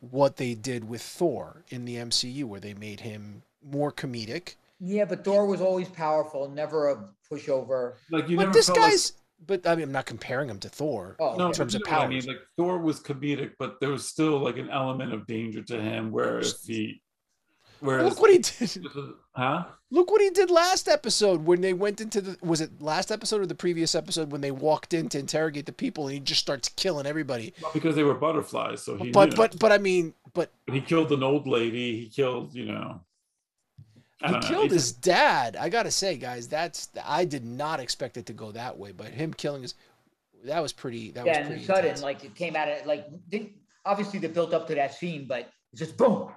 what 0.01 0.37
they 0.37 0.55
did 0.55 0.89
with 0.89 1.03
Thor 1.03 1.64
in 1.70 1.85
the 1.85 1.97
MCU, 1.97 2.45
where 2.45 2.61
they 2.61 2.74
made 2.74 3.01
him 3.01 3.43
more 3.62 3.91
comedic. 3.93 4.55
yeah, 4.81 5.05
but 5.05 5.24
Thor 5.24 5.45
was 5.47 5.61
always 5.61 5.89
powerful, 5.89 6.49
never 6.49 6.91
a 6.91 7.09
pushover. 7.31 7.95
like 8.11 8.29
you 8.29 8.37
but 8.37 8.43
never 8.45 8.53
this 8.55 8.66
felt 8.66 8.79
like- 8.79 8.91
guy's. 8.93 9.12
But 9.45 9.66
I 9.66 9.74
mean, 9.74 9.84
I'm 9.84 9.93
not 9.93 10.07
comparing 10.07 10.49
him 10.49 10.59
to 10.61 10.68
Thor. 10.68 11.16
Oh, 11.20 11.36
no, 11.36 11.47
okay. 11.49 11.59
terms 11.59 11.74
of 11.74 11.82
power. 11.82 12.05
I 12.05 12.09
mean, 12.09 12.24
like 12.26 12.39
Thor 12.57 12.78
was 12.78 13.01
comedic, 13.01 13.53
but 13.59 13.80
there 13.80 13.91
was 13.91 14.07
still 14.07 14.39
like 14.39 14.57
an 14.59 14.70
element 14.70 15.12
of 15.12 15.26
danger 15.26 15.62
to 15.62 15.80
him. 15.80 16.11
Whereas 16.11 16.61
he, 16.66 17.01
whereas 17.80 18.05
Look 18.09 18.20
what 18.20 18.30
he 18.30 18.39
did. 18.39 18.84
huh? 19.32 19.64
Look 19.91 20.11
what 20.11 20.20
he 20.20 20.30
did 20.30 20.51
last 20.51 20.89
episode 20.89 21.45
when 21.47 21.61
they 21.62 21.72
went 21.72 22.01
into 22.01 22.20
the 22.20 22.36
was 22.43 22.61
it 22.61 22.82
last 22.82 23.11
episode 23.11 23.41
or 23.41 23.47
the 23.47 23.55
previous 23.55 23.95
episode 23.95 24.30
when 24.32 24.41
they 24.43 24.51
walked 24.51 24.93
in 24.93 25.09
to 25.11 25.18
interrogate 25.18 25.66
the 25.66 25.72
people 25.72 26.09
and 26.09 26.14
he 26.14 26.20
just 26.20 26.41
starts 26.41 26.68
killing 26.70 27.07
everybody. 27.07 27.55
Well, 27.62 27.70
because 27.72 27.97
they 27.97 28.03
were 28.05 28.14
butterflies, 28.14 28.82
so 28.82 28.97
he 28.97 29.11
But 29.11 29.30
knew. 29.30 29.36
but 29.36 29.59
but 29.59 29.72
I 29.72 29.78
mean, 29.78 30.14
but 30.34 30.51
he 30.70 30.80
killed 30.80 31.11
an 31.12 31.22
old 31.22 31.47
lady. 31.47 31.99
He 32.01 32.09
killed, 32.09 32.55
you 32.55 32.66
know. 32.66 33.01
I 34.23 34.29
he 34.29 34.33
know. 34.35 34.41
killed 34.41 34.71
He 34.71 34.75
his 34.75 34.93
dad. 34.93 35.57
I 35.57 35.69
gotta 35.69 35.91
say, 35.91 36.16
guys, 36.16 36.49
that's 36.49 36.89
I 37.05 37.25
did 37.25 37.45
not 37.45 37.81
expect 37.81 38.16
it 38.16 38.27
to 38.27 38.33
go 38.33 38.51
that 38.53 38.77
way. 38.77 38.93
But 38.93 39.09
him 39.09 39.33
killing 39.33 39.62
his 39.62 39.75
that 40.45 40.61
was 40.61 40.73
pretty. 40.73 41.11
That 41.12 41.27
yeah, 41.27 41.33
was 41.33 41.39
and 41.39 41.47
pretty 41.49 41.64
sudden, 41.64 41.85
intense. 41.85 42.03
like 42.03 42.25
it 42.25 42.35
came 42.35 42.57
out 42.57 42.69
of 42.69 42.87
like 42.87 43.07
they, 43.29 43.53
obviously 43.85 44.19
they 44.19 44.29
built 44.29 44.53
up 44.55 44.66
to 44.69 44.75
that 44.75 44.95
scene, 44.95 45.27
but 45.29 45.51
it's 45.73 45.81
just 45.81 45.97
boom, 45.97 46.31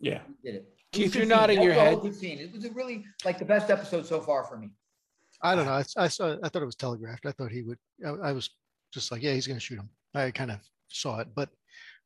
Yeah, 0.00 0.20
did 0.44 0.56
it. 0.56 0.58
It 0.58 0.74
Keith, 0.92 1.14
you're 1.14 1.26
nodding 1.26 1.62
your 1.62 1.74
That 1.74 1.84
was 1.84 1.92
a 1.92 1.96
head. 1.96 2.02
Good 2.02 2.16
scene. 2.16 2.38
It 2.38 2.52
was 2.52 2.64
a 2.64 2.70
really 2.70 3.04
like 3.24 3.38
the 3.38 3.44
best 3.44 3.70
episode 3.70 4.06
so 4.06 4.20
far 4.20 4.44
for 4.44 4.56
me. 4.56 4.70
I 5.42 5.54
don't 5.54 5.66
know. 5.66 5.72
I, 5.72 5.84
I 5.96 6.08
saw. 6.08 6.36
I 6.42 6.48
thought 6.48 6.62
it 6.62 6.66
was 6.66 6.76
telegraphed. 6.76 7.26
I 7.26 7.32
thought 7.32 7.50
he 7.52 7.62
would. 7.62 7.78
I, 8.04 8.10
I 8.10 8.32
was 8.32 8.50
just 8.92 9.12
like, 9.12 9.22
yeah, 9.22 9.32
he's 9.32 9.46
going 9.46 9.58
to 9.58 9.64
shoot 9.64 9.78
him. 9.78 9.88
I 10.14 10.30
kind 10.30 10.50
of 10.50 10.58
saw 10.88 11.20
it, 11.20 11.28
but 11.34 11.50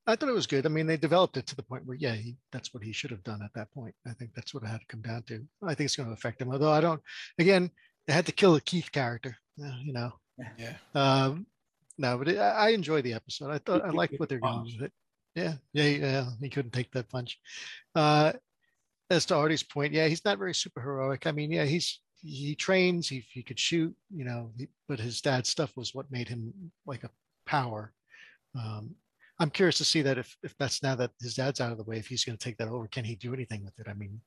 I 0.07 0.17
thought 0.17 0.29
it 0.29 0.35
was 0.35 0.49
good. 0.49 0.67
I 0.67 0.69
mean, 0.69 0.87
they 0.87 0.97
developed 0.97 1.37
it 1.37 1.47
to 1.47 1.57
the 1.57 1.63
point 1.63 1.87
where, 1.87 1.97
yeah, 1.97 2.15
he, 2.15 2.37
that's 2.51 2.75
what 2.75 2.83
he 2.83 2.93
should 2.93 3.13
have 3.13 3.23
done 3.23 3.41
at 3.43 3.53
that 3.55 3.73
point. 3.73 3.95
I 4.07 4.13
think 4.13 4.33
that's 4.35 4.53
what 4.53 4.65
it 4.65 4.69
had 4.69 4.81
to 4.81 4.87
come 4.87 5.03
down 5.03 5.23
to. 5.25 5.45
I 5.63 5.75
think 5.75 5.87
it's 5.87 5.97
going 5.97 6.09
to 6.09 6.15
affect 6.15 6.41
him. 6.41 6.51
Although 6.51 6.73
I 6.73 6.81
don't, 6.81 7.01
again, 7.39 7.71
they 8.07 8.13
had 8.13 8.27
to 8.27 8.33
kill 8.33 8.55
the 8.55 8.61
Keith 8.61 8.91
character, 8.91 9.37
uh, 9.65 9.77
you 9.85 9.93
know. 9.93 10.13
Yeah. 10.59 10.75
Um, 10.95 11.47
no, 11.99 12.19
but 12.19 12.29
it, 12.29 12.39
I 12.39 12.71
enjoy 12.71 13.03
the 13.03 13.15
episode. 13.15 13.51
I 13.51 13.59
thought 13.59 13.85
I 13.85 13.91
liked 13.91 14.19
what 14.19 14.29
they're 14.29 14.41
punch. 14.41 14.73
with 14.75 14.87
it. 14.87 14.93
Yeah, 15.35 15.55
yeah, 15.73 15.85
yeah. 15.85 16.27
He 16.41 16.49
couldn't 16.49 16.73
take 16.73 16.91
that 16.93 17.09
punch. 17.09 17.39
Uh, 17.95 18.33
as 19.09 19.27
to 19.27 19.35
Artie's 19.35 19.63
point, 19.63 19.93
yeah, 19.93 20.09
he's 20.09 20.25
not 20.25 20.39
very 20.39 20.55
super 20.55 20.81
heroic. 20.81 21.27
I 21.27 21.33
mean, 21.33 21.53
yeah, 21.53 21.65
he's 21.65 22.01
he 22.23 22.55
trains, 22.55 23.09
he 23.09 23.25
he 23.31 23.43
could 23.43 23.59
shoot, 23.59 23.95
you 24.11 24.25
know, 24.25 24.51
he, 24.57 24.69
but 24.89 24.99
his 24.99 25.21
dad's 25.21 25.49
stuff 25.49 25.77
was 25.77 25.95
what 25.95 26.11
made 26.11 26.29
him 26.29 26.53
like 26.87 27.05
a 27.05 27.11
power. 27.47 27.93
Um, 28.59 28.95
I'm 29.43 29.51
curious 29.51 29.77
to 29.79 29.85
see 29.85 30.03
that 30.03 30.19
if 30.19 30.37
if 30.45 30.57
that's 30.57 30.83
now 30.83 30.95
that 30.95 31.11
his 31.21 31.35
dad's 31.35 31.61
out 31.61 31.73
of 31.73 31.79
the 31.79 31.85
way, 31.85 31.97
if 31.99 32.07
he's 32.07 32.25
going 32.25 32.39
to 32.39 32.45
take 32.45 32.57
that 32.59 32.69
over, 32.69 32.87
can 32.87 33.05
he 33.05 33.17
do 33.17 33.35
anything 33.35 33.65
with 33.65 33.79
it? 33.81 33.89
I 33.91 33.95
mean, 33.95 34.21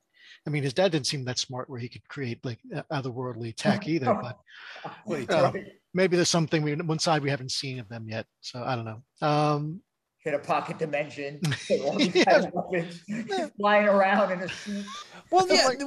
I 0.45 0.49
mean, 0.49 0.61
his 0.63 0.73
dad 0.73 0.91
didn't 0.91 1.07
seem 1.07 1.23
that 1.25 1.39
smart 1.39 1.69
where 1.69 1.79
he 1.79 1.87
could 1.87 2.05
create 2.09 2.43
like 2.43 2.59
otherworldly 2.91 3.55
tech 3.55 3.87
either, 3.93 4.13
but 4.13 4.37
Wait, 5.05 5.29
uh, 5.31 5.53
maybe 5.93 6.17
there's 6.17 6.29
something 6.29 6.61
we 6.63 6.75
one 6.75 6.99
side 6.99 7.23
we 7.23 7.29
haven't 7.29 7.51
seen 7.51 7.79
of 7.79 7.87
them 7.87 8.07
yet. 8.09 8.25
So 8.41 8.61
I 8.61 8.75
don't 8.75 8.85
know. 8.85 9.01
Um, 9.27 9.81
Hit 10.19 10.33
a 10.33 10.39
pocket 10.39 10.79
dimension. 10.79 11.39
all 11.83 12.01
Yeah. 12.01 12.23
kind 12.25 12.45
of 12.47 12.53
weapons, 12.55 13.03
just 13.07 13.53
flying 13.57 13.87
around 13.87 14.31
in 14.31 14.41
a 14.41 14.49
suit. 14.49 14.83
Well, 15.29 15.47
yeah. 15.47 15.67
like- 15.67 15.79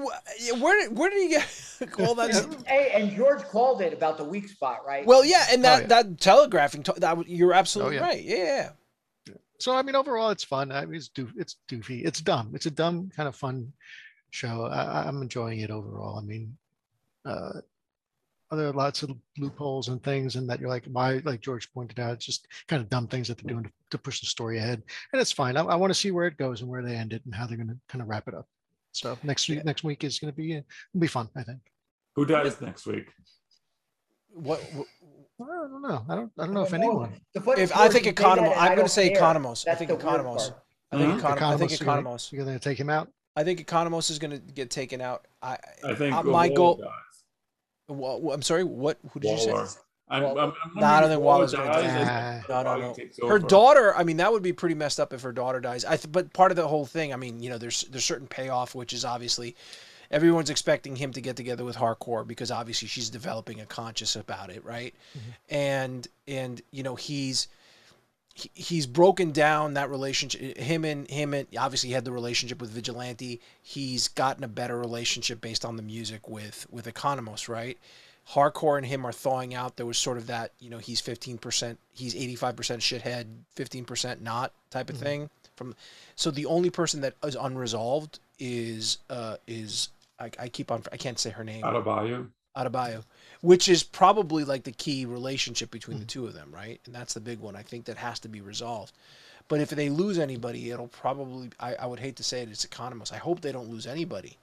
Where 0.62 0.80
did 0.80 0.96
where 0.96 1.10
did 1.10 1.20
he 1.20 1.28
get 1.30 1.98
all 1.98 2.14
that? 2.14 2.34
And, 2.34 2.64
hey, 2.68 2.92
and 2.94 3.10
George 3.16 3.42
called 3.42 3.82
it 3.82 3.92
about 3.92 4.16
the 4.16 4.22
weak 4.22 4.48
spot, 4.48 4.86
right? 4.86 5.04
Well, 5.04 5.24
yeah, 5.24 5.46
and 5.50 5.64
that 5.64 5.76
Oh, 5.76 5.80
yeah. 5.80 5.86
that 5.88 6.20
telegraphing 6.20 6.84
that 6.98 7.28
you're 7.28 7.52
absolutely 7.52 7.98
Oh, 7.98 8.00
yeah. 8.00 8.06
right. 8.06 8.22
Yeah, 8.24 8.36
yeah. 8.36 8.70
So 9.58 9.74
I 9.74 9.82
mean, 9.82 9.96
overall, 9.96 10.30
it's 10.30 10.44
fun. 10.44 10.70
I 10.72 10.84
mean, 10.86 10.96
it's 10.96 11.08
doof, 11.08 11.32
it's 11.36 11.56
doofy, 11.68 12.04
it's 12.06 12.20
dumb. 12.20 12.52
It's 12.54 12.66
a 12.66 12.70
dumb 12.70 13.10
kind 13.14 13.28
of 13.28 13.36
fun 13.36 13.72
show. 14.30 14.66
I, 14.66 14.82
I- 14.82 15.06
I'm 15.08 15.22
enjoying 15.22 15.60
it 15.60 15.70
overall. 15.70 16.18
I 16.18 16.22
mean, 16.22 16.56
uh, 17.24 17.60
there 18.50 18.68
are 18.68 18.72
lots 18.72 19.02
of 19.02 19.10
loopholes 19.36 19.88
and 19.88 20.02
things, 20.02 20.36
and 20.36 20.48
that 20.48 20.58
you're 20.58 20.70
like, 20.70 20.84
why? 20.86 21.20
Like 21.24 21.40
George 21.40 21.70
pointed 21.72 22.00
out, 22.00 22.12
it's 22.14 22.24
just 22.24 22.46
kind 22.66 22.80
of 22.80 22.88
dumb 22.88 23.06
things 23.06 23.28
that 23.28 23.36
they're 23.38 23.52
doing 23.52 23.64
to, 23.64 23.70
to 23.90 23.98
push 23.98 24.20
the 24.20 24.26
story 24.26 24.56
ahead, 24.58 24.82
and 25.12 25.20
it's 25.20 25.32
fine. 25.32 25.56
I, 25.56 25.62
I 25.64 25.74
want 25.76 25.90
to 25.90 25.98
see 25.98 26.10
where 26.12 26.26
it 26.26 26.38
goes 26.38 26.62
and 26.62 26.70
where 26.70 26.82
they 26.82 26.94
end 26.96 27.12
it 27.12 27.22
and 27.26 27.34
how 27.34 27.46
they're 27.46 27.58
going 27.58 27.68
to 27.68 27.76
kind 27.88 28.00
of 28.00 28.08
wrap 28.08 28.26
it 28.26 28.34
up. 28.34 28.46
So 28.92 29.18
next 29.22 29.48
week, 29.50 29.64
next 29.66 29.84
week 29.84 30.02
is 30.02 30.18
going 30.18 30.32
to 30.32 30.36
be 30.36 30.54
uh, 30.54 30.60
it'll 30.94 31.00
be 31.00 31.06
fun. 31.08 31.28
I 31.36 31.42
think. 31.42 31.60
Who 32.16 32.24
dies 32.24 32.60
next 32.60 32.86
week? 32.86 33.08
What, 34.32 34.60
what 34.72 34.86
I 35.40 35.44
don't 35.46 35.82
know. 35.82 36.04
I 36.08 36.14
don't. 36.14 36.32
I 36.38 36.44
don't 36.46 36.54
know 36.54 36.62
if 36.64 36.72
anyone. 36.72 37.12
If 37.34 37.76
I 37.76 37.88
think 37.88 38.06
you 38.06 38.12
Economos, 38.12 38.56
I 38.56 38.68
I'm 38.68 38.74
going 38.74 38.86
to 38.86 38.92
say 38.92 39.10
care. 39.10 39.20
Economos. 39.22 39.66
I 39.68 39.74
think 39.74 39.90
the 39.90 39.96
Economos. 39.96 40.52
I 40.90 40.96
think 40.98 41.12
Mhm. 41.14 41.20
Economos. 41.20 41.42
I 41.42 41.56
think 41.56 41.70
Economos, 41.72 42.32
you're 42.32 42.38
gonna- 42.40 42.50
going 42.50 42.58
to 42.58 42.64
take 42.64 42.78
him 42.80 42.90
out. 42.90 43.10
I 43.36 43.44
think 43.44 43.64
Economos 43.64 44.10
is 44.10 44.18
going 44.18 44.32
to 44.32 44.38
get 44.38 44.70
taken 44.70 45.00
out. 45.00 45.26
I, 45.40 45.58
I 45.84 45.94
think 45.94 46.14
uh, 46.14 46.22
my 46.24 46.48
goal. 46.48 46.76
dies. 46.76 46.88
Wha- 47.88 48.16
wha- 48.16 48.32
I'm 48.34 48.42
sorry. 48.42 48.64
What? 48.64 48.98
Who 49.12 49.20
did 49.20 49.30
you 49.30 49.38
say? 49.38 49.52
I'm, 50.10 50.24
I'm, 50.24 50.38
I'm 50.38 50.52
No, 50.74 50.86
I 50.86 51.00
don't 51.00 51.10
wondering 51.10 51.10
think 51.10 51.12
if 51.12 51.20
Waller's 51.20 51.52
gonna 51.54 51.66
die. 51.70 52.42
No, 52.48 52.62
no, 52.62 52.76
no. 52.76 52.94
Her 53.28 53.36
over. 53.36 53.38
daughter. 53.40 53.94
I 53.94 54.04
mean, 54.04 54.16
that 54.16 54.32
would 54.32 54.42
be 54.42 54.54
pretty 54.54 54.74
messed 54.74 54.98
up 54.98 55.12
if 55.12 55.20
her 55.22 55.32
daughter 55.32 55.60
dies. 55.60 55.84
I. 55.84 55.96
Th- 55.96 56.10
but 56.10 56.32
part 56.32 56.50
of 56.50 56.56
the 56.56 56.66
whole 56.66 56.86
thing. 56.86 57.12
I 57.12 57.16
mean, 57.16 57.42
you 57.42 57.50
know, 57.50 57.58
there's 57.58 57.82
there's 57.82 58.04
certain 58.06 58.26
payoff, 58.26 58.74
which 58.74 58.92
is 58.94 59.04
obviously 59.04 59.54
everyone's 60.10 60.50
expecting 60.50 60.96
him 60.96 61.12
to 61.12 61.20
get 61.20 61.36
together 61.36 61.64
with 61.64 61.76
Harcourt 61.76 62.26
because 62.28 62.50
obviously 62.50 62.88
she's 62.88 63.10
developing 63.10 63.60
a 63.60 63.66
conscious 63.66 64.16
about 64.16 64.50
it, 64.50 64.64
right? 64.64 64.94
And 65.48 66.06
and 66.26 66.60
you 66.70 66.82
know 66.82 66.94
he's 66.94 67.48
he- 68.34 68.50
he's 68.54 68.86
broken 68.86 69.32
down 69.32 69.74
that 69.74 69.90
relationship. 69.90 70.56
Him 70.58 70.84
and 70.84 71.08
him 71.10 71.34
and 71.34 71.46
obviously 71.58 71.88
he 71.88 71.94
had 71.94 72.04
the 72.04 72.12
relationship 72.12 72.60
with 72.60 72.70
Vigilante. 72.70 73.40
He's 73.62 74.08
gotten 74.08 74.44
a 74.44 74.48
better 74.48 74.78
relationship 74.78 75.40
based 75.40 75.64
on 75.64 75.76
the 75.76 75.82
music 75.82 76.28
with 76.28 76.66
with 76.70 76.86
Economos, 76.86 77.48
right? 77.48 77.78
Harcourt 78.26 78.82
and 78.82 78.86
him 78.86 79.06
are 79.06 79.12
thawing 79.12 79.54
out. 79.54 79.76
There 79.76 79.86
was 79.86 79.96
sort 79.96 80.18
of 80.18 80.26
that, 80.26 80.52
you 80.60 80.68
know, 80.68 80.76
he's 80.76 81.00
15%, 81.00 81.78
he's 81.94 82.14
85% 82.14 82.80
shithead, 82.82 83.24
15% 83.56 84.20
not 84.20 84.52
type 84.68 84.90
of 84.90 84.96
Mhm. 84.96 85.00
thing. 85.00 85.30
From 85.56 85.74
so 86.14 86.30
the 86.30 86.44
only 86.44 86.68
person 86.70 87.00
that 87.00 87.14
is 87.24 87.34
unresolved 87.34 88.20
is 88.38 88.98
uh 89.10 89.38
is 89.46 89.88
I, 90.18 90.30
I 90.38 90.48
keep 90.48 90.70
on 90.70 90.82
I 90.92 90.96
can't 90.96 91.18
say 91.18 91.30
her 91.30 91.44
name. 91.44 91.62
Adebayo. 91.62 92.28
Adebayo, 92.56 93.04
which 93.40 93.68
is 93.68 93.82
probably 93.82 94.44
like 94.44 94.64
the 94.64 94.72
key 94.72 95.04
relationship 95.04 95.70
between 95.70 95.98
the 95.98 96.04
mm-hmm. 96.04 96.22
two 96.22 96.26
of 96.26 96.34
them, 96.34 96.50
right? 96.52 96.80
And 96.86 96.94
that's 96.94 97.14
the 97.14 97.20
big 97.20 97.38
one. 97.38 97.54
I 97.54 97.62
think 97.62 97.84
that 97.84 97.96
has 97.96 98.18
to 98.20 98.28
be 98.28 98.40
resolved. 98.40 98.92
But 99.48 99.60
if 99.60 99.70
they 99.70 99.88
lose 99.88 100.18
anybody, 100.18 100.70
it'll 100.70 100.88
probably. 100.88 101.50
I, 101.58 101.74
I 101.74 101.86
would 101.86 102.00
hate 102.00 102.16
to 102.16 102.24
say 102.24 102.42
it. 102.42 102.50
It's 102.50 102.66
Economos. 102.66 103.12
I 103.12 103.16
hope 103.16 103.40
they 103.40 103.52
don't 103.52 103.70
lose 103.70 103.86
anybody. 103.86 104.36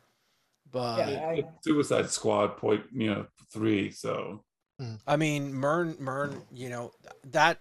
But 0.71 1.09
Yeah. 1.09 1.27
I- 1.27 1.33
It's 1.33 1.63
Suicide 1.63 2.09
Squad 2.09 2.57
point, 2.57 2.85
you 2.91 3.13
know, 3.13 3.27
three. 3.51 3.91
So 3.91 4.43
mm. 4.81 4.99
I 5.05 5.15
mean, 5.15 5.53
Murn, 5.53 5.95
Murn, 5.99 6.41
you 6.51 6.69
know 6.69 6.91
that 7.31 7.59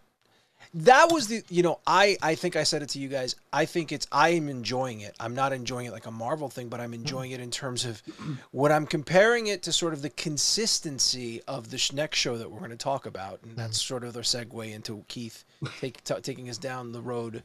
that 0.75 1.13
was 1.13 1.29
the 1.29 1.43
you 1.49 1.63
know 1.63 1.79
I 1.87 2.17
I 2.21 2.35
think 2.35 2.57
I 2.57 2.65
said 2.65 2.83
it 2.83 2.89
to 2.91 2.99
you 2.99 3.09
guys. 3.09 3.37
I 3.53 3.65
think 3.65 3.93
it's 3.93 4.07
I 4.11 4.31
am 4.31 4.49
enjoying 4.49 5.01
it. 5.01 5.15
I'm 5.21 5.35
not 5.35 5.53
enjoying 5.53 5.87
it 5.87 5.93
like 5.93 6.07
a 6.07 6.11
Marvel 6.11 6.49
thing, 6.49 6.69
but 6.69 6.81
I'm 6.81 6.91
hmm. 6.91 6.95
enjoying 6.95 7.31
it 7.31 7.41
in 7.41 7.51
terms 7.51 7.85
of 7.85 8.03
what 8.51 8.73
I'm 8.73 8.87
comparing 8.87 9.47
it 9.47 9.63
to 9.63 9.73
sort 9.73 9.93
of 9.93 10.03
the 10.03 10.11
consistency 10.11 11.41
of 11.47 11.71
this 11.71 11.93
next 11.93 12.19
show 12.19 12.37
that 12.37 12.51
we're 12.51 12.59
going 12.59 12.71
to 12.71 12.77
talk 12.77 13.07
about, 13.07 13.41
and 13.45 13.57
that's 13.57 13.81
hmm. 13.81 13.87
sort 13.87 14.05
of 14.05 14.13
the 14.13 14.21
segue 14.21 14.73
into 14.73 15.05
Keith 15.09 15.45
take, 15.81 16.03
t- 16.05 16.15
taking 16.21 16.51
us 16.51 16.59
down 16.59 16.93
the 16.93 17.01
road 17.01 17.43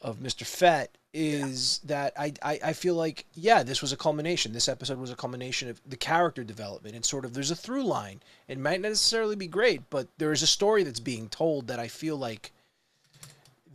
of 0.00 0.18
Mr. 0.18 0.46
Fett 0.46 0.96
is 1.12 1.80
that 1.84 2.12
I, 2.16 2.32
I 2.42 2.60
I 2.66 2.72
feel 2.72 2.94
like 2.94 3.26
yeah 3.34 3.62
this 3.62 3.82
was 3.82 3.92
a 3.92 3.96
culmination. 3.96 4.52
This 4.52 4.68
episode 4.68 4.98
was 4.98 5.10
a 5.10 5.16
culmination 5.16 5.68
of 5.68 5.80
the 5.86 5.96
character 5.96 6.44
development 6.44 6.94
and 6.94 7.04
sort 7.04 7.24
of 7.24 7.34
there's 7.34 7.50
a 7.50 7.56
through 7.56 7.84
line. 7.84 8.20
It 8.46 8.58
might 8.58 8.80
not 8.80 8.90
necessarily 8.90 9.36
be 9.36 9.48
great 9.48 9.82
but 9.90 10.06
there 10.18 10.32
is 10.32 10.42
a 10.42 10.46
story 10.46 10.84
that's 10.84 11.00
being 11.00 11.28
told 11.28 11.66
that 11.66 11.80
I 11.80 11.88
feel 11.88 12.16
like 12.16 12.52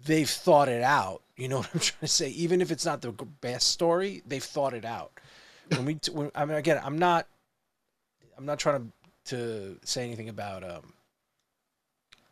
they've 0.06 0.30
thought 0.30 0.70
it 0.70 0.84
out. 0.84 1.22
You 1.38 1.50
know 1.50 1.58
what 1.58 1.70
I'm 1.74 1.82
trying 1.82 2.00
to 2.00 2.08
say? 2.08 2.30
Even 2.30 2.62
if 2.62 2.72
it's 2.72 2.86
not 2.86 3.02
the 3.02 3.12
best 3.12 3.68
story 3.68 4.24
they've 4.26 4.42
thought 4.42 4.74
it 4.74 4.86
out. 4.86 5.12
When 5.68 5.84
we 5.84 5.96
t- 5.96 6.14
when, 6.14 6.32
I 6.34 6.46
mean 6.46 6.56
again 6.56 6.80
I'm 6.82 6.98
not 6.98 7.28
I'm 8.38 8.46
not 8.46 8.58
trying 8.60 8.80
to 9.26 9.36
to 9.36 9.78
say 9.84 10.06
anything 10.06 10.30
about 10.30 10.64
um 10.64 10.94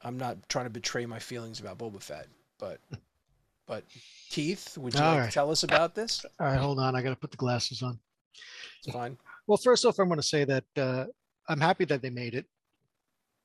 I'm 0.01 0.17
not 0.17 0.37
trying 0.47 0.67
to 0.67 0.69
betray 0.69 1.05
my 1.05 1.19
feelings 1.19 1.59
about 1.59 1.77
Boba 1.77 2.01
Fett 2.01 2.27
but 2.57 2.79
but 3.67 3.83
Keith, 4.29 4.77
would 4.77 4.93
you 4.93 4.99
All 5.01 5.11
like 5.11 5.19
right. 5.19 5.25
to 5.27 5.33
tell 5.33 5.51
us 5.51 5.63
about 5.63 5.95
this? 5.95 6.25
All 6.39 6.47
right, 6.47 6.59
hold 6.59 6.79
on. 6.79 6.95
I 6.95 7.01
got 7.01 7.09
to 7.09 7.15
put 7.15 7.31
the 7.31 7.37
glasses 7.37 7.81
on. 7.81 7.99
It's 8.83 8.93
fine. 8.93 9.17
Well, 9.47 9.57
first 9.57 9.85
off, 9.85 9.99
I'm 9.99 10.07
going 10.07 10.19
to 10.19 10.23
say 10.23 10.43
that 10.45 10.63
uh, 10.77 11.05
I'm 11.47 11.59
happy 11.59 11.85
that 11.85 12.01
they 12.01 12.09
made 12.09 12.35
it. 12.35 12.45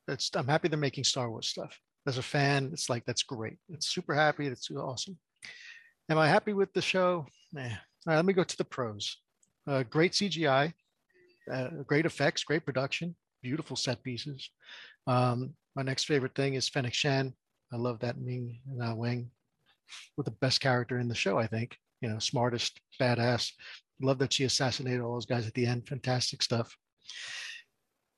That's 0.07 0.31
I'm 0.35 0.47
happy 0.47 0.69
they're 0.69 0.79
making 0.79 1.05
Star 1.05 1.31
Wars 1.31 1.49
stuff. 1.49 1.79
As 2.07 2.19
a 2.19 2.23
fan, 2.23 2.71
it's 2.73 2.89
like 2.89 3.05
that's 3.05 3.23
great. 3.23 3.59
It's 3.69 3.89
super 3.89 4.15
happy. 4.15 4.47
It's 4.47 4.71
awesome. 4.71 5.19
Am 6.09 6.17
I 6.19 6.27
happy 6.27 6.55
with 6.55 6.73
the 6.73 6.81
show? 6.81 7.27
Nah. 7.53 7.63
All 7.63 7.69
right, 8.07 8.17
let 8.17 8.25
me 8.25 8.33
go 8.33 8.45
to 8.45 8.57
the 8.57 8.65
pros. 8.65 9.19
Uh, 9.67 9.83
great 9.83 10.13
CGI, 10.13 10.73
uh, 11.53 11.69
great 11.87 12.07
effects, 12.07 12.43
great 12.45 12.65
production, 12.65 13.15
beautiful 13.43 13.77
set 13.77 14.03
pieces. 14.03 14.51
Um, 15.07 15.53
my 15.77 15.83
next 15.83 16.05
favorite 16.05 16.35
thing 16.35 16.55
is 16.55 16.69
Fennec 16.69 16.95
Shan. 16.95 17.35
I 17.73 17.77
love 17.77 17.99
that 18.01 18.19
Ming 18.19 18.61
uh, 18.83 18.95
Wing 18.95 19.31
with 20.17 20.27
the 20.27 20.33
best 20.33 20.61
character 20.61 20.99
in 20.99 21.09
the 21.09 21.15
show. 21.15 21.39
I 21.39 21.47
think 21.47 21.77
you 22.01 22.09
know, 22.09 22.19
smartest, 22.19 22.81
badass. 23.01 23.53
Love 24.01 24.19
that 24.19 24.33
she 24.33 24.45
assassinated 24.45 25.01
all 25.01 25.15
those 25.15 25.27
guys 25.27 25.47
at 25.47 25.55
the 25.55 25.67
end. 25.67 25.89
Fantastic 25.89 26.43
stuff. 26.43 26.77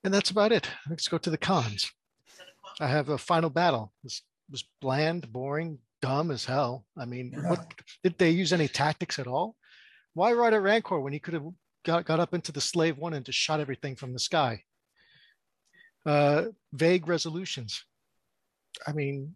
And 0.04 0.12
that's 0.12 0.30
about 0.30 0.52
it. 0.52 0.68
Let's 0.88 1.08
go 1.08 1.18
to 1.18 1.30
the 1.30 1.38
cons. 1.38 1.90
I 2.80 2.86
have 2.86 3.08
a 3.08 3.18
final 3.18 3.50
battle. 3.50 3.92
This 4.02 4.22
was 4.50 4.64
bland, 4.80 5.30
boring, 5.32 5.78
dumb 6.02 6.30
as 6.30 6.44
hell. 6.44 6.84
I 6.98 7.04
mean, 7.04 7.32
what 7.46 7.74
did 8.02 8.18
they 8.18 8.30
use 8.30 8.52
any 8.52 8.68
tactics 8.68 9.18
at 9.18 9.26
all? 9.26 9.56
Why 10.14 10.32
ride 10.32 10.54
a 10.54 10.60
Rancor 10.60 11.00
when 11.00 11.12
he 11.12 11.18
could 11.18 11.34
have 11.34 11.46
got, 11.84 12.04
got 12.04 12.20
up 12.20 12.34
into 12.34 12.52
the 12.52 12.60
slave 12.60 12.98
one 12.98 13.14
and 13.14 13.24
just 13.24 13.38
shot 13.38 13.60
everything 13.60 13.96
from 13.96 14.12
the 14.12 14.18
sky? 14.18 14.62
Uh, 16.04 16.46
vague 16.72 17.06
resolutions. 17.06 17.84
I 18.86 18.92
mean, 18.92 19.34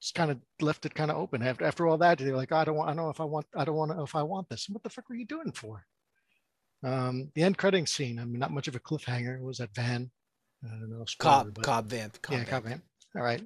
just 0.00 0.14
kind 0.14 0.30
of 0.30 0.38
left 0.60 0.86
it 0.86 0.94
kind 0.94 1.10
of 1.10 1.16
open. 1.16 1.42
After 1.42 1.64
after 1.64 1.86
all 1.86 1.98
that, 1.98 2.18
they're 2.18 2.36
like, 2.36 2.52
I 2.52 2.64
don't 2.64 2.76
want, 2.76 2.90
I 2.90 2.94
don't 2.94 3.04
know 3.04 3.10
if 3.10 3.20
I 3.20 3.24
want, 3.24 3.46
I 3.56 3.64
don't 3.64 3.76
want 3.76 3.90
to 3.90 3.96
know 3.96 4.04
if 4.04 4.14
I 4.14 4.22
want 4.22 4.48
this. 4.48 4.68
What 4.68 4.82
the 4.82 4.90
fuck 4.90 5.08
were 5.08 5.16
you 5.16 5.26
doing 5.26 5.52
for? 5.52 5.84
Um, 6.84 7.30
the 7.34 7.42
end 7.42 7.58
credit 7.58 7.88
scene. 7.88 8.18
I 8.18 8.24
mean, 8.24 8.38
not 8.38 8.52
much 8.52 8.68
of 8.68 8.76
a 8.76 8.80
cliffhanger. 8.80 9.36
It 9.36 9.42
was 9.42 9.58
that 9.58 9.74
van. 9.74 10.10
I 10.64 10.68
don't 10.68 10.90
know. 10.90 11.04
spoiler, 11.06 11.32
Cobb, 11.34 11.54
but- 11.54 11.64
Cobb 11.64 11.88
Vanth. 11.88 12.18
Yeah, 12.30 12.38
Van. 12.38 12.46
Cobb 12.46 12.64
Vanth. 12.64 12.82
All 13.16 13.22
right. 13.22 13.42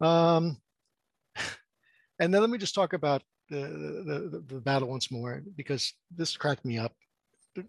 Um, 0.00 0.60
and 2.20 2.32
then 2.32 2.40
let 2.40 2.50
me 2.50 2.58
just 2.58 2.74
talk 2.74 2.92
about 2.92 3.22
the, 3.48 3.60
the, 3.60 4.28
the, 4.30 4.54
the 4.54 4.60
battle 4.60 4.88
once 4.88 5.10
more 5.10 5.42
because 5.56 5.92
this 6.14 6.36
cracked 6.36 6.64
me 6.64 6.78
up. 6.78 6.92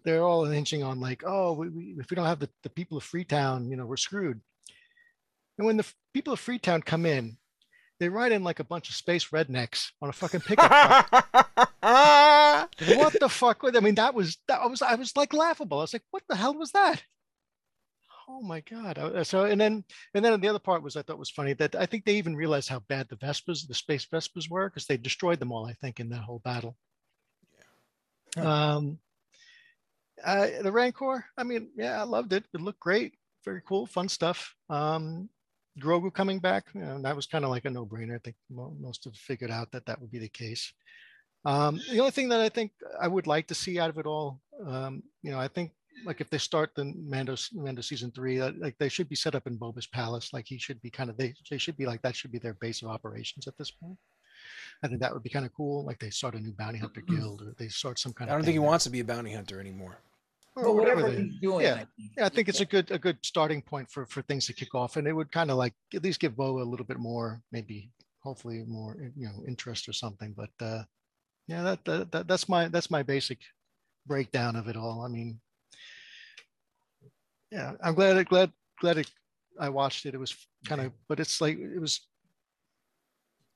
They're 0.04 0.24
all 0.24 0.44
hinging 0.44 0.82
on 0.82 1.00
like, 1.00 1.22
oh, 1.24 1.52
we, 1.52 1.68
we, 1.70 1.82
if 1.98 2.10
we 2.10 2.14
don't 2.14 2.26
have 2.26 2.40
the, 2.40 2.50
the 2.62 2.68
people 2.70 2.98
of 2.98 3.04
Freetown, 3.04 3.70
you 3.70 3.76
know, 3.76 3.86
we're 3.86 3.96
screwed. 3.96 4.40
And 5.56 5.66
when 5.66 5.78
the 5.78 5.86
people 6.12 6.32
of 6.32 6.40
Freetown 6.40 6.82
come 6.82 7.06
in, 7.06 7.38
they 7.98 8.08
ride 8.08 8.32
in 8.32 8.44
like 8.44 8.60
a 8.60 8.64
bunch 8.64 8.88
of 8.88 8.94
space 8.94 9.28
rednecks 9.28 9.90
on 10.00 10.08
a 10.08 10.12
fucking 10.12 10.40
pickup 10.40 10.70
truck. 10.70 11.68
what 12.98 13.18
the 13.20 13.28
fuck? 13.28 13.62
I 13.74 13.80
mean, 13.80 13.96
that 13.96 14.14
was 14.14 14.38
that 14.48 14.68
was 14.68 14.82
I 14.82 14.94
was 14.94 15.16
like 15.16 15.32
laughable. 15.32 15.78
I 15.78 15.82
was 15.82 15.92
like, 15.92 16.04
what 16.10 16.22
the 16.28 16.36
hell 16.36 16.54
was 16.54 16.72
that? 16.72 17.02
Oh 18.28 18.42
my 18.42 18.60
god! 18.60 19.26
So 19.26 19.44
and 19.44 19.60
then 19.60 19.84
and 20.14 20.24
then 20.24 20.40
the 20.40 20.48
other 20.48 20.58
part 20.58 20.82
was 20.82 20.96
I 20.96 21.02
thought 21.02 21.18
was 21.18 21.30
funny 21.30 21.54
that 21.54 21.74
I 21.74 21.86
think 21.86 22.04
they 22.04 22.16
even 22.16 22.36
realized 22.36 22.68
how 22.68 22.80
bad 22.80 23.08
the 23.08 23.16
Vespas, 23.16 23.66
the 23.66 23.74
space 23.74 24.06
Vespas 24.06 24.50
were, 24.50 24.68
because 24.68 24.86
they 24.86 24.98
destroyed 24.98 25.40
them 25.40 25.52
all. 25.52 25.66
I 25.66 25.72
think 25.72 25.98
in 25.98 26.10
that 26.10 26.22
whole 26.22 26.40
battle. 26.44 26.76
Yeah. 28.36 28.74
Um, 28.74 28.98
uh, 30.22 30.48
the 30.62 30.72
Rancor. 30.72 31.24
I 31.36 31.44
mean, 31.44 31.70
yeah, 31.76 31.98
I 31.98 32.04
loved 32.04 32.32
it. 32.32 32.44
It 32.52 32.60
looked 32.60 32.80
great. 32.80 33.14
Very 33.44 33.62
cool, 33.66 33.86
fun 33.86 34.08
stuff. 34.08 34.54
Um, 34.68 35.30
Grogu 35.78 36.12
coming 36.12 36.38
back, 36.38 36.64
you 36.74 36.80
know, 36.80 37.00
that 37.02 37.16
was 37.16 37.26
kind 37.26 37.44
of 37.44 37.50
like 37.50 37.64
a 37.64 37.70
no-brainer. 37.70 38.16
I 38.16 38.18
think 38.18 38.36
most 38.50 39.04
have 39.04 39.14
figured 39.14 39.50
out 39.50 39.70
that 39.72 39.86
that 39.86 40.00
would 40.00 40.10
be 40.10 40.18
the 40.18 40.28
case. 40.28 40.72
Um, 41.44 41.80
the 41.90 42.00
only 42.00 42.10
thing 42.10 42.28
that 42.30 42.40
I 42.40 42.48
think 42.48 42.72
I 43.00 43.08
would 43.08 43.26
like 43.26 43.46
to 43.48 43.54
see 43.54 43.78
out 43.78 43.90
of 43.90 43.98
it 43.98 44.06
all, 44.06 44.40
um, 44.66 45.02
you 45.22 45.30
know, 45.30 45.38
I 45.38 45.48
think 45.48 45.72
like 46.04 46.20
if 46.20 46.30
they 46.30 46.38
start 46.38 46.70
the 46.74 46.92
Mando 46.96 47.36
Mando 47.52 47.82
season 47.82 48.10
three, 48.10 48.40
uh, 48.40 48.52
like 48.58 48.76
they 48.78 48.88
should 48.88 49.08
be 49.08 49.16
set 49.16 49.34
up 49.34 49.46
in 49.46 49.58
Boba's 49.58 49.86
palace. 49.86 50.32
Like 50.32 50.46
he 50.46 50.58
should 50.58 50.80
be 50.80 50.90
kind 50.90 51.10
of 51.10 51.16
they 51.16 51.34
they 51.50 51.58
should 51.58 51.76
be 51.76 51.86
like 51.86 52.02
that 52.02 52.16
should 52.16 52.32
be 52.32 52.38
their 52.38 52.54
base 52.54 52.82
of 52.82 52.88
operations 52.88 53.46
at 53.46 53.56
this 53.56 53.70
point. 53.70 53.98
I 54.82 54.88
think 54.88 55.00
that 55.00 55.12
would 55.12 55.22
be 55.22 55.30
kind 55.30 55.46
of 55.46 55.52
cool. 55.54 55.84
Like 55.84 55.98
they 55.98 56.10
start 56.10 56.34
a 56.34 56.40
new 56.40 56.52
bounty 56.52 56.78
hunter 56.78 57.00
guild, 57.00 57.42
or 57.42 57.54
they 57.58 57.68
start 57.68 57.98
some 57.98 58.12
kind 58.12 58.30
I 58.30 58.34
don't 58.34 58.44
think 58.44 58.54
he 58.54 58.60
wants 58.60 58.84
to 58.84 58.90
be 58.90 59.00
a 59.00 59.04
bounty 59.04 59.32
hunter 59.32 59.60
anymore. 59.60 59.98
Or 60.64 60.74
whatever, 60.74 61.02
whatever 61.02 61.22
he's 61.22 61.40
doing. 61.40 61.66
Yeah, 61.66 61.74
I 61.74 61.76
think. 61.76 62.10
yeah, 62.16 62.26
I 62.26 62.28
think 62.28 62.48
it's 62.48 62.60
a 62.60 62.64
good 62.66 62.90
a 62.90 62.98
good 62.98 63.18
starting 63.22 63.62
point 63.62 63.90
for 63.90 64.06
for 64.06 64.22
things 64.22 64.46
to 64.46 64.52
kick 64.52 64.74
off, 64.74 64.96
and 64.96 65.06
it 65.06 65.12
would 65.12 65.30
kind 65.32 65.50
of 65.50 65.56
like 65.56 65.74
at 65.94 66.02
least 66.02 66.20
give 66.20 66.36
Bo 66.36 66.60
a 66.60 66.62
little 66.62 66.86
bit 66.86 66.98
more, 66.98 67.42
maybe 67.52 67.90
hopefully 68.20 68.64
more 68.66 68.96
you 69.16 69.26
know 69.26 69.42
interest 69.46 69.88
or 69.88 69.92
something. 69.92 70.34
But 70.36 70.50
uh, 70.64 70.82
yeah, 71.46 71.62
that, 71.62 71.84
that, 71.84 72.12
that 72.12 72.28
that's 72.28 72.48
my 72.48 72.68
that's 72.68 72.90
my 72.90 73.02
basic 73.02 73.38
breakdown 74.06 74.56
of 74.56 74.68
it 74.68 74.76
all. 74.76 75.02
I 75.04 75.08
mean, 75.08 75.40
yeah, 77.50 77.72
I'm 77.82 77.94
glad 77.94 78.26
glad 78.28 78.52
glad 78.80 78.98
it, 78.98 79.10
I 79.58 79.68
watched 79.68 80.06
it. 80.06 80.14
It 80.14 80.18
was 80.18 80.36
kind 80.66 80.80
of, 80.80 80.92
but 81.08 81.20
it's 81.20 81.40
like 81.40 81.58
it 81.58 81.80
was. 81.80 82.00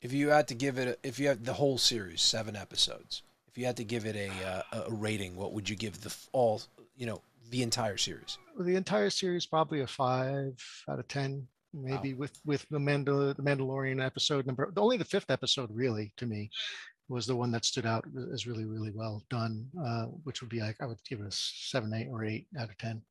If 0.01 0.13
you 0.13 0.31
had 0.31 0.49
to 0.49 0.55
give 0.55 0.79
it, 0.79 0.89
a, 0.89 1.07
if 1.07 1.21
you 1.21 1.29
had 1.29 1.45
the 1.45 1.53
whole 1.53 1.79
series, 1.79 2.23
seven 2.23 2.57
episodes, 2.57 3.23
if 3.47 3.57
you 3.57 3.67
had 3.67 3.77
to 3.77 3.85
give 3.85 4.07
it 4.07 4.17
a 4.17 4.31
uh, 4.49 4.85
a 4.89 4.93
rating, 4.93 5.37
what 5.37 5.53
would 5.53 5.69
you 5.69 5.77
give 5.77 6.01
the 6.01 6.15
all? 6.33 6.63
You 6.97 7.07
know, 7.07 7.23
the 7.51 7.63
entire 7.63 7.97
series. 7.97 8.39
The 8.59 8.77
entire 8.77 9.11
series 9.11 9.47
probably 9.47 9.81
a 9.81 9.87
five 9.87 10.55
out 10.89 10.99
of 10.99 11.09
ten, 11.09 11.47
maybe 11.73 12.15
wow. 12.15 12.21
with 12.21 12.41
with 12.45 12.67
the 12.71 12.79
Mandal 12.79 13.35
the 13.37 13.43
Mandalorian 13.43 14.05
episode 14.05 14.47
number. 14.47 14.73
Only 14.77 14.97
the 14.97 15.05
fifth 15.05 15.31
episode, 15.31 15.71
really, 15.73 16.13
to 16.17 16.27
me, 16.27 16.51
was 17.09 17.27
the 17.27 17.37
one 17.37 17.51
that 17.53 17.65
stood 17.65 17.87
out 17.87 18.05
as 18.33 18.47
really 18.47 18.65
really 18.65 18.91
well 18.95 19.23
done, 19.31 19.69
uh, 19.85 20.07
which 20.25 20.41
would 20.41 20.51
be 20.51 20.61
like 20.61 20.77
I 20.81 20.87
would 20.87 21.03
give 21.09 21.21
it 21.21 21.27
a 21.27 21.33
seven, 21.33 21.93
eight, 21.95 22.09
or 22.11 22.25
eight 22.25 22.47
out 22.59 22.71
of 22.71 22.79
ten. 22.79 23.03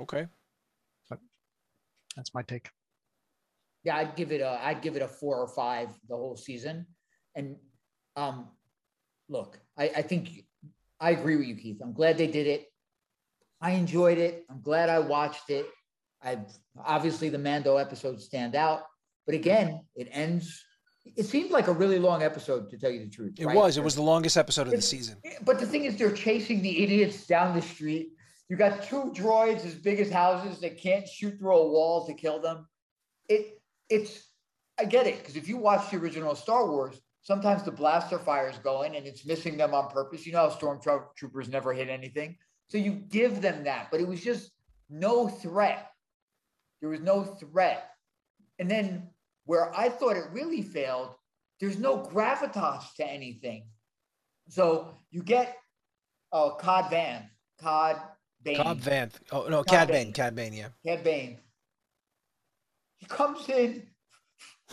Okay. 0.00 0.26
But 1.08 1.18
that's 2.16 2.34
my 2.34 2.42
take. 2.42 2.70
Yeah, 3.84 3.96
I'd 3.96 4.16
give 4.16 4.32
it 4.32 4.40
a 4.40 4.60
I'd 4.62 4.82
give 4.82 4.96
it 4.96 5.02
a 5.02 5.08
four 5.08 5.38
or 5.38 5.48
five 5.48 5.88
the 6.08 6.16
whole 6.16 6.36
season. 6.36 6.86
And 7.34 7.56
um 8.16 8.48
look, 9.28 9.58
I, 9.78 9.90
I 9.96 10.02
think 10.02 10.44
I 11.02 11.10
agree 11.10 11.36
with 11.36 11.48
you, 11.48 11.56
Keith. 11.56 11.80
I'm 11.82 11.92
glad 11.92 12.16
they 12.16 12.28
did 12.28 12.46
it. 12.46 12.66
I 13.60 13.72
enjoyed 13.72 14.18
it. 14.18 14.44
I'm 14.48 14.62
glad 14.62 14.88
I 14.88 15.00
watched 15.00 15.50
it. 15.50 15.66
I 16.22 16.38
obviously 16.78 17.28
the 17.28 17.38
Mando 17.38 17.76
episodes 17.76 18.24
stand 18.24 18.54
out, 18.54 18.82
but 19.26 19.34
again, 19.34 19.80
it 19.96 20.08
ends. 20.12 20.64
It 21.04 21.26
seemed 21.26 21.50
like 21.50 21.66
a 21.66 21.72
really 21.72 21.98
long 21.98 22.22
episode, 22.22 22.70
to 22.70 22.78
tell 22.78 22.90
you 22.90 23.00
the 23.00 23.10
truth. 23.10 23.34
It 23.36 23.46
right? 23.46 23.56
was. 23.56 23.76
It 23.76 23.82
was 23.82 23.96
the 23.96 24.02
longest 24.02 24.36
episode 24.36 24.68
of 24.68 24.72
the 24.72 24.80
season. 24.80 25.16
But 25.44 25.58
the 25.58 25.66
thing 25.66 25.84
is, 25.84 25.96
they're 25.96 26.12
chasing 26.12 26.62
the 26.62 26.84
idiots 26.84 27.26
down 27.26 27.56
the 27.56 27.62
street. 27.62 28.10
You 28.48 28.56
got 28.56 28.84
two 28.84 29.12
droids 29.12 29.66
as 29.66 29.74
big 29.74 29.98
as 29.98 30.12
houses 30.12 30.60
that 30.60 30.80
can't 30.80 31.08
shoot 31.08 31.36
through 31.40 31.56
a 31.56 31.68
wall 31.68 32.06
to 32.06 32.14
kill 32.14 32.40
them. 32.40 32.68
It 33.28 33.60
it's 33.90 34.28
I 34.78 34.84
get 34.84 35.08
it 35.08 35.18
because 35.18 35.34
if 35.34 35.48
you 35.48 35.56
watch 35.56 35.90
the 35.90 35.96
original 35.96 36.36
Star 36.36 36.70
Wars, 36.70 37.00
sometimes 37.22 37.62
the 37.62 37.70
blaster 37.70 38.18
fire 38.18 38.48
is 38.48 38.58
going 38.58 38.96
and 38.96 39.06
it's 39.06 39.24
missing 39.24 39.56
them 39.56 39.74
on 39.74 39.88
purpose. 39.90 40.26
You 40.26 40.32
know 40.32 40.48
how 40.48 40.54
stormtroopers 40.54 41.48
never 41.48 41.72
hit 41.72 41.88
anything, 41.88 42.36
so 42.68 42.78
you 42.78 42.92
give 42.92 43.40
them 43.40 43.64
that, 43.64 43.88
but 43.90 44.00
it 44.00 44.06
was 44.06 44.22
just 44.22 44.52
no 44.90 45.28
threat. 45.28 45.88
There 46.80 46.90
was 46.90 47.00
no 47.00 47.24
threat, 47.24 47.90
and 48.58 48.70
then 48.70 49.08
where 49.44 49.76
I 49.76 49.88
thought 49.88 50.16
it 50.16 50.24
really 50.32 50.62
failed, 50.62 51.14
there's 51.60 51.78
no 51.78 51.98
gravitas 51.98 52.94
to 52.96 53.06
anything. 53.06 53.66
So 54.48 54.94
you 55.10 55.22
get 55.22 55.56
uh, 56.32 56.50
Cod 56.50 56.90
Van, 56.90 57.30
Cod 57.60 58.00
Bane. 58.42 58.56
Cobb 58.56 58.80
Vanth. 58.80 59.14
Oh 59.30 59.46
no, 59.48 59.62
Cad 59.62 59.88
Bane. 59.88 60.12
Cad 60.12 60.34
Bane. 60.34 60.52
Yeah. 60.52 60.68
Cad 60.84 61.04
Bane. 61.04 61.38
He 62.96 63.06
comes 63.06 63.48
in 63.48 63.86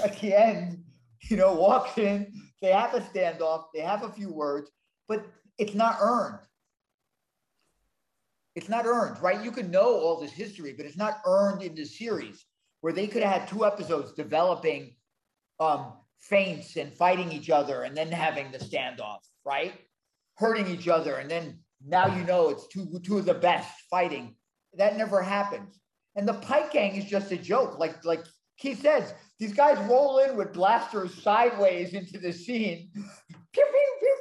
at 0.03 0.19
the 0.19 0.33
end. 0.33 0.83
You 1.29 1.35
know, 1.35 1.53
walks 1.53 1.97
in. 1.97 2.31
They 2.61 2.71
have 2.71 2.93
a 2.93 3.01
standoff. 3.01 3.65
They 3.73 3.81
have 3.81 4.03
a 4.03 4.09
few 4.09 4.31
words, 4.31 4.71
but 5.07 5.25
it's 5.57 5.73
not 5.73 5.97
earned. 5.99 6.39
It's 8.55 8.69
not 8.69 8.85
earned, 8.85 9.21
right? 9.21 9.43
You 9.43 9.51
can 9.51 9.69
know 9.69 9.93
all 9.99 10.19
this 10.19 10.31
history, 10.31 10.73
but 10.75 10.85
it's 10.85 10.97
not 10.97 11.21
earned 11.25 11.61
in 11.61 11.75
the 11.75 11.85
series 11.85 12.45
where 12.81 12.93
they 12.93 13.07
could 13.07 13.21
have 13.21 13.41
had 13.41 13.49
two 13.49 13.65
episodes 13.65 14.13
developing 14.13 14.95
um, 15.59 15.93
feints 16.19 16.77
and 16.77 16.93
fighting 16.93 17.31
each 17.31 17.49
other 17.49 17.83
and 17.83 17.95
then 17.95 18.11
having 18.11 18.51
the 18.51 18.57
standoff, 18.57 19.19
right? 19.45 19.73
Hurting 20.35 20.67
each 20.67 20.87
other 20.87 21.15
and 21.15 21.29
then 21.29 21.59
now 21.85 22.13
you 22.13 22.23
know 22.25 22.49
it's 22.49 22.67
two 22.67 22.99
two 23.03 23.17
of 23.17 23.25
the 23.25 23.33
best 23.33 23.69
fighting. 23.89 24.35
That 24.73 24.97
never 24.97 25.21
happens. 25.21 25.79
And 26.15 26.27
the 26.27 26.33
Pike 26.33 26.73
Gang 26.73 26.95
is 26.95 27.05
just 27.05 27.31
a 27.31 27.37
joke. 27.37 27.79
Like 27.79 28.03
like 28.03 28.25
Keith 28.57 28.81
says, 28.81 29.13
these 29.39 29.53
guys 29.53 29.77
roll 29.89 30.19
in 30.19 30.35
with 30.35 30.53
blasters 30.53 31.21
sideways 31.23 31.93
into 31.93 32.19
the 32.19 32.31
scene. 32.31 32.89
Pew, 32.93 33.03
pew, 33.53 33.63
pew. 34.01 34.19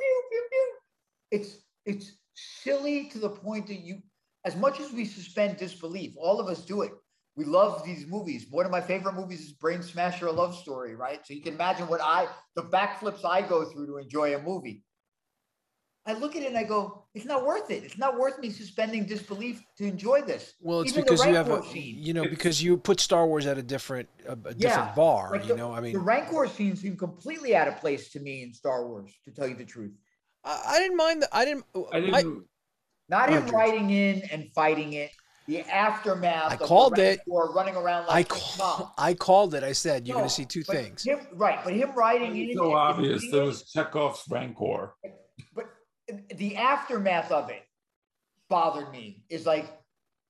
It's 1.31 1.59
it's 1.85 2.13
silly 2.35 3.09
to 3.11 3.19
the 3.19 3.31
point 3.31 3.67
that 3.67 3.81
you, 3.81 4.01
as 4.45 4.57
much 4.57 4.81
as 4.81 4.93
we 4.93 5.05
suspend 5.05 5.57
disbelief, 5.57 6.15
all 6.17 6.41
of 6.41 6.47
us 6.47 6.65
do 6.65 6.83
it. 6.83 6.93
We 7.37 7.45
love 7.45 7.85
these 7.85 8.07
movies. 8.07 8.47
One 8.51 8.65
of 8.67 8.73
my 8.73 8.81
favorite 8.81 9.15
movies 9.15 9.41
is 9.41 9.53
Brain 9.53 9.83
Smasher: 9.83 10.27
A 10.27 10.33
Love 10.33 10.57
Story, 10.57 10.95
right? 10.95 11.27
So 11.27 11.35
you 11.35 11.43
can 11.43 11.55
imagine 11.55 11.89
what 11.89 12.01
I, 12.01 12.29
the 12.55 12.63
backflips 12.63 13.25
I 13.25 13.43
go 13.43 13.65
through 13.65 13.87
to 13.87 13.97
enjoy 13.99 14.35
a 14.35 14.43
movie. 14.43 14.83
I 16.09 16.15
look 16.15 16.37
at 16.37 16.43
it 16.43 16.47
and 16.47 16.57
I 16.57 16.65
go, 16.65 17.05
it's 17.15 17.27
not 17.27 17.45
worth 17.45 17.71
it. 17.71 17.85
It's 17.85 17.99
not 17.99 18.19
worth 18.19 18.39
me 18.39 18.49
suspending 18.49 19.05
disbelief 19.05 19.63
to 19.77 19.85
enjoy 19.85 20.23
this. 20.23 20.55
Well, 20.59 20.81
it's 20.81 20.93
Even 20.93 21.05
because 21.05 21.27
you 21.27 21.35
have 21.35 21.51
a, 21.51 21.63
scene, 21.63 21.97
you 21.99 22.15
know, 22.15 22.25
because 22.25 22.63
you 22.63 22.79
put 22.79 22.99
Star 22.99 23.27
Wars 23.27 23.45
at 23.45 23.59
a 23.59 23.63
different, 23.63 24.09
a, 24.27 24.33
a 24.33 24.37
different 24.37 24.59
yeah, 24.59 24.95
bar. 24.97 25.33
Like 25.33 25.43
you 25.43 25.49
the, 25.49 25.57
know, 25.57 25.75
I 25.75 25.81
mean, 25.81 25.93
the 25.93 25.99
Rancor 25.99 26.47
scene 26.47 26.77
seemed 26.77 26.99
completely 26.99 27.55
out 27.55 27.69
of 27.69 27.77
place 27.77 28.09
to 28.13 28.21
me 28.21 28.43
in 28.43 28.55
Star 28.55 28.87
Wars, 28.87 29.13
to 29.27 29.31
tell 29.31 29.47
you 29.47 29.55
the 29.55 29.67
truth. 29.67 29.93
I, 30.45 30.63
I 30.67 30.79
didn't 30.79 30.97
mind 30.97 31.23
that. 31.23 31.29
I 31.31 31.45
didn't. 31.45 31.67
I 31.93 32.01
didn't. 32.01 32.15
I, 32.15 32.25
not 33.11 33.29
him 33.29 33.47
riding 33.49 33.91
in 33.91 34.23
and 34.31 34.51
fighting 34.55 34.95
it. 34.95 35.11
The 35.47 35.61
aftermath. 35.61 36.53
I 36.53 36.57
called 36.57 36.99
it. 36.99 37.21
Or 37.27 37.53
running 37.53 37.77
around 37.77 38.07
like 38.07 38.33
I, 38.33 38.39
call, 38.39 38.95
I 38.97 39.13
called 39.13 39.55
it. 39.55 39.63
I 39.63 39.73
said 39.73 40.07
you're 40.07 40.15
no, 40.15 40.21
going 40.21 40.29
to 40.29 40.35
see 40.35 40.47
two 40.47 40.63
things. 40.63 41.05
Him, 41.05 41.21
right, 41.35 41.61
but 41.65 41.75
him 41.75 41.93
riding 41.95 42.35
in. 42.35 42.57
So 42.57 42.75
obvious. 42.75 43.31
There 43.31 43.45
was 43.45 43.63
Chekhov's 43.65 44.25
Rancor. 44.31 44.95
But 45.55 45.67
the 46.35 46.57
aftermath 46.57 47.31
of 47.31 47.51
it 47.51 47.65
bothered 48.49 48.91
me. 48.91 49.23
Is 49.29 49.47
like, 49.47 49.67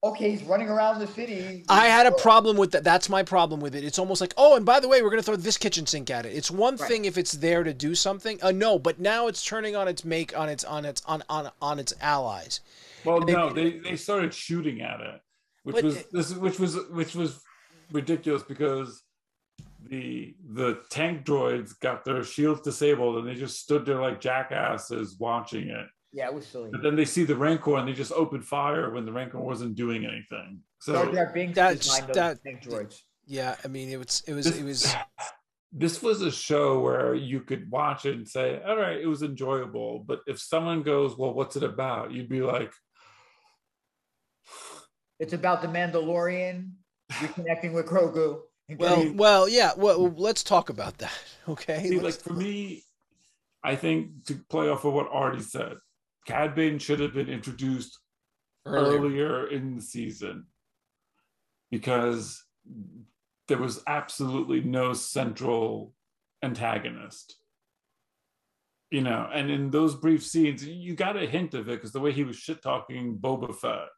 okay, 0.03 0.31
he's 0.31 0.43
running 0.45 0.69
around 0.69 0.99
the 1.01 1.07
city. 1.07 1.65
I 1.69 1.87
had 1.87 2.07
a 2.07 2.13
problem 2.13 2.57
with 2.57 2.73
that. 2.73 2.85
That's 2.85 3.09
my 3.09 3.23
problem 3.23 3.61
with 3.61 3.75
it. 3.75 3.85
It's 3.85 3.99
almost 3.99 4.21
like, 4.21 4.35
oh, 4.37 4.57
and 4.57 4.65
by 4.65 4.81
the 4.81 4.89
way, 4.89 5.03
we're 5.03 5.11
going 5.11 5.21
to 5.21 5.25
throw 5.25 5.37
this 5.37 5.57
kitchen 5.57 5.87
sink 5.87 6.11
at 6.11 6.27
it. 6.27 6.35
It's 6.35 6.51
one 6.51 6.77
right. 6.77 6.89
thing 6.89 7.05
if 7.05 7.19
it's 7.19 7.33
there 7.33 7.65
to 7.65 7.75
do 7.75 7.95
something. 7.95 8.39
Uh, 8.43 8.53
no, 8.53 8.79
but 8.79 8.99
now 8.99 9.27
it's 9.27 9.45
turning 9.45 9.77
on 9.77 9.89
its 9.89 10.05
make 10.05 10.37
on 10.39 10.49
its 10.49 10.65
on 10.65 10.85
its 10.85 11.03
on 11.07 11.23
on 11.29 11.51
on 11.61 11.79
its 11.79 11.95
allies. 12.01 12.61
Well, 13.05 13.21
they, 13.21 13.33
no, 13.33 13.51
they 13.51 13.79
they 13.79 13.97
started 13.97 14.35
shooting 14.35 14.81
at 14.83 15.01
it, 15.01 15.21
which 15.63 15.83
was 15.83 16.05
this 16.13 16.35
which 16.35 16.59
was 16.59 16.77
which 16.91 17.15
was 17.15 17.43
ridiculous 17.93 18.43
because 18.43 19.03
the 19.85 20.35
the 20.53 20.81
tank 20.91 21.25
droids 21.25 21.79
got 21.81 22.05
their 22.05 22.25
shields 22.25 22.61
disabled 22.61 23.19
and 23.19 23.29
they 23.29 23.35
just 23.35 23.61
stood 23.61 23.87
there 23.87 24.01
like 24.01 24.21
jackasses 24.21 25.17
watching 25.19 25.69
it. 25.69 25.87
Yeah, 26.13 26.27
it 26.27 26.35
was 26.35 26.47
silly. 26.47 26.71
But 26.73 26.83
then 26.83 26.97
they 26.97 27.05
see 27.05 27.25
the 27.25 27.37
Rancor 27.37 27.77
and 27.77 27.89
they 27.89 27.93
just 27.93 28.13
opened 28.13 28.45
fire 28.45 28.91
when 28.91 29.05
the 29.05 29.13
Rancor 29.13 29.39
wasn't 29.39 29.75
doing 29.75 30.05
anything. 30.05 30.61
So 30.81 30.93
that's 30.93 32.01
that, 32.13 32.43
tank 32.43 32.63
droids. 32.63 33.01
Yeah, 33.27 33.57
I 33.65 33.69
mean 33.69 33.91
it 33.91 33.99
was 33.99 34.23
it 34.27 34.35
was 34.35 34.47
this, 34.47 34.59
it 34.59 34.65
was 34.65 34.95
this 35.73 36.03
was 36.03 36.23
a 36.23 36.33
show 36.33 36.81
where 36.81 37.15
you 37.15 37.41
could 37.41 37.71
watch 37.71 38.07
it 38.07 38.17
and 38.17 38.27
say, 38.27 38.61
all 38.67 38.77
right, 38.77 38.99
it 38.99 39.07
was 39.07 39.23
enjoyable. 39.23 40.01
But 40.01 40.21
if 40.27 40.41
someone 40.41 40.83
goes, 40.83 41.17
well, 41.17 41.35
what's 41.35 41.57
it 41.57 41.63
about? 41.63 42.13
You'd 42.13 42.29
be 42.29 42.41
like, 42.41 42.73
it's 45.21 45.35
about 45.35 45.63
the 45.63 45.69
Mandalorian 45.69 46.71
reconnecting 47.13 47.73
with 47.73 47.87
Grogu 47.87 48.41
Well, 48.77 49.13
well, 49.15 49.49
yeah. 49.49 49.73
Well, 49.77 50.13
let's 50.17 50.43
talk 50.43 50.69
about 50.69 50.99
that. 50.99 51.13
Okay. 51.49 51.89
See, 51.89 51.99
like 51.99 52.13
for 52.13 52.35
me, 52.35 52.83
I 53.65 53.75
think 53.75 54.27
to 54.27 54.35
play 54.51 54.69
off 54.69 54.85
of 54.85 54.93
what 54.93 55.09
Artie 55.11 55.41
said, 55.41 55.77
Cad 56.27 56.55
Bane 56.55 56.79
should 56.79 57.01
have 57.01 57.15
been 57.15 57.31
introduced 57.31 57.99
earlier. 58.67 58.99
earlier 58.99 59.49
in 59.49 59.77
the 59.77 59.81
season 59.81 60.45
because 61.71 62.45
there 63.47 63.57
was 63.57 63.83
absolutely 63.87 64.61
no 64.61 64.93
central 64.93 65.95
antagonist. 66.43 67.37
You 68.91 69.01
know, 69.01 69.27
and 69.33 69.51
in 69.51 69.71
those 69.71 69.95
brief 69.95 70.23
scenes, 70.23 70.67
you 70.67 70.95
got 70.95 71.17
a 71.17 71.27
hint 71.27 71.55
of 71.55 71.71
it 71.71 71.77
because 71.77 71.93
the 71.93 72.01
way 72.01 72.13
he 72.13 72.25
was 72.25 72.37
shit 72.37 72.63
talking 72.63 73.17
Boba 73.19 73.57
Fett 73.57 73.89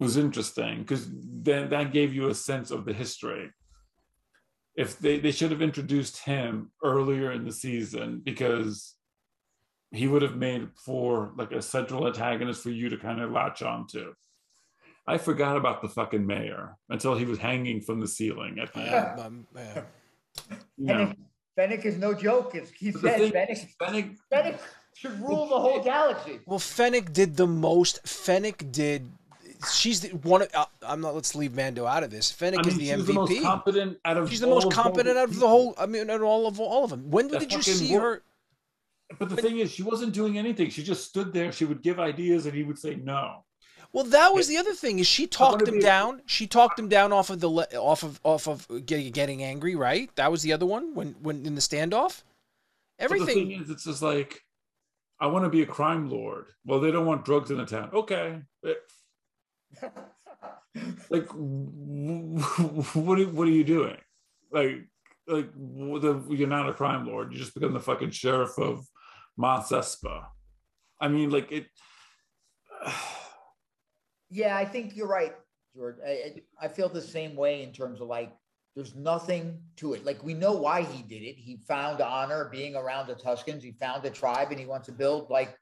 was 0.00 0.16
interesting 0.16 0.80
because 0.80 1.08
then 1.12 1.70
that 1.70 1.92
gave 1.92 2.12
you 2.12 2.28
a 2.28 2.34
sense 2.34 2.70
of 2.70 2.84
the 2.84 2.92
history. 2.92 3.50
If 4.74 4.98
they, 4.98 5.18
they 5.18 5.30
should 5.30 5.50
have 5.50 5.62
introduced 5.62 6.24
him 6.24 6.70
earlier 6.82 7.32
in 7.32 7.44
the 7.44 7.52
season 7.52 8.22
because 8.24 8.94
he 9.92 10.08
would 10.08 10.22
have 10.22 10.36
made 10.36 10.68
for 10.84 11.32
like 11.36 11.52
a 11.52 11.60
central 11.60 12.06
antagonist 12.06 12.62
for 12.62 12.70
you 12.70 12.88
to 12.88 12.96
kind 12.96 13.20
of 13.20 13.30
latch 13.30 13.62
onto. 13.62 14.14
I 15.06 15.18
forgot 15.18 15.56
about 15.56 15.82
the 15.82 15.88
fucking 15.88 16.26
mayor 16.26 16.76
until 16.88 17.16
he 17.16 17.24
was 17.24 17.38
hanging 17.38 17.80
from 17.80 18.00
the 18.00 18.06
ceiling 18.06 18.58
at 18.60 18.72
the 18.72 18.80
end. 18.80 18.90
Yeah, 18.90 19.14
um, 19.24 19.46
yeah. 19.52 19.84
Fennec, 20.86 21.16
Fennec 21.56 21.84
is 21.84 21.96
no 21.98 22.14
joke. 22.14 22.54
As 22.54 22.70
he 22.70 22.92
But 22.92 23.00
said, 23.00 23.18
thing 23.18 23.32
Fennec, 23.32 23.68
Fennec, 23.78 24.10
Fennec 24.30 24.60
should 24.94 25.20
rule 25.20 25.46
the 25.46 25.58
whole 25.58 25.82
galaxy. 25.82 26.40
Well, 26.46 26.58
Fennec 26.58 27.12
did 27.12 27.36
the 27.36 27.46
most. 27.46 28.06
Fennec 28.06 28.70
did. 28.70 29.10
She's 29.72 30.00
the 30.00 30.08
one. 30.08 30.42
Of, 30.42 30.48
uh, 30.54 30.66
I'm 30.82 31.00
not. 31.00 31.14
Let's 31.14 31.34
leave 31.34 31.54
Mando 31.54 31.86
out 31.86 32.02
of 32.02 32.10
this. 32.10 32.30
Fennec 32.30 32.60
I 32.60 32.62
mean, 32.62 32.68
is 32.72 32.78
the 32.78 32.86
she 32.86 32.96
was 32.96 33.06
the 33.06 33.12
most 33.12 33.30
MVP. 33.32 33.42
competent 33.42 33.98
out 34.04 34.16
of 34.16 34.30
She's 34.30 34.40
the 34.40 34.46
most 34.46 34.70
competent 34.72 35.18
out 35.18 35.28
of 35.28 35.38
the 35.40 35.48
whole. 35.48 35.74
I 35.78 35.86
mean, 35.86 36.08
out 36.08 36.16
of 36.20 36.22
all 36.26 36.46
of 36.46 36.58
all 36.60 36.84
of 36.84 36.90
them. 36.90 37.10
When 37.10 37.28
did 37.28 37.52
you 37.52 37.62
see 37.62 37.92
wo- 37.94 38.00
her? 38.00 38.22
But 39.18 39.28
the 39.28 39.36
thing 39.36 39.58
is, 39.58 39.72
she 39.72 39.82
wasn't 39.82 40.12
doing 40.14 40.38
anything. 40.38 40.70
She 40.70 40.82
just 40.84 41.04
stood 41.04 41.32
there. 41.32 41.50
She 41.52 41.64
would 41.64 41.82
give 41.82 41.98
ideas, 41.98 42.46
and 42.46 42.54
he 42.54 42.62
would 42.62 42.78
say 42.78 42.94
no. 42.94 43.44
Well, 43.92 44.04
that 44.04 44.32
was 44.32 44.46
the 44.46 44.56
other 44.56 44.72
thing. 44.72 45.00
Is 45.00 45.08
she 45.08 45.26
talked 45.26 45.66
him 45.66 45.74
be- 45.74 45.80
down? 45.80 46.22
She 46.26 46.46
talked 46.46 46.78
him 46.78 46.88
down 46.88 47.12
off 47.12 47.28
of 47.28 47.40
the 47.40 47.48
le- 47.50 47.66
off 47.74 48.04
of 48.04 48.20
off 48.22 48.46
of 48.46 48.66
getting 48.86 49.10
getting 49.10 49.42
angry. 49.42 49.74
Right. 49.74 50.14
That 50.14 50.30
was 50.30 50.42
the 50.42 50.52
other 50.52 50.64
one 50.66 50.94
when 50.94 51.16
when 51.20 51.44
in 51.44 51.54
the 51.56 51.60
standoff. 51.60 52.22
The 52.98 53.04
Everything. 53.04 53.48
thing 53.48 53.52
is, 53.62 53.68
it's 53.70 53.84
just 53.84 54.00
like, 54.02 54.44
I 55.18 55.26
want 55.26 55.44
to 55.44 55.48
be 55.48 55.62
a 55.62 55.66
crime 55.66 56.08
lord. 56.08 56.46
Well, 56.64 56.80
they 56.80 56.90
don't 56.90 57.06
want 57.06 57.24
drugs 57.24 57.50
in 57.50 57.56
the 57.56 57.64
town. 57.66 57.90
Okay. 57.92 58.40
Like, 61.10 61.26
what 61.32 63.18
are, 63.18 63.24
what 63.24 63.48
are 63.48 63.50
you 63.50 63.64
doing? 63.64 63.96
Like, 64.52 64.86
like 65.26 65.52
the, 65.52 66.24
you're 66.30 66.48
not 66.48 66.68
a 66.68 66.72
crime 66.72 67.06
lord. 67.06 67.32
You 67.32 67.38
just 67.38 67.54
become 67.54 67.72
the 67.72 67.80
fucking 67.80 68.10
sheriff 68.10 68.58
of 68.58 68.86
Mos 69.36 69.70
Espa. 69.70 70.26
I 71.00 71.08
mean, 71.08 71.30
like 71.30 71.50
it. 71.52 71.66
Yeah, 74.32 74.56
I 74.56 74.64
think 74.64 74.94
you're 74.94 75.08
right, 75.08 75.34
George. 75.74 75.96
I, 76.06 76.36
I 76.62 76.68
feel 76.68 76.88
the 76.88 77.02
same 77.02 77.34
way 77.34 77.64
in 77.64 77.72
terms 77.72 78.00
of 78.00 78.06
like, 78.06 78.32
there's 78.76 78.94
nothing 78.94 79.58
to 79.78 79.94
it. 79.94 80.04
Like 80.04 80.22
we 80.22 80.34
know 80.34 80.52
why 80.52 80.82
he 80.82 81.02
did 81.02 81.24
it. 81.24 81.34
He 81.36 81.56
found 81.66 82.00
honor 82.00 82.48
being 82.48 82.76
around 82.76 83.08
the 83.08 83.16
Tuscans. 83.16 83.64
He 83.64 83.72
found 83.72 84.04
a 84.04 84.10
tribe, 84.10 84.52
and 84.52 84.60
he 84.60 84.66
wants 84.66 84.86
to 84.86 84.92
build 84.92 85.30
like 85.30 85.58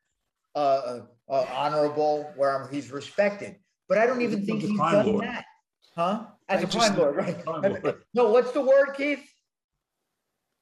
a 0.54 1.00
honorable 1.30 2.30
where 2.36 2.68
he's 2.70 2.90
respected. 2.90 3.56
But 3.88 3.98
I 3.98 4.06
don't 4.06 4.20
even 4.22 4.44
think 4.44 4.60
he's 4.62 4.78
done 4.78 5.06
lord. 5.06 5.24
that, 5.24 5.44
huh? 5.96 6.26
As 6.48 6.60
I 6.60 6.62
a 6.62 6.66
just- 6.66 6.78
crime 6.78 6.98
lord, 6.98 7.16
right? 7.16 7.44
Crime 7.44 7.62
lord. 7.82 8.02
No, 8.14 8.30
what's 8.30 8.52
the 8.52 8.60
word, 8.60 8.94
Keith? 8.96 9.24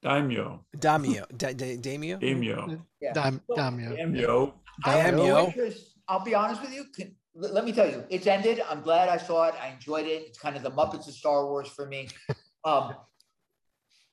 Daimyo, 0.03 0.59
Damio. 0.77 1.25
Da, 1.37 1.53
da, 1.53 1.75
Damio. 1.77 2.19
Daimyo, 2.19 2.81
Yeah. 3.01 3.13
Dam, 3.13 3.41
Well, 3.47 3.57
Damio. 3.57 3.95
Daimyo. 3.97 4.53
I 4.85 4.91
have 4.91 5.15
no 5.15 5.47
interest. 5.47 5.95
I'll 6.07 6.23
be 6.23 6.35
honest 6.35 6.61
with 6.61 6.71
you. 6.73 6.85
Can, 6.95 7.15
let, 7.35 7.53
let 7.53 7.65
me 7.65 7.71
tell 7.71 7.89
you, 7.89 8.03
it's 8.09 8.27
ended. 8.27 8.61
I'm 8.69 8.81
glad 8.81 9.09
I 9.09 9.17
saw 9.17 9.47
it. 9.47 9.55
I 9.61 9.69
enjoyed 9.69 10.05
it. 10.05 10.21
It's 10.27 10.37
kind 10.39 10.55
of 10.55 10.61
the 10.63 10.71
Muppets 10.71 11.07
of 11.07 11.13
Star 11.15 11.45
Wars 11.47 11.67
for 11.67 11.85
me. 11.87 12.09
Um, 12.65 12.95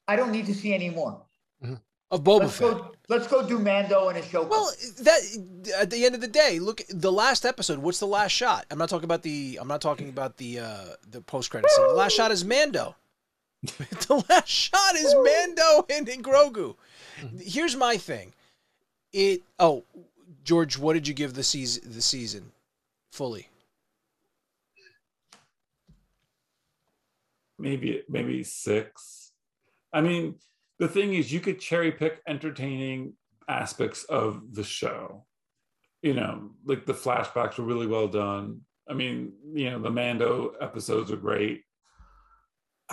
I 0.06 0.14
don't 0.14 0.30
need 0.30 0.46
to 0.46 0.54
see 0.54 0.72
any 0.74 0.88
more. 0.88 1.24
Of 2.10 2.22
Boba 2.22 2.40
Let's 2.40 2.56
Fett. 2.58 2.70
go. 2.70 2.94
Let's 3.08 3.26
go 3.26 3.46
do 3.46 3.58
Mando 3.58 4.08
and 4.08 4.18
a 4.18 4.22
show. 4.22 4.44
Well, 4.44 4.70
that 5.00 5.20
at 5.78 5.90
the 5.90 6.04
end 6.04 6.14
of 6.14 6.20
the 6.20 6.28
day, 6.28 6.58
look 6.58 6.82
the 6.88 7.12
last 7.12 7.44
episode. 7.44 7.78
What's 7.78 7.98
the 7.98 8.06
last 8.06 8.32
shot? 8.32 8.66
I'm 8.70 8.78
not 8.78 8.88
talking 8.88 9.04
about 9.04 9.22
the. 9.22 9.58
I'm 9.60 9.68
not 9.68 9.80
talking 9.80 10.08
about 10.08 10.36
the 10.36 10.60
uh 10.60 10.84
the 11.10 11.20
post 11.20 11.50
credit 11.50 11.70
scene. 11.70 11.88
The 11.88 11.94
last 11.94 12.12
shot 12.12 12.30
is 12.30 12.44
Mando. 12.44 12.94
the 13.62 14.24
last 14.28 14.48
shot 14.48 14.94
is 14.94 15.14
Mando 15.14 15.86
and, 15.90 16.08
and 16.08 16.22
Grogu. 16.22 16.76
Here's 17.40 17.76
my 17.76 17.96
thing. 17.96 18.32
It. 19.12 19.42
Oh, 19.58 19.84
George, 20.44 20.78
what 20.78 20.92
did 20.94 21.08
you 21.08 21.14
give 21.14 21.34
the 21.34 21.42
season? 21.42 21.92
The 21.92 22.02
season, 22.02 22.52
fully. 23.10 23.48
maybe 27.58 28.02
maybe 28.08 28.42
six. 28.44 29.32
I 29.92 30.00
mean, 30.00 30.36
the 30.78 30.88
thing 30.88 31.14
is, 31.14 31.32
you 31.32 31.40
could 31.40 31.60
cherry 31.60 31.92
pick 31.92 32.20
entertaining 32.26 33.14
aspects 33.48 34.04
of 34.04 34.42
the 34.52 34.64
show. 34.64 35.26
You 36.02 36.14
know, 36.14 36.50
like 36.64 36.84
the 36.86 36.92
flashbacks 36.94 37.58
were 37.58 37.64
really 37.64 37.86
well 37.86 38.08
done. 38.08 38.60
I 38.88 38.92
mean, 38.92 39.32
you 39.54 39.70
know, 39.70 39.78
the 39.80 39.90
Mando 39.90 40.52
episodes 40.60 41.10
are 41.10 41.16
great. 41.16 41.62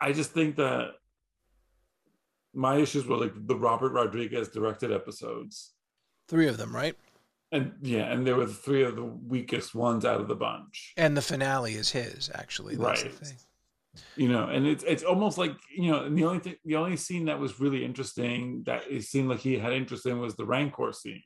I 0.00 0.12
just 0.12 0.32
think 0.32 0.56
that 0.56 0.90
my 2.54 2.76
issues 2.76 3.06
were 3.06 3.16
like 3.16 3.32
the 3.46 3.56
Robert 3.56 3.92
Rodriguez 3.92 4.48
directed 4.48 4.92
episodes. 4.92 5.72
Three 6.28 6.48
of 6.48 6.56
them, 6.58 6.74
right? 6.74 6.94
And 7.50 7.72
yeah, 7.80 8.12
and 8.12 8.26
they 8.26 8.34
were 8.34 8.46
three 8.46 8.82
of 8.84 8.96
the 8.96 9.04
weakest 9.04 9.74
ones 9.74 10.04
out 10.04 10.20
of 10.20 10.28
the 10.28 10.34
bunch. 10.36 10.92
And 10.98 11.16
the 11.16 11.22
finale 11.22 11.74
is 11.74 11.90
his. 11.90 12.30
Actually, 12.34 12.76
that's 12.76 13.02
the 13.02 13.08
Right. 13.08 13.16
thing. 13.16 13.36
You 14.16 14.28
know 14.28 14.44
and 14.48 14.66
it's 14.66 14.84
it's 14.84 15.02
almost 15.02 15.38
like 15.38 15.52
you 15.76 15.90
know 15.90 16.04
and 16.04 16.16
the 16.18 16.24
only 16.24 16.38
thing 16.40 16.56
the 16.64 16.76
only 16.76 16.96
scene 16.96 17.24
that 17.26 17.38
was 17.38 17.60
really 17.60 17.84
interesting 17.84 18.62
that 18.66 18.82
it 18.90 19.02
seemed 19.04 19.28
like 19.28 19.40
he 19.40 19.58
had 19.58 19.72
interest 19.72 20.06
in 20.06 20.18
was 20.18 20.34
the 20.36 20.44
rancor 20.44 20.92
scene 20.92 21.22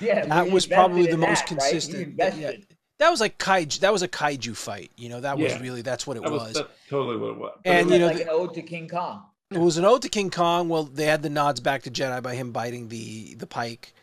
yeah, 0.00 0.26
That 0.26 0.50
was 0.50 0.66
probably 0.66 1.04
in 1.04 1.10
the 1.12 1.16
most 1.16 1.46
that, 1.48 1.58
right? 1.58 1.70
Consistent. 1.70 2.14
Yeah. 2.18 2.52
That 2.98 3.10
was 3.10 3.20
like 3.20 3.38
kaiju. 3.38 3.78
That 3.78 3.92
was 3.92 4.02
a 4.02 4.08
kaiju 4.08 4.56
fight. 4.56 4.90
You 4.96 5.08
know, 5.08 5.20
that 5.20 5.38
was 5.38 5.52
Yeah. 5.52 5.60
really 5.60 5.82
that's 5.82 6.04
what 6.04 6.16
it 6.16 6.24
that 6.24 6.32
was, 6.32 6.42
was. 6.42 6.52
that's 6.54 6.68
totally 6.90 7.16
what 7.16 7.30
it 7.30 7.38
was 7.38 7.52
But 7.64 7.70
And, 7.70 7.78
it 7.78 7.84
you 7.84 7.90
was- 7.92 8.00
know, 8.00 8.06
like 8.08 8.16
the- 8.16 8.22
an 8.24 8.28
ode 8.30 8.54
to 8.54 8.62
King 8.62 8.88
Kong. 8.88 9.22
It 9.52 9.58
was 9.58 9.76
an 9.76 9.84
ode 9.84 10.02
to 10.02 10.08
King 10.08 10.30
Kong. 10.30 10.68
Well, 10.68 10.82
they 10.82 11.04
had 11.04 11.22
the 11.22 11.30
nods 11.30 11.60
back 11.60 11.82
to 11.84 11.90
Jedi 11.92 12.20
by 12.20 12.34
him 12.34 12.50
biting 12.50 12.88
the 12.88 13.34
the 13.36 13.46
pike, 13.46 13.94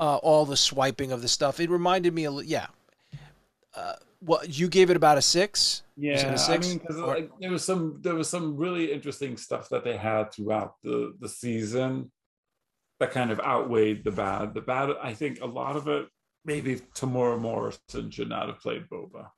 uh, 0.00 0.16
all 0.16 0.44
the 0.46 0.56
swiping 0.56 1.12
of 1.12 1.22
the 1.22 1.28
stuff. 1.28 1.60
It 1.60 1.70
reminded 1.70 2.12
me 2.12 2.24
a 2.24 2.32
yeah. 2.32 2.66
Uh, 3.74 3.94
well, 4.20 4.44
you 4.44 4.68
gave 4.68 4.90
it 4.90 4.96
about 4.96 5.16
a 5.16 5.22
six. 5.22 5.82
Yeah 6.00 6.18
it 6.18 6.26
a 6.28 6.32
i 6.32 6.36
six? 6.36 6.66
mean 6.68 6.78
because 6.78 6.96
Or- 6.98 7.06
like 7.14 7.30
there 7.40 7.50
was 7.50 7.64
some 7.64 7.98
there 8.00 8.14
was 8.14 8.28
some 8.28 8.56
really 8.56 8.90
interesting 8.92 9.36
stuff 9.36 9.68
that 9.70 9.84
they 9.84 9.96
had 9.96 10.32
throughout 10.32 10.74
the 10.82 11.14
the 11.20 11.28
season 11.28 12.10
that 13.00 13.10
kind 13.12 13.30
of 13.30 13.40
outweighed 13.40 14.04
the 14.04 14.10
bad 14.10 14.54
the 14.54 14.60
bad 14.60 14.90
i 15.02 15.12
think 15.14 15.40
a 15.40 15.46
lot 15.46 15.76
of 15.76 15.88
it 15.88 16.06
maybe 16.44 16.76
Temuera 16.94 17.38
Morrison 17.38 18.10
should 18.10 18.28
not 18.30 18.48
have 18.48 18.60
played 18.60 18.88
Boba. 18.90 19.28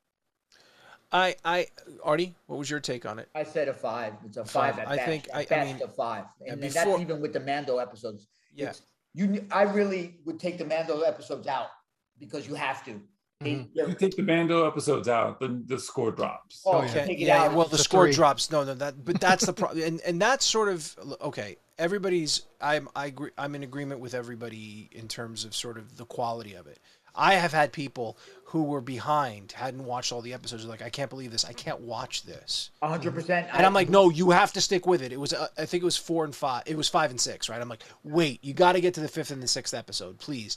I 1.10 1.34
I 1.44 1.66
Artie, 2.02 2.34
what 2.46 2.58
was 2.58 2.70
your 2.70 2.80
take 2.80 3.04
on 3.04 3.18
it? 3.18 3.28
I 3.34 3.44
said 3.44 3.68
a 3.68 3.74
five. 3.74 4.14
It's 4.24 4.36
a 4.38 4.44
Five. 4.44 4.76
five. 4.76 4.78
at 4.84 4.88
I 4.88 4.96
best. 4.96 5.08
think- 5.08 5.28
At 5.32 5.52
I- 5.52 5.60
I 5.60 5.64
mean, 5.64 5.82
a 5.82 5.88
five, 5.88 6.24
yeah, 6.40 6.52
and, 6.52 6.62
and 6.62 6.72
before- 6.72 6.84
that's 6.92 7.00
even 7.02 7.20
with 7.20 7.32
the 7.32 7.40
Mando 7.40 7.78
episodes. 7.78 8.28
Yeah. 8.54 8.70
It's- 8.70 8.82
you, 9.14 9.46
I 9.50 9.62
really 9.64 10.20
would 10.24 10.40
take 10.40 10.56
the 10.58 10.64
Mando 10.64 11.00
episodes 11.02 11.46
out 11.46 11.66
because 12.18 12.48
you 12.48 12.54
have 12.54 12.82
to. 12.86 12.98
They- 13.42 13.50
Mhm. 13.54 13.68
they're- 13.74 13.88
you 13.88 13.94
take 13.94 14.16
the 14.16 14.22
Mando 14.22 14.66
episodes 14.66 15.08
out, 15.08 15.40
then 15.40 15.64
the 15.66 15.78
score 15.78 16.10
drops. 16.12 16.62
Oh, 16.66 16.82
yeah. 16.82 16.90
Okay. 16.90 17.06
take 17.06 17.20
it 17.20 17.24
Yeah, 17.24 17.48
well, 17.48 17.66
the 17.66 17.74
It's 17.74 17.80
a 17.82 17.84
score 17.84 18.06
three. 18.06 18.12
drops. 18.14 18.50
No, 18.50 18.64
no, 18.64 18.74
that. 18.74 19.04
But 19.04 19.20
that's 19.20 19.46
the 19.46 19.52
problem, 19.52 19.82
and 19.86 20.00
and 20.02 20.20
that's 20.20 20.44
sort 20.44 20.68
of 20.68 20.96
okay. 21.20 21.56
Everybody's. 21.78 22.42
I'm 22.60 22.88
I 22.94 23.06
agree. 23.06 23.30
I'm 23.36 23.54
in 23.54 23.62
agreement 23.62 24.00
with 24.00 24.14
everybody 24.14 24.88
in 24.92 25.08
terms 25.08 25.44
of 25.44 25.54
sort 25.54 25.78
of 25.78 25.96
the 25.96 26.04
quality 26.04 26.54
of 26.54 26.66
it. 26.66 26.78
I 27.14 27.34
have 27.34 27.52
had 27.52 27.72
people 27.72 28.16
who 28.44 28.62
were 28.62 28.80
behind, 28.80 29.52
hadn't 29.52 29.84
watched 29.84 30.12
all 30.12 30.22
the 30.22 30.32
episodes, 30.32 30.64
like 30.64 30.80
I 30.80 30.88
can't 30.88 31.10
believe 31.10 31.30
this. 31.30 31.44
I 31.44 31.52
can't 31.52 31.80
watch 31.80 32.22
this. 32.22 32.70
A 32.80 32.88
hundred 32.88 33.14
percent. 33.14 33.48
And 33.52 33.66
I'm 33.66 33.74
like, 33.74 33.90
no, 33.90 34.08
you 34.08 34.30
have 34.30 34.52
to 34.54 34.62
stick 34.62 34.86
with 34.86 35.02
it. 35.02 35.12
It 35.12 35.20
was, 35.20 35.34
uh, 35.34 35.48
I 35.58 35.66
think 35.66 35.82
it 35.82 35.84
was 35.84 35.96
four 35.98 36.24
and 36.24 36.34
five. 36.34 36.62
It 36.64 36.74
was 36.76 36.88
five 36.88 37.10
and 37.10 37.20
six, 37.20 37.50
right? 37.50 37.60
I'm 37.60 37.68
like, 37.68 37.82
wait, 38.02 38.42
you 38.42 38.54
got 38.54 38.72
to 38.72 38.80
get 38.80 38.94
to 38.94 39.00
the 39.00 39.08
fifth 39.08 39.30
and 39.30 39.42
the 39.42 39.48
sixth 39.48 39.74
episode, 39.74 40.18
please. 40.18 40.56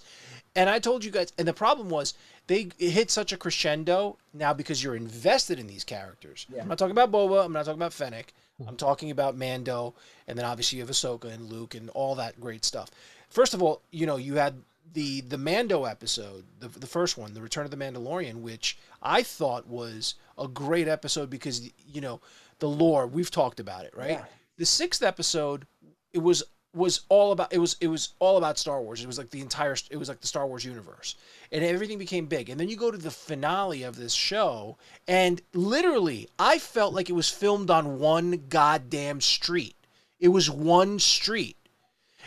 And 0.55 0.69
I 0.69 0.79
told 0.79 1.03
you 1.03 1.11
guys, 1.11 1.33
and 1.37 1.45
the 1.45 1.53
problem 1.53 1.89
was 1.89 2.13
they 2.47 2.69
hit 2.77 3.09
such 3.09 3.31
a 3.31 3.37
crescendo 3.37 4.17
now 4.33 4.53
because 4.53 4.83
you're 4.83 4.95
invested 4.95 5.59
in 5.59 5.67
these 5.67 5.83
characters. 5.83 6.45
Yeah. 6.53 6.61
I'm 6.61 6.67
not 6.67 6.77
talking 6.77 6.91
about 6.91 7.11
Boba. 7.11 7.45
I'm 7.45 7.53
not 7.53 7.65
talking 7.65 7.79
about 7.79 7.93
Fennec. 7.93 8.33
I'm 8.67 8.77
talking 8.77 9.11
about 9.11 9.35
Mando, 9.35 9.93
and 10.27 10.37
then 10.37 10.45
obviously 10.45 10.77
you 10.77 10.83
have 10.83 10.89
Ahsoka 10.89 11.25
and 11.25 11.51
Luke 11.51 11.75
and 11.75 11.89
all 11.89 12.15
that 12.15 12.39
great 12.39 12.63
stuff. 12.63 12.89
First 13.29 13.53
of 13.53 13.61
all, 13.61 13.81
you 13.91 14.05
know, 14.05 14.15
you 14.15 14.35
had 14.35 14.55
the 14.93 15.21
the 15.21 15.37
Mando 15.37 15.83
episode, 15.83 16.45
the 16.59 16.69
the 16.69 16.87
first 16.87 17.17
one, 17.17 17.33
the 17.33 17.41
Return 17.41 17.65
of 17.65 17.71
the 17.71 17.77
Mandalorian, 17.77 18.35
which 18.35 18.77
I 19.01 19.23
thought 19.23 19.67
was 19.67 20.15
a 20.37 20.47
great 20.47 20.87
episode 20.87 21.29
because 21.29 21.69
you 21.91 21.99
know 21.99 22.21
the 22.59 22.69
lore. 22.69 23.07
We've 23.07 23.31
talked 23.31 23.59
about 23.59 23.83
it, 23.83 23.93
right? 23.95 24.11
Yeah. 24.11 24.25
The 24.57 24.65
sixth 24.65 25.03
episode, 25.03 25.67
it 26.13 26.19
was 26.19 26.43
was 26.75 27.01
all 27.09 27.31
about 27.31 27.53
it 27.53 27.57
was 27.57 27.77
it 27.79 27.87
was 27.87 28.13
all 28.19 28.37
about 28.37 28.57
Star 28.57 28.81
Wars. 28.81 29.01
It 29.01 29.07
was 29.07 29.17
like 29.17 29.29
the 29.29 29.41
entire 29.41 29.75
it 29.89 29.97
was 29.97 30.09
like 30.09 30.21
the 30.21 30.27
Star 30.27 30.45
Wars 30.45 30.65
universe, 30.65 31.15
and 31.51 31.63
everything 31.63 31.97
became 31.97 32.25
big. 32.25 32.49
And 32.49 32.59
then 32.59 32.69
you 32.69 32.75
go 32.75 32.91
to 32.91 32.97
the 32.97 33.11
finale 33.11 33.83
of 33.83 33.95
this 33.95 34.13
show, 34.13 34.77
and 35.07 35.41
literally, 35.53 36.29
I 36.37 36.59
felt 36.59 36.93
like 36.93 37.09
it 37.09 37.13
was 37.13 37.29
filmed 37.29 37.69
on 37.69 37.99
one 37.99 38.43
goddamn 38.49 39.21
street. 39.21 39.75
It 40.19 40.29
was 40.29 40.49
one 40.49 40.99
street, 40.99 41.57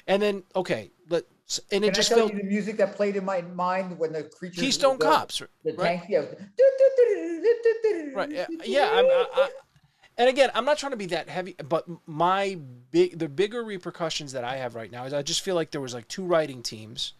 and 0.06 0.22
then 0.22 0.42
okay, 0.56 0.90
let 1.10 1.24
and 1.72 1.84
it 1.84 1.88
Can 1.88 1.94
just 1.94 2.12
I 2.12 2.16
tell 2.16 2.28
felt 2.28 2.32
you 2.34 2.42
the 2.42 2.48
music 2.48 2.76
that 2.78 2.96
played 2.96 3.16
in 3.16 3.24
my 3.24 3.42
mind 3.42 3.98
when 3.98 4.12
the 4.12 4.24
creatures 4.24 4.60
Keystone 4.60 4.98
the, 4.98 5.04
Cops, 5.04 5.42
the 5.64 5.72
right? 5.74 6.00
tank 6.00 6.04
yeah 6.08 6.22
Right. 8.14 8.30
Yeah. 8.30 8.46
yeah 8.64 8.90
I'm, 8.92 9.06
I, 9.06 9.26
I, 9.32 9.48
and 10.18 10.28
again, 10.28 10.50
I'm 10.52 10.64
not 10.64 10.78
trying 10.78 10.90
to 10.90 10.98
be 10.98 11.06
that 11.06 11.28
heavy, 11.28 11.54
but 11.68 11.86
my 12.06 12.58
big, 12.90 13.18
the 13.20 13.28
bigger 13.28 13.62
repercussions 13.62 14.32
that 14.32 14.42
I 14.42 14.56
have 14.56 14.74
right 14.74 14.90
now 14.90 15.04
is 15.04 15.12
I 15.12 15.22
just 15.22 15.42
feel 15.42 15.54
like 15.54 15.70
there 15.70 15.80
was 15.80 15.94
like 15.94 16.08
two 16.08 16.24
writing 16.24 16.60
teams. 16.60 17.12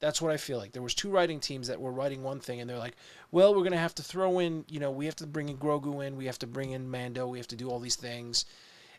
That's 0.00 0.22
what 0.22 0.32
I 0.32 0.38
feel 0.38 0.56
like. 0.56 0.72
There 0.72 0.82
was 0.82 0.94
two 0.94 1.10
writing 1.10 1.40
teams 1.40 1.68
that 1.68 1.80
were 1.80 1.92
writing 1.92 2.22
one 2.22 2.40
thing, 2.40 2.60
and 2.60 2.70
they're 2.70 2.78
like, 2.78 2.96
"Well, 3.30 3.54
we're 3.54 3.64
gonna 3.64 3.76
have 3.76 3.94
to 3.96 4.02
throw 4.02 4.38
in, 4.38 4.64
you 4.66 4.80
know, 4.80 4.90
we 4.90 5.04
have 5.04 5.16
to 5.16 5.26
bring 5.26 5.50
in 5.50 5.58
Grogu 5.58 6.06
in, 6.06 6.16
we 6.16 6.24
have 6.24 6.38
to 6.38 6.46
bring 6.46 6.70
in 6.70 6.90
Mando, 6.90 7.26
we 7.26 7.38
have 7.38 7.48
to 7.48 7.56
do 7.56 7.68
all 7.68 7.80
these 7.80 7.96
things," 7.96 8.46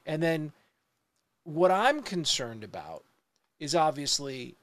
and 0.06 0.22
then 0.22 0.54
what 1.44 1.72
I'm 1.72 2.04
concerned 2.04 2.64
about 2.64 3.04
is 3.60 3.74
obviously 3.74 4.56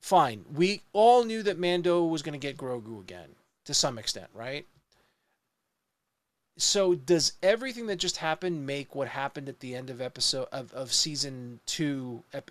fine. 0.00 0.44
We 0.52 0.82
all 0.92 1.24
knew 1.24 1.42
that 1.42 1.58
Mando 1.58 2.04
was 2.04 2.22
gonna 2.22 2.38
get 2.38 2.56
Grogu 2.56 3.00
again 3.00 3.34
to 3.64 3.74
some 3.74 3.98
extent, 3.98 4.28
right? 4.32 4.66
So 6.56 6.94
does 6.94 7.32
everything 7.42 7.86
that 7.86 7.96
just 7.96 8.18
happened 8.18 8.66
make 8.66 8.94
what 8.94 9.08
happened 9.08 9.48
at 9.48 9.60
the 9.60 9.74
end 9.74 9.90
of 9.90 10.00
episode 10.00 10.46
of, 10.52 10.72
of 10.72 10.92
season 10.92 11.58
two 11.66 12.22
ep- 12.32 12.50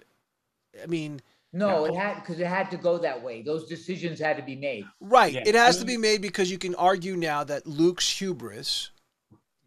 i 0.82 0.86
mean 0.88 1.22
No, 1.54 1.86
it 1.86 1.96
had 1.96 2.16
because 2.16 2.40
it 2.40 2.48
had 2.48 2.70
to 2.72 2.78
go 2.78 2.98
that 2.98 3.22
way. 3.24 3.44
Those 3.44 3.68
decisions 3.68 4.20
had 4.20 4.38
to 4.38 4.44
be 4.44 4.56
made. 4.56 4.86
right. 5.00 5.34
Yeah. 5.34 5.44
it 5.46 5.56
has 5.56 5.78
to 5.78 5.86
be 5.86 5.98
made 5.98 6.22
because 6.22 6.50
you 6.52 6.58
can 6.58 6.74
argue 6.76 7.16
now 7.16 7.44
that 7.44 7.68
luke's 7.68 8.10
hubris 8.20 8.90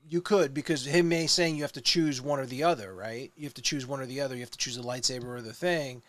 you 0.08 0.20
could 0.20 0.52
because 0.54 0.84
him 0.84 1.08
may 1.08 1.26
saying 1.26 1.56
you 1.56 1.62
have 1.62 1.72
to 1.72 1.80
choose 1.80 2.20
one 2.20 2.38
or 2.38 2.46
the 2.46 2.62
other 2.62 2.94
right? 2.94 3.32
You 3.36 3.44
have 3.44 3.54
to 3.54 3.62
choose 3.62 3.86
one 3.86 4.00
or 4.00 4.06
the 4.06 4.20
other. 4.20 4.34
You 4.34 4.40
have 4.42 4.50
to 4.52 4.58
choose 4.58 4.76
the 4.76 4.82
lightsaber 4.82 5.24
or 5.28 5.40
the 5.42 5.52
thing. 5.52 6.02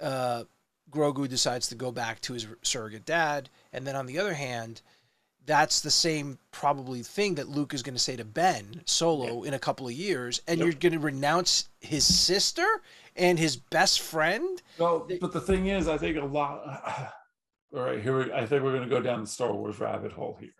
Uh, 0.00 0.44
grogu 0.90 1.28
decides 1.28 1.68
to 1.68 1.74
go 1.74 1.90
back 1.90 2.20
to 2.20 2.34
his 2.34 2.46
surrogate 2.62 3.04
dad. 3.06 3.48
And 3.72 3.86
then 3.86 3.96
on 3.96 4.06
the 4.06 4.18
other 4.18 4.34
hand 4.34 4.82
that's 5.46 5.80
the 5.80 5.90
same 5.90 6.38
probably 6.50 7.02
thing 7.02 7.34
that 7.34 7.48
Luke 7.48 7.74
is 7.74 7.82
going 7.82 7.94
to 7.94 8.00
say 8.00 8.16
to 8.16 8.24
Ben 8.24 8.82
Solo 8.86 9.42
in 9.42 9.54
a 9.54 9.58
couple 9.58 9.86
of 9.86 9.92
years, 9.92 10.40
and 10.48 10.58
Yep. 10.58 10.64
you're 10.64 10.74
going 10.74 10.92
to 10.92 10.98
renounce 10.98 11.68
his 11.80 12.04
sister 12.04 12.66
and 13.16 13.38
his 13.38 13.56
best 13.56 14.00
friend. 14.00 14.62
Well, 14.78 15.06
but 15.20 15.32
the 15.32 15.40
thing 15.40 15.66
is, 15.66 15.88
I 15.88 15.98
think 15.98 16.16
a 16.16 16.24
lot. 16.24 17.12
All 17.74 17.82
right, 17.82 18.00
here 18.00 18.24
we, 18.24 18.32
I 18.32 18.46
think 18.46 18.62
we're 18.62 18.72
going 18.72 18.88
to 18.88 18.94
go 18.94 19.02
down 19.02 19.20
the 19.22 19.26
Star 19.26 19.52
Wars 19.52 19.80
rabbit 19.80 20.12
hole 20.12 20.36
here. 20.38 20.50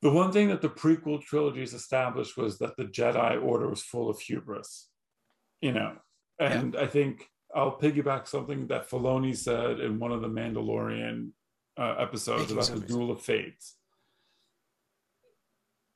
The 0.00 0.10
one 0.10 0.32
thing 0.32 0.48
that 0.48 0.62
the 0.62 0.68
prequel 0.70 1.20
trilogies 1.20 1.74
established 1.74 2.36
was 2.36 2.58
that 2.58 2.76
the 2.76 2.84
Jedi 2.84 3.42
Order 3.42 3.68
was 3.68 3.82
full 3.82 4.08
of 4.08 4.18
hubris, 4.20 4.88
you 5.60 5.72
know, 5.72 5.96
and 6.38 6.76
I 6.76 6.86
think 6.86 7.28
I'll 7.54 7.76
piggyback 7.78 8.28
something 8.28 8.68
that 8.68 8.88
Filoni 8.88 9.36
said 9.36 9.80
in 9.80 9.98
one 9.98 10.12
of 10.12 10.20
the 10.22 10.28
Mandalorian 10.28 11.30
uh, 11.78 11.94
episodes 11.98 12.50
about 12.50 12.66
the. 12.66 12.80
Duel 12.80 13.10
of 13.10 13.22
Fates. 13.22 13.76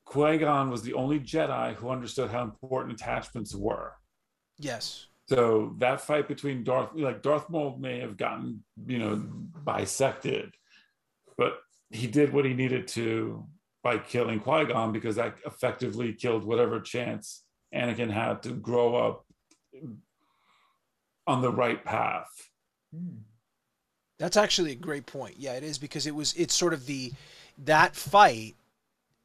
Qui 0.04 0.38
Gon 0.38 0.70
was 0.70 0.82
the 0.82 0.94
only 0.94 1.18
Jedi 1.18 1.74
who 1.74 1.88
understood 1.88 2.30
how 2.30 2.42
important 2.42 3.00
attachments 3.00 3.54
were. 3.54 3.92
Yes, 4.58 5.06
So 5.28 5.74
that 5.78 6.00
fight 6.02 6.28
between 6.28 6.62
Darth, 6.62 6.90
like 6.94 7.22
Darth 7.22 7.48
Maul 7.48 7.78
may 7.78 8.00
have 8.00 8.16
gotten, 8.16 8.62
you 8.86 8.98
know, 8.98 9.16
bisected, 9.64 10.52
but 11.36 11.54
he 11.90 12.06
did 12.06 12.32
what 12.32 12.44
he 12.44 12.54
needed 12.54 12.86
to 12.88 13.46
by 13.82 13.98
killing 13.98 14.38
Qui 14.38 14.66
Gon 14.66 14.92
because 14.92 15.16
that 15.16 15.36
effectively 15.46 16.12
killed 16.12 16.44
whatever 16.44 16.78
chance 16.80 17.44
Anakin 17.74 18.10
had 18.10 18.42
to 18.42 18.50
grow 18.50 18.94
up 18.94 19.24
on 21.26 21.42
the 21.42 21.50
right 21.50 21.82
path. 21.84 22.28
Hmm. 22.94 23.22
That's 24.22 24.36
actually 24.36 24.70
a 24.72 24.76
great 24.76 25.04
point. 25.06 25.34
Yeah, 25.38 25.54
it 25.54 25.64
is 25.64 25.78
because 25.78 26.06
it 26.06 26.14
was 26.14 26.32
it's 26.34 26.54
sort 26.54 26.72
of 26.72 26.86
the 26.86 27.12
that 27.64 27.96
fight 27.96 28.54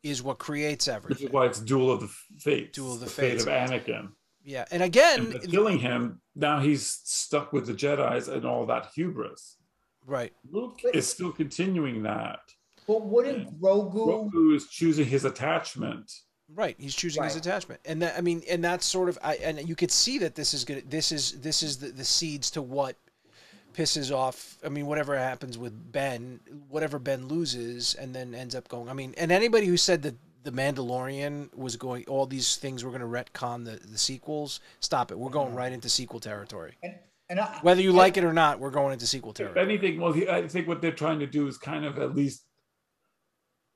is 0.02 0.24
what 0.24 0.40
creates 0.40 0.88
Which 0.88 0.96
everything. 0.96 1.28
is 1.28 1.34
why 1.34 1.46
it's 1.46 1.60
Duel 1.60 1.92
of 1.92 2.02
the 2.02 2.10
Fates. 2.40 2.76
Duel 2.76 2.94
of 2.94 3.00
the 3.02 3.06
fate 3.06 3.32
Fates. 3.34 3.44
of 3.44 3.50
Anakin. 3.50 4.10
Yeah, 4.44 4.66
and 4.72 4.82
again, 4.82 5.34
And 5.34 5.52
killing 5.52 5.78
him, 5.78 6.22
now 6.36 6.60
he's 6.60 6.88
stuck 7.04 7.52
with 7.54 7.68
the 7.68 7.74
Jedi's 7.74 8.28
and 8.30 8.46
all 8.46 8.66
that 8.68 8.88
hubris. 8.96 9.58
right? 10.06 10.34
Luke 10.50 10.80
is 10.94 11.08
still 11.08 11.32
continuing 11.32 12.02
that. 12.04 12.40
But 12.88 13.02
wouldn't 13.06 13.60
Grogu? 13.62 13.94
Grogu 14.32 14.56
is 14.56 14.68
choosing 14.68 15.06
his 15.06 15.26
attachment. 15.26 16.12
Right, 16.56 16.76
he's 16.80 16.96
choosing 16.96 17.24
his 17.24 17.36
attachment, 17.36 17.82
and 17.84 18.02
that 18.02 18.18
I 18.18 18.22
mean, 18.22 18.42
and 18.50 18.64
that's 18.64 18.86
sort 18.86 19.10
of, 19.10 19.20
I 19.22 19.36
and 19.36 19.68
you 19.68 19.76
could 19.76 19.92
see 19.92 20.18
that 20.20 20.34
this 20.34 20.54
is 20.54 20.64
good. 20.64 20.90
This 20.90 21.12
is 21.12 21.34
this 21.42 21.62
is 21.62 21.76
the, 21.78 21.90
the 21.90 22.06
seeds 22.06 22.50
to 22.52 22.62
what 22.62 22.96
pisses 23.78 24.12
off. 24.16 24.58
I 24.66 24.70
mean, 24.70 24.88
whatever 24.88 25.18
happens 25.18 25.58
with 25.58 25.92
Ben, 25.92 26.40
whatever 26.70 26.98
Ben 26.98 27.28
loses, 27.28 27.94
and 27.94 28.16
then 28.16 28.34
ends 28.34 28.56
up 28.56 28.68
going. 28.68 28.90
I 28.90 28.94
mean, 28.94 29.14
and 29.18 29.32
anybody 29.32 29.68
who 29.68 29.78
said 29.78 30.02
that 30.02 30.16
the 30.44 30.52
Mandalorian 30.52 31.56
was 31.56 31.76
going, 31.76 32.06
all 32.08 32.26
these 32.26 32.56
things 32.56 32.84
were 32.84 32.90
going 32.90 33.02
to 33.02 33.08
retcon 33.08 33.66
the 33.66 33.80
the 33.88 33.98
sequels. 33.98 34.60
Stop 34.80 35.12
it. 35.12 35.20
We're 35.20 35.30
going 35.30 35.54
right 35.54 35.72
into 35.72 35.90
sequel 35.90 36.20
territory. 36.20 36.74
And, 36.82 36.96
and 37.30 37.40
I, 37.40 37.60
Whether 37.62 37.82
you 37.82 37.92
like 37.92 38.18
it 38.18 38.24
or 38.24 38.34
not, 38.34 38.60
we're 38.60 38.72
going 38.72 38.94
into 38.94 39.06
sequel 39.06 39.34
territory. 39.34 39.62
If 39.62 39.70
territory. 39.70 40.00
anything, 40.00 40.28
well, 40.28 40.36
I 40.36 40.48
think 40.48 40.68
what 40.68 40.82
they're 40.82 40.92
trying 40.92 41.20
to 41.20 41.28
do 41.28 41.48
is 41.48 41.58
kind 41.58 41.86
of 41.86 42.00
at 42.00 42.16
least 42.16 42.46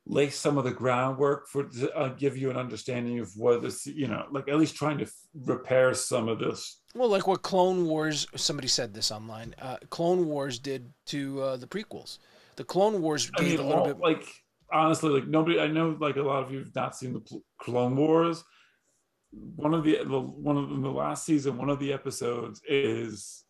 lay 0.08 0.30
some 0.30 0.58
of 0.58 0.64
the 0.64 0.72
groundwork 0.72 1.48
for 1.48 1.66
to 1.66 1.94
uh, 1.96 2.08
give 2.10 2.36
you 2.36 2.50
an 2.50 2.58
understanding 2.58 3.20
of 3.20 3.30
what 3.36 3.62
this, 3.62 3.86
you 3.86 4.08
know, 4.08 4.26
like 4.32 4.48
at 4.48 4.58
least 4.58 4.76
trying 4.76 4.98
to 4.98 5.04
f- 5.04 5.14
repair 5.46 5.94
some 5.94 6.28
of 6.28 6.40
this. 6.40 6.81
Well, 6.94 7.10
like 7.10 7.28
what 7.28 7.42
Clone 7.42 7.86
Wars, 7.86 8.28
somebody 8.36 8.68
said 8.68 8.94
this 8.94 9.12
online. 9.12 9.56
Uh, 9.62 9.78
Clone 9.90 10.28
Wars 10.28 10.60
did 10.60 10.92
to 11.08 11.42
uh, 11.42 11.58
the 11.58 11.68
prequels. 11.68 12.18
The 12.58 12.64
Clone 12.64 13.02
Wars 13.02 13.32
I 13.38 13.42
mean, 13.42 13.60
a 13.60 13.64
little 13.64 13.74
all- 13.74 13.86
bit. 13.88 14.00
like 14.00 14.26
honestly, 14.72 15.10
like 15.10 15.28
nobody. 15.28 15.60
I 15.60 15.68
know, 15.68 15.96
like 16.00 16.18
a 16.18 16.22
lot 16.22 16.44
of 16.44 16.52
you 16.52 16.60
have 16.60 16.76
not 16.76 16.96
seen 16.96 17.14
the 17.14 17.42
Clone 17.62 17.96
Wars. 17.96 18.44
One 19.56 19.74
of 19.74 19.86
the, 19.86 20.00
the 20.04 20.20
one 20.20 20.58
of 20.58 20.72
in 20.72 20.82
the 20.82 20.92
last 20.92 21.26
season, 21.26 21.58
one 21.58 21.70
of 21.70 21.80
the 21.80 21.94
episodes 21.94 22.62
is 22.68 23.46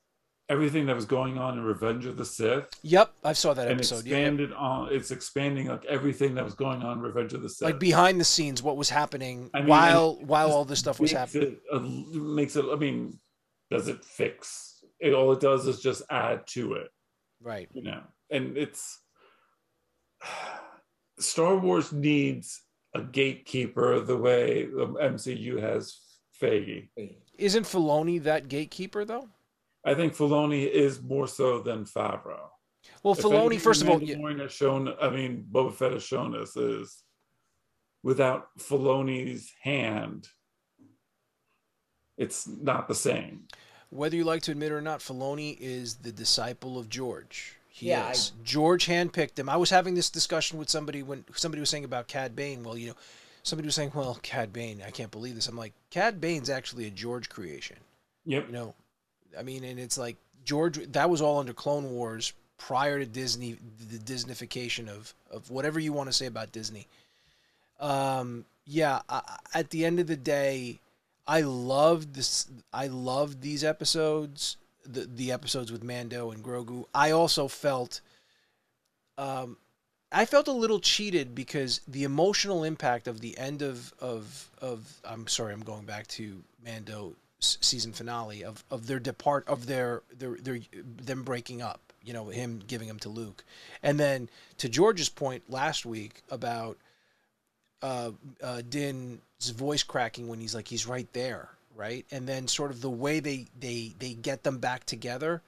everything 0.52 0.86
that 0.86 0.96
was 0.96 1.06
going 1.06 1.38
on 1.38 1.58
in 1.58 1.64
Revenge 1.64 2.06
of 2.06 2.18
the 2.18 2.26
Sith. 2.26 2.68
Yep, 2.84 3.14
I 3.24 3.34
saw 3.34 3.54
that 3.54 3.68
and 3.68 3.76
episode. 3.76 4.06
Yeah, 4.06 4.18
expanded 4.18 4.54
on 4.54 4.94
it's 4.94 5.10
expanding 5.10 5.68
like 5.68 5.86
everything 5.86 6.36
that 6.36 6.44
was 6.44 6.54
going 6.54 6.84
on 6.84 6.98
in 6.98 7.04
Revenge 7.04 7.34
of 7.34 7.42
the 7.42 7.50
Sith. 7.50 7.66
like 7.66 7.80
behind 7.80 8.20
the 8.20 8.26
scenes, 8.26 8.62
what 8.62 8.78
was 8.78 8.90
happening 8.90 9.50
I 9.54 9.60
mean, 9.60 9.70
while 9.70 10.20
while 10.24 10.52
all 10.52 10.66
this 10.66 10.80
stuff 10.80 11.00
was 11.00 11.12
happening. 11.12 11.54
It, 11.54 11.60
uh, 11.74 11.80
makes 11.80 12.56
it. 12.56 12.66
I 12.72 12.76
mean, 12.76 13.18
does 13.72 13.88
it 13.88 14.04
fix? 14.06 14.84
It 15.00 15.14
all 15.14 15.32
it 15.32 15.40
does 15.40 15.66
is 15.68 15.80
just 15.82 16.04
add 16.12 16.46
to 16.48 16.74
it, 16.74 16.90
Right. 17.42 17.70
you 17.74 17.82
know. 17.82 18.04
And 18.30 18.56
it's 18.58 19.00
Star 21.20 21.58
Wars 21.58 21.92
needs 21.92 22.62
a 22.94 23.02
gatekeeper 23.02 24.00
the 24.02 24.18
way 24.18 24.66
the 24.66 24.88
MCU 25.02 25.60
has 25.60 25.98
Feige. 26.40 26.90
Isn't 27.38 27.64
Filoni 27.64 28.22
that 28.24 28.48
gatekeeper 28.50 29.06
though? 29.06 29.30
I 29.86 29.96
think 29.96 30.14
Filoni 30.14 30.70
is 30.70 31.02
more 31.02 31.28
so 31.28 31.62
than 31.62 31.86
Favreau. 31.86 32.50
Well, 33.04 33.14
If 33.14 33.20
Filoni, 33.22 33.60
first 33.60 33.82
of 33.82 33.90
all, 33.90 34.02
yeah, 34.02 34.18
has 34.44 34.52
shown. 34.52 34.94
I 35.02 35.10
mean, 35.10 35.46
Boba 35.52 35.74
Fett 35.74 35.94
has 35.94 36.04
shown 36.04 36.36
us 36.36 36.56
is 36.56 37.04
without 38.04 38.48
Filoni's 38.60 39.52
hand, 39.62 40.28
it's 42.18 42.48
not 42.48 42.88
the 42.88 42.96
same. 42.96 43.48
whether 43.90 44.16
you 44.16 44.24
like 44.24 44.42
to 44.44 44.52
admit 44.52 44.72
it 44.72 44.76
or 44.76 44.82
not, 44.82 45.00
Filoni 45.02 45.58
is 45.60 45.96
the 45.96 46.12
disciple 46.14 46.78
of 46.80 46.88
George. 46.90 47.56
He 47.68 47.88
Yeah, 47.90 48.08
I- 48.08 48.12
is. 48.12 48.32
George 48.44 48.86
handpicked 48.88 49.38
him. 49.38 49.50
I 49.50 49.58
was 49.58 49.70
having 49.70 49.96
this 49.96 50.10
discussion 50.10 50.58
with 50.58 50.70
somebody 50.70 51.04
when 51.04 51.26
somebody 51.36 51.60
was 51.60 51.70
saying 51.70 51.84
about 51.84 52.08
Cad 52.08 52.34
Bane. 52.36 52.64
Well, 52.64 52.78
you 52.78 52.90
know, 52.90 52.96
somebody 53.44 53.66
was 53.66 53.76
saying, 53.76 53.92
"Well, 53.94 54.18
Cad 54.22 54.54
Bane, 54.54 54.82
I 54.86 54.92
can't 54.92 55.12
believe 55.12 55.36
this." 55.36 55.48
I'm 55.48 55.58
like, 55.58 55.74
Cad 55.90 56.22
Bane's 56.22 56.50
actually 56.50 56.86
a 56.86 56.90
George 56.92 57.28
creation. 57.30 57.78
Yep. 58.26 58.48
You 58.48 58.54
know, 58.54 58.76
I 59.38 59.44
mean, 59.44 59.64
and 59.64 59.78
it's 59.80 59.98
like 59.98 60.16
George. 60.46 60.78
That 60.94 61.10
was 61.10 61.22
all 61.22 61.40
under 61.40 61.54
Clone 61.54 61.92
Wars 61.92 62.34
prior 62.58 63.00
to 63.00 63.06
Disney, 63.06 63.58
the 63.90 63.98
Disneyfication 63.98 64.88
of 64.88 65.14
of 65.32 65.50
whatever 65.50 65.80
you 65.82 65.92
want 65.92 66.08
to 66.08 66.14
say 66.14 66.28
about 66.28 66.52
Disney. 66.54 66.88
Um, 67.80 68.46
yeah. 68.66 69.02
I, 69.10 69.22
I- 69.54 69.60
at 69.60 69.70
the 69.72 69.84
end 69.86 70.00
of 70.00 70.08
the 70.08 70.16
day, 70.18 70.80
I 71.32 71.42
loved 71.42 72.14
this. 72.14 72.46
I 72.74 72.88
loved 72.88 73.42
these 73.42 73.64
episodes. 73.64 74.58
The 74.86 75.06
the 75.06 75.32
episodes 75.32 75.72
with 75.72 75.82
Mando 75.82 76.30
and 76.32 76.44
Grogu. 76.44 76.84
I 76.94 77.12
also 77.12 77.48
felt. 77.48 78.02
Um, 79.18 79.56
I 80.12 80.26
felt 80.26 80.50
a 80.50 80.52
little 80.52 80.82
cheated 80.82 81.34
because 81.34 81.80
the 81.88 82.04
emotional 82.04 82.66
impact 82.66 83.08
of 83.08 83.22
the 83.22 83.38
end 83.38 83.62
of 83.62 83.94
of 84.02 84.52
of 84.62 85.00
I'm 85.06 85.26
sorry, 85.28 85.54
I'm 85.54 85.62
going 85.62 85.86
back 85.86 86.08
to 86.08 86.44
Mando 86.66 87.16
season 87.40 87.94
finale 87.94 88.44
of 88.44 88.66
of 88.70 88.88
their 88.88 89.00
depart 89.00 89.48
of 89.48 89.68
their 89.68 90.02
their 90.14 90.36
their 90.36 90.60
them 90.84 91.24
breaking 91.24 91.62
up. 91.62 91.94
You 92.04 92.12
know, 92.12 92.28
him 92.28 92.62
giving 92.68 92.90
him 92.90 93.00
to 93.00 93.10
Luke, 93.10 93.46
and 93.82 93.98
then 93.98 94.28
to 94.58 94.68
George's 94.68 95.08
point 95.08 95.50
last 95.50 95.86
week 95.86 96.24
about 96.30 96.78
uh, 97.82 98.12
uh, 98.44 98.62
Din's 99.42 99.50
voice 99.50 99.84
cracking 99.84 100.28
when 100.28 100.40
he's 100.40 100.54
like 100.54 100.68
he's 100.68 100.86
right 100.86 101.12
there, 101.14 101.50
right? 101.76 102.06
And 102.12 102.28
then 102.28 102.48
sort 102.48 102.72
of 102.72 102.82
the 102.82 102.90
way 102.90 103.20
they 103.20 103.48
they 103.60 103.94
they 104.00 104.14
get 104.14 104.44
them 104.44 104.60
back 104.60 104.86
together 104.86 105.42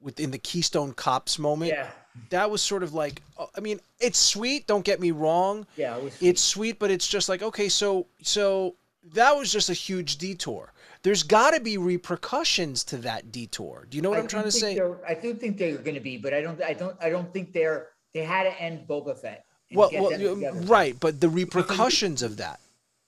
within 0.00 0.30
the 0.30 0.38
Keystone 0.38 0.92
Cops 0.92 1.38
moment. 1.38 1.72
Yeah. 1.72 1.90
That 2.30 2.50
was 2.50 2.60
sort 2.60 2.82
of 2.82 2.92
like 2.92 3.22
uh, 3.38 3.46
I 3.56 3.60
mean, 3.60 3.80
it's 3.98 4.18
sweet, 4.18 4.66
don't 4.66 4.84
get 4.84 5.00
me 5.00 5.10
wrong. 5.10 5.66
Yeah. 5.76 5.96
It 5.96 6.04
was 6.04 6.22
It's 6.22 6.42
sweet, 6.42 6.78
but 6.78 6.90
it's 6.90 7.08
just 7.08 7.28
like 7.28 7.42
okay, 7.42 7.68
so 7.68 8.06
so 8.22 8.76
that 9.14 9.36
was 9.36 9.50
just 9.50 9.70
a 9.70 9.74
huge 9.74 10.18
detour. 10.18 10.72
There's 11.02 11.22
got 11.22 11.54
to 11.54 11.60
be 11.60 11.78
repercussions 11.78 12.84
to 12.84 12.98
that 12.98 13.32
detour. 13.32 13.86
Do 13.88 13.96
you 13.96 14.02
know 14.02 14.10
what 14.10 14.18
I 14.18 14.22
I'm 14.22 14.28
trying 14.28 14.44
to 14.44 14.52
say? 14.52 14.78
I 15.08 15.14
do 15.14 15.32
think 15.32 15.56
they're 15.56 15.78
going 15.78 15.94
to 15.94 16.00
be, 16.00 16.18
but 16.18 16.34
I 16.34 16.42
don't. 16.42 16.62
I 16.62 16.74
don't. 16.74 16.94
I 17.00 17.08
don't 17.08 17.32
think 17.32 17.54
they're. 17.54 17.88
They 18.12 18.22
had 18.22 18.42
to 18.42 18.60
end 18.60 18.86
Boba 18.86 19.18
Fett. 19.18 19.46
Well, 19.72 19.88
well, 19.94 20.10
together. 20.10 20.60
right, 20.62 20.98
but 20.98 21.20
the 21.20 21.30
repercussions 21.30 22.22
of 22.22 22.36
that. 22.36 22.60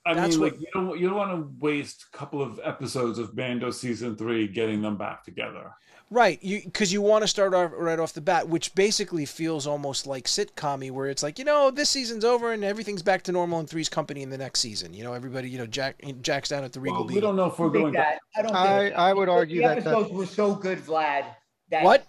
I 0.04 0.14
That's 0.14 0.32
mean, 0.36 0.40
what- 0.40 0.52
like 0.52 0.60
you 0.60 0.66
don't 0.74 0.98
you 0.98 1.08
don't 1.08 1.16
want 1.16 1.30
to 1.30 1.64
waste 1.64 2.06
a 2.12 2.16
couple 2.16 2.42
of 2.42 2.60
episodes 2.64 3.18
of 3.18 3.36
Mando 3.36 3.70
season 3.70 4.16
three 4.16 4.48
getting 4.48 4.82
them 4.82 4.96
back 4.96 5.24
together. 5.24 5.72
Right, 6.10 6.42
you 6.42 6.60
because 6.62 6.92
you 6.92 7.00
want 7.00 7.22
to 7.22 7.28
start 7.28 7.54
off 7.54 7.70
right 7.74 7.98
off 7.98 8.12
the 8.12 8.20
bat, 8.20 8.46
which 8.46 8.74
basically 8.74 9.24
feels 9.24 9.66
almost 9.66 10.06
like 10.06 10.24
sitcom 10.24 10.90
where 10.90 11.06
it's 11.08 11.22
like 11.22 11.38
you 11.38 11.44
know 11.44 11.70
this 11.70 11.88
season's 11.88 12.22
over 12.22 12.52
and 12.52 12.62
everything's 12.62 13.02
back 13.02 13.22
to 13.22 13.32
normal 13.32 13.60
in 13.60 13.66
Three's 13.66 13.88
Company 13.88 14.20
in 14.22 14.28
the 14.28 14.36
next 14.36 14.60
season. 14.60 14.92
You 14.92 15.04
know, 15.04 15.14
everybody, 15.14 15.48
you 15.48 15.56
know, 15.56 15.64
Jack 15.66 16.02
Jack's 16.20 16.50
down 16.50 16.64
at 16.64 16.72
the 16.74 16.80
Regal 16.80 17.06
Well, 17.06 17.14
we 17.14 17.20
don't 17.20 17.34
know 17.34 17.46
if 17.46 17.58
we're 17.58 17.66
don't 17.68 17.72
think 17.72 17.82
going 17.84 17.94
back. 17.94 18.20
that. 18.36 18.38
I 18.38 18.42
don't. 18.42 18.56
I, 18.56 18.78
think, 18.80 18.94
I 18.96 19.14
would 19.14 19.28
argue 19.30 19.62
the 19.62 19.68
that, 19.68 19.84
that 19.84 19.90
episodes 19.94 20.12
were 20.12 20.26
so 20.26 20.54
good, 20.54 20.78
Vlad. 20.80 21.24
That 21.70 21.84
What? 21.84 22.06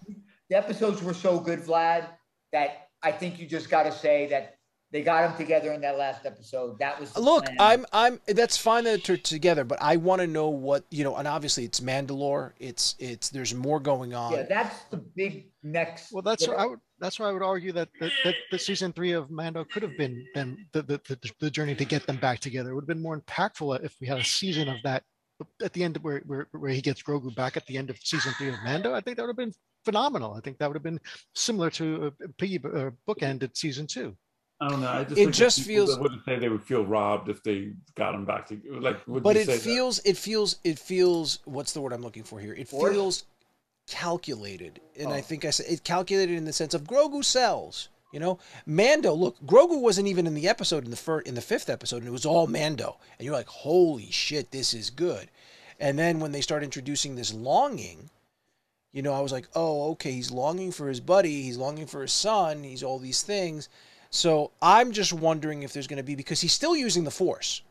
The 0.49 0.57
episodes 0.57 1.01
were 1.01 1.13
so 1.13 1.39
good, 1.39 1.59
Vlad, 1.61 2.05
that 2.51 2.89
I 3.03 3.11
think 3.13 3.39
you 3.39 3.47
just 3.47 3.69
got 3.69 3.83
to 3.83 3.91
say 3.93 4.27
that 4.27 4.57
they 4.93 5.01
got 5.01 5.27
them 5.27 5.35
together 5.35 5.73
in 5.73 5.81
that 5.81 5.97
last 5.97 6.23
episode. 6.23 6.77
That 6.77 6.99
was 6.99 7.11
the 7.11 7.19
Look, 7.19 7.45
plan. 7.45 7.57
I'm 7.59 7.85
I'm 7.91 8.21
that's 8.27 8.55
fine 8.55 8.83
that 8.83 9.03
they're 9.03 9.17
together, 9.17 9.63
but 9.63 9.81
I 9.81 9.97
want 9.97 10.21
to 10.21 10.27
know 10.27 10.49
what 10.49 10.85
you 10.91 11.03
know, 11.03 11.15
and 11.15 11.27
obviously 11.27 11.65
it's 11.65 11.79
Mandalore. 11.79 12.51
It's 12.59 12.95
it's 12.99 13.29
there's 13.29 13.55
more 13.55 13.79
going 13.79 14.13
on. 14.13 14.33
Yeah, 14.33 14.43
that's 14.43 14.83
the 14.91 14.97
big 14.97 15.47
next. 15.63 16.13
well, 16.13 16.21
that's 16.21 16.47
I 16.47 16.67
would 16.67 16.79
that's 16.99 17.19
why 17.19 17.27
I 17.27 17.31
would 17.31 17.41
argue 17.41 17.71
that 17.71 17.89
that, 17.99 18.11
that 18.23 18.35
the 18.51 18.59
season 18.59 18.93
three 18.93 19.13
of 19.13 19.31
Mando 19.31 19.65
could 19.65 19.81
have 19.81 19.97
been 19.97 20.25
then 20.35 20.67
the, 20.73 20.83
the 20.83 21.01
the 21.07 21.31
the 21.39 21.49
journey 21.49 21.73
to 21.73 21.85
get 21.85 22.05
them 22.05 22.17
back 22.17 22.39
together. 22.39 22.69
It 22.69 22.75
would 22.75 22.83
have 22.83 22.87
been 22.87 23.01
more 23.01 23.19
impactful 23.19 23.83
if 23.83 23.95
we 23.99 24.05
had 24.05 24.19
a 24.19 24.23
season 24.23 24.69
of 24.69 24.77
that 24.83 25.03
at 25.63 25.73
the 25.73 25.83
end 25.83 25.97
where 26.03 26.19
where, 26.27 26.47
where 26.51 26.71
he 26.71 26.81
gets 26.81 27.01
Grogu 27.01 27.35
back 27.35 27.57
at 27.57 27.65
the 27.65 27.77
end 27.79 27.89
of 27.89 27.97
season 27.97 28.31
three 28.33 28.49
of 28.49 28.55
Mando. 28.63 28.93
I 28.93 29.01
think 29.01 29.17
that 29.17 29.23
would 29.23 29.29
have 29.29 29.37
been 29.37 29.53
phenomenal. 29.85 30.35
I 30.35 30.39
think 30.41 30.59
that 30.59 30.69
would 30.69 30.75
have 30.75 30.83
been 30.83 30.99
similar 31.33 31.71
to 31.71 32.13
a 32.23 32.27
piggy 32.37 32.59
uh, 32.63 32.91
bookend 33.07 33.41
at 33.41 33.57
season 33.57 33.87
two. 33.87 34.15
I 34.63 34.69
don't 34.69 34.81
know. 34.81 34.87
I 34.87 35.03
just 35.03 35.17
It 35.19 35.31
just 35.31 35.61
feels- 35.61 35.95
I 35.97 35.99
wouldn't 35.99 36.23
say 36.25 36.39
they 36.39 36.49
would 36.49 36.63
feel 36.63 36.85
robbed 36.85 37.29
if 37.29 37.43
they 37.43 37.73
got 37.95 38.13
them 38.13 38.25
back 38.25 38.47
to 38.49 38.61
like. 38.79 38.97
But 39.07 39.35
it 39.35 39.45
say 39.47 39.53
that? 39.57 39.61
feels 39.61 39.99
it 40.05 40.17
feels 40.17 40.57
it 40.63 40.79
feels 40.79 41.39
what's 41.45 41.73
the 41.73 41.81
word 41.81 41.91
I'm 41.93 42.01
looking 42.01 42.23
for 42.23 42.39
here? 42.39 42.53
It 42.53 42.69
Forced? 42.69 42.93
feels 42.93 43.23
calculated, 43.87 44.79
and 44.97 45.09
I 45.11 45.19
Oh. 45.19 45.21
think 45.21 45.45
I 45.45 45.49
said 45.49 45.65
it 45.69 45.83
calculated 45.83 46.35
in 46.37 46.45
the 46.45 46.53
sense 46.53 46.73
of 46.73 46.83
Grogu 46.85 47.23
sells. 47.23 47.89
You 48.11 48.19
know, 48.19 48.37
Mando. 48.67 49.13
Look, 49.15 49.39
Grogu 49.43 49.81
wasn't 49.81 50.07
even 50.07 50.27
in 50.27 50.35
the 50.35 50.47
episode 50.47 50.85
in 50.85 50.91
the 50.91 50.95
first 50.95 51.25
in 51.27 51.33
the 51.35 51.41
fifth 51.41 51.67
episode, 51.69 51.97
and 51.97 52.07
it 52.07 52.11
was 52.11 52.25
all 52.27 52.45
Mando, 52.47 52.97
and 53.17 53.25
you're 53.25 53.35
like, 53.35 53.47
holy 53.47 54.11
shit, 54.11 54.51
this 54.51 54.73
is 54.73 54.91
good. 54.91 55.29
And 55.79 55.97
then 55.97 56.19
when 56.19 56.31
they 56.31 56.41
start 56.41 56.63
introducing 56.63 57.15
this 57.15 57.33
longing, 57.33 58.11
you 58.91 59.01
know, 59.01 59.13
I 59.13 59.19
was 59.21 59.31
like, 59.31 59.47
oh, 59.55 59.89
okay, 59.93 60.11
he's 60.11 60.29
longing 60.31 60.71
for 60.71 60.87
his 60.87 60.99
buddy, 60.99 61.41
he's 61.41 61.57
longing 61.57 61.87
for 61.87 62.03
his 62.03 62.13
son, 62.13 62.63
he's 62.63 62.83
all 62.83 62.99
these 62.99 63.23
things. 63.23 63.67
So 64.13 64.51
I'm 64.61 64.91
just 64.91 65.11
wondering 65.11 65.63
if 65.63 65.73
there's 65.73 65.87
going 65.87 65.97
to 65.97 66.03
be 66.03 66.13
because 66.13 66.39
he's 66.39 66.53
still 66.53 66.75
using 66.75 67.03
the 67.03 67.09
Force. 67.11 67.63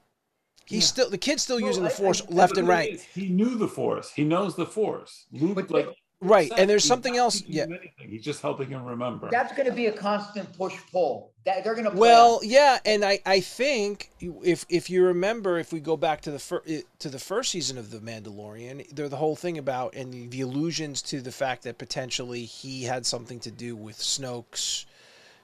He's 0.67 0.83
Yeah. 0.83 0.87
still 0.89 1.11
the 1.11 1.19
kid's 1.19 1.43
still 1.45 1.57
Well, 1.59 1.67
using 1.67 1.85
the 1.85 1.91
I- 1.91 1.93
I- 1.93 1.97
Force 1.97 2.21
I 2.23 2.35
left 2.35 2.55
But 2.55 2.59
and 2.61 2.69
right. 2.69 2.93
is, 2.95 3.03
He 3.15 3.29
knew 3.29 3.55
the 3.57 3.69
Force. 3.69 4.11
He 4.13 4.25
knows 4.25 4.57
the 4.57 4.67
Force. 4.67 5.27
Luke, 5.33 5.55
But- 5.55 5.71
like 5.71 5.89
Right, 6.25 6.53
and 6.57 6.71
there's 6.71 6.85
something 6.85 7.17
else- 7.17 7.43
yeah. 7.49 7.65
anything. 7.65 7.91
He's 8.09 8.23
just 8.23 8.43
helping 8.43 8.69
him 8.69 8.85
remember. 8.85 9.29
That's 9.29 9.53
going 9.57 9.69
to 9.69 9.75
be 9.75 9.87
a 9.87 9.93
constant 9.93 10.53
push 10.57 10.75
pull. 10.93 11.33
That 11.45 11.65
they're 11.65 11.75
going 11.75 11.91
to. 11.91 11.97
Well, 11.97 12.39
yeah, 12.45 12.79
and 12.85 13.05
I, 13.05 13.19
I 13.27 13.41
think 13.41 14.11
if 14.21 14.65
if 14.69 14.89
you 14.89 15.03
remember, 15.05 15.59
if 15.59 15.73
we 15.73 15.81
go 15.81 15.97
back 15.97 16.21
to 16.23 16.31
the 16.31 16.39
fir- 16.39 16.63
eh, 16.67 16.83
to 17.01 17.09
the 17.09 17.19
first 17.19 17.51
season 17.51 17.77
of 17.77 17.91
the 17.91 17.99
Mandalorian, 17.99 18.89
there 18.95 19.09
the 19.09 19.17
whole 19.17 19.35
thing 19.35 19.59
about 19.59 19.97
and 19.97 20.13
the, 20.13 20.27
the 20.29 20.41
allusions 20.43 21.03
to 21.03 21.21
the 21.21 21.33
fact 21.33 21.65
that 21.65 21.77
potentially 21.79 22.45
he 22.45 22.85
had 22.85 23.05
something 23.05 23.41
to 23.41 23.51
do 23.51 23.75
with 23.75 23.99
Snoke's 23.99 24.87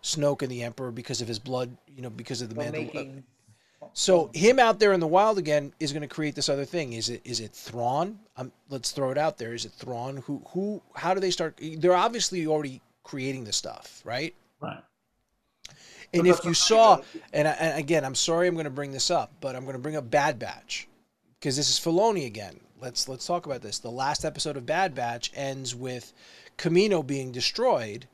Snoke 0.03 0.43
and 0.43 0.51
the 0.51 0.63
Emperor 0.63 0.91
because 0.91 1.21
of 1.21 1.29
his 1.29 1.39
blood, 1.39 1.77
you 1.95 2.03
know, 2.03 2.11
because 2.11 2.43
of 2.43 2.49
the 2.49 2.55
Mandalorian. 2.55 2.73
making. 2.73 3.25
So 3.93 4.31
him 4.35 4.59
out 4.59 4.79
there 4.79 4.93
in 4.93 5.01
the 5.01 5.07
wild 5.07 5.39
again 5.39 5.73
is 5.81 5.93
going 5.93 6.03
to 6.03 6.09
create 6.09 6.35
this 6.35 6.49
other 6.49 6.65
thing. 6.65 6.93
Is 6.93 7.09
it 7.09 7.21
is 7.25 7.41
it 7.41 7.53
Thrawn? 7.53 8.19
Um, 8.37 8.53
let's 8.69 8.91
throw 8.91 9.11
it 9.11 9.19
out 9.19 9.39
there. 9.39 9.55
Is 9.55 9.65
it 9.65 9.73
Thrawn? 9.73 10.19
Who 10.19 10.43
who? 10.49 10.83
How 10.95 11.15
do 11.15 11.21
they 11.21 11.31
start? 11.31 11.59
They're 11.79 11.95
obviously 11.95 12.47
already 12.47 12.81
creating 13.03 13.45
the 13.45 13.53
stuff, 13.53 14.03
right? 14.05 14.35
right. 14.61 14.83
And 16.13 16.25
But 16.25 16.31
if 16.31 16.45
you 16.45 16.55
saw, 16.55 17.01
and, 17.33 17.47
I, 17.47 17.53
and 17.53 17.79
again, 17.79 18.05
I'm 18.05 18.15
sorry, 18.15 18.49
I'm 18.49 18.55
going 18.55 18.65
to 18.65 18.71
bring 18.71 18.93
this 18.93 19.11
up, 19.11 19.33
but 19.41 19.55
I'm 19.55 19.65
going 19.65 19.77
to 19.77 19.83
bring 19.83 19.97
up 19.97 20.11
Bad 20.11 20.39
Batch 20.39 20.89
because 21.39 21.57
this 21.57 21.69
is 21.69 21.79
Filoni 21.79 22.27
again. 22.27 22.61
Let's 22.81 23.09
let's 23.09 23.27
talk 23.27 23.47
about 23.47 23.63
this. 23.63 23.79
The 23.79 23.91
last 23.91 24.25
episode 24.25 24.57
of 24.57 24.65
Bad 24.65 24.95
Batch 24.95 25.33
ends 25.35 25.75
with 25.75 26.13
Camino 26.57 27.03
being 27.03 27.33
destroyed. 27.33 28.07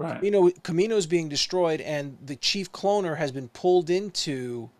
Right. 0.00 0.16
Camino 0.16 0.50
Camino's 0.62 1.04
being 1.06 1.28
destroyed, 1.28 1.82
and 1.82 2.16
the 2.24 2.34
chief 2.34 2.72
cloner 2.72 3.18
has 3.18 3.32
been 3.32 3.48
pulled 3.48 3.90
into 3.90 4.70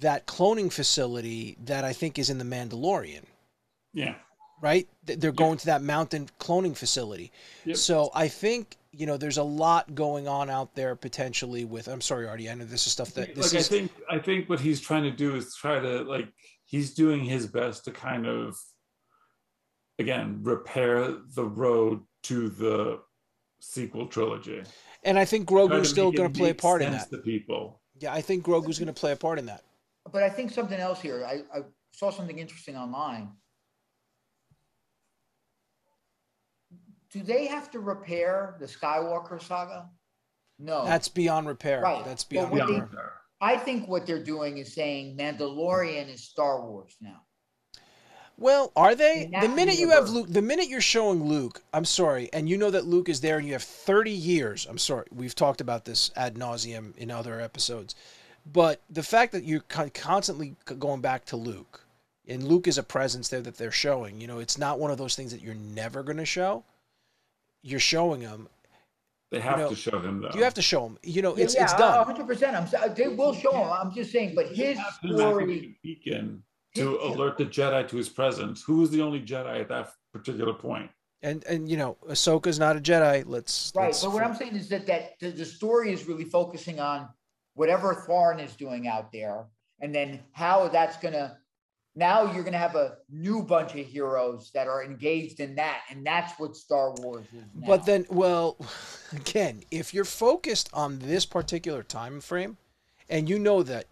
that 0.00 0.26
cloning 0.26 0.72
facility 0.72 1.58
that 1.66 1.84
I 1.84 1.92
think 1.92 2.18
is 2.18 2.30
in 2.30 2.38
the 2.38 2.44
Mandalorian. 2.44 3.24
Yeah. 3.92 4.14
Right? 4.62 4.88
They're 5.04 5.30
going 5.30 5.58
to 5.58 5.66
that 5.66 5.82
mountain 5.82 6.30
cloning 6.38 6.74
facility. 6.74 7.32
Yep. 7.66 7.76
So 7.76 8.10
I 8.14 8.28
think 8.28 8.78
you 8.92 9.04
know 9.04 9.18
there's 9.18 9.36
a 9.36 9.42
lot 9.42 9.94
going 9.94 10.26
on 10.26 10.48
out 10.48 10.74
there 10.74 10.96
potentially 10.96 11.66
with. 11.66 11.86
I'm 11.86 12.00
sorry, 12.00 12.26
Artie. 12.26 12.48
I 12.48 12.54
know 12.54 12.64
this 12.64 12.86
is 12.86 12.92
stuff 12.94 13.12
that 13.14 13.34
this 13.34 13.52
like 13.52 13.60
is. 13.60 13.66
I 13.66 13.68
think 13.68 13.92
I 14.10 14.18
think 14.18 14.48
what 14.48 14.60
he's 14.60 14.80
trying 14.80 15.02
to 15.02 15.10
do 15.10 15.36
is 15.36 15.54
try 15.54 15.80
to 15.80 16.02
like 16.04 16.32
he's 16.64 16.94
doing 16.94 17.24
his 17.24 17.46
best 17.46 17.84
to 17.84 17.90
kind 17.90 18.26
of 18.26 18.56
again 19.98 20.38
repair 20.42 21.14
the 21.34 21.44
road 21.44 22.00
to 22.22 22.48
the 22.48 23.00
sequel 23.60 24.06
trilogy. 24.06 24.62
and 25.04 25.18
I 25.18 25.24
think 25.24 25.48
Try 25.48 25.58
Grogu's 25.60 25.88
still 25.90 26.10
going 26.10 26.32
to 26.32 26.38
play 26.38 26.50
a 26.50 26.54
part 26.54 26.82
in 26.82 26.92
that. 26.92 27.10
To 27.10 27.18
people. 27.18 27.80
Yeah, 27.98 28.12
I 28.12 28.20
think 28.20 28.44
Grogu's 28.44 28.78
going 28.78 28.92
to 28.92 28.92
play 28.98 29.12
a 29.12 29.16
part 29.16 29.38
in 29.38 29.46
that. 29.46 29.62
But 30.10 30.22
I 30.22 30.28
think 30.30 30.50
something 30.50 30.80
else 30.80 31.00
here. 31.00 31.24
I, 31.26 31.42
I 31.56 31.62
saw 31.92 32.10
something 32.10 32.38
interesting 32.38 32.76
online. 32.76 33.30
Do 37.12 37.22
they 37.22 37.46
have 37.46 37.70
to 37.72 37.80
repair 37.80 38.56
the 38.60 38.66
Skywalker 38.66 39.42
saga? 39.42 39.88
No. 40.58 40.84
That's 40.84 41.08
beyond 41.08 41.48
repair. 41.48 41.80
Right. 41.82 42.04
That's 42.04 42.24
But 42.24 42.30
beyond 42.30 42.50
what 42.52 42.66
they- 42.68 42.80
repair. 42.80 43.12
I 43.42 43.56
think 43.56 43.88
what 43.88 44.06
they're 44.06 44.22
doing 44.22 44.58
is 44.58 44.74
saying 44.74 45.16
Mandalorian 45.16 46.12
is 46.12 46.24
Star 46.28 46.66
Wars 46.68 46.94
now. 47.00 47.22
Well, 48.40 48.72
are 48.74 48.94
they? 48.94 49.28
In 49.30 49.38
The 49.38 49.48
minute 49.48 49.78
you 49.78 49.90
have. 49.90 50.08
Luke, 50.08 50.26
the 50.30 50.40
minute 50.40 50.68
you're 50.68 50.80
showing 50.80 51.24
Luke, 51.24 51.62
I'm 51.74 51.84
sorry, 51.84 52.30
and 52.32 52.48
you 52.48 52.56
know 52.56 52.70
that 52.70 52.86
Luke 52.86 53.10
is 53.10 53.20
there, 53.20 53.36
and 53.36 53.46
you 53.46 53.52
have 53.52 53.62
30 53.62 54.10
years. 54.10 54.66
I'm 54.68 54.78
sorry, 54.78 55.06
we've 55.14 55.34
talked 55.34 55.60
about 55.60 55.84
this 55.84 56.10
ad 56.16 56.36
nauseum 56.36 56.96
in 56.96 57.10
other 57.10 57.38
episodes, 57.38 57.94
but 58.50 58.80
the 58.88 59.02
fact 59.02 59.32
that 59.32 59.44
you're 59.44 59.60
constantly 59.60 60.56
going 60.64 61.02
back 61.02 61.26
to 61.26 61.36
Luke, 61.36 61.84
and 62.26 62.42
Luke 62.42 62.66
is 62.66 62.78
a 62.78 62.82
presence 62.82 63.28
there 63.28 63.42
that 63.42 63.58
they're 63.58 63.70
showing. 63.70 64.22
You 64.22 64.26
know, 64.26 64.38
it's 64.38 64.56
not 64.56 64.78
one 64.78 64.90
of 64.90 64.96
those 64.96 65.14
things 65.14 65.32
that 65.32 65.42
you're 65.42 65.54
never 65.54 66.02
going 66.02 66.16
to 66.16 66.24
show. 66.24 66.64
You're 67.62 67.78
showing 67.78 68.22
him. 68.22 68.48
They 69.30 69.40
have 69.40 69.58
know, 69.58 69.68
to 69.68 69.76
show 69.76 69.98
him 69.98 70.22
though. 70.22 70.30
You 70.34 70.44
have 70.44 70.54
to 70.54 70.62
show 70.62 70.86
him. 70.86 70.98
You 71.02 71.20
know, 71.20 71.34
it's 71.34 71.54
yeah, 71.54 71.64
it's 71.64 71.74
done. 71.74 72.06
hundred 72.06 72.26
percent. 72.26 72.56
I'm 72.56 72.62
s- 72.62 72.96
they 72.96 73.08
will 73.08 73.34
show 73.34 73.52
him. 73.52 73.70
I'm 73.70 73.92
just 73.92 74.10
saying, 74.10 74.34
but 74.34 74.46
his 74.48 74.78
have 74.78 74.98
him 75.02 75.10
acting 75.10 75.18
story. 75.18 75.78
a 75.84 75.86
beacon 75.86 76.42
to 76.74 76.98
alert 77.02 77.38
the 77.38 77.44
Jedi 77.44 77.88
to 77.88 77.96
his 77.96 78.08
presence. 78.08 78.62
Who 78.62 78.76
was 78.76 78.90
the 78.90 79.02
only 79.02 79.20
Jedi 79.20 79.60
at 79.60 79.68
that 79.68 79.92
particular 80.12 80.54
point? 80.54 80.90
And 81.22 81.44
and 81.44 81.68
you 81.68 81.76
know, 81.76 81.98
Ahsoka's 82.08 82.58
not 82.58 82.76
a 82.76 82.80
Jedi. 82.80 83.24
Let's 83.26 83.72
Right, 83.74 83.86
let's 83.86 84.02
but 84.02 84.12
what 84.12 84.22
I'm 84.22 84.34
saying 84.34 84.56
is 84.56 84.68
that 84.70 84.86
that 84.86 85.18
the, 85.20 85.30
the 85.30 85.44
story 85.44 85.92
is 85.92 86.06
really 86.06 86.24
focusing 86.24 86.80
on 86.80 87.08
whatever 87.54 87.94
Thrawn 88.06 88.40
is 88.40 88.54
doing 88.56 88.88
out 88.88 89.12
there, 89.12 89.46
and 89.80 89.94
then 89.94 90.20
how 90.32 90.68
that's 90.68 90.96
gonna 90.96 91.36
now 91.96 92.32
you're 92.32 92.42
going 92.42 92.52
to 92.52 92.58
have 92.58 92.76
a 92.76 92.98
new 93.10 93.42
bunch 93.42 93.74
of 93.74 93.84
heroes 93.86 94.50
that 94.54 94.68
are 94.68 94.84
engaged 94.84 95.40
in 95.40 95.56
that, 95.56 95.82
and 95.90 96.06
that's 96.06 96.38
what 96.38 96.56
Star 96.56 96.94
Wars 96.98 97.26
is. 97.32 97.44
Now. 97.54 97.66
But 97.66 97.84
then, 97.84 98.06
well, 98.08 98.56
again, 99.12 99.62
if 99.70 99.92
you're 99.92 100.04
focused 100.04 100.70
on 100.72 101.00
this 101.00 101.26
particular 101.26 101.82
time 101.82 102.20
frame, 102.20 102.56
and 103.08 103.28
you 103.28 103.38
know 103.38 103.62
that 103.64 103.86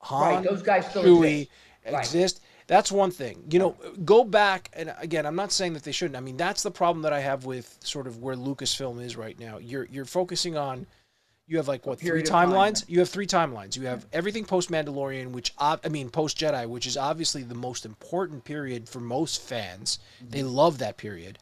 Han, 0.00 0.34
right, 0.34 0.44
those 0.44 0.62
guys 0.62 0.88
still 0.88 1.02
Chewie 1.02 1.42
exist. 1.42 1.50
Right. 1.92 2.00
exist, 2.00 2.40
that's 2.66 2.92
one 2.92 3.10
thing. 3.10 3.42
You 3.50 3.58
know, 3.58 3.76
go 4.04 4.24
back 4.24 4.70
and 4.74 4.94
again, 4.98 5.24
I'm 5.26 5.36
not 5.36 5.52
saying 5.52 5.72
that 5.74 5.82
they 5.84 5.92
shouldn't. 5.92 6.16
I 6.16 6.20
mean, 6.20 6.36
that's 6.36 6.62
the 6.62 6.70
problem 6.70 7.02
that 7.02 7.12
I 7.12 7.20
have 7.20 7.44
with 7.46 7.78
sort 7.82 8.06
of 8.06 8.18
where 8.18 8.36
Lucasfilm 8.36 9.02
is 9.02 9.16
right 9.16 9.38
now. 9.38 9.58
You're 9.58 9.86
you're 9.90 10.04
focusing 10.04 10.56
on 10.56 10.86
you 11.46 11.56
have 11.56 11.66
like 11.66 11.86
what 11.86 11.98
three 11.98 12.08
period 12.10 12.26
of 12.26 12.30
time, 12.30 12.50
timelines? 12.50 12.84
You 12.88 12.98
have 12.98 13.08
three 13.08 13.26
timelines. 13.26 13.74
You 13.74 13.86
have 13.86 14.04
everything 14.12 14.44
post 14.44 14.70
Mandalorian, 14.70 15.30
which 15.32 15.54
I 15.58 15.78
mean 15.88 16.10
post 16.10 16.36
Jedi, 16.38 16.66
which 16.68 16.86
is 16.86 16.96
obviously 16.98 17.42
the 17.42 17.54
most 17.54 17.86
important 17.86 18.44
period 18.44 18.86
for 18.88 19.00
most 19.00 19.40
fans. 19.40 19.98
They 20.20 20.40
Mm-hmm. 20.40 20.48
love 20.48 20.78
that 20.78 20.98
period. 20.98 21.38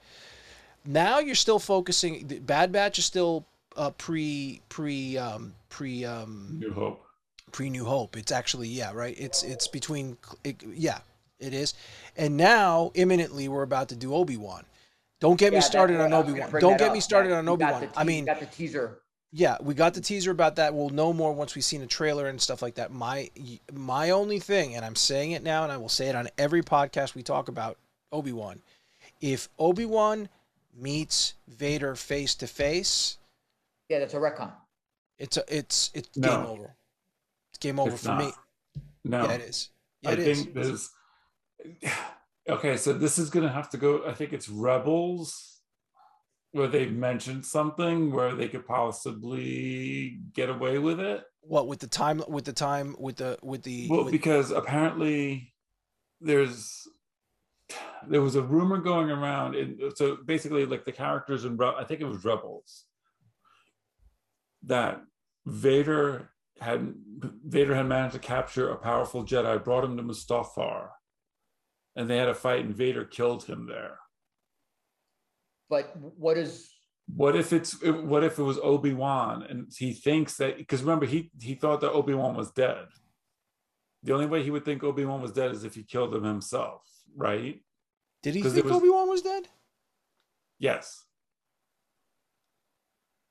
Now 0.85 1.19
you're 1.19 1.35
still 1.35 1.59
focusing. 1.59 2.29
the 2.29 2.39
Bad 2.39 2.71
Batch 2.71 2.99
is 3.01 3.05
still 3.05 3.45
uh, 3.77 3.91
pre 3.91 4.61
pre 4.69 5.19
um, 5.19 5.55
pre 5.69 6.05
um, 6.05 6.59
New 6.61 6.73
Hope. 6.73 7.03
Pre 7.53 7.71
New 7.71 7.85
Hope. 7.85 8.17
It's 8.17 8.33
actually 8.33 8.69
yeah 8.69 8.93
right. 8.93 9.15
It's 9.19 9.43
it's 9.43 9.69
between 9.69 10.17
it, 10.45 10.63
yeah 10.75 10.99
it 11.39 11.53
is, 11.55 11.75
and 12.17 12.37
now 12.37 12.91
imminently 12.95 13.49
we're 13.49 13.63
about 13.63 13.89
to 13.91 13.97
do 13.97 14.15
Obi 14.15 14.37
Wan. 14.37 14.65
Don't 15.21 15.39
get 15.39 15.53
Yeah, 15.53 15.59
me 15.59 15.63
started 15.63 16.01
on 16.01 16.13
Obi 16.13 16.33
Wan. 16.33 16.51
Don't 16.61 16.79
get 16.79 16.89
up. 16.89 16.93
me 16.95 17.01
started 17.01 17.31
Yeah, 17.31 17.39
on 17.39 17.49
Obi 17.49 17.65
Wan. 17.65 17.81
the 17.83 17.91
I 17.99 18.05
mean, 18.05 18.25
got 18.27 18.41
the 18.41 18.47
teaser. 18.47 18.99
yeah, 19.33 19.57
we 19.63 19.75
got 19.75 19.95
the 19.95 20.01
teaser 20.01 20.31
about 20.31 20.57
that. 20.57 20.75
We'll 20.75 20.91
know 20.91 21.13
more 21.13 21.33
once 21.33 21.55
we've 21.55 21.65
seen 21.65 21.83
a 21.83 21.87
trailer 21.87 22.27
and 22.27 22.41
stuff 22.41 22.63
like 22.63 22.75
that. 22.77 22.93
My 22.93 23.31
my 23.73 24.11
only 24.11 24.39
thing, 24.41 24.75
and 24.75 24.85
I'm 24.85 24.97
saying 24.97 25.33
it 25.33 25.43
now, 25.43 25.63
and 25.63 25.73
I 25.73 25.77
will 25.79 25.89
say 25.89 26.09
it 26.09 26.15
on 26.17 26.29
every 26.39 26.63
podcast 26.63 27.15
we 27.15 27.23
talk 27.23 27.49
about 27.49 27.79
Obi 28.13 28.33
Wan. 28.33 28.61
If 29.21 29.49
Obi 29.59 29.87
Wan 29.87 30.29
meets 30.79 31.35
Vader 31.49 31.95
face 31.97 32.35
to 32.37 32.47
face, 32.47 33.17
Yeah, 33.89 34.01
that's 34.01 34.13
a 34.15 34.19
retcon. 34.19 34.53
it's 35.19 35.37
a 35.39 35.45
it's 35.49 35.91
it's 35.95 36.15
No. 36.17 36.29
game 36.37 36.47
over. 36.47 36.76
It's 37.57 37.63
game 37.65 37.81
over 37.81 37.93
It's 37.93 38.03
for 38.03 38.09
not. 38.11 38.19
me. 38.19 38.33
No. 39.05 39.25
Yeah, 39.25 39.33
it 39.33 39.41
is. 39.41 39.71
Yeah, 40.03 40.11
I 40.11 40.13
it 40.13 40.19
is. 40.19 40.43
think 40.43 40.55
there's 40.55 40.91
okay, 42.49 42.77
so 42.77 42.93
this 42.93 43.19
is 43.19 43.31
gonna 43.31 43.49
have 43.51 43.71
to 43.71 43.79
go. 43.79 44.07
I 44.07 44.13
think 44.13 44.35
it's 44.35 44.49
Rebels 44.51 45.63
where 46.53 46.69
they 46.69 46.87
mentioned 46.87 47.45
something 47.47 48.13
where 48.13 48.35
they 48.35 48.49
could 48.49 48.67
possibly 48.67 50.21
get 50.35 50.51
away 50.51 50.79
with 50.79 51.01
it. 51.01 51.25
What 51.41 51.67
with 51.67 51.81
the 51.81 51.87
time 51.87 52.23
with 52.29 52.45
the 52.45 52.53
time 52.53 52.95
with 52.99 53.17
the 53.17 53.39
with 53.43 53.63
the 53.63 53.89
Well, 53.89 54.05
with- 54.05 54.13
because 54.13 54.51
apparently 54.51 55.55
there's 56.21 56.87
there 58.07 58.21
was 58.23 58.37
a 58.37 58.43
rumor 58.43 58.79
going 58.79 59.11
around, 59.11 59.55
and 59.57 59.81
so 59.97 60.19
basically, 60.27 60.67
like 60.67 60.85
the 60.85 60.93
characters 60.93 61.47
in 61.47 61.59
I 61.61 61.85
think 61.85 62.03
it 62.03 62.07
was 62.07 62.23
Rebels 62.23 62.85
that 64.65 65.01
Vader 65.47 66.31
had 66.61 66.95
Vader 67.45 67.75
had 67.75 67.87
managed 67.87 68.15
to 68.15 68.19
capture 68.19 68.71
a 68.71 68.77
powerful 68.77 69.25
Jedi, 69.25 69.63
brought 69.63 69.85
him 69.85 69.97
to 69.97 70.03
Mustafar, 70.03 70.89
and 71.95 72.09
they 72.09 72.17
had 72.17 72.29
a 72.29 72.35
fight, 72.35 72.65
and 72.65 72.75
Vader 72.75 73.05
killed 73.05 73.45
him 73.45 73.67
there. 73.67 73.99
But 75.69 75.97
what 75.97 76.37
is 76.39 76.71
What 77.09 77.37
if 77.37 77.53
it's 77.53 77.81
what 77.83 78.25
if 78.25 78.39
it 78.39 78.43
was 78.43 78.59
Obi 78.63 78.95
Wan 78.95 79.43
and 79.43 79.73
he 79.77 79.93
thinks 79.93 80.37
that 80.37 80.57
because 80.57 80.83
remember 80.83 81.07
he 81.07 81.31
he 81.41 81.55
thought 81.55 81.81
that 81.81 81.93
Obi 81.93 82.15
Wan 82.15 82.37
was 82.37 82.51
dead. 82.53 82.87
The 84.03 84.13
only 84.13 84.27
way 84.27 84.43
he 84.43 84.51
would 84.51 84.65
think 84.65 84.85
Obi 84.85 85.05
Wan 85.05 85.21
was 85.21 85.33
dead 85.33 85.51
is 85.51 85.65
if 85.65 85.75
he 85.75 85.83
killed 85.83 86.15
him 86.15 86.23
himself, 86.25 86.83
right? 87.17 87.61
did 88.23 88.35
he 88.35 88.43
think 88.43 88.67
Obi 88.67 88.89
Wan 88.89 89.09
was 89.09 89.23
dead? 89.23 89.49
Yes. 90.59 91.05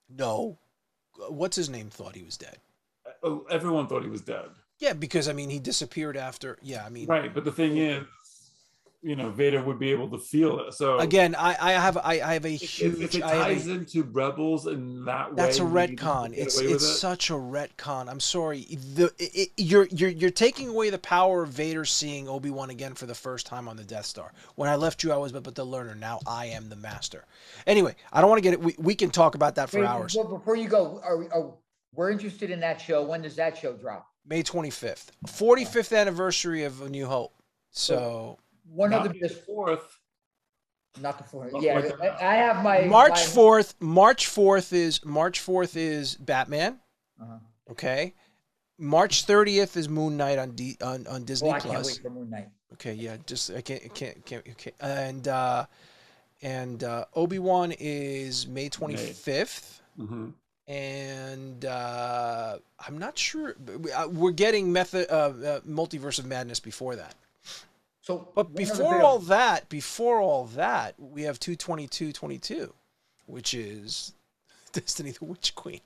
No. 0.09 0.59
What's 1.29 1.55
his 1.55 1.69
name 1.69 1.89
thought 1.89 2.15
he 2.15 2.23
was 2.23 2.37
dead. 2.37 2.57
Uh, 3.25 3.37
Everyone 3.49 3.87
thought 3.87 4.03
he 4.03 4.09
was 4.09 4.21
dead, 4.21 4.45
Yeah, 4.79 4.93
because 4.93 5.27
I 5.27 5.33
mean 5.33 5.49
he 5.49 5.59
disappeared 5.59 6.15
after. 6.17 6.57
Yeah, 6.61 6.85
I 6.85 6.89
mean 6.89 7.07
right? 7.07 7.33
But 7.33 7.43
the 7.45 7.51
thing 7.51 7.77
is, 7.77 8.03
you 9.01 9.15
know, 9.15 9.29
Vader 9.29 9.61
would 9.63 9.77
be 9.77 9.91
able 9.91 10.09
to 10.09 10.17
feel 10.17 10.59
it. 10.61 10.73
So 10.73 10.97
again, 10.99 11.35
I 11.35 11.55
I 11.59 11.71
have 11.73 11.95
I, 11.97 12.13
I 12.21 12.33
have 12.33 12.45
a 12.45 12.49
huge. 12.49 12.99
if 13.01 13.15
it 13.15 13.23
I 13.23 13.35
have 13.35 13.41
a- 13.41 13.53
ties 13.53 13.67
into 13.67 14.01
Rebels 14.03 14.65
in 14.65 15.05
that 15.05 15.29
way, 15.29 15.35
That's 15.35 15.59
a 15.59 15.63
maybe 15.65 15.91
you 15.91 15.97
can 15.97 16.07
retcon. 16.07 16.33
It's 16.35 16.59
it's 16.59 16.83
it. 16.83 16.87
such 16.97 17.29
a 17.29 17.33
retcon. 17.33 18.09
I'm 18.09 18.19
sorry. 18.19 18.61
The 18.95 19.05
it, 19.19 19.35
it- 19.35 19.49
you're 19.57 19.87
you're 19.91 20.09
you're 20.09 20.31
taking 20.31 20.69
away 20.69 20.89
the 20.89 20.97
power 20.97 21.43
of 21.43 21.49
Vader 21.49 21.85
seeing 21.85 22.27
Obi 22.27 22.49
Wan 22.49 22.69
again 22.71 22.95
for 22.95 23.05
the 23.05 23.13
first 23.15 23.45
time 23.45 23.67
on 23.67 23.77
the 23.77 23.83
Death 23.83 24.05
Star. 24.07 24.33
When 24.55 24.69
I 24.69 24.75
left 24.75 25.03
you, 25.03 25.11
I 25.13 25.17
was 25.17 25.31
but, 25.31 25.43
but 25.43 25.53
the 25.55 25.65
learner. 25.65 25.93
Now 25.95 26.19
I 26.25 26.47
am 26.47 26.69
the 26.69 26.75
master. 26.75 27.25
Anyway, 27.67 27.95
I 28.11 28.21
don't 28.21 28.29
want 28.29 28.39
to 28.39 28.43
get 28.43 28.53
it. 28.53 28.59
We, 28.61 28.75
we 28.79 28.95
can 28.95 29.11
talk 29.11 29.35
about 29.35 29.55
that 29.55 29.69
for 29.69 29.81
wait, 29.81 29.87
hours. 29.87 30.15
Before, 30.15 30.39
before 30.39 30.55
you 30.55 30.67
go, 30.67 30.99
are, 31.03 31.17
we- 31.17 31.29
are 31.29 31.53
we're 31.95 32.11
interested 32.11 32.49
in 32.51 32.59
that 32.61 32.79
show? 32.81 33.03
When 33.03 33.21
does 33.21 33.35
that 33.35 33.57
show 33.57 33.73
drop? 33.73 34.07
May 34.27 34.41
25th, 34.43 35.07
45th 35.27 35.95
anniversary 35.95 36.63
of 36.63 36.81
A 36.81 36.89
New 36.89 37.05
Hope. 37.05 37.33
So 37.71 38.39
One 38.67 38.89
Not 38.91 39.05
of 39.05 39.13
the 39.13 39.19
the 39.19 39.29
fourth. 39.29 39.99
not 41.01 41.17
the 41.17 41.23
fourth. 41.25 41.53
Yeah, 41.59 41.79
like 41.79 42.01
I, 42.01 42.33
I 42.33 42.35
have 42.35 42.63
my 42.63 42.81
March 42.85 43.11
my- 43.11 43.17
4th. 43.41 43.73
March 43.79 44.27
4th 44.27 44.73
is 44.73 45.03
March 45.05 45.39
4th 45.45 45.75
is 45.75 46.15
Batman. 46.15 46.79
Uh-huh. 47.21 47.37
Okay. 47.71 48.13
March 48.77 49.25
30th 49.27 49.77
is 49.77 49.87
Moon 49.87 50.17
Knight 50.17 50.37
on 50.39 50.51
D, 50.51 50.75
on, 50.81 51.05
on 51.07 51.23
Disney 51.23 51.49
Oh, 51.49 51.53
I 51.53 51.59
can't 51.59 51.73
Plus. 51.75 51.87
wait 51.87 52.01
for 52.01 52.09
Moon 52.09 52.29
Knight. 52.29 52.49
Okay, 52.73 52.93
yeah, 52.93 53.15
just 53.25 53.51
I 53.51 53.61
can't, 53.61 53.81
I 53.85 53.87
can't, 53.89 54.25
can't, 54.25 54.45
okay. 54.49 54.71
And 54.81 55.27
uh, 55.29 55.65
and 56.41 56.83
uh, 56.83 57.05
Obi 57.13 57.39
Wan 57.39 57.71
is 57.79 58.47
May 58.47 58.67
twenty 58.67 58.97
fifth, 58.97 59.81
Mhm. 59.97 60.33
And 60.67 61.63
uh, 61.65 62.57
I'm 62.85 62.97
not 62.97 63.17
sure. 63.17 63.55
uh, 63.95 64.07
We're 64.09 64.31
getting 64.31 64.71
method 64.71 65.07
uh, 65.09 65.13
uh, 65.15 65.59
multiverse 65.61 66.19
of 66.19 66.25
madness 66.25 66.59
before 66.59 66.95
that. 66.95 67.15
So, 68.01 68.27
But 68.35 68.53
before 68.55 69.01
all 69.01 69.19
that, 69.19 69.67
before 69.69 70.21
all 70.21 70.45
that, 70.47 70.93
we 70.99 71.23
have 71.23 71.39
two 71.39 71.55
twenty 71.55 71.87
two 71.87 72.11
twenty 72.11 72.37
two, 72.37 72.73
which 73.25 73.53
is 73.53 74.13
Destiny 74.73 75.11
the 75.11 75.25
Witch 75.25 75.55
Queen. 75.55 75.81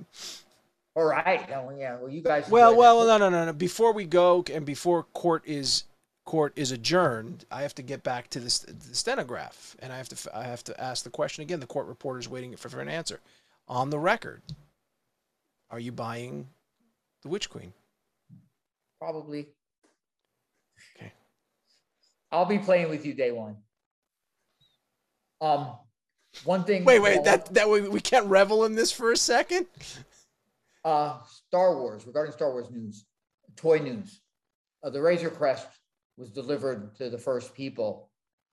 all 0.95 1.05
right, 1.05 1.49
oh, 1.55 1.71
yeah, 1.77 1.97
well, 1.97 2.09
you 2.09 2.21
guys. 2.21 2.49
Well, 2.49 2.75
well, 2.75 3.05
that. 3.05 3.19
no, 3.19 3.29
no, 3.29 3.39
no, 3.39 3.45
no. 3.45 3.53
Before 3.53 3.93
we 3.93 4.05
go 4.05 4.43
and 4.53 4.65
before 4.65 5.03
court 5.13 5.43
is 5.45 5.85
court 6.25 6.51
is 6.55 6.71
adjourned, 6.71 7.45
I 7.49 7.61
have 7.61 7.73
to 7.75 7.81
get 7.81 8.03
back 8.03 8.29
to 8.31 8.39
this 8.39 8.59
the 8.59 8.95
stenograph, 8.95 9.77
and 9.79 9.93
I 9.93 9.97
have 9.97 10.09
to 10.09 10.37
I 10.37 10.43
have 10.43 10.63
to 10.65 10.81
ask 10.81 11.03
the 11.03 11.09
question 11.09 11.41
again. 11.43 11.59
The 11.61 11.67
court 11.67 11.87
reporter 11.87 12.19
is 12.19 12.27
waiting 12.29 12.55
for, 12.57 12.67
for 12.69 12.81
an 12.81 12.89
answer. 12.89 13.19
On 13.69 13.91
the 13.91 13.99
record, 13.99 14.41
are 15.69 15.79
you 15.79 15.91
buying 15.91 16.47
the 17.23 17.29
Witch 17.29 17.49
Queen? 17.49 17.73
probably. 18.99 19.47
Okay. 20.95 21.11
I'll 22.31 22.45
be 22.45 22.59
playing 22.59 22.89
with 22.89 23.05
you 23.05 23.13
day 23.13 23.31
one. 23.31 23.57
Um, 25.41 25.71
one 26.43 26.63
thing. 26.63 26.85
Wait, 26.85 26.99
wait, 26.99 27.23
that 27.23 27.53
that 27.53 27.69
way 27.69 27.81
we 27.81 28.01
can't 28.01 28.25
revel 28.27 28.65
in 28.65 28.75
this 28.75 28.91
for 28.91 29.11
a 29.11 29.17
second. 29.17 29.65
Uh, 30.85 31.17
Star 31.47 31.77
Wars, 31.77 32.05
regarding 32.05 32.33
Star 32.33 32.51
Wars 32.51 32.69
news, 32.69 33.05
toy 33.55 33.79
news. 33.79 34.21
Uh, 34.83 34.89
the 34.89 35.01
Razor 35.01 35.29
Crest 35.29 35.67
was 36.17 36.29
delivered 36.29 36.95
to 36.97 37.09
the 37.09 37.17
first 37.17 37.53
people 37.53 38.09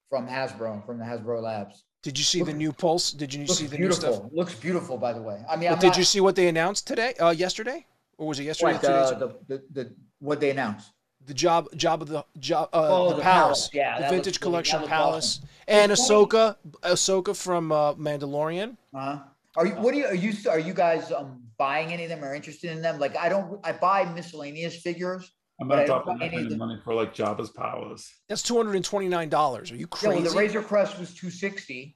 from 0.09 0.27
Hasbro, 0.27 0.85
from 0.85 0.97
the 0.97 1.05
Hasbro 1.05 1.41
Labs. 1.41 1.83
Did 2.03 2.17
you 2.17 2.23
see 2.23 2.41
the 2.43 2.53
new 2.53 2.71
Pulse? 2.71 3.11
Did 3.11 3.33
you 3.33 3.47
see 3.47 3.65
the 3.67 3.77
new 3.77 3.91
stuff? 3.91 4.11
beautiful. 4.11 4.31
Looks 4.33 4.55
beautiful, 4.55 4.97
by 4.97 5.13
the 5.13 5.21
way. 5.21 5.43
I 5.49 5.55
mean, 5.55 5.69
But 5.71 5.79
did 5.79 5.87
not, 5.87 5.97
you 5.97 6.03
see 6.03 6.21
what 6.21 6.35
they 6.35 6.47
announced 6.47 6.87
today? 6.87 7.13
Uh, 7.19 7.31
yesterday, 7.31 7.85
or 8.17 8.27
was 8.27 8.39
it 8.39 8.43
yesterday? 8.43 8.73
what, 8.73 8.85
uh, 8.85 9.13
the, 9.19 9.35
the, 9.47 9.63
the, 9.73 9.93
what 10.19 10.39
they 10.39 10.51
announced? 10.51 10.91
the 11.25 11.33
job 11.33 11.67
job 11.75 12.01
of 12.01 12.07
the 12.07 12.23
job 12.39 12.69
uh, 12.71 12.87
Oh, 12.89 13.09
the, 13.09 13.15
the 13.17 13.21
palace, 13.21 13.67
palace. 13.67 13.69
Yeah, 13.73 13.99
the 13.99 14.07
vintage 14.15 14.35
looks 14.35 14.37
collection 14.37 14.81
palace, 14.87 15.39
awesome. 15.39 15.49
and 15.67 15.91
It's 15.91 16.07
funny- 16.07 16.25
Ahsoka, 16.25 16.55
Ahsoka 16.83 17.35
from 17.35 17.71
uh, 17.73 17.93
Mandalorian. 17.95 18.77
Uh-huh. 18.93 19.19
Are 19.57 19.65
you? 19.65 19.73
What 19.73 19.91
do 19.93 19.97
you? 19.99 20.05
Are 20.05 20.15
you? 20.15 20.33
Are 20.49 20.59
you 20.59 20.73
guys 20.73 21.11
um 21.11 21.41
buying 21.57 21.91
any 21.91 22.03
of 22.03 22.09
them 22.09 22.23
or 22.23 22.33
interested 22.33 22.71
in 22.71 22.81
them? 22.81 22.97
Like, 22.99 23.17
I 23.17 23.27
don't. 23.27 23.59
I 23.65 23.73
buy 23.73 24.05
miscellaneous 24.13 24.77
figures. 24.77 25.29
I'm 25.59 25.67
But 25.67 25.79
I 25.79 25.81
not 25.81 25.87
don't 25.87 26.03
dropping 26.05 26.19
buy 26.19 26.19
that 26.19 26.25
any 26.25 26.35
kind 26.35 26.45
of 26.47 26.51
of 26.53 26.59
the- 26.59 26.65
money 26.65 26.81
for 26.83 26.93
like 26.93 27.15
Jabba's 27.15 27.49
palace. 27.49 28.13
That's 28.29 28.43
two 28.43 28.55
hundred 28.57 28.75
and 28.75 28.85
twenty 28.85 29.07
nine 29.07 29.29
dollars. 29.29 29.71
Are 29.71 29.75
you 29.75 29.87
Yeah, 30.01 30.09
well, 30.09 30.17
crazy? 30.19 30.29
the 30.29 30.37
Razor 30.37 30.61
Crest 30.61 30.99
was 30.99 31.13
two 31.15 31.29
sixty. 31.31 31.95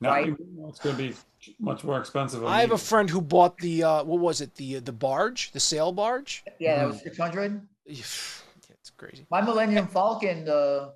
Now, 0.00 0.10
Right. 0.10 0.34
it's 0.68 0.78
going 0.78 0.94
to 0.94 1.02
be 1.08 1.14
much 1.58 1.82
more 1.82 1.98
expensive. 1.98 2.44
on 2.44 2.52
I 2.52 2.60
have 2.60 2.72
a 2.72 2.76
friend 2.78 3.08
who 3.08 3.20
bought 3.22 3.56
the 3.58 3.82
uh, 3.82 4.04
what 4.04 4.20
was 4.20 4.40
it 4.40 4.54
the 4.56 4.78
the 4.80 4.92
barge, 4.92 5.50
the 5.52 5.60
sail 5.60 5.90
barge. 5.90 6.44
Yeah, 6.60 6.76
that 6.76 6.86
was 6.88 7.00
six 7.02 7.16
hundred. 7.18 7.66
it's 7.86 8.44
crazy. 8.96 9.26
My 9.30 9.40
Millennium 9.40 9.88
Falcon, 9.88 10.48
uh, 10.48 10.90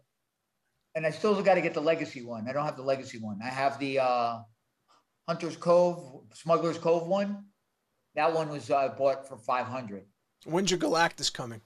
and 0.95 1.07
I 1.07 1.11
still 1.11 1.41
got 1.43 1.55
to 1.55 1.61
get 1.61 1.75
the 1.75 1.81
Legacy 1.81 2.23
one. 2.23 2.47
I 2.49 2.53
don't 2.53 2.65
have 2.65 2.77
the 2.77 2.83
Legacy 2.83 3.19
one. 3.19 3.41
I 3.43 3.49
have 3.49 3.79
the 3.81 3.99
uh, 4.01 4.39
Hunter's 5.27 5.57
Cove, 5.57 6.23
Smuggler's 6.35 6.79
Cove 6.79 7.07
one. 7.09 7.47
That 8.17 8.33
one 8.35 8.49
was 8.49 8.71
uh, 8.71 8.89
bought 8.99 9.27
for 9.27 9.37
five 9.39 9.67
hundred. 9.67 10.05
When's 10.45 10.71
your 10.71 10.79
Galactus 10.81 11.33
coming? 11.33 11.63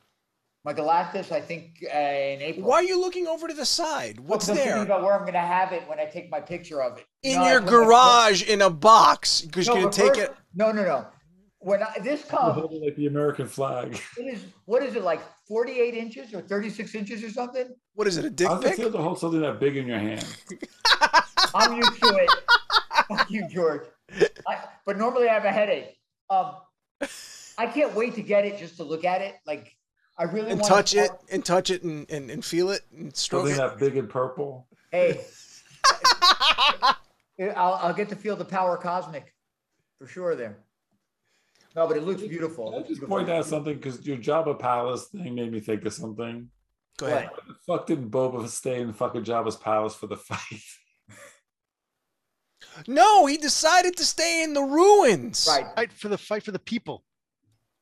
My 0.64 0.72
Galactus, 0.72 1.30
I 1.30 1.40
think 1.40 1.84
uh, 1.84 1.96
in 1.96 2.40
April. 2.40 2.66
Why 2.66 2.76
are 2.76 2.82
you 2.82 2.98
looking 3.00 3.26
over 3.26 3.46
to 3.48 3.54
the 3.54 3.66
side? 3.66 4.18
What's 4.20 4.48
I'm 4.48 4.56
thinking 4.56 4.74
there? 4.74 4.82
about 4.82 5.02
where 5.02 5.12
I'm 5.12 5.20
going 5.20 5.34
to 5.34 5.38
have 5.40 5.72
it 5.72 5.86
when 5.88 5.98
I 6.00 6.06
take 6.06 6.30
my 6.30 6.40
picture 6.40 6.82
of 6.82 6.98
it. 6.98 7.04
In 7.22 7.36
No, 7.40 7.48
your 7.48 7.60
garage 7.60 8.42
in 8.48 8.62
a 8.62 8.70
box 8.70 9.42
because 9.42 9.66
No, 9.68 9.74
you're 9.74 9.82
gonna 9.84 9.92
take 9.92 10.08
first- 10.16 10.20
it. 10.20 10.34
No, 10.54 10.72
no, 10.72 10.82
no. 10.84 11.06
When 11.58 11.82
I, 11.82 11.94
this 12.02 12.20
You're 12.30 12.38
comes, 12.40 12.54
holding 12.60 12.82
like 12.84 12.94
the 12.96 13.06
American 13.06 13.46
flag. 13.48 13.98
it 14.18 14.22
is 14.26 14.44
what 14.66 14.82
is 14.82 14.96
it 14.96 15.02
like 15.02 15.20
48 15.48 15.94
inches 15.94 16.34
or 16.34 16.42
36 16.42 16.94
inches 16.94 17.24
or 17.24 17.30
something? 17.30 17.74
What 17.94 18.06
is 18.06 18.18
it? 18.18 18.24
A 18.26 18.30
dick 18.30 18.48
How's 18.48 18.62
it 18.64 18.68
pic? 18.68 18.76
feel 18.76 18.92
to 18.92 18.98
hold 18.98 19.18
something 19.18 19.40
that 19.40 19.60
big 19.60 19.76
in 19.78 19.86
your 19.86 19.98
hand? 19.98 20.26
I'm 21.54 21.74
used 21.76 22.02
to 22.02 22.16
it. 22.16 22.30
Fuck 23.08 23.30
you, 23.30 23.48
George. 23.48 23.82
I, 24.46 24.58
but 24.84 24.98
normally 24.98 25.28
I 25.28 25.34
have 25.34 25.44
a 25.46 25.52
headache. 25.52 25.96
Um, 26.28 26.56
I 27.56 27.66
can't 27.66 27.94
wait 27.94 28.14
to 28.16 28.22
get 28.22 28.44
it 28.44 28.58
just 28.58 28.76
to 28.76 28.84
look 28.84 29.04
at 29.06 29.22
it. 29.22 29.34
Like 29.46 29.74
I 30.16 30.24
really 30.24 30.50
and 30.50 30.60
want 30.60 30.72
touch 30.72 30.92
to 30.92 31.04
it 31.04 31.10
and 31.30 31.44
touch 31.44 31.70
it 31.70 31.82
and, 31.82 32.08
and, 32.10 32.30
and 32.30 32.44
feel 32.44 32.70
it 32.70 32.82
and 32.92 33.14
stroke 33.16 33.48
Something 33.48 33.64
it. 33.64 33.68
that 33.68 33.78
big 33.78 33.96
and 33.96 34.08
purple. 34.08 34.68
Hey, 34.92 35.20
I'll, 37.56 37.74
I'll 37.74 37.94
get 37.94 38.08
to 38.10 38.16
feel 38.16 38.36
the 38.36 38.44
power 38.44 38.76
cosmic 38.76 39.34
for 39.98 40.06
sure 40.06 40.36
there. 40.36 40.58
No, 41.74 41.88
but 41.88 41.96
it 41.96 42.04
looks 42.04 42.22
beautiful. 42.22 42.70
Can 42.70 42.74
I 42.74 42.78
just 42.78 42.88
beautiful. 43.00 43.08
point 43.08 43.28
out 43.28 43.44
something 43.44 43.74
because 43.74 44.06
your 44.06 44.16
Jabba 44.18 44.56
Palace 44.58 45.08
thing 45.08 45.34
made 45.34 45.50
me 45.50 45.58
think 45.58 45.84
of 45.84 45.92
something. 45.92 46.48
Go 46.96 47.06
ahead. 47.06 47.30
Why 47.32 47.40
the 47.48 47.54
fuck 47.66 47.86
didn't 47.88 48.10
Boba 48.10 48.46
stay 48.48 48.80
in 48.80 48.92
fucking 48.92 49.24
Jabba's 49.24 49.56
palace 49.56 49.94
for 49.94 50.06
the 50.06 50.16
fight? 50.16 50.38
No, 52.88 53.26
he 53.26 53.36
decided 53.36 53.96
to 53.98 54.04
stay 54.04 54.42
in 54.42 54.52
the 54.52 54.62
ruins. 54.62 55.46
Right. 55.48 55.66
Fight 55.76 55.92
for 55.92 56.08
the 56.08 56.18
fight 56.18 56.42
for 56.42 56.50
the 56.50 56.58
people. 56.58 57.04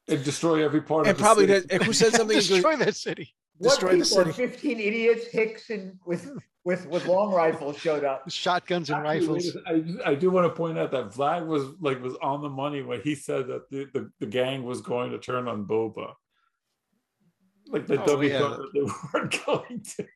And 0.08 0.24
destroy 0.24 0.64
every 0.64 0.80
part 0.82 1.06
And 1.06 1.12
of 1.12 1.16
the 1.18 1.22
probably 1.22 1.46
city. 1.46 1.66
did, 1.68 1.82
who 1.82 1.92
said 1.92 2.12
something? 2.12 2.28
He 2.40 2.40
goes, 2.40 2.48
Destroy 2.48 2.76
that 2.76 2.96
city. 2.96 3.34
What 3.58 3.70
Destroy 3.78 3.90
the 3.90 4.04
people 4.04 4.32
city. 4.32 4.32
15 4.32 4.80
idiots, 4.80 5.26
Hicks 5.26 5.70
and 5.70 5.98
with 6.04 6.28
with 6.64 6.86
with 6.86 7.06
long 7.06 7.32
rifles 7.32 7.76
showed 7.78 8.02
up. 8.02 8.24
Shotguns 8.30 8.90
and 8.90 9.06
Actually, 9.06 9.28
rifles. 9.28 9.56
I, 9.66 9.70
a- 9.70 10.08
I, 10.08 10.10
I 10.12 10.14
do 10.16 10.30
want 10.30 10.46
to 10.52 10.56
point 10.56 10.78
out 10.78 10.90
that 10.90 11.10
Vlad 11.12 11.46
was 11.46 11.66
like 11.80 12.02
was 12.02 12.14
on 12.22 12.42
the 12.42 12.48
money 12.48 12.82
when 12.82 13.00
he 13.02 13.14
said 13.14 13.46
that 13.48 13.68
the, 13.70 13.86
the, 13.92 14.10
the 14.20 14.26
gang 14.26 14.64
was 14.64 14.80
going 14.80 15.12
to 15.12 15.18
turn 15.18 15.46
on 15.48 15.64
Boba. 15.66 16.12
Like 17.68 17.86
the 17.86 18.02
Oh, 18.02 18.06
dummy 18.06 18.28
yeah. 18.28 18.38
thought 18.40 18.58
that 18.58 18.72
they 18.74 18.80
weren't 19.14 19.46
going 19.46 19.82
to. 19.96 20.08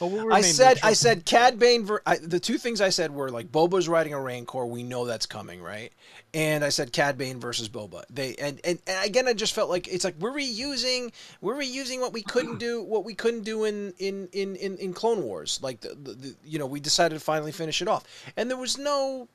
Oh, 0.00 0.08
what 0.08 0.24
were 0.24 0.32
I 0.32 0.40
said, 0.40 0.80
I 0.82 0.92
said, 0.92 1.24
Cad 1.24 1.56
Bane. 1.56 1.84
Ver- 1.84 2.02
I, 2.04 2.16
the 2.16 2.40
two 2.40 2.58
things 2.58 2.80
I 2.80 2.88
said 2.88 3.12
were 3.12 3.30
like 3.30 3.52
Boba's 3.52 3.88
riding 3.88 4.12
a 4.12 4.20
Rancor. 4.20 4.66
We 4.66 4.82
know 4.82 5.04
that's 5.04 5.24
coming, 5.26 5.62
right? 5.62 5.92
And 6.32 6.64
I 6.64 6.70
said 6.70 6.92
Cad 6.92 7.16
Bane 7.16 7.38
versus 7.38 7.68
Boba. 7.68 8.02
They 8.10 8.34
and, 8.34 8.60
and 8.64 8.80
and 8.88 9.06
again, 9.06 9.28
I 9.28 9.34
just 9.34 9.54
felt 9.54 9.70
like 9.70 9.86
it's 9.86 10.02
like 10.04 10.16
we're 10.18 10.32
reusing, 10.32 11.12
we're 11.40 11.54
reusing 11.54 12.00
what 12.00 12.12
we 12.12 12.22
couldn't 12.22 12.58
do, 12.58 12.82
what 12.82 13.04
we 13.04 13.14
couldn't 13.14 13.42
do 13.44 13.62
in 13.66 13.94
in 14.00 14.28
in 14.32 14.56
in, 14.56 14.76
in 14.78 14.92
Clone 14.94 15.22
Wars. 15.22 15.60
Like 15.62 15.80
the, 15.82 15.90
the, 15.90 16.12
the 16.14 16.34
you 16.44 16.58
know 16.58 16.66
we 16.66 16.80
decided 16.80 17.14
to 17.14 17.20
finally 17.20 17.52
finish 17.52 17.80
it 17.80 17.86
off, 17.86 18.04
and 18.36 18.50
there 18.50 18.56
was 18.58 18.76
no. 18.76 19.28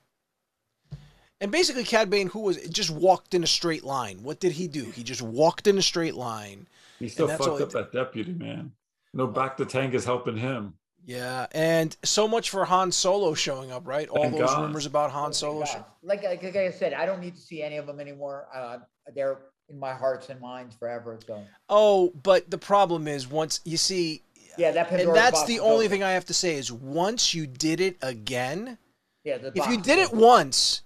And 1.40 1.54
basically, 1.54 1.86
Cad 1.86 2.10
Bane, 2.10 2.28
who 2.28 2.42
was 2.42 2.58
just 2.68 2.90
walked 2.92 3.34
in 3.34 3.44
a 3.44 3.48
straight 3.48 3.86
line. 3.86 4.24
What 4.24 4.42
did 4.42 4.52
he 4.52 4.68
do? 4.68 4.92
He 4.92 5.04
just 5.04 5.22
walked 5.22 5.68
in 5.68 5.78
a 5.78 5.82
straight 5.82 6.16
line. 6.16 6.68
He 7.00 7.08
still 7.10 7.28
fucked 7.28 7.62
up 7.62 7.72
that 7.72 7.92
deputy 7.92 8.34
man. 8.34 8.72
No, 9.14 9.26
back 9.28 9.58
the 9.58 9.66
tank 9.66 9.94
is 9.94 10.06
helping 10.06 10.38
him. 10.38 10.74
Yeah, 11.06 11.48
and 11.54 11.96
so 12.04 12.28
much 12.28 12.50
for 12.50 12.66
Han 12.66 12.92
Solo 12.92 13.34
showing 13.34 13.72
up, 13.72 13.88
right? 13.88 14.08
All 14.10 14.22
Thank 14.24 14.38
those 14.38 14.50
God. 14.50 14.62
rumors 14.68 14.86
about 14.86 15.10
Han 15.12 15.34
Solo. 15.34 15.66
Show- 15.66 15.86
Like, 16.04 16.24
like 16.24 16.44
like 16.44 16.56
I 16.56 16.70
said, 16.72 16.94
I 16.94 17.06
don't 17.06 17.22
need 17.22 17.36
to 17.36 17.42
see 17.42 17.64
any 17.64 17.78
of 17.78 17.88
them 17.88 18.00
anymore. 18.00 18.48
Uh, 18.54 18.80
they're 19.16 19.40
in 19.70 19.80
my 19.80 19.94
hearts 19.94 20.30
and 20.30 20.40
minds 20.42 20.76
forever. 20.76 21.18
So 21.26 21.42
Oh, 21.70 22.10
but 22.22 22.52
the 22.52 22.58
problem 22.58 23.08
is 23.08 23.28
once 23.28 23.62
you 23.64 23.78
see, 23.78 24.22
yeah, 24.58 24.72
that 24.72 24.92
and 24.92 25.16
that's 25.16 25.40
box 25.40 25.48
the 25.48 25.62
only 25.62 25.86
open. 25.86 25.90
thing 25.90 26.04
I 26.04 26.12
have 26.12 26.26
to 26.26 26.34
say 26.34 26.56
is 26.56 26.72
once 26.72 27.34
you 27.34 27.48
did 27.48 27.80
it 27.80 27.98
again, 28.02 28.78
Yeah, 29.24 29.38
the 29.38 29.52
if 29.56 29.68
you 29.68 29.80
did 29.82 30.00
it 30.00 30.08
open. 30.08 30.20
once, 30.20 30.82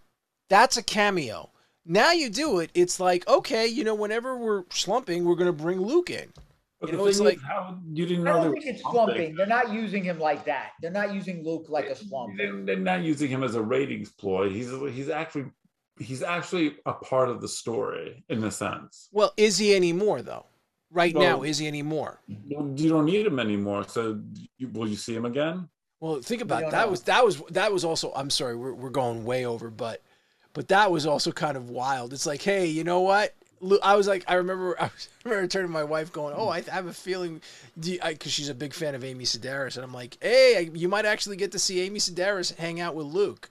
that's 0.50 0.78
a 0.78 0.84
cameo. 0.84 1.50
Now 1.86 2.12
you 2.12 2.30
do 2.30 2.60
it, 2.60 2.72
it's 2.74 3.00
like 3.00 3.28
okay, 3.28 3.68
you 3.68 3.84
know, 3.84 3.96
whenever 3.96 4.38
we're 4.38 4.64
slumping, 4.70 5.26
we're 5.26 5.36
gonna 5.36 5.52
bring 5.54 5.80
Luke 5.82 6.10
in. 6.10 6.32
But 6.80 6.90
You 6.90 6.98
the 6.98 7.04
know, 7.04 7.08
it's 7.08 7.18
thing 7.18 7.28
like- 7.28 7.38
is, 7.38 7.44
how 7.44 7.78
you 7.94 8.06
didn't 8.06 8.28
I 8.28 8.32
know 8.32 8.44
don't 8.46 8.54
think 8.54 8.66
it's 8.66 8.82
slumping. 8.82 9.16
slumping. 9.16 9.36
They're 9.36 9.46
not 9.48 9.72
using 9.72 10.04
him 10.04 10.20
like 10.20 10.44
that. 10.46 10.72
They're 10.82 10.92
not 10.92 11.14
using 11.14 11.44
Luke 11.44 11.66
like 11.70 11.86
a 11.86 11.96
slump. 11.96 12.36
They're, 12.38 12.56
they're 12.66 12.76
not 12.78 13.04
using 13.04 13.30
him 13.30 13.42
as 13.44 13.56
a 13.56 13.62
ratings 13.62 14.12
ploy. 14.12 14.50
He's 14.50 14.70
he's 14.94 15.10
actually 15.10 15.46
he's 16.00 16.24
actually 16.24 16.76
a 16.86 16.94
part 16.94 17.30
of 17.30 17.40
the 17.42 17.48
story 17.48 18.24
in 18.30 18.44
a 18.44 18.52
sense. 18.52 19.08
Well, 19.12 19.34
is 19.38 19.58
he 19.58 19.76
anymore 19.76 20.22
though? 20.22 20.46
Right 20.92 21.16
now, 21.16 21.42
is 21.42 21.58
he 21.58 21.68
anymore? 21.68 22.20
You 22.28 22.74
you 22.78 22.90
don't 22.90 23.06
need 23.06 23.26
him 23.26 23.40
anymore. 23.40 23.86
So 23.88 24.20
you, 24.58 24.68
will 24.68 24.88
you 24.88 24.96
see 24.96 25.16
him 25.16 25.26
again? 25.26 25.68
Well, 26.00 26.22
think 26.22 26.42
about 26.42 26.64
it. 26.64 26.72
that 26.72 26.86
know. 26.86 26.92
was 26.92 27.02
that 27.04 27.26
was 27.26 27.42
that 27.52 27.72
was 27.72 27.84
also. 27.86 28.12
I'm 28.14 28.30
sorry, 28.30 28.56
we're 28.56 28.74
we're 28.74 28.90
going 28.90 29.24
way 29.26 29.46
over, 29.46 29.72
but 29.72 30.04
but 30.54 30.68
that 30.70 30.92
was 30.92 31.06
also 31.06 31.32
kind 31.32 31.58
of 31.58 31.70
wild. 31.70 32.14
It's 32.14 32.26
like, 32.26 32.42
hey, 32.42 32.66
you 32.68 32.84
know 32.84 33.02
what? 33.02 33.34
I 33.82 33.96
was 33.96 34.08
like, 34.10 34.26
I 34.28 34.34
remember, 34.36 34.76
I 34.80 34.86
was- 34.86 35.08
I 35.26 35.30
remember 35.30 35.48
turning 35.48 35.70
to 35.70 35.74
my 35.74 35.86
wife, 35.86 36.12
going, 36.12 36.34
"Oh, 36.38 36.50
I 36.50 36.62
have 36.62 36.86
a 36.88 36.94
feeling," 36.94 37.42
because 37.80 38.32
she's 38.32 38.50
a 38.50 38.54
big 38.54 38.74
fan 38.74 38.94
of 38.94 39.04
Amy 39.06 39.24
Sedaris, 39.24 39.76
and 39.78 39.86
I'm 39.86 39.94
like, 39.94 40.18
"Hey, 40.22 40.70
you 40.74 40.90
might 40.90 41.06
actually 41.06 41.38
get 41.38 41.54
to 41.54 41.60
see 41.60 41.80
Amy 41.82 42.00
Sedaris 42.00 42.56
hang 42.58 42.82
out 42.82 42.94
with 42.94 43.06
Luke." 43.08 43.50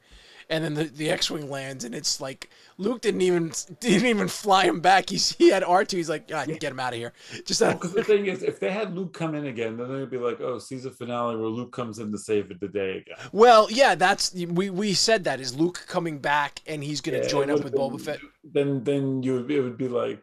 And 0.50 0.62
then 0.62 0.74
the, 0.74 0.84
the 0.84 1.08
X-wing 1.08 1.48
lands, 1.48 1.82
and 1.84 1.94
it's 1.94 2.20
like 2.20 2.50
Luke 2.82 3.00
didn't 3.00 3.20
even 3.22 3.52
didn't 3.80 4.06
even 4.06 4.28
fly 4.28 4.64
him 4.64 4.80
back. 4.80 5.10
He's 5.10 5.32
he 5.36 5.50
had 5.50 5.62
R 5.64 5.84
two. 5.84 5.96
He's 5.96 6.08
like, 6.08 6.30
I 6.32 6.44
can 6.46 6.56
get 6.56 6.72
him 6.72 6.80
out 6.80 6.92
of 6.92 6.98
here. 6.98 7.12
Just 7.46 7.60
Because 7.60 7.92
the 7.92 8.04
thing 8.04 8.26
is, 8.26 8.42
if 8.42 8.60
they 8.60 8.70
had 8.70 8.94
Luke 8.94 9.12
come 9.14 9.34
in 9.34 9.46
again, 9.46 9.76
then 9.76 9.88
they'd 9.92 10.10
be 10.10 10.18
like, 10.18 10.40
"Oh, 10.40 10.58
season 10.58 10.92
finale 10.92 11.36
where 11.36 11.46
Luke 11.48 11.72
comes 11.72 11.98
in 11.98 12.10
to 12.12 12.18
save 12.18 12.50
it 12.50 12.60
the 12.60 12.68
day 12.68 12.98
again." 12.98 13.16
Well, 13.32 13.68
yeah, 13.70 13.94
that's 13.94 14.34
we 14.34 14.70
we 14.70 14.94
said 14.94 15.24
that 15.24 15.40
is 15.40 15.54
Luke 15.54 15.84
coming 15.86 16.18
back, 16.18 16.60
and 16.66 16.82
he's 16.82 17.00
gonna 17.00 17.18
Yeah, 17.18 17.28
join 17.28 17.50
up 17.50 17.62
with 17.64 17.74
would've 17.74 17.92
Boba 17.92 18.00
Fett. 18.00 18.20
Then 18.44 18.84
then 18.84 19.22
you 19.22 19.38
it 19.38 19.60
would 19.60 19.78
be 19.78 19.88
like, 19.88 20.20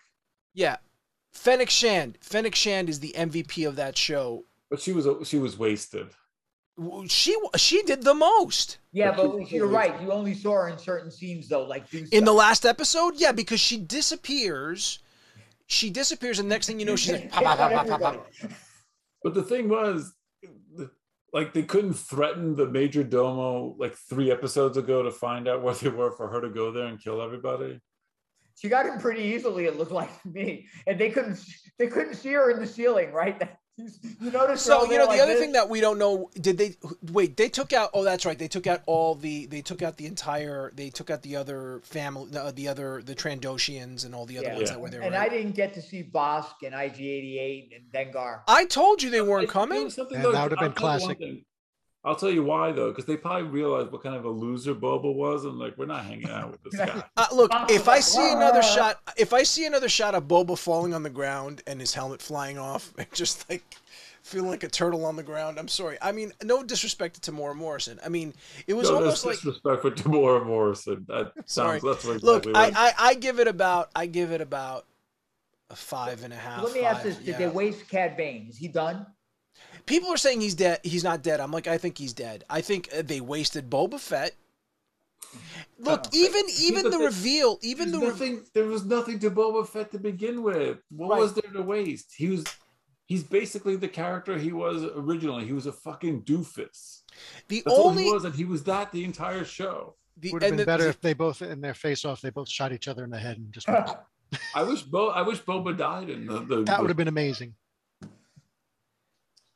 Yeah, 0.54 0.78
Fennec 1.34 1.70
Shand. 1.70 2.18
Fennec 2.22 2.56
Shand 2.56 2.90
is 2.90 3.00
the 3.00 3.14
MVP 3.18 3.68
of 3.68 3.76
that 3.78 3.98
show. 3.98 4.46
but 4.70 4.82
she 4.82 4.92
was 4.94 5.08
she 5.28 5.38
was 5.38 5.58
wasted. 5.58 6.08
W- 6.80 7.08
She 7.10 7.36
she 7.58 7.84
did 7.84 8.04
the 8.04 8.14
most 8.14 8.78
Yeah, 8.92 9.12
But 9.16 9.38
but 9.38 9.52
you're 9.52 9.68
right. 9.68 10.02
You 10.02 10.12
only 10.12 10.34
saw 10.34 10.54
her 10.54 10.70
in 10.70 10.78
certain 10.78 11.12
scenes 11.12 11.48
though, 11.50 11.66
like 11.66 11.90
do 11.90 12.06
in 12.12 12.24
the 12.24 12.34
last 12.34 12.66
episode. 12.66 13.16
Yeah, 13.18 13.32
because 13.32 13.60
she 13.60 13.78
disappears. 13.78 15.00
She 15.68 15.90
disappears, 15.92 16.40
and 16.40 16.50
next 16.50 16.66
thing 16.66 16.80
you 16.80 16.86
know, 16.86 16.96
she's 16.96 17.12
like, 17.12 17.30
pop, 17.30 17.44
pop, 17.44 17.58
pop, 17.58 17.72
pop, 17.72 17.88
pop, 17.88 18.02
pop. 18.02 18.28
But 19.22 19.34
the 19.34 19.44
thing 19.44 19.68
was, 19.68 20.14
like 21.34 21.54
they 21.54 21.64
couldn't 21.64 21.94
threaten 21.94 22.56
the 22.56 22.66
major 22.66 23.04
domo 23.04 23.76
like 23.78 23.94
three 23.94 24.32
episodes 24.32 24.78
ago 24.78 25.04
to 25.04 25.12
find 25.12 25.48
out 25.48 25.62
where 25.62 25.74
they 25.76 25.90
were 25.90 26.12
for 26.12 26.30
her 26.30 26.42
to 26.42 26.50
go 26.50 26.72
there 26.72 26.86
and 26.86 27.02
kill 27.04 27.22
everybody. 27.22 27.80
She 28.56 28.68
got 28.70 28.86
him 28.86 29.00
pretty 29.00 29.22
easily. 29.24 29.66
It 29.66 29.78
looked 29.78 29.92
like 29.92 30.22
to 30.24 30.30
me, 30.30 30.68
and 30.88 31.00
they 31.00 31.10
couldn't 31.10 31.40
they 31.78 31.88
couldn't 31.88 32.16
see 32.16 32.34
her 32.34 32.50
in 32.52 32.60
the 32.60 32.68
ceiling, 32.68 33.12
right? 33.12 33.38
You 34.22 34.32
notice? 34.32 34.62
So 34.62 34.84
you 34.92 34.98
know 34.98 35.08
the 35.12 35.22
other 35.22 35.36
thing 35.36 35.54
that 35.54 35.70
we 35.70 35.80
don't 35.82 35.98
know 35.98 36.30
did 36.40 36.58
they 36.58 36.76
wait 37.12 37.38
they 37.38 37.48
took 37.50 37.72
out 37.74 37.90
oh 37.94 38.04
that's 38.04 38.26
right 38.26 38.38
they 38.38 38.48
took 38.48 38.68
out 38.68 38.82
all 38.86 39.16
the 39.16 39.46
they 39.46 39.62
took 39.62 39.82
out 39.82 39.98
the 39.98 40.06
entire 40.06 40.72
they 40.76 40.90
took 40.90 41.10
out 41.10 41.22
the 41.22 41.36
other 41.38 41.80
family 41.84 42.30
the, 42.30 42.52
the 42.56 42.68
other 42.68 43.02
the 43.02 43.16
Trandoshians 43.16 44.06
and 44.06 44.14
all 44.14 44.26
the 44.26 44.38
other 44.38 44.48
Yeah. 44.50 44.56
ones 44.56 44.70
Yeah. 44.70 44.74
that 44.76 44.82
were 44.82 44.90
there 44.90 45.02
and 45.02 45.14
right? 45.14 45.32
I 45.32 45.34
didn't 45.34 45.54
get 45.56 45.74
to 45.76 45.82
see 45.82 46.04
Bossk 46.04 46.64
and 46.64 46.74
IG88 46.76 47.70
and 47.76 47.92
Dengar. 47.92 48.42
I 48.48 48.66
told 48.66 49.02
you 49.02 49.10
they 49.10 49.22
weren't 49.22 49.44
Like, 49.44 49.50
coming 49.50 49.90
something 49.90 50.22
that 50.22 50.28
would've 50.28 50.50
been 50.60 50.74
tell 50.74 50.98
you 50.98 51.06
one 51.06 51.16
classic. 51.16 51.44
Thing. 52.02 52.10
I'll 52.10 52.16
tell 52.16 52.32
you 52.32 52.44
why 52.44 52.72
though, 52.72 52.90
because 52.90 53.06
they 53.06 53.18
probably 53.18 53.44
realized 53.50 53.92
what 53.92 54.04
kind 54.04 54.16
of 54.16 54.24
a 54.26 54.30
loser 54.30 54.74
Boba 54.74 55.14
was, 55.14 55.44
and 55.44 55.60
like 55.60 55.78
we're 55.78 55.86
not 55.86 56.06
hanging 56.06 56.30
out 56.30 56.52
with 56.52 56.64
this 56.64 56.76
guy. 56.80 57.04
Uh, 57.18 57.26
look, 57.34 57.52
if 57.70 57.90
I 57.90 58.00
see 58.00 58.32
another 58.32 58.64
shot, 58.64 59.02
if 59.18 59.34
I 59.34 59.44
see 59.44 59.66
another 59.66 59.90
shot 59.90 60.16
of 60.16 60.24
Boba 60.26 60.58
falling 60.58 60.94
on 60.94 61.04
the 61.04 61.10
ground 61.10 61.62
and 61.68 61.80
his 61.80 61.94
helmet 61.94 62.22
flying 62.22 62.58
off, 62.58 62.94
and 62.98 63.08
just 63.14 63.50
like 63.50 63.64
feeling 64.22 64.50
like 64.50 64.64
a 64.64 64.70
turtle 64.70 65.06
on 65.06 65.18
the 65.18 65.24
ground, 65.24 65.60
I'm 65.60 65.68
sorry. 65.68 65.98
I 66.02 66.14
mean, 66.14 66.32
no 66.42 66.64
disrespect 66.64 67.22
to 67.22 67.32
Temuera 67.32 67.56
Morrison. 67.56 68.00
I 68.06 68.08
mean, 68.10 68.34
it 68.68 68.74
was 68.76 68.90
no, 68.90 68.96
almost 68.98 69.24
there's 69.24 69.36
like 69.36 69.44
disrespect 69.44 69.82
for 69.82 69.92
Temuera 69.92 70.46
Morrison. 70.46 71.06
That 71.10 71.34
Sorry. 71.46 71.82
sounds 71.82 71.84
that's 71.84 72.06
what 72.06 72.24
look. 72.24 72.46
exactly 72.46 72.54
I, 72.54 72.86
what- 72.86 72.96
I 72.98 73.10
I 73.10 73.14
give 73.16 73.40
it 73.40 73.48
about 73.50 73.90
I 73.94 74.06
give 74.06 74.32
it 74.32 74.40
about 74.40 74.86
a 75.70 75.76
five 75.76 76.24
and 76.24 76.32
a 76.32 76.38
half. 76.38 76.64
Let 76.64 76.74
me 76.74 76.86
ask 76.86 77.04
this: 77.04 77.18
Did 77.18 77.28
yeah. 77.28 77.38
they 77.40 77.48
waste 77.50 77.90
Cad 77.90 78.16
Bane? 78.16 78.48
Is 78.50 78.58
he 78.58 78.70
done? 78.70 79.06
People 79.90 80.10
are 80.14 80.18
saying 80.18 80.40
he's 80.40 80.54
dead. 80.56 80.80
He's 80.84 81.04
not 81.04 81.24
dead. 81.24 81.40
I'm 81.40 81.52
like, 81.52 81.68
I 81.68 81.78
think 81.80 81.98
he's 81.98 82.14
dead. 82.14 82.44
I 82.50 82.62
think 82.62 82.90
uh, 82.96 83.02
they 83.02 83.22
wasted 83.22 83.70
Boba 83.70 84.00
Fett. 84.00 84.34
Look, 85.80 86.02
Uh, 86.06 86.10
even 86.14 86.44
even 86.62 86.84
the 86.84 86.92
the 86.92 87.00
reveal, 87.00 87.58
even 87.62 87.90
There's 87.92 88.00
the 88.00 88.06
re- 88.06 88.12
nothing. 88.12 88.46
There 88.54 88.66
was 88.66 88.86
nothing 88.86 89.18
to 89.20 89.32
Boba 89.32 89.68
Fett 89.68 89.92
to 89.94 90.00
begin 90.00 90.44
with. 90.44 90.78
What 90.92 91.10
Right. 91.12 91.20
was 91.22 91.34
there 91.34 91.52
to 91.52 91.62
waste? 91.62 92.14
He 92.16 92.28
was. 92.30 92.46
He's 93.08 93.24
basically 93.24 93.76
the 93.76 93.88
character 93.88 94.38
he 94.38 94.52
was 94.52 94.84
originally. 94.84 95.44
He 95.46 95.54
was 95.54 95.66
a 95.66 95.72
fucking 95.72 96.22
doofus. 96.24 97.02
the 97.48 97.64
That's 97.66 97.76
all 97.76 97.88
only 97.88 98.04
he 98.04 98.12
was, 98.12 98.24
and 98.26 98.36
he 98.36 98.46
was 98.46 98.64
that 98.66 98.92
the 98.92 99.04
entire 99.04 99.44
show. 99.44 99.96
the, 100.16 100.32
Would 100.32 100.44
have 100.44 100.52
been 100.52 100.58
the- 100.58 100.66
better 100.66 100.84
the- 100.84 100.90
if 100.90 101.02
they 101.02 101.14
both 101.14 101.42
in 101.42 101.60
their 101.62 101.74
face 101.74 102.06
off, 102.06 102.22
they 102.22 102.30
both 102.30 102.48
shot 102.50 102.72
each 102.72 102.88
other 102.88 103.04
in 103.04 103.10
the 103.10 103.18
head 103.18 103.38
and 103.38 103.52
just 103.52 103.68
I 104.56 104.62
wish 104.62 104.84
Bo. 104.84 105.10
I 105.10 105.24
wish 105.24 105.42
Boba 105.42 105.76
died 105.76 106.10
in 106.12 106.28
the. 106.28 106.42
the 106.42 106.64
that 106.66 106.80
would 106.80 106.92
have 106.92 106.98
been 106.98 107.08
amazing. 107.08 107.56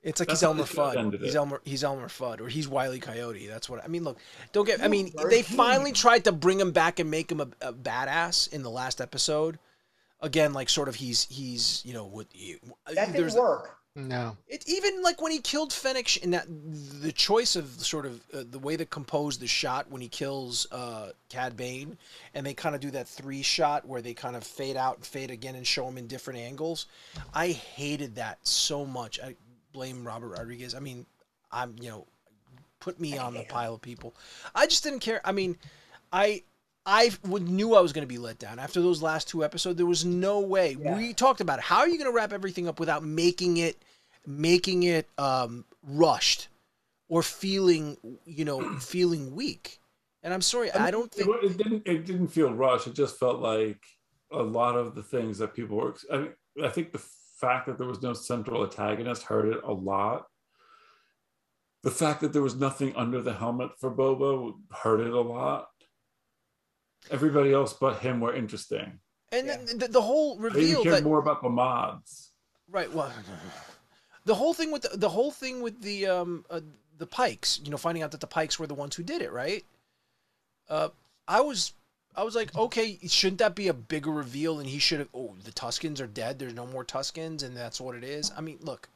It's 0.04 0.20
like 0.20 0.28
That's 0.28 0.42
he's 0.42 0.44
Elmer 0.44 0.64
Fudd. 0.64 1.22
He's. 1.22 1.36
Elmer. 1.36 1.62
He's 1.64 1.84
Elmer 1.84 2.08
Fudd, 2.08 2.42
or 2.42 2.50
he's 2.50 2.68
Wiley 2.68 3.00
Coyote. 3.00 3.48
That's 3.48 3.70
what 3.70 3.84
I 3.84 3.88
mean. 3.88 4.04
Look, 4.04 4.20
don't 4.52 4.66
get. 4.66 4.84
I 4.84 4.90
mean, 4.90 5.14
they 5.30 5.42
finally 5.42 5.94
tried 5.94 6.26
to 6.26 6.34
bring 6.34 6.60
him 6.60 6.72
back 6.72 7.00
and 7.00 7.10
make 7.10 7.32
him 7.32 7.40
a, 7.40 7.48
a 7.62 7.72
badass 7.72 8.52
in 8.52 8.64
the 8.64 8.70
last 8.70 9.00
episode. 9.00 9.60
Again, 10.20 10.54
like 10.54 10.70
sort 10.70 10.90
of 10.90 10.96
he's 10.96 11.24
he's 11.30 11.82
you 11.86 11.94
know 11.94 12.06
what 12.06 12.28
he, 12.32 12.58
That 12.94 13.14
there's 13.14 13.34
didn't 13.34 13.46
work. 13.46 13.78
No. 13.96 14.38
it 14.48 14.68
even 14.68 15.04
like 15.04 15.22
when 15.22 15.32
he 15.32 15.40
killed 15.40 15.72
Fennec 15.72 16.18
in 16.24 16.32
that 16.32 16.48
the 16.50 17.12
choice 17.12 17.56
of 17.56 17.68
sort 17.80 18.08
of 18.08 18.22
uh, 18.34 18.44
the 18.50 18.58
way 18.58 18.76
they 18.76 18.86
compose 18.86 19.38
the 19.38 19.46
shot 19.46 19.92
when 19.92 20.02
he 20.02 20.08
kills 20.08 20.66
uh, 20.72 21.12
Cad 21.30 21.56
Bane, 21.56 21.96
and 22.34 22.44
they 22.44 22.56
kind 22.56 22.74
of 22.74 22.82
do 22.82 22.90
that 22.92 23.08
three 23.08 23.44
shot 23.44 23.88
where 23.88 24.02
they 24.02 24.16
kind 24.16 24.36
of 24.36 24.44
fade 24.44 24.78
out 24.78 24.96
and 24.96 25.06
fade 25.06 25.30
again 25.30 25.54
and 25.54 25.68
show 25.68 25.88
him 25.88 26.00
in 26.00 26.08
different 26.08 26.40
angles. 26.40 26.88
I 27.36 27.50
hated 27.50 28.16
that 28.16 28.40
so 28.48 28.84
much. 28.84 29.20
I 29.20 29.36
blame 29.74 30.06
Robert 30.06 30.30
Rodriguez. 30.30 30.74
I 30.76 30.80
mean, 30.80 31.06
I'm 31.52 31.76
you 31.82 31.90
know, 31.90 32.08
put 32.80 33.00
me 33.00 33.18
on 33.18 33.34
the 33.34 33.44
pile 33.44 33.74
of 33.74 33.82
people. 33.82 34.16
I 34.56 34.68
just 34.68 34.84
didn't 34.84 35.00
care. 35.00 35.22
I 35.26 35.32
mean, 35.32 35.58
I. 36.12 36.44
I 36.86 37.12
knew 37.24 37.76
I 37.76 37.80
was 37.80 37.94
going 37.94 38.06
to 38.06 38.14
be 38.14 38.18
let 38.18 38.40
down 38.40 38.60
after 38.60 38.82
those 38.82 39.02
last 39.02 39.30
two 39.30 39.46
episodes. 39.46 39.78
There 39.78 39.86
was 39.86 40.04
no 40.04 40.42
way. 40.42 40.76
Yeah. 40.78 40.98
We 40.98 41.14
talked 41.14 41.40
about 41.40 41.60
it. 41.60 41.64
How 41.64 41.78
are 41.78 41.88
you 41.88 41.98
going 41.98 42.12
to 42.12 42.14
wrap 42.14 42.34
everything 42.34 42.68
up 42.68 42.78
without 42.78 43.06
making 43.06 43.56
it 43.56 43.82
making 44.28 44.84
it 44.84 45.08
um, 45.18 45.64
rushed 45.82 46.50
or 47.08 47.24
feeling 47.24 47.96
you 48.26 48.44
know 48.44 48.62
feeling 48.80 49.36
weak 49.36 49.80
and 50.24 50.34
i'm 50.34 50.42
sorry 50.42 50.72
i 50.72 50.90
don't 50.92 51.06
It, 51.14 51.16
think 51.16 51.30
wa- 51.30 51.36
it 51.42 51.58
didn't. 51.58 51.84
It 51.86 52.06
didn't 52.06 52.30
feel 52.30 52.54
rushed. 52.54 52.88
It 52.88 52.96
just 52.96 53.20
felt 53.20 53.40
like 53.40 53.84
a 54.32 54.42
lot 54.42 54.76
of 54.76 54.96
the 54.96 55.04
things 55.04 55.38
that 55.38 55.54
people 55.54 55.78
were. 55.78 55.96
I, 56.12 56.18
mean, 56.18 56.34
I 56.64 56.70
think 56.70 56.92
the 56.92 57.02
fact 57.44 57.66
that 57.68 57.78
there 57.78 57.88
was 57.88 58.02
no 58.02 58.14
central 58.14 58.64
antagonist 58.64 59.24
hurt 59.24 59.46
it 59.54 59.62
a 59.64 59.74
lot. 59.74 60.28
The 61.84 61.92
fact 61.92 62.22
that 62.22 62.32
there 62.32 62.42
was 62.42 62.56
nothing 62.56 62.96
under 62.96 63.22
the 63.22 63.34
helmet 63.34 63.72
for 63.80 63.92
Boba 63.92 64.54
hurt 64.72 65.02
it 65.02 65.12
a 65.12 65.20
lot. 65.22 65.68
Everybody 67.12 67.52
else 67.52 67.74
but 67.74 68.00
him 68.00 68.22
were 68.22 68.34
interesting. 68.34 69.00
and 69.34 69.50
then 69.50 69.66
the, 69.78 69.88
the 69.90 70.02
whole 70.02 70.34
I 70.34 70.36
even 70.36 70.44
reveal 70.44 70.84
cared 70.84 70.96
that 70.96 71.04
more 71.04 71.20
about 71.20 71.42
the 71.42 71.50
mods. 71.50 72.32
right 72.70 72.92
well 72.94 73.12
the 74.26 74.36
whole 74.36 74.54
thing 74.54 74.72
with 74.72 74.84
the, 74.84 74.98
the 74.98 75.10
whole 75.10 75.32
thing 75.32 75.62
with 75.62 75.82
the 75.82 76.06
um 76.08 76.46
uh, 76.50 76.62
the 76.98 77.08
Pykes 77.08 77.60
you 77.64 77.72
know 77.72 77.78
finding 77.78 78.04
out 78.04 78.12
that 78.12 78.22
the 78.22 78.28
Pykes 78.38 78.58
were 78.60 78.68
the 78.68 78.80
ones 78.84 78.96
who 78.96 79.04
did 79.04 79.22
it 79.22 79.32
right 79.34 79.66
uh 80.70 80.90
i 81.28 81.42
was 81.42 81.74
i 82.16 82.24
was 82.24 82.36
like 82.36 82.56
okay 82.56 83.00
shouldn't 83.08 83.40
that 83.40 83.56
be 83.56 83.68
a 83.68 83.74
bigger 83.74 84.12
reveal 84.12 84.60
and 84.60 84.70
he 84.70 84.80
should 84.80 85.00
have 85.00 85.10
oh 85.14 85.34
the 85.44 85.52
Tuskens 85.52 86.02
are 86.02 86.08
dead 86.08 86.40
there's 86.40 86.54
no 86.54 86.68
more 86.68 86.86
Tuskens 86.86 87.44
and 87.44 87.56
that's 87.56 87.80
what 87.82 87.96
it 87.96 88.04
is 88.04 88.32
i 88.38 88.42
mean 88.42 88.58
look 88.62 88.90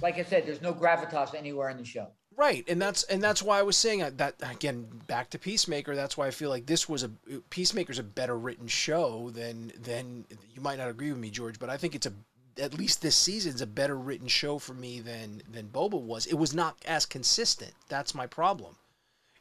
Like 0.00 0.18
I 0.18 0.24
said, 0.24 0.46
there's 0.46 0.62
no 0.62 0.72
gravitas 0.72 1.34
anywhere 1.34 1.68
in 1.68 1.76
the 1.76 1.84
show. 1.84 2.08
Right, 2.34 2.64
and 2.66 2.80
that's 2.80 3.02
and 3.04 3.22
that's 3.22 3.42
why 3.42 3.58
I 3.58 3.62
was 3.62 3.76
saying 3.76 3.98
that, 4.00 4.16
that 4.18 4.34
again. 4.50 4.86
Back 5.06 5.28
to 5.30 5.38
Peacemaker. 5.38 5.94
That's 5.94 6.16
why 6.16 6.26
I 6.28 6.30
feel 6.30 6.48
like 6.48 6.64
this 6.64 6.88
was 6.88 7.02
a 7.04 7.10
Peacemaker's 7.50 7.98
a 7.98 8.02
better 8.02 8.38
written 8.38 8.66
show 8.68 9.28
than 9.30 9.70
than 9.82 10.24
you 10.54 10.62
might 10.62 10.78
not 10.78 10.88
agree 10.88 11.12
with 11.12 11.20
me, 11.20 11.30
George, 11.30 11.58
but 11.58 11.68
I 11.68 11.76
think 11.76 11.94
it's 11.94 12.06
a 12.06 12.12
at 12.58 12.72
least 12.74 13.02
this 13.02 13.16
season's 13.16 13.60
a 13.60 13.66
better 13.66 13.96
written 13.96 14.28
show 14.28 14.58
for 14.58 14.72
me 14.72 14.98
than 15.00 15.42
than 15.52 15.68
Boba 15.68 16.00
was. 16.00 16.24
It 16.24 16.38
was 16.38 16.54
not 16.54 16.76
as 16.86 17.04
consistent. 17.04 17.74
That's 17.88 18.14
my 18.14 18.26
problem. 18.26 18.76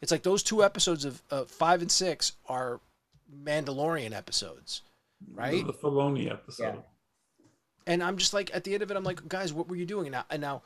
It's 0.02 0.12
like 0.12 0.24
those 0.24 0.44
two 0.44 0.62
episodes 0.62 1.06
of 1.06 1.22
uh, 1.32 1.46
five 1.46 1.82
and 1.82 1.92
six 1.92 2.34
are 2.48 2.82
Mandalorian 3.44 4.14
episodes, 4.14 4.82
right? 5.34 5.66
The 5.66 5.74
Filoni 5.74 6.32
episode. 6.32 6.64
Yeah. 6.64 6.82
And 7.88 8.04
I'm 8.04 8.18
just 8.18 8.34
like, 8.34 8.54
at 8.54 8.64
the 8.64 8.74
end 8.74 8.84
of 8.84 8.92
it, 8.92 8.98
I'm 8.98 9.04
like, 9.04 9.28
guys, 9.28 9.54
what 9.54 9.68
were 9.68 9.76
you 9.76 9.86
doing? 9.86 10.08
And 10.08 10.14
now, 10.14 10.26
and 10.30 10.42
now 10.42 10.62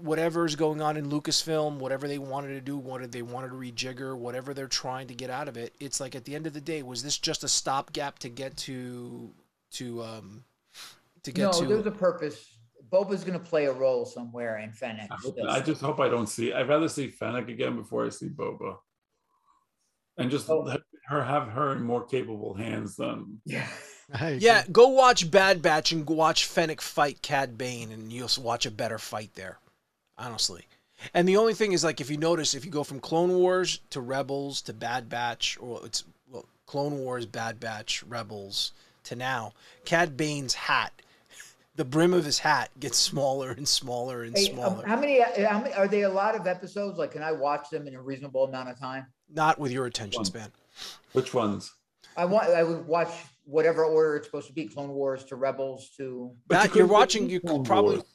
whatever's 0.00 0.54
going 0.56 0.80
on 0.80 0.96
in 0.96 1.10
Lucasfilm, 1.10 1.78
whatever 1.78 2.06
they 2.06 2.18
wanted 2.18 2.48
to 2.48 2.60
do, 2.60 2.76
what 2.76 3.10
they 3.10 3.22
wanted 3.22 3.48
to 3.48 3.54
rejigger, 3.54 4.16
whatever 4.16 4.54
they're 4.54 4.66
trying 4.66 5.06
to 5.08 5.14
get 5.14 5.30
out 5.30 5.48
of 5.48 5.56
it, 5.56 5.74
it's 5.80 6.00
like 6.00 6.14
at 6.14 6.24
the 6.24 6.34
end 6.34 6.46
of 6.46 6.52
the 6.52 6.60
day, 6.60 6.82
was 6.82 7.02
this 7.02 7.18
just 7.18 7.44
a 7.44 7.48
stopgap 7.48 8.18
to 8.20 8.28
get 8.28 8.56
to 8.58 9.32
to 9.72 10.02
um 10.02 10.44
to 11.22 11.32
get 11.32 11.42
no, 11.42 11.52
to 11.52 11.66
there's 11.66 11.86
a 11.86 11.90
purpose. 11.90 12.58
Boba's 12.92 13.24
going 13.24 13.38
to 13.38 13.44
play 13.44 13.64
a 13.64 13.72
role 13.72 14.04
somewhere 14.04 14.58
in 14.58 14.70
Fennec. 14.70 15.08
I, 15.10 15.16
hope- 15.16 15.36
I 15.48 15.60
just 15.60 15.80
hope 15.80 15.98
I 15.98 16.08
don't 16.08 16.28
see. 16.28 16.52
I'd 16.52 16.68
rather 16.68 16.88
see 16.88 17.08
Fennec 17.08 17.48
again 17.48 17.76
before 17.76 18.06
I 18.06 18.10
see 18.10 18.28
Boba, 18.28 18.76
and 20.16 20.30
just 20.30 20.48
Oh. 20.48 20.76
Let 21.10 21.16
her 21.16 21.24
have 21.24 21.48
her 21.48 21.72
in 21.72 21.82
more 21.82 22.04
capable 22.04 22.54
hands 22.54 22.96
than 22.96 23.40
yeah. 23.44 23.66
Yeah, 24.38 24.64
go 24.70 24.88
watch 24.88 25.30
Bad 25.30 25.62
Batch 25.62 25.92
and 25.92 26.06
go 26.06 26.14
watch 26.14 26.44
Fennec 26.46 26.80
fight 26.80 27.22
Cad 27.22 27.56
Bane, 27.56 27.90
and 27.90 28.12
you'll 28.12 28.28
watch 28.38 28.66
a 28.66 28.70
better 28.70 28.98
fight 28.98 29.30
there, 29.34 29.58
honestly. 30.18 30.66
And 31.12 31.26
the 31.28 31.36
only 31.38 31.54
thing 31.54 31.72
is, 31.72 31.82
like, 31.84 32.00
if 32.00 32.10
you 32.10 32.16
notice, 32.18 32.54
if 32.54 32.64
you 32.64 32.70
go 32.70 32.84
from 32.84 33.00
Clone 33.00 33.34
Wars 33.34 33.80
to 33.90 34.00
Rebels 34.00 34.60
to 34.62 34.72
Bad 34.72 35.08
Batch, 35.08 35.58
or 35.60 35.80
it's 35.84 36.04
well, 36.30 36.44
Clone 36.66 36.98
Wars, 36.98 37.26
Bad 37.26 37.58
Batch, 37.60 38.02
Rebels 38.04 38.72
to 39.04 39.16
now, 39.16 39.52
Cad 39.84 40.16
Bane's 40.16 40.54
hat, 40.54 40.92
the 41.74 41.84
brim 41.84 42.12
of 42.14 42.24
his 42.24 42.38
hat 42.38 42.70
gets 42.78 42.98
smaller 42.98 43.50
and 43.50 43.66
smaller 43.66 44.22
and 44.22 44.36
Hey, 44.36 44.50
um, 44.50 44.54
smaller. 44.54 44.86
how 44.86 44.96
many? 45.00 45.20
How 45.20 45.60
many? 45.60 45.74
Are 45.74 45.88
they 45.88 46.02
a 46.02 46.10
lot 46.10 46.34
of 46.36 46.46
episodes? 46.46 46.98
Like, 46.98 47.12
can 47.12 47.22
I 47.22 47.32
watch 47.32 47.70
them 47.70 47.88
in 47.88 47.94
a 47.94 48.02
reasonable 48.02 48.44
amount 48.44 48.68
of 48.68 48.78
time? 48.78 49.06
Not 49.32 49.58
with 49.58 49.72
your 49.72 49.86
attention 49.86 50.18
One. 50.20 50.26
span. 50.26 50.52
Which 51.12 51.34
ones? 51.34 51.72
I 52.16 52.24
want. 52.24 52.48
I 52.50 52.62
would 52.62 52.86
watch 52.86 53.10
whatever 53.44 53.84
order 53.84 54.16
it's 54.16 54.26
supposed 54.26 54.46
to 54.48 54.52
be: 54.52 54.66
Clone 54.66 54.90
Wars 54.90 55.24
to 55.24 55.36
Rebels 55.36 55.90
to. 55.96 56.32
But 56.46 56.62
That, 56.62 56.70
you 56.70 56.78
you're 56.80 56.86
watching. 56.86 57.28
You 57.28 57.40
Clone 57.40 57.58
could 57.58 57.66
probably 57.66 57.96
Wars. 57.96 58.06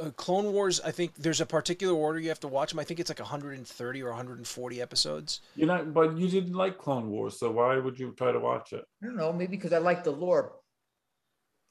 uh, 0.00 0.10
Clone 0.10 0.52
Wars. 0.52 0.80
I 0.80 0.90
think 0.90 1.14
there's 1.14 1.40
a 1.40 1.46
particular 1.46 1.94
order 1.94 2.18
you 2.18 2.28
have 2.28 2.40
to 2.40 2.48
watch 2.48 2.70
them. 2.70 2.78
I 2.80 2.84
think 2.84 2.98
it's 3.00 3.10
like 3.10 3.20
130 3.20 4.02
or 4.02 4.08
140 4.08 4.80
episodes. 4.82 5.40
You're 5.54 5.68
not, 5.68 5.94
but 5.94 6.16
you 6.16 6.28
didn't 6.28 6.54
like 6.54 6.78
Clone 6.78 7.10
Wars, 7.10 7.38
so 7.38 7.50
why 7.50 7.76
would 7.78 7.98
you 7.98 8.12
try 8.16 8.32
to 8.32 8.40
watch 8.40 8.72
it? 8.72 8.84
I 9.02 9.06
don't 9.06 9.16
know. 9.16 9.32
Maybe 9.32 9.56
because 9.56 9.72
I 9.72 9.78
like 9.78 10.02
the 10.04 10.10
lore. 10.12 10.56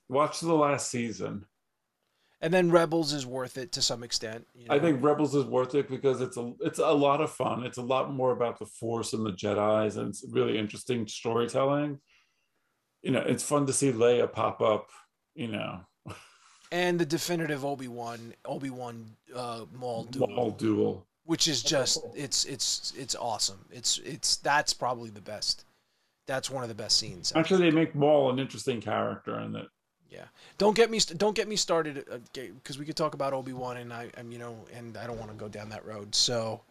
Watch 0.07 0.39
the 0.39 0.53
last 0.53 0.89
season. 0.89 1.45
And 2.41 2.53
then 2.53 2.71
Rebels 2.71 3.11
is 3.11 3.25
worth 3.25 3.57
it 3.57 3.73
to 3.73 3.81
some 3.81 4.01
extent. 4.01 4.47
you 4.55 4.67
I 4.69 4.79
think 4.79 5.03
Rebels 5.03 5.35
is 5.35 5.45
worth 5.45 5.75
it 5.75 5.89
because 5.89 6.21
it's 6.21 6.37
a 6.37 6.53
it's 6.61 6.79
a 6.79 6.91
lot 6.91 7.19
of 7.21 7.31
fun. 7.31 7.63
It's 7.65 7.77
a 7.77 7.81
lot 7.81 8.13
more 8.13 8.31
about 8.31 8.59
the 8.59 8.65
Force 8.65 9.13
and 9.13 9.25
the 9.25 9.33
Jedi's, 9.33 9.97
and 9.97 10.09
it's 10.09 10.25
really 10.29 10.57
interesting 10.57 11.05
storytelling. 11.05 11.99
You 13.01 13.11
know, 13.11 13.19
it's 13.19 13.43
fun 13.43 13.65
to 13.65 13.73
see 13.73 13.91
Leia 13.91 14.31
pop 14.31 14.61
up. 14.61 14.89
You 15.35 15.49
know, 15.49 15.81
and 16.71 16.97
the 16.97 17.05
definitive 17.05 17.65
Obi 17.65 17.89
Wan 17.89 18.33
Obi 18.45 18.69
Wan 18.69 19.05
uh, 19.35 19.65
Maul 19.73 20.05
duel, 20.05 20.27
Maul 20.27 20.51
duel. 20.51 21.07
which 21.25 21.49
is 21.49 21.61
just 21.61 21.99
it's 22.15 22.45
it's 22.45 22.93
it's 22.97 23.15
awesome. 23.15 23.65
It's 23.69 23.97
it's 24.05 24.37
that's 24.37 24.73
probably 24.73 25.09
the 25.09 25.21
best. 25.21 25.65
That's 26.25 26.49
one 26.49 26.63
of 26.63 26.69
the 26.69 26.75
best 26.75 26.97
scenes. 26.97 27.33
Actually, 27.35 27.69
they 27.69 27.75
make 27.75 27.95
Maul 27.95 28.29
an 28.29 28.39
interesting 28.39 28.79
character, 28.79 29.35
and 29.35 29.53
that 29.55 29.65
Yeah. 30.09 30.25
Don't 30.57 30.75
get 30.75 30.89
me 30.89 30.99
st- 30.99 31.19
don't 31.19 31.35
get 31.35 31.47
me 31.47 31.55
started 31.55 32.05
uh, 32.11 32.17
because 32.33 32.79
we 32.79 32.85
could 32.85 32.95
talk 32.95 33.13
about 33.13 33.33
Obi 33.33 33.53
Wan 33.53 33.77
and 33.77 33.93
I 33.93 34.09
am 34.17 34.31
you 34.31 34.39
know 34.39 34.57
and 34.75 34.97
I 34.97 35.05
don't 35.05 35.19
want 35.19 35.31
to 35.31 35.37
go 35.37 35.47
down 35.47 35.69
that 35.69 35.85
road. 35.85 36.15
So 36.15 36.61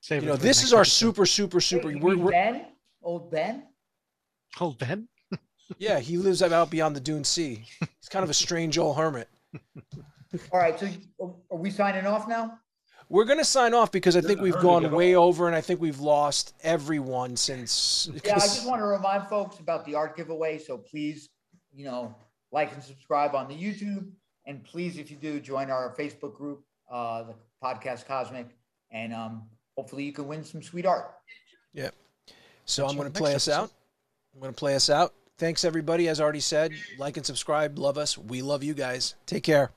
Save 0.00 0.22
you 0.22 0.28
know 0.28 0.36
this 0.36 0.62
is 0.62 0.72
our 0.72 0.80
episode. 0.80 1.06
super 1.06 1.26
super 1.26 1.60
super. 1.60 1.88
Wait, 1.88 2.00
we're, 2.00 2.16
we're, 2.16 2.30
Ben, 2.32 2.66
old 3.02 3.30
Ben. 3.30 3.64
Oh, 4.58 4.72
Ben? 4.72 5.08
yeah, 5.78 6.00
he 6.00 6.16
lives 6.16 6.42
out 6.42 6.70
beyond 6.70 6.96
the 6.96 7.00
Dune 7.00 7.24
Sea. 7.24 7.64
He's 7.78 8.08
kind 8.08 8.24
of 8.24 8.30
a 8.30 8.34
strange 8.34 8.78
old 8.78 8.96
hermit. 8.96 9.28
All 10.52 10.60
right. 10.60 10.78
So 10.78 10.88
are 11.50 11.56
we 11.56 11.70
signing 11.70 12.06
off 12.06 12.28
now? 12.28 12.58
We're 13.08 13.24
gonna 13.24 13.44
sign 13.44 13.74
off 13.74 13.90
because 13.90 14.16
I 14.16 14.20
think 14.20 14.40
we've 14.40 14.60
gone 14.60 14.88
way 14.92 15.16
over 15.16 15.48
and 15.48 15.56
I 15.56 15.60
think 15.60 15.80
we've 15.80 15.98
lost 15.98 16.54
everyone 16.62 17.36
since. 17.36 18.08
Yeah, 18.24 18.36
I 18.36 18.38
just 18.38 18.66
want 18.66 18.80
to 18.80 18.86
remind 18.86 19.26
folks 19.26 19.58
about 19.58 19.84
the 19.84 19.96
art 19.96 20.16
giveaway. 20.16 20.58
So 20.58 20.78
please, 20.78 21.28
you 21.72 21.84
know, 21.86 22.14
like 22.52 22.72
and 22.72 22.82
subscribe 22.82 23.34
on 23.34 23.48
the 23.48 23.54
YouTube. 23.54 24.10
And 24.46 24.64
please, 24.64 24.98
if 24.98 25.10
you 25.10 25.16
do, 25.16 25.40
join 25.40 25.70
our 25.70 25.94
Facebook 25.98 26.36
group, 26.36 26.64
uh, 26.90 27.24
the 27.24 27.34
podcast 27.62 28.06
Cosmic. 28.06 28.48
And 28.90 29.14
um, 29.14 29.42
hopefully 29.76 30.04
you 30.04 30.12
can 30.12 30.26
win 30.26 30.44
some 30.44 30.62
sweet 30.62 30.86
art. 30.86 31.14
Yeah. 31.72 31.90
So 32.64 32.86
I'm 32.86 32.96
going 32.96 33.10
to 33.10 33.18
play 33.18 33.32
next 33.32 33.48
us 33.48 33.54
episode. 33.54 33.62
out. 33.64 33.72
I'm 34.34 34.40
going 34.40 34.52
to 34.52 34.58
play 34.58 34.74
us 34.74 34.90
out. 34.90 35.14
Thanks, 35.38 35.64
everybody. 35.64 36.08
As 36.08 36.20
already 36.20 36.40
said, 36.40 36.72
like 36.98 37.16
and 37.16 37.24
subscribe. 37.24 37.78
Love 37.78 37.98
us. 37.98 38.18
We 38.18 38.42
love 38.42 38.62
you 38.62 38.74
guys. 38.74 39.14
Take 39.26 39.42
care. 39.42 39.72